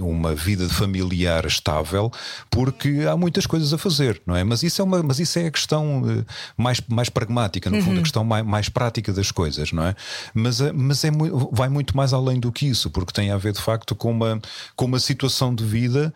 uma 0.01 0.35
vida 0.35 0.69
familiar 0.69 1.45
estável 1.47 2.13
porque 2.51 3.01
há 3.09 3.17
muitas 3.17 3.47
coisas 3.47 3.73
a 3.73 3.79
fazer, 3.79 4.21
não 4.27 4.37
é? 4.37 4.45
Mas 4.45 4.63
isso 4.63 4.81
é, 4.81 4.85
uma, 4.85 5.03
mas 5.03 5.19
isso 5.19 5.39
é 5.39 5.47
a 5.47 5.51
questão 5.51 6.03
eh, 6.07 6.25
mais, 6.57 6.81
mais 6.89 7.09
pragmática, 7.09 7.71
no 7.71 7.77
uhum. 7.77 7.83
fundo, 7.83 7.99
a 7.99 8.03
questão 8.03 8.25
mais, 8.25 8.45
mais 8.45 8.69
prática 8.69 9.13
das 9.13 9.31
coisas, 9.31 9.73
não 9.73 9.87
é? 9.87 9.95
Mas, 10.35 10.52
eh, 10.61 10.73
mas 10.73 11.05
é 11.05 11.11
muito 11.11 11.51
vai 11.53 11.69
muito 11.69 11.97
mais 11.97 12.13
além 12.13 12.39
do 12.39 12.53
que 12.53 12.67
isso, 12.67 12.91
porque 12.91 13.13
tem 13.13 13.31
a 13.31 13.37
ver 13.37 13.53
de 13.53 13.61
facto 13.61 13.95
com 13.95 14.11
uma, 14.11 14.41
com 14.77 14.85
uma 14.85 14.99
situação 14.99 15.55
de 15.55 15.65
vida 15.65 16.13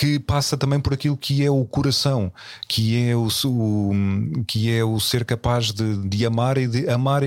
que 0.00 0.18
passa 0.18 0.56
também 0.56 0.80
por 0.80 0.94
aquilo 0.94 1.14
que 1.14 1.44
é 1.44 1.50
o 1.50 1.62
coração, 1.66 2.32
que 2.66 2.96
é 2.96 3.14
o, 3.14 3.28
o 3.44 4.44
que 4.46 4.70
é 4.70 4.82
o 4.82 4.98
ser 4.98 5.26
capaz 5.26 5.72
de, 5.72 6.08
de, 6.08 6.24
amar 6.24 6.56
e 6.56 6.66
de 6.66 6.88
amar 6.88 7.22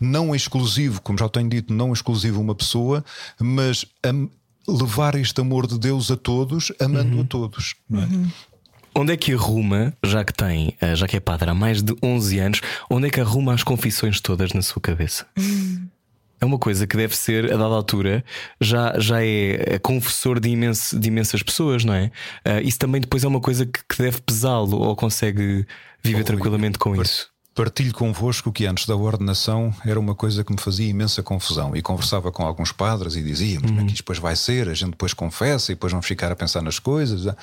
não 0.00 0.34
exclusivo, 0.34 1.00
como 1.00 1.16
já 1.16 1.28
tenho 1.28 1.48
dito, 1.48 1.72
não 1.72 1.92
exclusivo 1.92 2.40
uma 2.40 2.56
pessoa, 2.56 3.04
mas 3.38 3.86
am, 4.04 4.28
levar 4.66 5.14
este 5.14 5.40
amor 5.40 5.68
de 5.68 5.78
Deus 5.78 6.10
a 6.10 6.16
todos, 6.16 6.72
amando 6.80 7.16
uhum. 7.16 7.22
a 7.22 7.24
todos. 7.24 7.76
Não 7.88 8.02
é? 8.02 8.06
Uhum. 8.06 8.30
Onde 8.94 9.12
é 9.12 9.16
que 9.16 9.32
arruma, 9.32 9.92
já 10.02 10.24
que 10.24 10.32
tem, 10.32 10.74
eh, 10.80 10.94
já 10.94 11.06
que 11.06 11.16
é 11.16 11.20
padre 11.20 11.50
há 11.50 11.54
mais 11.54 11.82
de 11.82 11.94
11 12.02 12.38
anos, 12.38 12.60
onde 12.90 13.08
é 13.08 13.10
que 13.10 13.20
arruma 13.20 13.54
as 13.54 13.62
confissões 13.62 14.20
todas 14.20 14.52
na 14.52 14.62
sua 14.62 14.80
cabeça? 14.80 15.26
É 16.40 16.44
uma 16.44 16.58
coisa 16.58 16.86
que 16.86 16.96
deve 16.96 17.16
ser, 17.16 17.46
a 17.46 17.56
dada 17.56 17.74
altura, 17.74 18.24
já, 18.60 18.98
já 18.98 19.24
é 19.24 19.78
confessor 19.80 20.38
de, 20.38 20.48
imenso, 20.48 20.98
de 20.98 21.08
imensas 21.08 21.42
pessoas, 21.42 21.84
não 21.84 21.94
é? 21.94 22.12
Uh, 22.46 22.60
isso 22.62 22.78
também 22.78 23.00
depois 23.00 23.24
é 23.24 23.28
uma 23.28 23.40
coisa 23.40 23.66
que, 23.66 23.80
que 23.88 23.98
deve 24.00 24.20
pesá-lo 24.20 24.78
ou 24.78 24.94
consegue 24.94 25.66
viver 26.02 26.20
oh, 26.20 26.24
tranquilamente 26.24 26.78
com 26.78 26.94
isso? 26.94 27.28
Partilho 27.58 27.92
convosco 27.92 28.52
que 28.52 28.66
antes 28.66 28.86
da 28.86 28.94
ordenação 28.94 29.74
era 29.84 29.98
uma 29.98 30.14
coisa 30.14 30.44
que 30.44 30.52
me 30.52 30.60
fazia 30.60 30.88
imensa 30.88 31.24
confusão 31.24 31.74
e 31.74 31.82
conversava 31.82 32.30
com 32.30 32.44
alguns 32.44 32.70
padres 32.70 33.16
e 33.16 33.20
dizia: 33.20 33.58
Mas 33.60 33.72
como 33.72 33.80
é 33.80 33.84
que 33.84 33.90
isto 33.94 34.04
depois 34.04 34.20
vai 34.20 34.36
ser? 34.36 34.68
A 34.68 34.74
gente 34.74 34.90
depois 34.90 35.12
confessa 35.12 35.72
e 35.72 35.74
depois 35.74 35.90
vamos 35.90 36.06
ficar 36.06 36.30
a 36.30 36.36
pensar 36.36 36.62
nas 36.62 36.78
coisas. 36.78 37.34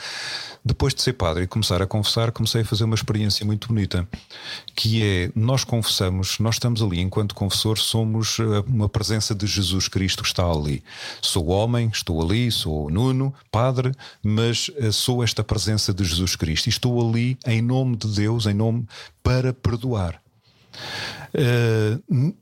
Depois 0.64 0.94
de 0.96 1.02
ser 1.02 1.14
padre 1.14 1.44
e 1.44 1.48
começar 1.48 1.82
a 1.82 1.86
confessar, 1.86 2.32
comecei 2.32 2.62
a 2.62 2.66
fazer 2.66 2.86
uma 2.86 2.96
experiência 2.96 3.46
muito 3.46 3.68
bonita 3.68 4.08
que 4.74 5.04
é: 5.04 5.32
nós 5.36 5.66
confessamos, 5.66 6.40
nós 6.40 6.56
estamos 6.56 6.82
ali 6.82 7.02
enquanto 7.02 7.36
confessor, 7.36 7.78
somos 7.78 8.40
eh, 8.40 8.64
uma 8.68 8.88
presença 8.88 9.36
de 9.36 9.46
Jesus 9.46 9.90
Cristo 9.90 10.24
que 10.24 10.30
está 10.30 10.46
ali. 10.46 10.82
Sou 11.22 11.48
homem, 11.48 11.90
estou 11.94 12.22
ali, 12.22 12.50
sou 12.54 12.90
Nuno, 12.90 13.34
padre, 13.52 13.92
mas 14.24 14.72
eh, 14.78 14.92
sou 14.92 15.22
esta 15.22 15.44
presença 15.44 15.94
de 15.94 16.06
Jesus 16.06 16.38
Cristo 16.38 16.68
e 16.68 16.70
estou 16.70 17.06
ali 17.06 17.38
em 17.46 17.62
nome 17.62 17.98
de 17.98 18.08
Deus, 18.08 18.46
em 18.46 18.54
nome 18.54 18.88
para 19.26 19.52
perdoar. 19.54 20.22
Uh, 21.34 22.36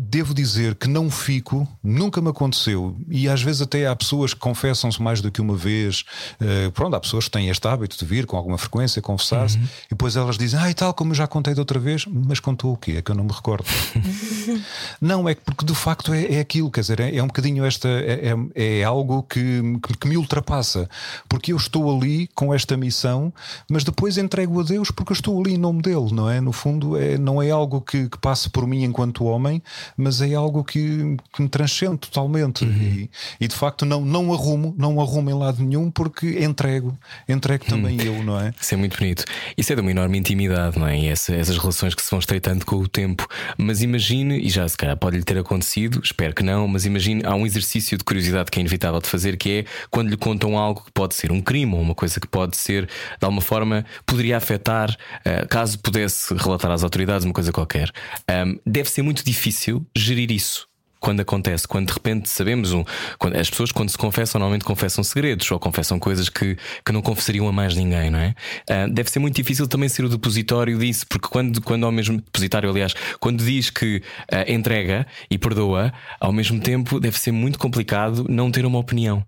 devo 0.00 0.32
dizer 0.32 0.76
que 0.76 0.88
não 0.88 1.10
fico, 1.10 1.66
nunca 1.82 2.20
me 2.20 2.28
aconteceu, 2.28 2.96
e 3.08 3.28
às 3.28 3.42
vezes 3.42 3.62
até 3.62 3.88
há 3.88 3.96
pessoas 3.96 4.32
que 4.32 4.38
confessam-se 4.38 5.02
mais 5.02 5.20
do 5.20 5.28
que 5.32 5.40
uma 5.40 5.56
vez. 5.56 6.04
Uh, 6.40 6.70
pronto, 6.70 6.94
há 6.94 7.00
pessoas 7.00 7.24
que 7.24 7.32
têm 7.32 7.48
este 7.48 7.66
hábito 7.66 7.98
de 7.98 8.04
vir 8.04 8.24
com 8.24 8.36
alguma 8.36 8.56
frequência, 8.56 9.02
confessar-se, 9.02 9.58
uhum. 9.58 9.64
e 9.64 9.88
depois 9.90 10.14
elas 10.14 10.38
dizem, 10.38 10.60
ah, 10.60 10.70
e 10.70 10.74
tal, 10.74 10.94
como 10.94 11.10
eu 11.10 11.16
já 11.16 11.26
contei 11.26 11.52
de 11.52 11.58
outra 11.58 11.80
vez, 11.80 12.06
mas 12.06 12.38
contou 12.38 12.74
o 12.74 12.76
quê? 12.76 12.92
É 12.98 13.02
que 13.02 13.10
eu 13.10 13.16
não 13.16 13.24
me 13.24 13.32
recordo. 13.32 13.66
não, 15.00 15.28
é 15.28 15.34
porque 15.34 15.64
de 15.64 15.74
facto 15.74 16.12
é, 16.14 16.36
é 16.36 16.40
aquilo, 16.40 16.70
quer 16.70 16.82
dizer, 16.82 17.00
é, 17.00 17.16
é 17.16 17.22
um 17.22 17.26
bocadinho 17.26 17.64
esta, 17.64 17.88
é, 17.88 18.34
é, 18.54 18.78
é 18.80 18.84
algo 18.84 19.24
que, 19.24 19.60
que, 19.82 19.98
que, 19.98 20.08
me 20.08 20.16
ultrapassa, 20.16 20.88
porque 21.28 21.52
eu 21.52 21.56
estou 21.56 21.92
ali 21.94 22.28
com 22.36 22.54
esta 22.54 22.76
missão, 22.76 23.32
mas 23.68 23.82
depois 23.82 24.16
entrego 24.16 24.60
a 24.60 24.62
Deus 24.62 24.92
porque 24.92 25.10
eu 25.10 25.14
estou 25.14 25.40
ali 25.40 25.54
em 25.54 25.58
nome 25.58 25.82
dele, 25.82 26.12
não 26.12 26.30
é? 26.30 26.40
No 26.40 26.52
fundo, 26.52 26.96
é, 26.96 27.18
não 27.18 27.42
é 27.42 27.50
algo 27.50 27.80
que, 27.80 28.08
que 28.08 28.18
passe 28.18 28.48
por 28.48 28.64
mim 28.64 28.84
enquanto 28.84 29.24
homem 29.24 29.60
mas 29.96 30.20
é 30.20 30.34
algo 30.34 30.64
que, 30.64 31.16
que 31.32 31.42
me 31.42 31.48
transcende 31.48 31.98
totalmente. 31.98 32.64
Uhum. 32.64 32.70
E, 32.70 33.10
e, 33.40 33.48
de 33.48 33.54
facto 33.54 33.84
não, 33.84 34.00
não 34.00 34.32
arrumo, 34.32 34.74
não 34.78 35.00
arrumo 35.00 35.30
em 35.30 35.34
lado 35.34 35.62
nenhum 35.62 35.90
porque 35.90 36.44
entrego, 36.44 36.96
entrego 37.28 37.64
uhum. 37.64 37.70
também 37.70 38.02
eu, 38.02 38.22
não 38.22 38.38
é? 38.40 38.52
Isso 38.60 38.74
é 38.74 38.76
muito 38.76 38.96
bonito. 38.96 39.24
Isso 39.56 39.72
é 39.72 39.76
de 39.76 39.82
uma 39.82 39.90
enorme 39.90 40.18
intimidade, 40.18 40.78
não 40.78 40.86
é? 40.86 40.98
E 40.98 41.06
essa, 41.08 41.34
essas 41.34 41.56
relações 41.56 41.94
que 41.94 42.02
se 42.02 42.10
vão 42.10 42.18
estreitando 42.18 42.64
com 42.64 42.76
o 42.76 42.88
tempo. 42.88 43.26
Mas 43.56 43.82
imagine, 43.82 44.38
e 44.38 44.48
já 44.48 44.68
se 44.68 44.76
calhar 44.76 44.96
pode 44.96 45.16
lhe 45.16 45.24
ter 45.24 45.38
acontecido, 45.38 46.00
espero 46.02 46.34
que 46.34 46.42
não, 46.42 46.66
mas 46.68 46.84
imagine, 46.84 47.22
há 47.24 47.34
um 47.34 47.46
exercício 47.46 47.96
de 47.96 48.04
curiosidade 48.04 48.50
que 48.50 48.58
é 48.58 48.60
inevitável 48.60 49.00
de 49.00 49.08
fazer, 49.08 49.36
que 49.36 49.50
é 49.50 49.64
quando 49.90 50.10
lhe 50.10 50.16
contam 50.16 50.58
algo 50.58 50.84
que 50.84 50.92
pode 50.92 51.14
ser 51.14 51.32
um 51.32 51.40
crime 51.40 51.74
ou 51.74 51.80
uma 51.80 51.94
coisa 51.94 52.20
que 52.20 52.26
pode 52.26 52.56
ser, 52.56 52.86
de 52.86 53.24
alguma 53.24 53.42
forma, 53.42 53.84
poderia 54.04 54.36
afetar, 54.36 54.90
uh, 54.90 55.46
caso 55.48 55.78
pudesse 55.78 56.34
relatar 56.34 56.70
às 56.70 56.82
autoridades 56.82 57.24
uma 57.24 57.34
coisa 57.34 57.52
qualquer. 57.52 57.90
Deve 58.64 58.90
ser 58.90 59.02
muito 59.02 59.24
difícil 59.24 59.77
gerir 59.96 60.30
isso 60.30 60.68
quando 61.00 61.20
acontece, 61.20 61.66
quando 61.66 61.86
de 61.88 61.92
repente 61.92 62.28
sabemos 62.28 62.72
um, 62.72 62.84
quando, 63.18 63.36
as 63.36 63.48
pessoas 63.48 63.70
quando 63.70 63.88
se 63.88 63.98
confessam 63.98 64.38
normalmente 64.38 64.64
confessam 64.64 65.04
segredos 65.04 65.50
ou 65.50 65.58
confessam 65.58 65.98
coisas 65.98 66.28
que, 66.28 66.56
que 66.84 66.92
não 66.92 67.00
confessariam 67.00 67.48
a 67.48 67.52
mais 67.52 67.74
ninguém, 67.74 68.10
não 68.10 68.18
é? 68.18 68.34
Uh, 68.68 68.92
deve 68.92 69.10
ser 69.10 69.18
muito 69.18 69.36
difícil 69.36 69.66
também 69.68 69.88
ser 69.88 70.04
o 70.04 70.08
depositório 70.08 70.78
disso, 70.78 71.06
porque 71.08 71.28
quando, 71.28 71.62
quando 71.62 71.86
ao 71.86 71.92
mesmo 71.92 72.16
depositário, 72.16 72.68
aliás, 72.68 72.94
quando 73.20 73.44
diz 73.44 73.70
que 73.70 74.02
uh, 74.32 74.50
entrega 74.50 75.06
e 75.30 75.38
perdoa, 75.38 75.92
ao 76.20 76.32
mesmo 76.32 76.60
tempo 76.60 76.98
deve 76.98 77.18
ser 77.18 77.32
muito 77.32 77.58
complicado 77.58 78.26
não 78.28 78.50
ter 78.50 78.66
uma 78.66 78.78
opinião. 78.78 79.24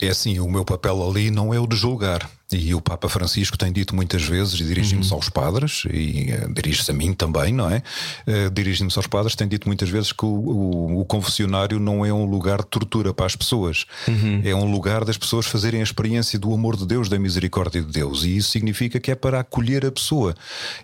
É 0.00 0.08
assim, 0.08 0.38
o 0.38 0.48
meu 0.48 0.64
papel 0.64 1.02
ali 1.08 1.30
não 1.30 1.52
é 1.52 1.60
o 1.60 1.66
de 1.66 1.76
julgar. 1.76 2.28
E 2.52 2.74
o 2.74 2.80
Papa 2.80 3.08
Francisco 3.08 3.56
tem 3.56 3.72
dito 3.72 3.94
muitas 3.94 4.22
vezes, 4.22 4.54
e 4.54 4.64
dirige-se 4.64 5.10
uhum. 5.10 5.16
aos 5.16 5.28
padres, 5.28 5.84
e 5.92 6.32
uh, 6.32 6.52
dirige-se 6.52 6.90
a 6.90 6.94
mim 6.94 7.12
também, 7.12 7.52
não 7.52 7.70
é? 7.70 7.82
Uh, 8.26 8.50
dirige-se 8.50 8.96
aos 8.96 9.06
padres, 9.06 9.36
tem 9.36 9.46
dito 9.46 9.68
muitas 9.68 9.88
vezes 9.88 10.12
que 10.12 10.24
o, 10.24 10.28
o, 10.28 11.00
o, 11.00 11.04
confessionário 11.04 11.78
não 11.78 12.04
é 12.04 12.12
um 12.12 12.24
lugar 12.24 12.58
de 12.58 12.66
tortura 12.66 13.14
para 13.14 13.26
as 13.26 13.36
pessoas, 13.36 13.86
uhum. 14.08 14.42
é 14.44 14.54
um 14.54 14.70
lugar 14.70 15.04
das 15.04 15.16
pessoas 15.16 15.46
fazerem 15.46 15.80
a 15.80 15.82
experiência 15.82 16.38
do 16.38 16.52
amor 16.52 16.76
de 16.76 16.86
Deus, 16.86 17.08
da 17.08 17.18
misericórdia 17.18 17.82
de 17.82 17.90
Deus. 17.90 18.24
E 18.24 18.36
isso 18.36 18.50
significa 18.50 18.98
que 18.98 19.10
é 19.10 19.14
para 19.14 19.40
acolher 19.40 19.86
a 19.86 19.92
pessoa 19.92 20.34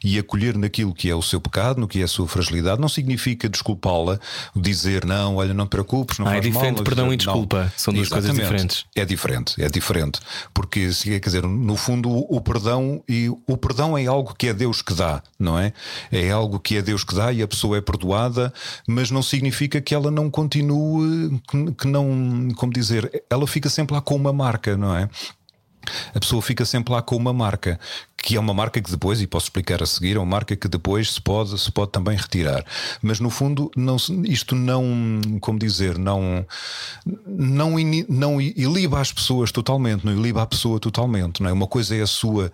e 0.04 0.18
acolher 0.18 0.56
naquilo 0.56 0.94
que 0.94 1.10
é 1.10 1.14
o 1.14 1.22
seu 1.22 1.40
pecado, 1.40 1.80
no 1.80 1.88
que 1.88 2.00
é 2.00 2.04
a 2.04 2.08
sua 2.08 2.28
fragilidade. 2.28 2.80
Não 2.80 2.88
significa 2.88 3.48
desculpá-la, 3.48 4.20
dizer 4.54 5.04
não, 5.04 5.36
olha, 5.36 5.52
não 5.52 5.66
te 5.66 5.70
preocupes, 5.70 6.18
não 6.18 6.26
ah, 6.26 6.30
faz 6.30 6.44
é 6.44 6.48
diferente 6.48 6.76
mal, 6.76 6.84
perdão 6.84 7.12
e 7.12 7.16
desculpa, 7.16 7.64
não. 7.64 7.72
são 7.76 7.92
duas 7.92 8.06
Exatamente. 8.06 8.28
coisas 8.28 8.42
diferentes. 8.42 8.84
É 8.94 9.04
diferente, 9.04 9.62
é 9.62 9.68
diferente, 9.68 10.20
porque 10.54 10.90
quer 11.04 11.20
dizer 11.20 11.44
no 11.56 11.76
fundo, 11.76 12.10
o 12.10 12.40
perdão 12.40 13.02
e 13.08 13.28
o 13.28 13.56
perdão 13.56 13.96
é 13.96 14.06
algo 14.06 14.34
que 14.34 14.48
é 14.48 14.54
Deus 14.54 14.82
que 14.82 14.94
dá, 14.94 15.22
não 15.38 15.58
é? 15.58 15.72
É 16.12 16.30
algo 16.30 16.60
que 16.60 16.76
é 16.76 16.82
Deus 16.82 17.02
que 17.02 17.14
dá 17.14 17.32
e 17.32 17.42
a 17.42 17.48
pessoa 17.48 17.78
é 17.78 17.80
perdoada, 17.80 18.52
mas 18.86 19.10
não 19.10 19.22
significa 19.22 19.80
que 19.80 19.94
ela 19.94 20.10
não 20.10 20.30
continue, 20.30 21.40
que 21.78 21.86
não, 21.86 22.48
como 22.56 22.72
dizer, 22.72 23.24
ela 23.30 23.46
fica 23.46 23.68
sempre 23.68 23.94
lá 23.94 24.00
com 24.00 24.14
uma 24.14 24.32
marca, 24.32 24.76
não 24.76 24.94
é? 24.94 25.08
A 26.14 26.20
pessoa 26.20 26.42
fica 26.42 26.64
sempre 26.64 26.92
lá 26.92 27.00
com 27.00 27.16
uma 27.16 27.32
marca 27.32 27.78
que 28.26 28.34
é 28.34 28.40
uma 28.40 28.52
marca 28.52 28.82
que 28.82 28.90
depois, 28.90 29.20
e 29.20 29.26
posso 29.28 29.46
explicar 29.46 29.80
a 29.84 29.86
seguir, 29.86 30.16
é 30.16 30.18
uma 30.18 30.26
marca 30.26 30.56
que 30.56 30.66
depois 30.66 31.12
se 31.12 31.20
pode, 31.20 31.56
se 31.60 31.70
pode 31.70 31.92
também 31.92 32.16
retirar. 32.16 32.64
Mas 33.00 33.20
no 33.20 33.30
fundo, 33.30 33.70
não, 33.76 33.94
isto 34.24 34.56
não, 34.56 34.82
como 35.40 35.60
dizer, 35.60 35.96
não, 35.96 36.44
não, 37.24 37.76
não 38.08 38.40
iliba 38.40 39.00
as 39.00 39.12
pessoas 39.12 39.52
totalmente, 39.52 40.04
não 40.04 40.12
iliba 40.12 40.42
a 40.42 40.46
pessoa 40.46 40.80
totalmente. 40.80 41.40
Não 41.40 41.48
é? 41.48 41.52
Uma 41.52 41.68
coisa 41.68 41.94
é 41.94 42.02
a 42.02 42.06
sua, 42.06 42.50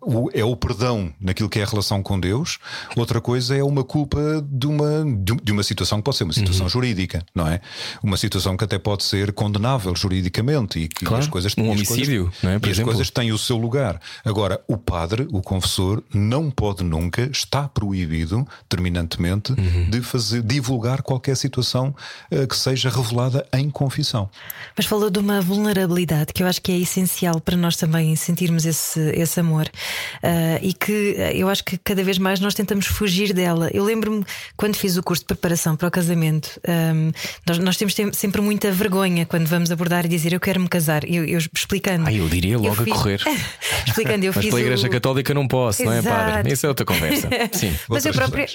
uh, 0.00 0.30
é 0.32 0.42
o 0.42 0.56
perdão 0.56 1.12
naquilo 1.20 1.50
que 1.50 1.58
é 1.58 1.62
a 1.62 1.66
relação 1.66 2.02
com 2.02 2.18
Deus, 2.18 2.58
outra 2.96 3.20
coisa 3.20 3.54
é 3.54 3.62
uma 3.62 3.84
culpa 3.84 4.18
de 4.50 4.66
uma, 4.66 5.04
de 5.42 5.52
uma 5.52 5.62
situação 5.62 5.98
que 5.98 6.04
pode 6.04 6.16
ser 6.16 6.24
uma 6.24 6.32
situação 6.32 6.64
uhum. 6.64 6.70
jurídica, 6.70 7.22
não 7.34 7.46
é? 7.46 7.60
Uma 8.02 8.16
situação 8.16 8.56
que 8.56 8.64
até 8.64 8.78
pode 8.78 9.04
ser 9.04 9.34
condenável 9.34 9.94
juridicamente 9.94 10.78
e 10.78 10.88
que 10.88 11.04
claro, 11.04 11.22
as 11.22 11.28
coisas 11.28 11.52
um 11.58 11.68
homicídio, 11.68 12.22
coisas, 12.22 12.42
não 12.42 12.50
é? 12.52 12.58
Por 12.58 12.68
e 12.70 12.72
as 12.72 12.78
coisas 12.78 13.10
têm 13.10 13.30
o 13.30 13.36
seu 13.36 13.58
lugar. 13.58 14.00
Agora, 14.24 14.58
o 14.66 14.85
padre, 14.86 15.26
o 15.32 15.42
confessor, 15.42 16.02
não 16.14 16.48
pode 16.48 16.84
nunca, 16.84 17.28
está 17.30 17.68
proibido, 17.68 18.46
terminantemente, 18.68 19.52
uhum. 19.52 19.90
de 19.90 20.00
fazer 20.00 20.42
divulgar 20.42 21.02
qualquer 21.02 21.36
situação 21.36 21.94
uh, 22.30 22.46
que 22.46 22.56
seja 22.56 22.88
revelada 22.88 23.44
em 23.52 23.68
confissão. 23.68 24.30
Mas 24.76 24.86
falou 24.86 25.10
de 25.10 25.18
uma 25.18 25.40
vulnerabilidade 25.40 26.32
que 26.32 26.42
eu 26.42 26.46
acho 26.46 26.62
que 26.62 26.70
é 26.70 26.78
essencial 26.78 27.40
para 27.40 27.56
nós 27.56 27.76
também 27.76 28.14
sentirmos 28.14 28.64
esse, 28.64 29.00
esse 29.10 29.40
amor 29.40 29.66
uh, 29.66 30.58
e 30.62 30.72
que 30.72 31.16
eh, 31.18 31.36
eu 31.36 31.48
acho 31.48 31.64
que 31.64 31.76
cada 31.78 32.04
vez 32.04 32.16
mais 32.18 32.38
nós 32.38 32.54
tentamos 32.54 32.86
fugir 32.86 33.32
dela. 33.32 33.68
Eu 33.72 33.82
lembro-me 33.82 34.24
quando 34.56 34.76
fiz 34.76 34.96
o 34.96 35.02
curso 35.02 35.22
de 35.22 35.26
preparação 35.26 35.74
para 35.74 35.88
o 35.88 35.90
casamento, 35.90 36.60
um, 36.66 36.70
ehm, 36.70 37.12
nós, 37.46 37.58
nós, 37.58 37.76
temos 37.76 37.94
sempre 38.12 38.40
muita 38.40 38.70
vergonha 38.70 39.26
quando 39.26 39.46
vamos 39.46 39.72
abordar 39.72 40.06
e 40.06 40.08
dizer 40.08 40.32
eu 40.32 40.40
quero 40.40 40.60
me 40.60 40.68
casar. 40.68 41.04
Eu, 41.04 41.24
eu 41.24 41.38
explicando. 41.38 42.06
Ah, 42.06 42.12
eu 42.12 42.28
diria 42.28 42.56
logo 42.56 42.68
eu 42.68 42.84
fiz... 42.84 42.92
a 42.92 42.96
correr. 42.96 43.20
explicando, 43.86 44.24
eu 44.24 44.32
fiz. 44.32 44.52
Igreja. 44.80 44.88
Católica 44.88 45.34
não 45.34 45.46
posso, 45.46 45.82
Exato. 45.82 46.02
não 46.04 46.12
é, 46.12 46.32
padre? 46.32 46.52
Isso 46.52 46.66
é 46.66 46.68
outra 46.68 46.84
conversa. 46.84 47.28
Sim. 47.52 47.74
Mas 47.88 48.04
eu 48.04 48.12
própria. 48.12 48.46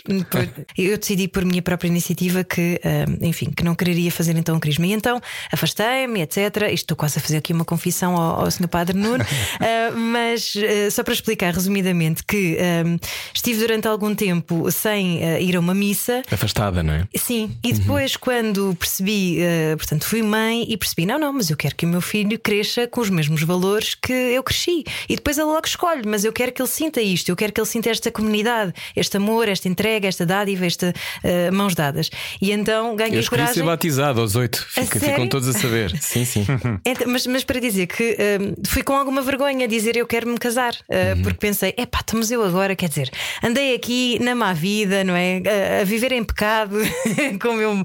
eu 0.78 0.98
decidi 0.98 1.28
por 1.28 1.46
minha 1.46 1.62
própria 1.62 1.88
iniciativa 1.88 2.44
que, 2.44 2.80
um, 2.86 3.28
enfim, 3.28 3.52
que 3.52 3.64
não 3.64 3.76
quereria 3.76 4.12
fazer 4.12 4.36
então 4.36 4.56
o 4.56 4.60
crisma. 4.60 4.86
E 4.88 4.94
então 4.94 5.20
afastei-me, 5.52 6.22
etc. 6.22 6.38
Isto 6.72 6.74
estou 6.74 6.98
quase 6.98 7.20
a 7.20 7.22
fazer 7.22 7.38
aqui 7.38 7.54
uma 7.54 7.66
confissão 7.66 8.16
ao, 8.16 8.42
ao 8.42 8.52
Sr. 8.52 8.68
Padre 8.68 8.98
Nuno. 8.98 9.24
uh, 9.24 9.98
mas 9.98 10.54
uh, 10.56 10.92
só 10.92 11.04
para 11.04 11.14
explicar 11.14 11.54
resumidamente 11.54 12.24
que 12.24 12.58
um, 12.86 12.98
estive 13.34 13.60
durante 13.60 13.88
algum 13.88 14.14
tempo 14.16 14.70
sem 14.72 15.18
uh, 15.18 15.40
ir 15.40 15.56
a 15.56 15.60
uma 15.60 15.74
missa. 15.74 16.22
Afastada, 16.32 16.84
não 16.84 16.94
é? 16.94 17.08
Sim. 17.16 17.56
E 17.64 17.74
depois, 17.74 18.14
uhum. 18.14 18.20
quando 18.22 18.76
percebi, 18.76 19.38
portanto, 19.78 20.06
fui 20.06 20.22
mãe 20.22 20.66
e 20.68 20.78
percebi, 20.78 21.06
não, 21.06 21.20
não, 21.20 21.34
mas 21.34 21.50
eu 21.50 21.58
quero 21.58 21.76
que 21.76 21.86
o 21.86 21.90
meu 21.90 22.02
filho 22.02 22.38
cresça 22.40 22.88
com 22.88 23.02
os 23.02 23.10
mesmos 23.10 23.44
valores 23.44 23.96
que 23.96 24.12
eu 24.12 24.44
cresci. 24.44 24.84
E 25.08 25.16
depois 25.16 25.38
ele 25.38 25.48
logo 25.48 25.66
escolhe, 25.66 26.08
mas 26.12 26.26
eu 26.26 26.34
quero 26.34 26.52
que 26.52 26.62
ele 26.62 26.70
sinta 26.70 27.02
isto, 27.02 27.30
eu 27.30 27.36
quero 27.36 27.54
que 27.54 27.60
ele 27.62 27.68
sinta 27.68 27.90
esta 27.90 28.12
comunidade, 28.12 28.74
este 28.96 29.16
amor, 29.16 29.48
esta 29.48 29.70
entrega, 29.70 30.08
esta 30.08 30.26
dádiva, 30.26 30.66
esta 30.66 30.94
uh, 31.24 31.54
mãos 31.54 31.74
dadas. 31.74 32.10
E 32.42 32.52
então 32.52 32.96
ganhei 32.96 33.20
eu 33.20 33.30
coragem. 33.30 33.54
ser 33.54 33.64
batizado 33.64 34.20
aos 34.20 34.36
oito, 34.36 34.66
Fica, 34.70 35.00
ficam 35.00 35.28
todos 35.28 35.48
a 35.48 35.54
saber. 35.54 35.96
sim, 36.02 36.26
sim. 36.26 36.46
Então, 36.86 37.08
mas, 37.08 37.26
mas 37.26 37.44
para 37.46 37.60
dizer 37.60 37.88
que 37.88 38.12
uh, 38.14 38.68
fui 38.68 38.84
com 38.84 38.94
alguma 38.94 39.22
vergonha 39.22 39.68
dizer 39.68 39.96
eu 39.96 40.06
quero 40.06 40.28
me 40.28 40.38
casar, 40.38 40.74
uh, 40.74 41.16
uhum. 41.16 41.22
porque 41.24 41.38
pensei, 41.38 41.74
epá, 41.78 42.00
estamos 42.00 42.30
eu 42.30 42.44
agora, 42.44 42.76
quer 42.76 42.90
dizer, 42.90 43.10
andei 43.42 43.74
aqui 43.74 44.20
na 44.22 44.36
má 44.36 44.52
vida, 44.52 45.04
não 45.04 45.16
é? 45.16 45.42
a 45.82 45.84
viver 45.86 46.12
em 46.12 46.24
pecado 46.24 46.76
com 47.42 47.50
o 47.50 47.54
meu 47.54 47.84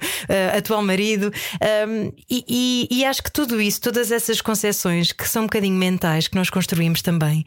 atual 0.56 0.82
marido. 0.82 1.32
Um, 1.88 2.12
e, 2.28 2.44
e, 2.48 2.98
e 2.98 3.04
acho 3.04 3.22
que 3.22 3.30
tudo 3.30 3.60
isso, 3.60 3.80
todas 3.80 4.10
essas 4.10 4.40
concessões 4.40 5.12
que 5.12 5.28
são 5.28 5.42
um 5.42 5.46
bocadinho 5.46 5.76
mentais 5.76 6.26
que 6.26 6.34
nós 6.34 6.50
construímos 6.50 7.02
também, 7.02 7.44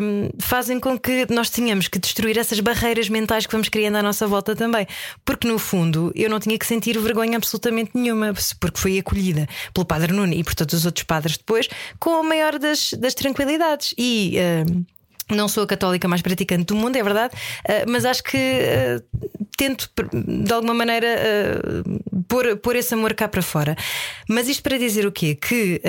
um, 0.00 0.30
fazem 0.38 0.78
com 0.78 0.98
que 0.98 1.26
nós 1.30 1.50
tenhamos 1.50 1.88
que 1.88 1.98
destruir 1.98 2.38
essas 2.38 2.60
barreiras 2.60 3.08
mentais 3.08 3.46
que 3.46 3.52
vamos 3.52 3.68
criando 3.68 3.96
à 3.96 4.02
nossa 4.02 4.26
volta 4.26 4.54
também. 4.54 4.86
Porque 5.24 5.48
no 5.48 5.58
fundo 5.58 6.12
eu 6.14 6.28
não 6.28 6.38
tinha 6.38 6.58
que 6.58 6.66
sentir 6.66 6.98
vergonha 6.98 7.36
absolutamente 7.36 7.92
nenhuma, 7.94 8.32
porque 8.58 8.78
fui 8.78 8.98
acolhida 8.98 9.48
pelo 9.72 9.86
Padre 9.86 10.12
Nuno 10.12 10.32
e 10.32 10.44
por 10.44 10.54
todos 10.54 10.74
os 10.74 10.86
outros 10.86 11.04
padres 11.04 11.36
depois, 11.36 11.68
com 11.98 12.10
a 12.20 12.22
maior 12.22 12.58
das, 12.58 12.92
das 12.94 13.14
tranquilidades. 13.14 13.94
E. 13.96 14.36
Um, 14.68 14.84
não 15.30 15.48
sou 15.48 15.64
a 15.64 15.66
católica 15.66 16.08
mais 16.08 16.22
praticante 16.22 16.64
do 16.64 16.76
mundo, 16.76 16.96
é 16.96 17.02
verdade, 17.02 17.34
ah, 17.68 17.84
mas 17.88 18.04
acho 18.04 18.22
que 18.22 18.36
ah, 18.36 19.02
tento 19.56 19.90
de 20.12 20.52
alguma 20.52 20.72
maneira 20.72 21.06
uh, 21.06 22.22
pôr, 22.26 22.56
pôr 22.56 22.76
esse 22.76 22.94
amor 22.94 23.12
cá 23.12 23.28
para 23.28 23.42
fora. 23.42 23.76
Mas 24.26 24.48
isto 24.48 24.62
para 24.62 24.78
dizer 24.78 25.04
o 25.04 25.12
quê? 25.12 25.34
Que 25.34 25.82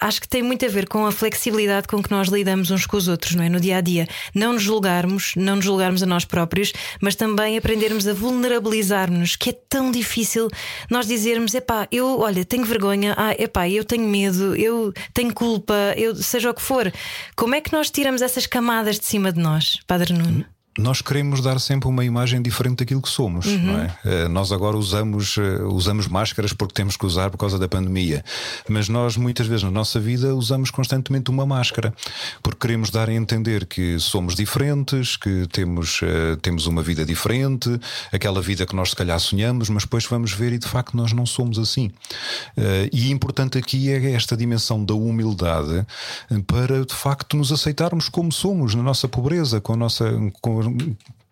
acho 0.00 0.20
que 0.20 0.28
tem 0.28 0.44
muito 0.44 0.64
a 0.64 0.68
ver 0.68 0.86
com 0.86 1.04
a 1.04 1.10
flexibilidade 1.10 1.88
com 1.88 2.00
que 2.00 2.08
nós 2.10 2.28
lidamos 2.28 2.70
uns 2.70 2.86
com 2.86 2.96
os 2.96 3.08
outros, 3.08 3.34
não 3.34 3.42
é? 3.42 3.48
No 3.48 3.58
dia 3.58 3.78
a 3.78 3.80
dia. 3.80 4.06
Não 4.32 4.52
nos 4.52 4.62
julgarmos, 4.62 5.32
não 5.34 5.56
nos 5.56 5.64
julgarmos 5.64 6.04
a 6.04 6.06
nós 6.06 6.24
próprios, 6.24 6.72
mas 7.00 7.16
também 7.16 7.58
aprendermos 7.58 8.06
a 8.06 8.12
vulnerabilizar-nos, 8.12 9.34
que 9.34 9.50
é 9.50 9.56
tão 9.68 9.90
difícil 9.90 10.48
nós 10.88 11.08
dizermos: 11.08 11.52
epá, 11.52 11.88
eu, 11.90 12.20
olha, 12.20 12.44
tenho 12.44 12.64
vergonha, 12.64 13.14
ah, 13.16 13.34
epá, 13.36 13.68
eu 13.68 13.84
tenho 13.84 14.06
medo, 14.08 14.54
eu 14.54 14.92
tenho 15.12 15.34
culpa, 15.34 15.74
eu 15.96 16.14
seja 16.14 16.50
o 16.50 16.54
que 16.54 16.62
for. 16.62 16.92
Como 17.34 17.56
é 17.56 17.60
que 17.60 17.72
nós 17.72 17.90
tiramos 17.90 18.22
essas 18.22 18.46
camadas 18.46 18.85
de 18.94 19.04
cima 19.04 19.32
de 19.32 19.40
nós, 19.40 19.80
Padre 19.86 20.14
Nuno? 20.14 20.55
Nós 20.78 21.00
queremos 21.00 21.40
dar 21.40 21.58
sempre 21.58 21.88
uma 21.88 22.04
imagem 22.04 22.42
diferente 22.42 22.78
daquilo 22.78 23.00
que 23.00 23.08
somos, 23.08 23.46
uhum. 23.46 23.58
não 23.58 23.78
é? 23.78 23.98
Eh, 24.04 24.28
nós 24.28 24.52
agora 24.52 24.76
usamos, 24.76 25.36
eh, 25.38 25.62
usamos 25.62 26.06
máscaras 26.06 26.52
porque 26.52 26.74
temos 26.74 26.96
que 26.96 27.06
usar 27.06 27.30
por 27.30 27.38
causa 27.38 27.58
da 27.58 27.68
pandemia, 27.68 28.24
mas 28.68 28.88
nós 28.88 29.16
muitas 29.16 29.46
vezes 29.46 29.62
na 29.62 29.70
nossa 29.70 29.98
vida 29.98 30.34
usamos 30.34 30.70
constantemente 30.70 31.30
uma 31.30 31.46
máscara 31.46 31.94
porque 32.42 32.60
queremos 32.60 32.90
dar 32.90 33.08
a 33.08 33.12
entender 33.12 33.66
que 33.66 33.98
somos 33.98 34.34
diferentes, 34.34 35.16
que 35.16 35.46
temos, 35.50 36.02
uh, 36.02 36.36
temos 36.42 36.66
uma 36.66 36.82
vida 36.82 37.04
diferente, 37.04 37.80
aquela 38.12 38.42
vida 38.42 38.66
que 38.66 38.76
nós 38.76 38.90
se 38.90 38.96
calhar 38.96 39.18
sonhamos, 39.18 39.68
mas 39.68 39.84
depois 39.84 40.04
vamos 40.04 40.32
ver 40.32 40.52
e 40.52 40.58
de 40.58 40.66
facto 40.66 40.96
nós 40.96 41.12
não 41.12 41.24
somos 41.24 41.58
assim. 41.58 41.90
E 42.92 43.10
importante 43.10 43.58
aqui 43.58 43.90
é 43.90 44.12
esta 44.12 44.36
dimensão 44.36 44.84
da 44.84 44.94
humildade 44.94 45.86
para 46.46 46.84
de 46.84 46.94
facto 46.94 47.36
nos 47.36 47.52
aceitarmos 47.52 48.08
como 48.08 48.32
somos, 48.32 48.74
na 48.74 48.82
nossa 48.82 49.08
pobreza, 49.08 49.60
com 49.60 49.72
a 49.74 49.76
nossa. 49.76 50.04
Com 50.40 50.65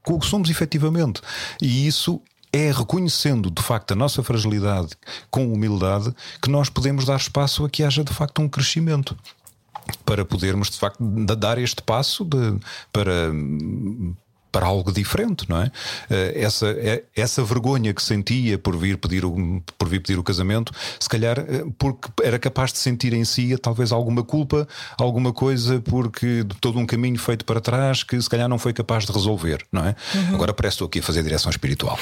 com 0.03 0.15
o 0.15 0.21
que 0.21 0.27
somos 0.27 0.51
efetivamente. 0.51 1.21
E 1.61 1.87
isso 1.87 2.21
é 2.53 2.71
reconhecendo 2.71 3.51
de 3.51 3.63
facto 3.63 3.93
a 3.93 3.97
nossa 3.97 4.23
fragilidade 4.23 4.91
com 5.29 5.53
humildade 5.53 6.15
que 6.41 6.49
nós 6.49 6.69
podemos 6.69 7.05
dar 7.05 7.17
espaço 7.17 7.65
a 7.65 7.71
que 7.71 7.83
haja 7.83 8.05
de 8.05 8.13
facto 8.13 8.41
um 8.41 8.49
crescimento 8.49 9.17
para 10.05 10.25
podermos 10.25 10.71
de 10.71 10.79
facto 10.79 11.03
dar 11.37 11.59
este 11.59 11.83
passo 11.83 12.25
de, 12.25 12.59
para 12.93 13.33
para 14.55 14.67
algo 14.67 14.93
diferente, 14.93 15.51
não 15.51 15.61
é? 15.61 15.71
Eh, 16.09 16.35
essa, 16.37 16.69
é, 16.69 17.03
essa 17.17 17.43
vergonha 17.43 17.93
que 17.93 18.01
sentia 18.01 18.57
por 18.57 18.77
vir 18.77 18.97
pedir 18.99 19.25
o, 19.25 19.61
por 19.77 19.89
vir 19.89 19.99
pedir 19.99 20.17
o 20.17 20.23
casamento, 20.23 20.73
se 21.01 21.09
calhar 21.09 21.41
eh, 21.41 21.65
porque 21.77 22.09
era 22.23 22.39
capaz 22.39 22.73
de 22.73 22.79
sentir 22.79 23.13
em 23.15 23.25
si 23.25 23.59
talvez 23.59 23.91
alguma 23.91 24.23
culpa, 24.23 24.69
alguma 24.97 25.33
coisa 25.33 25.81
porque 25.81 26.45
de 26.45 26.55
todo 26.61 26.79
um 26.79 26.87
caminho 26.87 27.19
feito 27.19 27.45
para 27.45 27.61
trás 27.61 28.05
que 28.05 28.23
se 28.23 28.31
calhar 28.31 28.49
não 28.49 28.57
foi 28.57 28.73
capaz 28.73 29.05
de 29.07 29.11
resolver, 29.13 29.67
não 29.73 29.87
é? 29.87 29.97
Uhum. 30.15 30.35
Agora 30.37 30.55
parece 30.55 30.75
que 30.75 30.85
estou 30.85 30.87
aqui 30.87 30.99
a 31.01 31.03
fazer 31.03 31.25
direção 31.25 31.51
espiritual. 31.51 31.99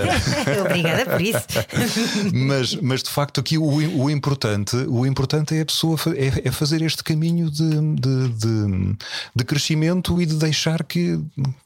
Obrigada 0.64 1.04
por 1.04 1.20
isso. 1.20 1.44
mas, 2.32 2.74
mas 2.76 3.02
de 3.02 3.10
facto 3.10 3.38
aqui 3.38 3.58
o, 3.58 4.02
o 4.02 4.10
importante, 4.10 4.76
o 4.88 5.04
importante 5.04 5.54
é 5.54 5.60
a 5.60 5.66
pessoa 5.66 5.98
é, 6.16 6.48
é 6.48 6.50
fazer 6.50 6.80
este 6.80 7.04
caminho 7.04 7.50
de, 7.50 7.68
de, 7.96 8.28
de, 8.28 8.96
de 9.36 9.44
crescimento 9.44 10.22
e 10.22 10.24
de 10.24 10.36
deixar 10.36 10.82
que 10.84 11.20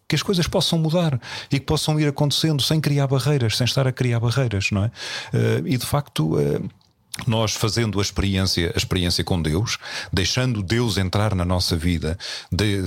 que 0.09 0.15
as 0.15 0.23
coisas 0.23 0.47
possam 0.47 0.79
mudar 0.79 1.21
e 1.51 1.59
que 1.59 1.67
possam 1.67 1.99
ir 1.99 2.09
acontecendo 2.09 2.63
sem 2.63 2.81
criar 2.81 3.07
barreiras, 3.07 3.57
sem 3.57 3.65
estar 3.65 3.87
a 3.87 3.93
criar 3.93 4.21
barreiras, 4.21 4.71
não 4.71 4.85
é? 4.85 4.87
Uh, 4.87 5.67
e 5.67 5.77
de 5.77 5.87
facto. 5.87 6.37
Uh, 6.37 6.69
nós 7.27 7.55
fazendo 7.55 7.99
a 7.99 8.03
experiência, 8.03 8.71
a 8.75 8.77
experiência 8.77 9.25
com 9.25 9.41
Deus, 9.41 9.79
deixando 10.13 10.63
Deus 10.63 10.99
entrar 10.99 11.35
na 11.35 11.47
nossa 11.47 11.75
vida, 11.75 12.19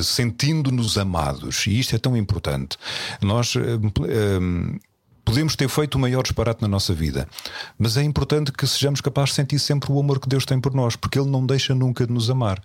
sentindo-nos 0.04 1.00
amados, 1.00 1.66
e 1.66 1.80
isto 1.80 1.96
é 1.96 1.98
tão 1.98 2.16
importante. 2.16 2.78
Nós 3.24 3.56
uh, 3.56 3.60
podemos 5.30 5.56
ter 5.56 5.70
feito 5.70 5.94
o 5.94 6.00
maior 6.00 6.24
disparate 6.24 6.60
na 6.60 6.68
nossa 6.68 6.92
vida, 6.92 7.30
mas 7.78 7.98
é 7.98 8.02
importante 8.02 8.52
que 8.52 8.66
sejamos 8.66 9.00
capazes 9.00 9.30
de 9.30 9.36
sentir 9.36 9.60
sempre 9.60 9.92
o 9.92 10.00
amor 10.00 10.20
que 10.20 10.28
Deus 10.28 10.44
tem 10.44 10.60
por 10.60 10.74
nós, 10.74 10.96
porque 10.96 11.20
Ele 11.20 11.30
não 11.30 11.46
deixa 11.46 11.76
nunca 11.76 12.08
de 12.08 12.12
nos 12.12 12.32
amar. 12.32 12.60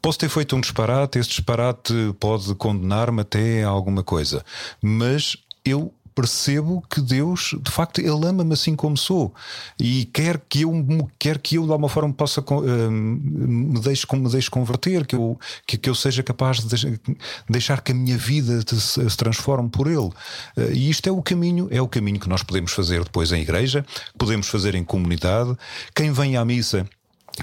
Posso 0.00 0.16
ter 0.16 0.28
feito 0.28 0.54
um 0.54 0.60
disparate, 0.60 1.18
esse 1.18 1.30
disparate 1.30 1.92
pode 2.20 2.54
condenar-me 2.54 3.22
até 3.22 3.64
a 3.64 3.68
alguma 3.68 4.04
coisa, 4.04 4.44
mas 4.80 5.36
eu 5.64 5.92
percebo 6.14 6.82
que 6.88 7.00
Deus, 7.00 7.54
de 7.60 7.70
facto, 7.70 8.00
Ele 8.00 8.26
ama-me 8.26 8.52
assim 8.52 8.74
como 8.74 8.96
sou 8.96 9.34
e 9.78 10.04
quer 10.06 10.40
que 10.48 10.62
eu, 10.62 11.08
quer 11.18 11.38
que 11.38 11.56
eu 11.56 11.64
de 11.64 11.70
alguma 11.70 11.88
forma 11.88 12.12
possa 12.12 12.40
uh, 12.40 12.90
me, 12.90 13.80
deixe, 13.80 14.06
me 14.14 14.28
deixe 14.28 14.50
converter, 14.50 15.06
que 15.06 15.14
eu, 15.14 15.38
que, 15.66 15.76
que 15.76 15.88
eu 15.88 15.94
seja 15.94 16.22
capaz 16.22 16.60
de 16.60 17.00
deixar 17.48 17.80
que 17.80 17.92
a 17.92 17.94
minha 17.94 18.16
vida 18.16 18.62
se, 18.66 19.16
transforme 19.16 19.68
por 19.68 19.86
Ele. 19.86 19.98
Uh, 19.98 20.72
e 20.72 20.90
isto 20.90 21.08
é 21.08 21.12
o 21.12 21.22
caminho, 21.22 21.68
é 21.70 21.80
o 21.80 21.88
caminho 21.88 22.20
que 22.20 22.28
nós 22.28 22.42
podemos 22.42 22.72
fazer 22.72 23.02
depois 23.04 23.32
em 23.32 23.42
igreja, 23.42 23.84
podemos 24.18 24.48
fazer 24.48 24.74
em 24.74 24.84
comunidade. 24.84 25.56
Quem 25.94 26.12
vem 26.12 26.36
à 26.36 26.44
missa 26.44 26.86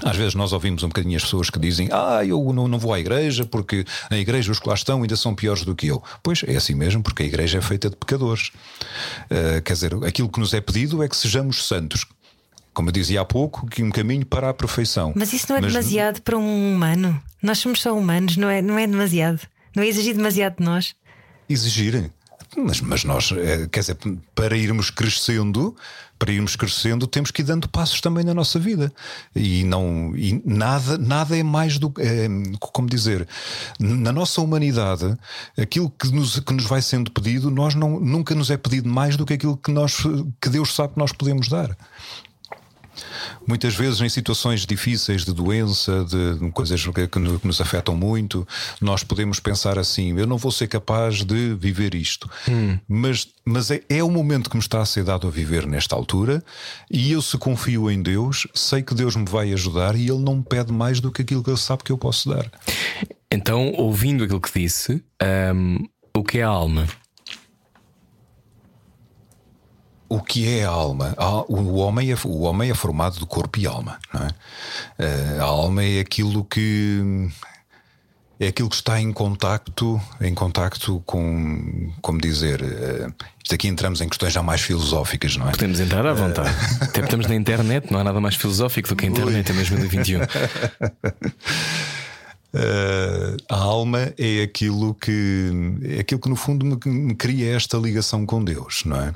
Às 0.04 0.16
vezes 0.16 0.34
nós 0.34 0.52
ouvimos 0.52 0.82
um 0.82 0.88
bocadinho 0.88 1.16
as 1.16 1.24
pessoas 1.24 1.50
que 1.50 1.58
dizem 1.58 1.88
Ah, 1.90 2.24
eu 2.24 2.52
não, 2.52 2.68
não 2.68 2.78
vou 2.78 2.94
à 2.94 3.00
igreja 3.00 3.44
porque 3.44 3.84
na 4.10 4.18
igreja 4.18 4.52
os 4.52 4.58
que 4.58 4.68
lá 4.68 4.74
estão 4.74 5.02
ainda 5.02 5.16
são 5.16 5.34
piores 5.34 5.64
do 5.64 5.74
que 5.74 5.88
eu. 5.88 6.02
Pois 6.22 6.42
é 6.46 6.56
assim 6.56 6.74
mesmo, 6.74 7.02
porque 7.02 7.22
a 7.22 7.26
igreja 7.26 7.58
é 7.58 7.60
feita 7.60 7.90
de 7.90 7.96
pecadores. 7.96 8.50
Uh, 9.30 9.60
quer 9.64 9.72
dizer, 9.72 9.94
aquilo 10.04 10.28
que 10.28 10.40
nos 10.40 10.54
é 10.54 10.60
pedido 10.60 11.02
é 11.02 11.08
que 11.08 11.16
sejamos 11.16 11.66
santos. 11.66 12.06
Como 12.72 12.88
eu 12.88 12.92
dizia 12.92 13.20
há 13.20 13.24
pouco, 13.24 13.66
que 13.66 13.82
um 13.82 13.90
caminho 13.90 14.24
para 14.24 14.48
a 14.48 14.54
perfeição. 14.54 15.12
Mas 15.16 15.32
isso 15.32 15.46
não 15.48 15.56
é 15.56 15.60
Mas... 15.60 15.72
demasiado 15.72 16.22
para 16.22 16.38
um 16.38 16.72
humano? 16.72 17.20
Nós 17.42 17.58
somos 17.58 17.80
só 17.80 17.96
humanos, 17.96 18.36
não 18.36 18.48
é, 18.48 18.62
não 18.62 18.78
é 18.78 18.86
demasiado? 18.86 19.40
Não 19.74 19.82
é 19.82 19.88
exigir 19.88 20.14
demasiado 20.14 20.58
de 20.58 20.64
nós? 20.64 20.94
Exigir? 21.48 22.10
Mas, 22.56 22.80
mas 22.80 23.04
nós, 23.04 23.32
é, 23.32 23.66
quer 23.68 23.80
dizer, 23.80 23.96
para 24.34 24.56
irmos 24.56 24.90
crescendo, 24.90 25.76
para 26.20 26.30
irmos 26.30 26.54
crescendo, 26.54 27.06
temos 27.06 27.30
que 27.30 27.40
ir 27.40 27.46
dando 27.46 27.66
passos 27.66 27.98
também 28.02 28.22
na 28.22 28.34
nossa 28.34 28.58
vida. 28.58 28.92
E 29.34 29.64
não 29.64 30.14
e 30.14 30.40
nada, 30.44 30.98
nada 30.98 31.36
é 31.36 31.42
mais 31.42 31.78
do 31.78 31.90
é, 31.98 32.28
como 32.60 32.86
dizer, 32.86 33.26
na 33.80 34.12
nossa 34.12 34.42
humanidade, 34.42 35.16
aquilo 35.56 35.88
que 35.88 36.12
nos, 36.12 36.38
que 36.38 36.52
nos 36.52 36.66
vai 36.66 36.82
sendo 36.82 37.10
pedido, 37.10 37.50
nós 37.50 37.74
não, 37.74 37.98
nunca 37.98 38.34
nos 38.34 38.50
é 38.50 38.58
pedido 38.58 38.86
mais 38.86 39.16
do 39.16 39.24
que 39.24 39.32
aquilo 39.32 39.56
que, 39.56 39.72
nós, 39.72 39.96
que 40.40 40.50
Deus 40.50 40.74
sabe 40.74 40.92
que 40.92 40.98
nós 40.98 41.10
podemos 41.10 41.48
dar. 41.48 41.74
Muitas 43.50 43.74
vezes, 43.74 44.00
em 44.00 44.08
situações 44.08 44.64
difíceis 44.64 45.24
de 45.24 45.32
doença, 45.32 46.04
de 46.04 46.52
coisas 46.52 46.80
que 46.84 47.18
nos 47.18 47.60
afetam 47.60 47.96
muito, 47.96 48.46
nós 48.80 49.02
podemos 49.02 49.40
pensar 49.40 49.76
assim: 49.76 50.16
eu 50.16 50.24
não 50.24 50.38
vou 50.38 50.52
ser 50.52 50.68
capaz 50.68 51.24
de 51.24 51.56
viver 51.56 51.96
isto. 51.96 52.30
Hum. 52.48 52.78
Mas, 52.86 53.26
mas 53.44 53.72
é, 53.72 53.82
é 53.88 54.04
o 54.04 54.08
momento 54.08 54.48
que 54.48 54.54
me 54.54 54.62
está 54.62 54.80
a 54.80 54.86
ser 54.86 55.02
dado 55.02 55.26
a 55.26 55.30
viver 55.32 55.66
nesta 55.66 55.96
altura, 55.96 56.44
e 56.88 57.10
eu, 57.10 57.20
se 57.20 57.36
confio 57.38 57.90
em 57.90 58.00
Deus, 58.00 58.46
sei 58.54 58.82
que 58.82 58.94
Deus 58.94 59.16
me 59.16 59.26
vai 59.26 59.52
ajudar 59.52 59.96
e 59.96 60.08
Ele 60.08 60.22
não 60.22 60.36
me 60.36 60.44
pede 60.44 60.72
mais 60.72 61.00
do 61.00 61.10
que 61.10 61.22
aquilo 61.22 61.42
que 61.42 61.50
Ele 61.50 61.56
sabe 61.56 61.82
que 61.82 61.90
eu 61.90 61.98
posso 61.98 62.28
dar. 62.28 62.48
Então, 63.32 63.72
ouvindo 63.76 64.22
aquilo 64.22 64.40
que 64.40 64.60
disse, 64.60 65.02
um, 65.52 65.88
o 66.16 66.22
que 66.22 66.38
é 66.38 66.44
a 66.44 66.48
alma? 66.48 66.86
O 70.10 70.20
que 70.20 70.58
é 70.58 70.64
a 70.64 70.68
alma? 70.68 71.14
O 71.48 71.76
homem 71.76 72.10
é, 72.10 72.16
o 72.24 72.40
homem 72.40 72.68
é 72.68 72.74
formado 72.74 73.20
de 73.20 73.24
corpo 73.26 73.60
e 73.60 73.66
alma. 73.66 73.96
Não 74.12 74.22
é? 74.22 74.28
Eh, 74.98 75.38
a 75.38 75.44
alma 75.44 75.84
é 75.84 76.00
aquilo 76.00 76.44
que 76.44 77.28
é 78.40 78.48
aquilo 78.48 78.68
que 78.68 78.74
está 78.74 79.00
em 79.00 79.12
contacto, 79.12 80.00
em 80.20 80.34
contacto 80.34 81.00
com, 81.06 81.92
como 82.02 82.20
dizer, 82.20 82.60
eh, 82.60 83.08
isto 83.40 83.54
aqui 83.54 83.68
entramos 83.68 84.00
em 84.00 84.08
questões 84.08 84.32
já 84.32 84.42
mais 84.42 84.60
filosóficas, 84.62 85.36
não 85.36 85.48
é? 85.48 85.52
Podemos 85.52 85.78
entrar 85.78 86.04
à 86.04 86.12
vontade. 86.12 86.50
Uh... 86.50 86.84
Até 86.90 87.02
estamos 87.02 87.28
na 87.28 87.36
internet, 87.36 87.92
não 87.92 88.00
há 88.00 88.04
nada 88.04 88.20
mais 88.20 88.34
filosófico 88.34 88.88
do 88.88 88.96
que 88.96 89.06
a 89.06 89.08
internet 89.08 89.52
em 89.52 89.54
2021. 89.54 90.22
Uh, 90.22 90.26
a 93.48 93.56
alma 93.56 94.12
é 94.18 94.42
aquilo 94.42 94.92
que 94.94 95.52
é 95.84 96.00
aquilo 96.00 96.20
que 96.20 96.28
no 96.28 96.34
fundo 96.34 96.66
me, 96.66 96.76
me 96.84 97.14
cria 97.14 97.54
esta 97.54 97.76
ligação 97.76 98.26
com 98.26 98.42
Deus, 98.42 98.82
não 98.84 99.00
é? 99.00 99.12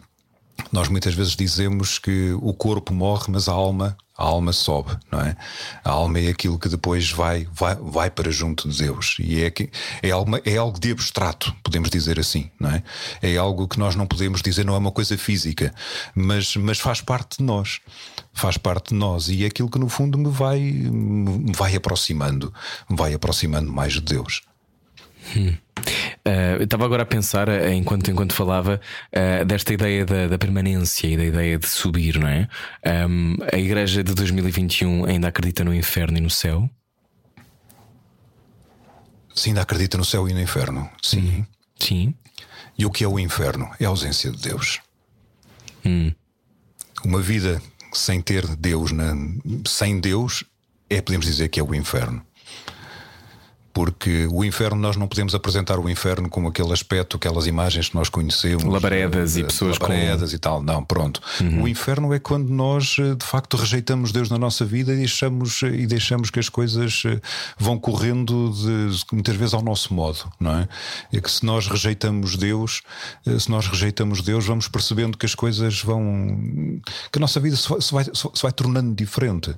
Nós 0.72 0.88
muitas 0.88 1.14
vezes 1.14 1.36
dizemos 1.36 1.98
que 1.98 2.32
o 2.40 2.52
corpo 2.52 2.92
morre, 2.92 3.26
mas 3.28 3.48
a 3.48 3.52
alma, 3.52 3.96
a 4.16 4.24
alma 4.24 4.52
sobe, 4.52 4.96
não 5.10 5.20
é? 5.20 5.36
A 5.84 5.90
alma 5.90 6.18
é 6.18 6.28
aquilo 6.28 6.58
que 6.58 6.68
depois 6.68 7.10
vai, 7.10 7.46
vai, 7.52 7.74
vai 7.76 8.10
para 8.10 8.30
junto 8.30 8.68
de 8.68 8.78
Deus. 8.78 9.16
E 9.20 9.42
é, 9.42 9.50
que, 9.50 9.70
é, 10.02 10.10
algo, 10.10 10.30
é 10.44 10.56
algo 10.56 10.78
de 10.78 10.92
abstrato, 10.92 11.54
podemos 11.62 11.90
dizer 11.90 12.18
assim, 12.18 12.50
não 12.58 12.70
é? 12.70 12.82
É 13.22 13.36
algo 13.36 13.68
que 13.68 13.78
nós 13.78 13.94
não 13.94 14.06
podemos 14.06 14.42
dizer, 14.42 14.64
não 14.64 14.74
é 14.74 14.78
uma 14.78 14.92
coisa 14.92 15.16
física, 15.18 15.74
mas, 16.14 16.56
mas 16.56 16.78
faz 16.78 17.00
parte 17.00 17.38
de 17.38 17.44
nós. 17.44 17.80
Faz 18.32 18.56
parte 18.56 18.88
de 18.88 18.94
nós. 18.94 19.28
E 19.28 19.44
é 19.44 19.46
aquilo 19.46 19.70
que 19.70 19.78
no 19.78 19.88
fundo 19.88 20.18
me 20.18 20.30
vai, 20.30 20.60
me 20.60 21.52
vai 21.52 21.74
aproximando, 21.76 22.52
me 22.88 22.96
vai 22.96 23.14
aproximando 23.14 23.72
mais 23.72 23.94
de 23.94 24.00
Deus. 24.00 24.42
Hum. 25.36 25.54
Uh, 26.26 26.56
eu 26.58 26.64
estava 26.64 26.84
agora 26.86 27.02
a 27.02 27.06
pensar, 27.06 27.48
uh, 27.48 27.68
enquanto, 27.70 28.10
enquanto 28.10 28.32
falava, 28.32 28.80
uh, 29.12 29.44
desta 29.44 29.74
ideia 29.74 30.06
da, 30.06 30.28
da, 30.28 30.38
permanência 30.38 31.06
e 31.06 31.16
da 31.16 31.24
ideia 31.24 31.58
de 31.58 31.68
subir, 31.68 32.18
não 32.18 32.28
é? 32.28 32.48
Um, 33.06 33.36
a 33.52 33.58
Igreja 33.58 34.02
de 34.02 34.14
2021 34.14 35.04
ainda 35.04 35.28
acredita 35.28 35.62
no 35.62 35.74
inferno 35.74 36.16
e 36.16 36.20
no 36.22 36.30
céu? 36.30 36.68
Sim, 39.34 39.50
ainda 39.50 39.62
acredita 39.62 39.98
no 39.98 40.04
céu 40.04 40.26
e 40.26 40.32
no 40.32 40.40
inferno. 40.40 40.88
Sim. 41.02 41.20
Uhum. 41.20 41.46
Sim. 41.78 42.14
E 42.78 42.86
o 42.86 42.90
que 42.90 43.04
é 43.04 43.08
o 43.08 43.18
inferno? 43.18 43.70
É 43.78 43.84
a 43.84 43.88
ausência 43.88 44.30
de 44.30 44.40
Deus. 44.40 44.80
Hum. 45.84 46.12
Uma 47.04 47.20
vida 47.20 47.60
sem 47.92 48.22
ter 48.22 48.46
Deus, 48.56 48.92
na, 48.92 49.14
sem 49.66 50.00
Deus, 50.00 50.44
é 50.88 51.02
podemos 51.02 51.26
dizer 51.26 51.48
que 51.48 51.60
é 51.60 51.62
o 51.62 51.74
inferno 51.74 52.24
porque 53.74 54.28
o 54.30 54.44
inferno 54.44 54.80
nós 54.80 54.96
não 54.96 55.08
podemos 55.08 55.34
apresentar 55.34 55.80
o 55.80 55.90
inferno 55.90 56.30
como 56.30 56.46
aquele 56.46 56.72
aspecto, 56.72 57.16
aquelas 57.16 57.48
imagens 57.48 57.88
que 57.88 57.96
nós 57.96 58.08
conhecemos, 58.08 58.62
labaredas 58.62 59.36
e 59.36 59.42
pessoas 59.42 59.76
labaredas 59.76 60.30
com... 60.30 60.36
e 60.36 60.38
tal. 60.38 60.62
Não, 60.62 60.84
pronto. 60.84 61.20
Uhum. 61.40 61.64
O 61.64 61.68
inferno 61.68 62.14
é 62.14 62.20
quando 62.20 62.48
nós 62.50 62.94
eh, 63.00 63.16
de 63.16 63.26
facto 63.26 63.56
rejeitamos 63.56 64.12
Deus 64.12 64.30
na 64.30 64.38
nossa 64.38 64.64
vida 64.64 64.92
e 64.94 64.98
deixamos 64.98 65.60
e 65.62 65.86
deixamos 65.88 66.30
que 66.30 66.38
as 66.38 66.48
coisas 66.48 67.02
eh, 67.04 67.20
vão 67.58 67.76
correndo 67.76 68.52
de, 68.52 69.04
muitas 69.12 69.34
vezes 69.34 69.54
ao 69.54 69.62
nosso 69.62 69.92
modo, 69.92 70.30
não 70.38 70.56
é? 70.56 70.68
É 71.12 71.20
que 71.20 71.30
se 71.30 71.44
nós 71.44 71.66
rejeitamos 71.66 72.36
Deus, 72.36 72.80
eh, 73.26 73.36
se 73.40 73.50
nós 73.50 73.66
rejeitamos 73.66 74.22
Deus, 74.22 74.46
vamos 74.46 74.68
percebendo 74.68 75.18
que 75.18 75.26
as 75.26 75.34
coisas 75.34 75.82
vão 75.82 76.80
que 77.10 77.18
a 77.18 77.20
nossa 77.20 77.40
vida 77.40 77.56
se 77.56 77.68
vai, 77.68 77.80
se 77.80 77.92
vai, 77.92 78.04
se 78.04 78.42
vai 78.42 78.52
tornando 78.52 78.94
diferente. 78.94 79.52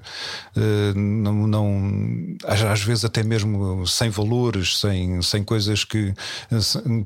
Não, 0.95 1.47
não 1.47 2.37
às 2.47 2.81
vezes 2.81 3.05
até 3.05 3.23
mesmo 3.23 3.87
sem 3.87 4.06
sem 4.07 4.11
valores, 4.11 4.79
sem, 4.79 5.21
sem 5.23 5.45
coisas 5.45 5.85
que, 5.85 6.15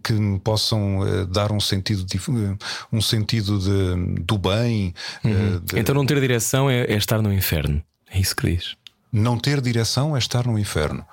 que 0.03 0.41
possam 0.45 1.07
eh, 1.07 1.27
dar 1.27 1.53
um 1.53 1.61
sentido, 1.61 2.07
um 2.93 3.01
sentido 3.01 3.59
de, 3.59 4.23
do 4.23 4.39
bem. 4.39 4.95
Eh, 5.25 5.29
uhum. 5.29 5.61
De... 5.61 5.79
Então, 5.79 5.95
não 5.95 6.05
ter 6.05 6.21
direção 6.21 6.69
é, 6.69 6.83
é 6.83 6.97
estar 6.97 7.23
no 7.23 7.33
inferno. 7.33 7.83
É 8.11 8.19
isso 8.19 8.37
que 8.37 8.55
diz. 8.55 8.77
Não 9.13 9.39
ter 9.39 9.61
direção 9.61 10.15
é 10.15 10.19
estar 10.19 10.47
no 10.47 10.59
inferno. 10.59 11.05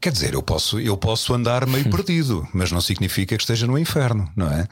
Quer 0.00 0.12
dizer, 0.12 0.34
eu 0.34 0.42
posso, 0.42 0.78
eu 0.78 0.96
posso 0.96 1.34
andar 1.34 1.66
meio 1.66 1.90
perdido, 1.90 2.46
mas 2.54 2.70
não 2.70 2.80
significa 2.80 3.36
que 3.36 3.42
esteja 3.42 3.66
no 3.66 3.78
inferno, 3.78 4.30
não 4.36 4.46
é? 4.46 4.62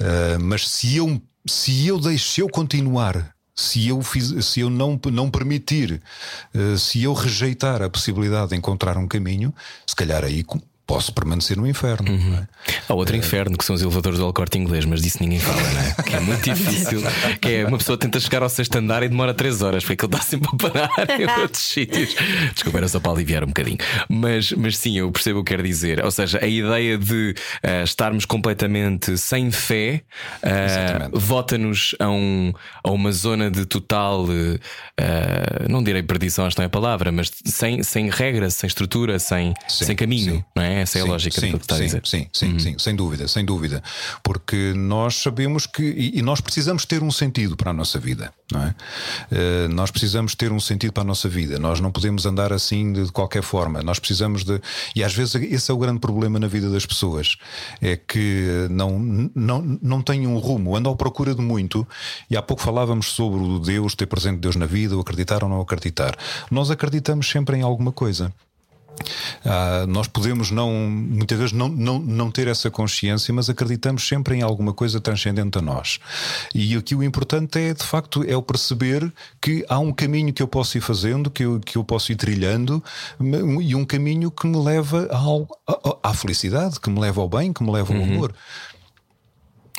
Uh, 0.00 0.42
mas 0.42 0.68
se 0.68 0.96
eu, 0.96 1.22
se 1.46 1.86
eu 1.86 2.00
deixo, 2.00 2.30
se 2.30 2.40
eu 2.40 2.48
continuar 2.48 3.32
se 3.54 3.88
eu, 3.88 4.00
fiz, 4.02 4.44
se 4.44 4.60
eu 4.60 4.70
não, 4.70 4.98
não 5.10 5.30
permitir, 5.30 6.02
uh, 6.54 6.78
se 6.78 7.02
eu 7.02 7.12
rejeitar 7.12 7.82
a 7.82 7.90
possibilidade 7.90 8.50
de 8.50 8.56
encontrar 8.56 8.96
um 8.96 9.06
caminho, 9.06 9.54
se 9.86 9.94
calhar 9.94 10.24
aí 10.24 10.44
posso 10.86 11.12
permanecer 11.12 11.56
no 11.56 11.66
inferno. 11.66 12.10
Uhum. 12.10 12.34
É? 12.34 12.46
Há 12.88 12.94
outro 12.94 13.14
é... 13.14 13.18
inferno 13.18 13.56
que 13.56 13.64
são 13.64 13.74
os 13.74 13.82
elevadores 13.82 14.18
do 14.18 14.24
Alcorte 14.24 14.58
Inglês, 14.58 14.84
mas 14.84 15.00
disso 15.00 15.18
ninguém 15.20 15.38
fala, 15.38 15.62
não 15.62 15.80
é? 15.80 15.94
Que 16.02 16.16
é 16.16 16.20
muito 16.20 16.42
difícil. 16.42 17.02
que 17.40 17.48
é 17.48 17.66
uma 17.66 17.78
pessoa 17.78 17.96
tenta 17.96 18.18
chegar 18.20 18.42
ao 18.42 18.48
sexto 18.48 18.76
andar 18.76 19.02
e 19.02 19.08
demora 19.08 19.32
3 19.32 19.62
horas, 19.62 19.84
porque 19.84 20.04
ele 20.04 20.12
está 20.14 20.24
sempre 20.24 20.50
a 20.52 20.56
parar 20.56 21.20
em 21.20 21.40
outros 21.40 21.62
sítios. 21.62 22.14
Desculpa, 22.52 22.78
era 22.78 22.88
só 22.88 23.00
para 23.00 23.12
aliviar 23.12 23.44
um 23.44 23.48
bocadinho. 23.48 23.78
Mas, 24.08 24.52
mas 24.52 24.76
sim, 24.76 24.98
eu 24.98 25.10
percebo 25.10 25.40
o 25.40 25.44
que 25.44 25.54
quer 25.54 25.62
dizer. 25.62 26.04
Ou 26.04 26.10
seja, 26.10 26.38
a 26.42 26.46
ideia 26.46 26.98
de 26.98 27.34
uh, 27.64 27.84
estarmos 27.84 28.24
completamente 28.24 29.16
sem 29.16 29.50
fé 29.50 30.02
uh, 30.42 31.18
vota-nos 31.18 31.94
a, 31.98 32.10
um, 32.10 32.52
a 32.82 32.90
uma 32.90 33.12
zona 33.12 33.50
de 33.50 33.64
total, 33.64 34.24
uh, 34.24 35.68
não 35.68 35.82
direi 35.82 36.02
perdição, 36.02 36.46
acho 36.46 36.56
que 36.56 36.60
não 36.60 36.64
é 36.64 36.66
a 36.66 36.70
palavra, 36.70 37.12
mas 37.12 37.30
sem, 37.44 37.82
sem 37.82 38.10
regra, 38.10 38.50
sem 38.50 38.66
estrutura, 38.66 39.18
sem, 39.18 39.54
sim, 39.68 39.84
sem 39.84 39.96
caminho, 39.96 40.36
sim. 40.36 40.44
não 40.56 40.62
é? 40.62 40.71
Essa 40.80 40.98
é 40.98 41.02
sim, 41.02 41.08
a 41.08 41.10
lógica 41.10 41.40
sim, 41.40 41.50
do 41.50 41.58
que 41.58 41.64
está 41.64 41.76
sim, 41.76 41.82
a 41.82 41.86
dizer. 41.86 42.02
Sim, 42.04 42.26
sim, 42.32 42.52
uhum. 42.52 42.58
sim, 42.58 42.78
sem 42.78 42.96
dúvida, 42.96 43.28
sem 43.28 43.44
dúvida. 43.44 43.82
Porque 44.22 44.72
nós 44.74 45.16
sabemos 45.16 45.66
que. 45.66 45.82
E, 45.82 46.18
e, 46.18 46.22
nós 46.22 46.40
precisamos 46.40 46.84
ter 46.84 47.02
um 47.02 47.10
sentido 47.10 47.56
para 47.56 47.70
a 47.70 47.74
nossa 47.74 47.98
vida, 47.98 48.32
não 48.50 48.62
é? 48.62 48.74
Uh, 49.30 49.68
nós 49.68 49.90
precisamos 49.90 50.34
ter 50.34 50.52
um 50.52 50.60
sentido 50.60 50.92
para 50.92 51.02
a 51.02 51.06
nossa 51.06 51.28
vida. 51.28 51.58
Nós 51.58 51.80
não 51.80 51.90
podemos 51.90 52.26
andar 52.26 52.52
assim 52.52 52.92
de, 52.92 53.04
de 53.04 53.12
qualquer 53.12 53.42
forma. 53.42 53.82
Nós 53.82 53.98
precisamos 53.98 54.44
de. 54.44 54.60
E 54.94 55.02
às 55.04 55.14
vezes 55.14 55.34
esse 55.34 55.70
é 55.70 55.74
o 55.74 55.78
grande 55.78 56.00
problema 56.00 56.38
na 56.38 56.46
vida 56.46 56.70
das 56.70 56.86
pessoas. 56.86 57.36
É 57.80 57.96
que 57.96 58.66
não, 58.70 58.98
não, 59.34 59.78
não 59.82 60.02
têm 60.02 60.26
um 60.26 60.38
rumo, 60.38 60.76
andam 60.76 60.92
à 60.92 60.96
procura 60.96 61.34
de 61.34 61.42
muito. 61.42 61.86
E 62.30 62.36
há 62.36 62.42
pouco 62.42 62.62
falávamos 62.62 63.08
sobre 63.08 63.40
o 63.40 63.58
Deus, 63.58 63.94
ter 63.94 64.06
presente 64.06 64.40
Deus 64.40 64.56
na 64.56 64.66
vida, 64.66 64.96
o 64.96 65.00
acreditar 65.00 65.42
ou 65.42 65.50
não 65.50 65.60
acreditar. 65.60 66.16
Nós 66.50 66.70
acreditamos 66.70 67.28
sempre 67.28 67.56
em 67.56 67.62
alguma 67.62 67.92
coisa. 67.92 68.32
Ah, 69.44 69.84
nós 69.88 70.06
podemos 70.06 70.50
não, 70.50 70.70
muitas 70.72 71.38
vezes 71.38 71.52
não, 71.52 71.68
não, 71.68 71.98
não 71.98 72.30
ter 72.30 72.48
essa 72.48 72.70
consciência, 72.70 73.32
mas 73.34 73.48
acreditamos 73.48 74.06
sempre 74.06 74.36
em 74.36 74.42
alguma 74.42 74.72
coisa 74.72 75.00
transcendente 75.00 75.58
a 75.58 75.62
nós. 75.62 75.98
E 76.54 76.76
aqui 76.76 76.94
o 76.94 77.02
importante 77.02 77.58
é, 77.58 77.74
de 77.74 77.84
facto, 77.84 78.24
é 78.24 78.36
o 78.36 78.42
perceber 78.42 79.12
que 79.40 79.64
há 79.68 79.78
um 79.78 79.92
caminho 79.92 80.32
que 80.32 80.42
eu 80.42 80.48
posso 80.48 80.78
ir 80.78 80.80
fazendo, 80.80 81.30
que 81.30 81.44
eu, 81.44 81.60
que 81.60 81.76
eu 81.76 81.84
posso 81.84 82.12
ir 82.12 82.16
trilhando, 82.16 82.82
e 83.62 83.74
um 83.74 83.84
caminho 83.84 84.30
que 84.30 84.46
me 84.46 84.62
leva 84.62 85.08
à, 85.10 86.10
à 86.10 86.14
felicidade, 86.14 86.78
que 86.80 86.90
me 86.90 87.00
leva 87.00 87.20
ao 87.20 87.28
bem, 87.28 87.52
que 87.52 87.62
me 87.62 87.70
leva 87.70 87.92
ao 87.92 88.00
uhum. 88.00 88.04
amor. 88.04 88.34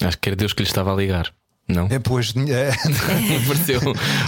Acho 0.02 0.18
que 0.18 0.30
era 0.30 0.36
Deus 0.36 0.54
que 0.54 0.62
lhe 0.62 0.68
estava 0.68 0.92
a 0.92 0.96
ligar. 0.96 1.34
Não? 1.66 1.88
Depois 1.88 2.34
é, 2.50 2.72
pareceu, 3.48 3.80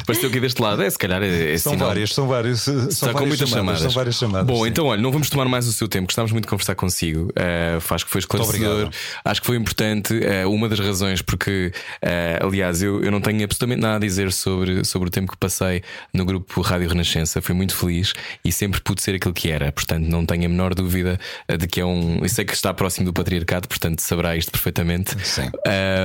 pareceu 0.05 0.29
aqui 0.29 0.39
deste 0.39 0.61
lado. 0.61 0.81
É, 0.81 0.89
se 0.89 0.97
calhar 0.97 1.21
é, 1.21 1.53
é 1.53 1.57
são 1.57 1.73
sinal. 1.73 1.89
várias, 1.89 2.13
são 2.13 2.27
várias, 2.27 2.61
são 2.61 2.87
Está 2.87 3.11
várias 3.11 3.27
muitas 3.27 3.49
chamadas. 3.49 3.81
São 3.81 3.91
várias 3.91 4.15
chamadas. 4.15 4.47
Bom, 4.47 4.63
sim. 4.63 4.69
então 4.69 4.85
olha, 4.85 5.01
não 5.01 5.11
vamos 5.11 5.29
tomar 5.29 5.45
mais 5.45 5.67
o 5.67 5.73
seu 5.73 5.87
tempo. 5.89 6.07
Gostávamos 6.07 6.31
muito 6.31 6.45
de 6.45 6.49
conversar 6.49 6.75
consigo. 6.75 7.25
Uh, 7.31 7.93
acho 7.93 8.05
que 8.05 8.11
foi 8.11 8.19
esclarecedor. 8.19 8.89
Acho 9.23 9.41
que 9.41 9.47
foi 9.47 9.57
importante. 9.57 10.13
Uh, 10.13 10.49
uma 10.49 10.69
das 10.69 10.79
razões, 10.79 11.21
porque, 11.21 11.73
uh, 12.01 12.47
aliás, 12.47 12.81
eu, 12.81 13.03
eu 13.03 13.11
não 13.11 13.19
tenho 13.19 13.43
absolutamente 13.43 13.81
nada 13.81 13.97
a 13.97 13.99
dizer 13.99 14.31
sobre, 14.31 14.85
sobre 14.85 15.09
o 15.09 15.11
tempo 15.11 15.29
que 15.29 15.37
passei 15.37 15.83
no 16.13 16.23
grupo 16.23 16.61
Rádio 16.61 16.87
Renascença. 16.87 17.41
Fui 17.41 17.53
muito 17.53 17.75
feliz 17.75 18.13
e 18.45 18.51
sempre 18.51 18.79
pude 18.79 19.01
ser 19.01 19.15
aquilo 19.15 19.33
que 19.33 19.51
era. 19.51 19.73
Portanto, 19.73 20.05
não 20.05 20.25
tenho 20.25 20.45
a 20.45 20.49
menor 20.49 20.73
dúvida 20.73 21.19
de 21.49 21.67
que 21.67 21.81
é 21.81 21.85
um. 21.85 22.19
Eu 22.21 22.29
sei 22.29 22.45
que 22.45 22.53
está 22.53 22.73
próximo 22.73 23.07
do 23.07 23.13
patriarcado, 23.13 23.67
portanto, 23.67 23.99
saberá 23.99 24.37
isto 24.37 24.51
perfeitamente. 24.53 25.17
Sim. 25.25 25.49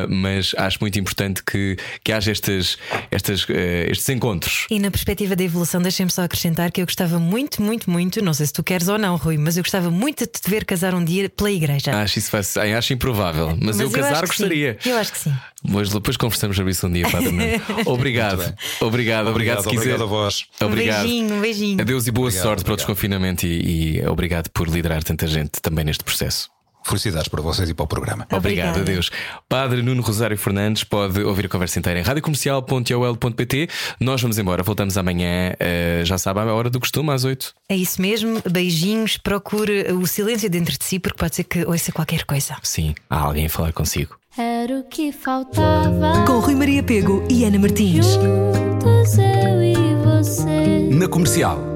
Mas 0.08 0.54
acho 0.56 0.78
muito 0.80 0.98
importante 0.98 1.20
que, 1.34 1.76
que 2.04 2.12
haja 2.12 2.30
estas, 2.30 2.78
estas, 3.10 3.44
uh, 3.44 3.52
estes 3.88 4.08
encontros. 4.08 4.66
E 4.70 4.78
na 4.78 4.90
perspectiva 4.90 5.34
da 5.36 5.44
evolução, 5.44 5.80
deixem-me 5.80 6.10
só 6.10 6.22
acrescentar 6.22 6.70
que 6.70 6.80
eu 6.80 6.86
gostava 6.86 7.18
muito, 7.18 7.62
muito, 7.62 7.90
muito, 7.90 8.22
não 8.22 8.34
sei 8.34 8.46
se 8.46 8.52
tu 8.52 8.62
queres 8.62 8.88
ou 8.88 8.98
não, 8.98 9.16
Rui, 9.16 9.36
mas 9.38 9.56
eu 9.56 9.62
gostava 9.62 9.90
muito 9.90 10.24
de 10.24 10.32
te 10.32 10.50
ver 10.50 10.64
casar 10.64 10.94
um 10.94 11.04
dia 11.04 11.28
pela 11.28 11.50
igreja. 11.50 11.92
Acho 11.96 12.18
isso 12.18 12.30
acho 12.36 12.92
improvável, 12.92 13.56
mas, 13.60 13.78
eu 13.78 13.86
acho 13.86 13.96
casar 13.96 14.22
que 14.22 14.36
sim. 14.36 14.42
gostaria. 14.44 14.78
Eu 14.84 14.96
acho 14.96 15.12
que 15.12 15.18
sim. 15.18 15.32
Mas 15.62 15.90
depois 15.90 16.16
conversamos 16.16 16.56
sobre 16.56 16.72
isso 16.72 16.86
um 16.86 16.92
dia, 16.92 17.08
Padre 17.08 17.30
Nuno. 17.30 17.42
Obrigado. 17.86 18.38
bem. 18.38 18.54
obrigado, 18.80 19.28
obrigado, 19.28 19.62
se 19.62 19.68
quiser. 19.68 19.80
obrigado 19.80 20.02
a 20.02 20.06
vós. 20.06 20.46
Obrigado. 20.60 21.00
Um 21.00 21.02
beijinho, 21.02 21.34
um 21.34 21.40
beijinho. 21.40 21.80
Adeus 21.80 22.06
e 22.06 22.10
boa 22.10 22.28
Obrigado, 22.28 22.42
sorte 22.42 22.64
para 22.64 22.70
o 22.70 22.74
obrigado. 22.74 22.88
desconfinamento 22.88 23.46
e, 23.46 23.98
e 23.98 24.06
obrigado 24.06 24.48
por 24.50 24.68
liderar 24.68 25.04
tanta 25.04 25.26
gente 25.26 25.60
também 25.60 25.84
neste 25.84 26.02
processo. 26.02 26.50
Felicidades 26.84 27.28
para 27.28 27.42
vocês 27.42 27.68
e 27.68 27.74
para 27.74 27.84
o 27.84 27.86
programa. 27.86 28.26
Obrigado, 28.32 28.70
Obrigada. 28.70 28.80
adeus. 28.80 29.10
Padre 29.48 29.82
Nuno 29.82 30.02
Rosário 30.02 30.36
Fernandes 30.36 30.82
pode 30.84 31.20
ouvir 31.22 31.46
a 31.46 31.48
conversa 31.48 31.78
inteira 31.78 32.00
em 32.00 32.02
radiocomercial.ol.pt. 32.02 33.68
Nós 34.00 34.20
vamos 34.20 34.38
embora, 34.38 34.62
voltamos 34.62 34.96
amanhã, 34.96 35.52
eh, 35.60 36.02
já 36.04 36.16
sabe, 36.18 36.40
à 36.40 36.44
hora 36.54 36.70
do 36.70 36.80
costume, 36.80 37.10
às 37.12 37.24
8. 37.24 37.54
É 37.68 37.76
isso 37.76 38.00
mesmo, 38.00 38.42
beijinhos, 38.50 39.16
procure 39.16 39.92
o 39.92 40.06
silêncio 40.06 40.48
dentro 40.50 40.76
de 40.76 40.84
si, 40.84 40.98
porque 40.98 41.18
pode 41.18 41.36
ser 41.36 41.44
que 41.44 41.64
ouça 41.64 41.92
qualquer 41.92 42.24
coisa. 42.24 42.56
Sim, 42.62 42.94
há 43.08 43.20
alguém 43.20 43.46
a 43.46 43.50
falar 43.50 43.72
consigo. 43.72 44.16
Era 44.38 44.78
o 44.78 44.84
que 44.84 45.12
faltava. 45.12 46.24
Com 46.26 46.38
Rui 46.38 46.54
Maria 46.54 46.82
Pego 46.82 47.24
e 47.28 47.44
Ana 47.44 47.58
Martins. 47.58 48.06
Juntos 48.06 49.18
eu 49.18 49.62
e 49.62 49.94
você. 50.04 50.88
Na 50.90 51.08
comercial. 51.08 51.69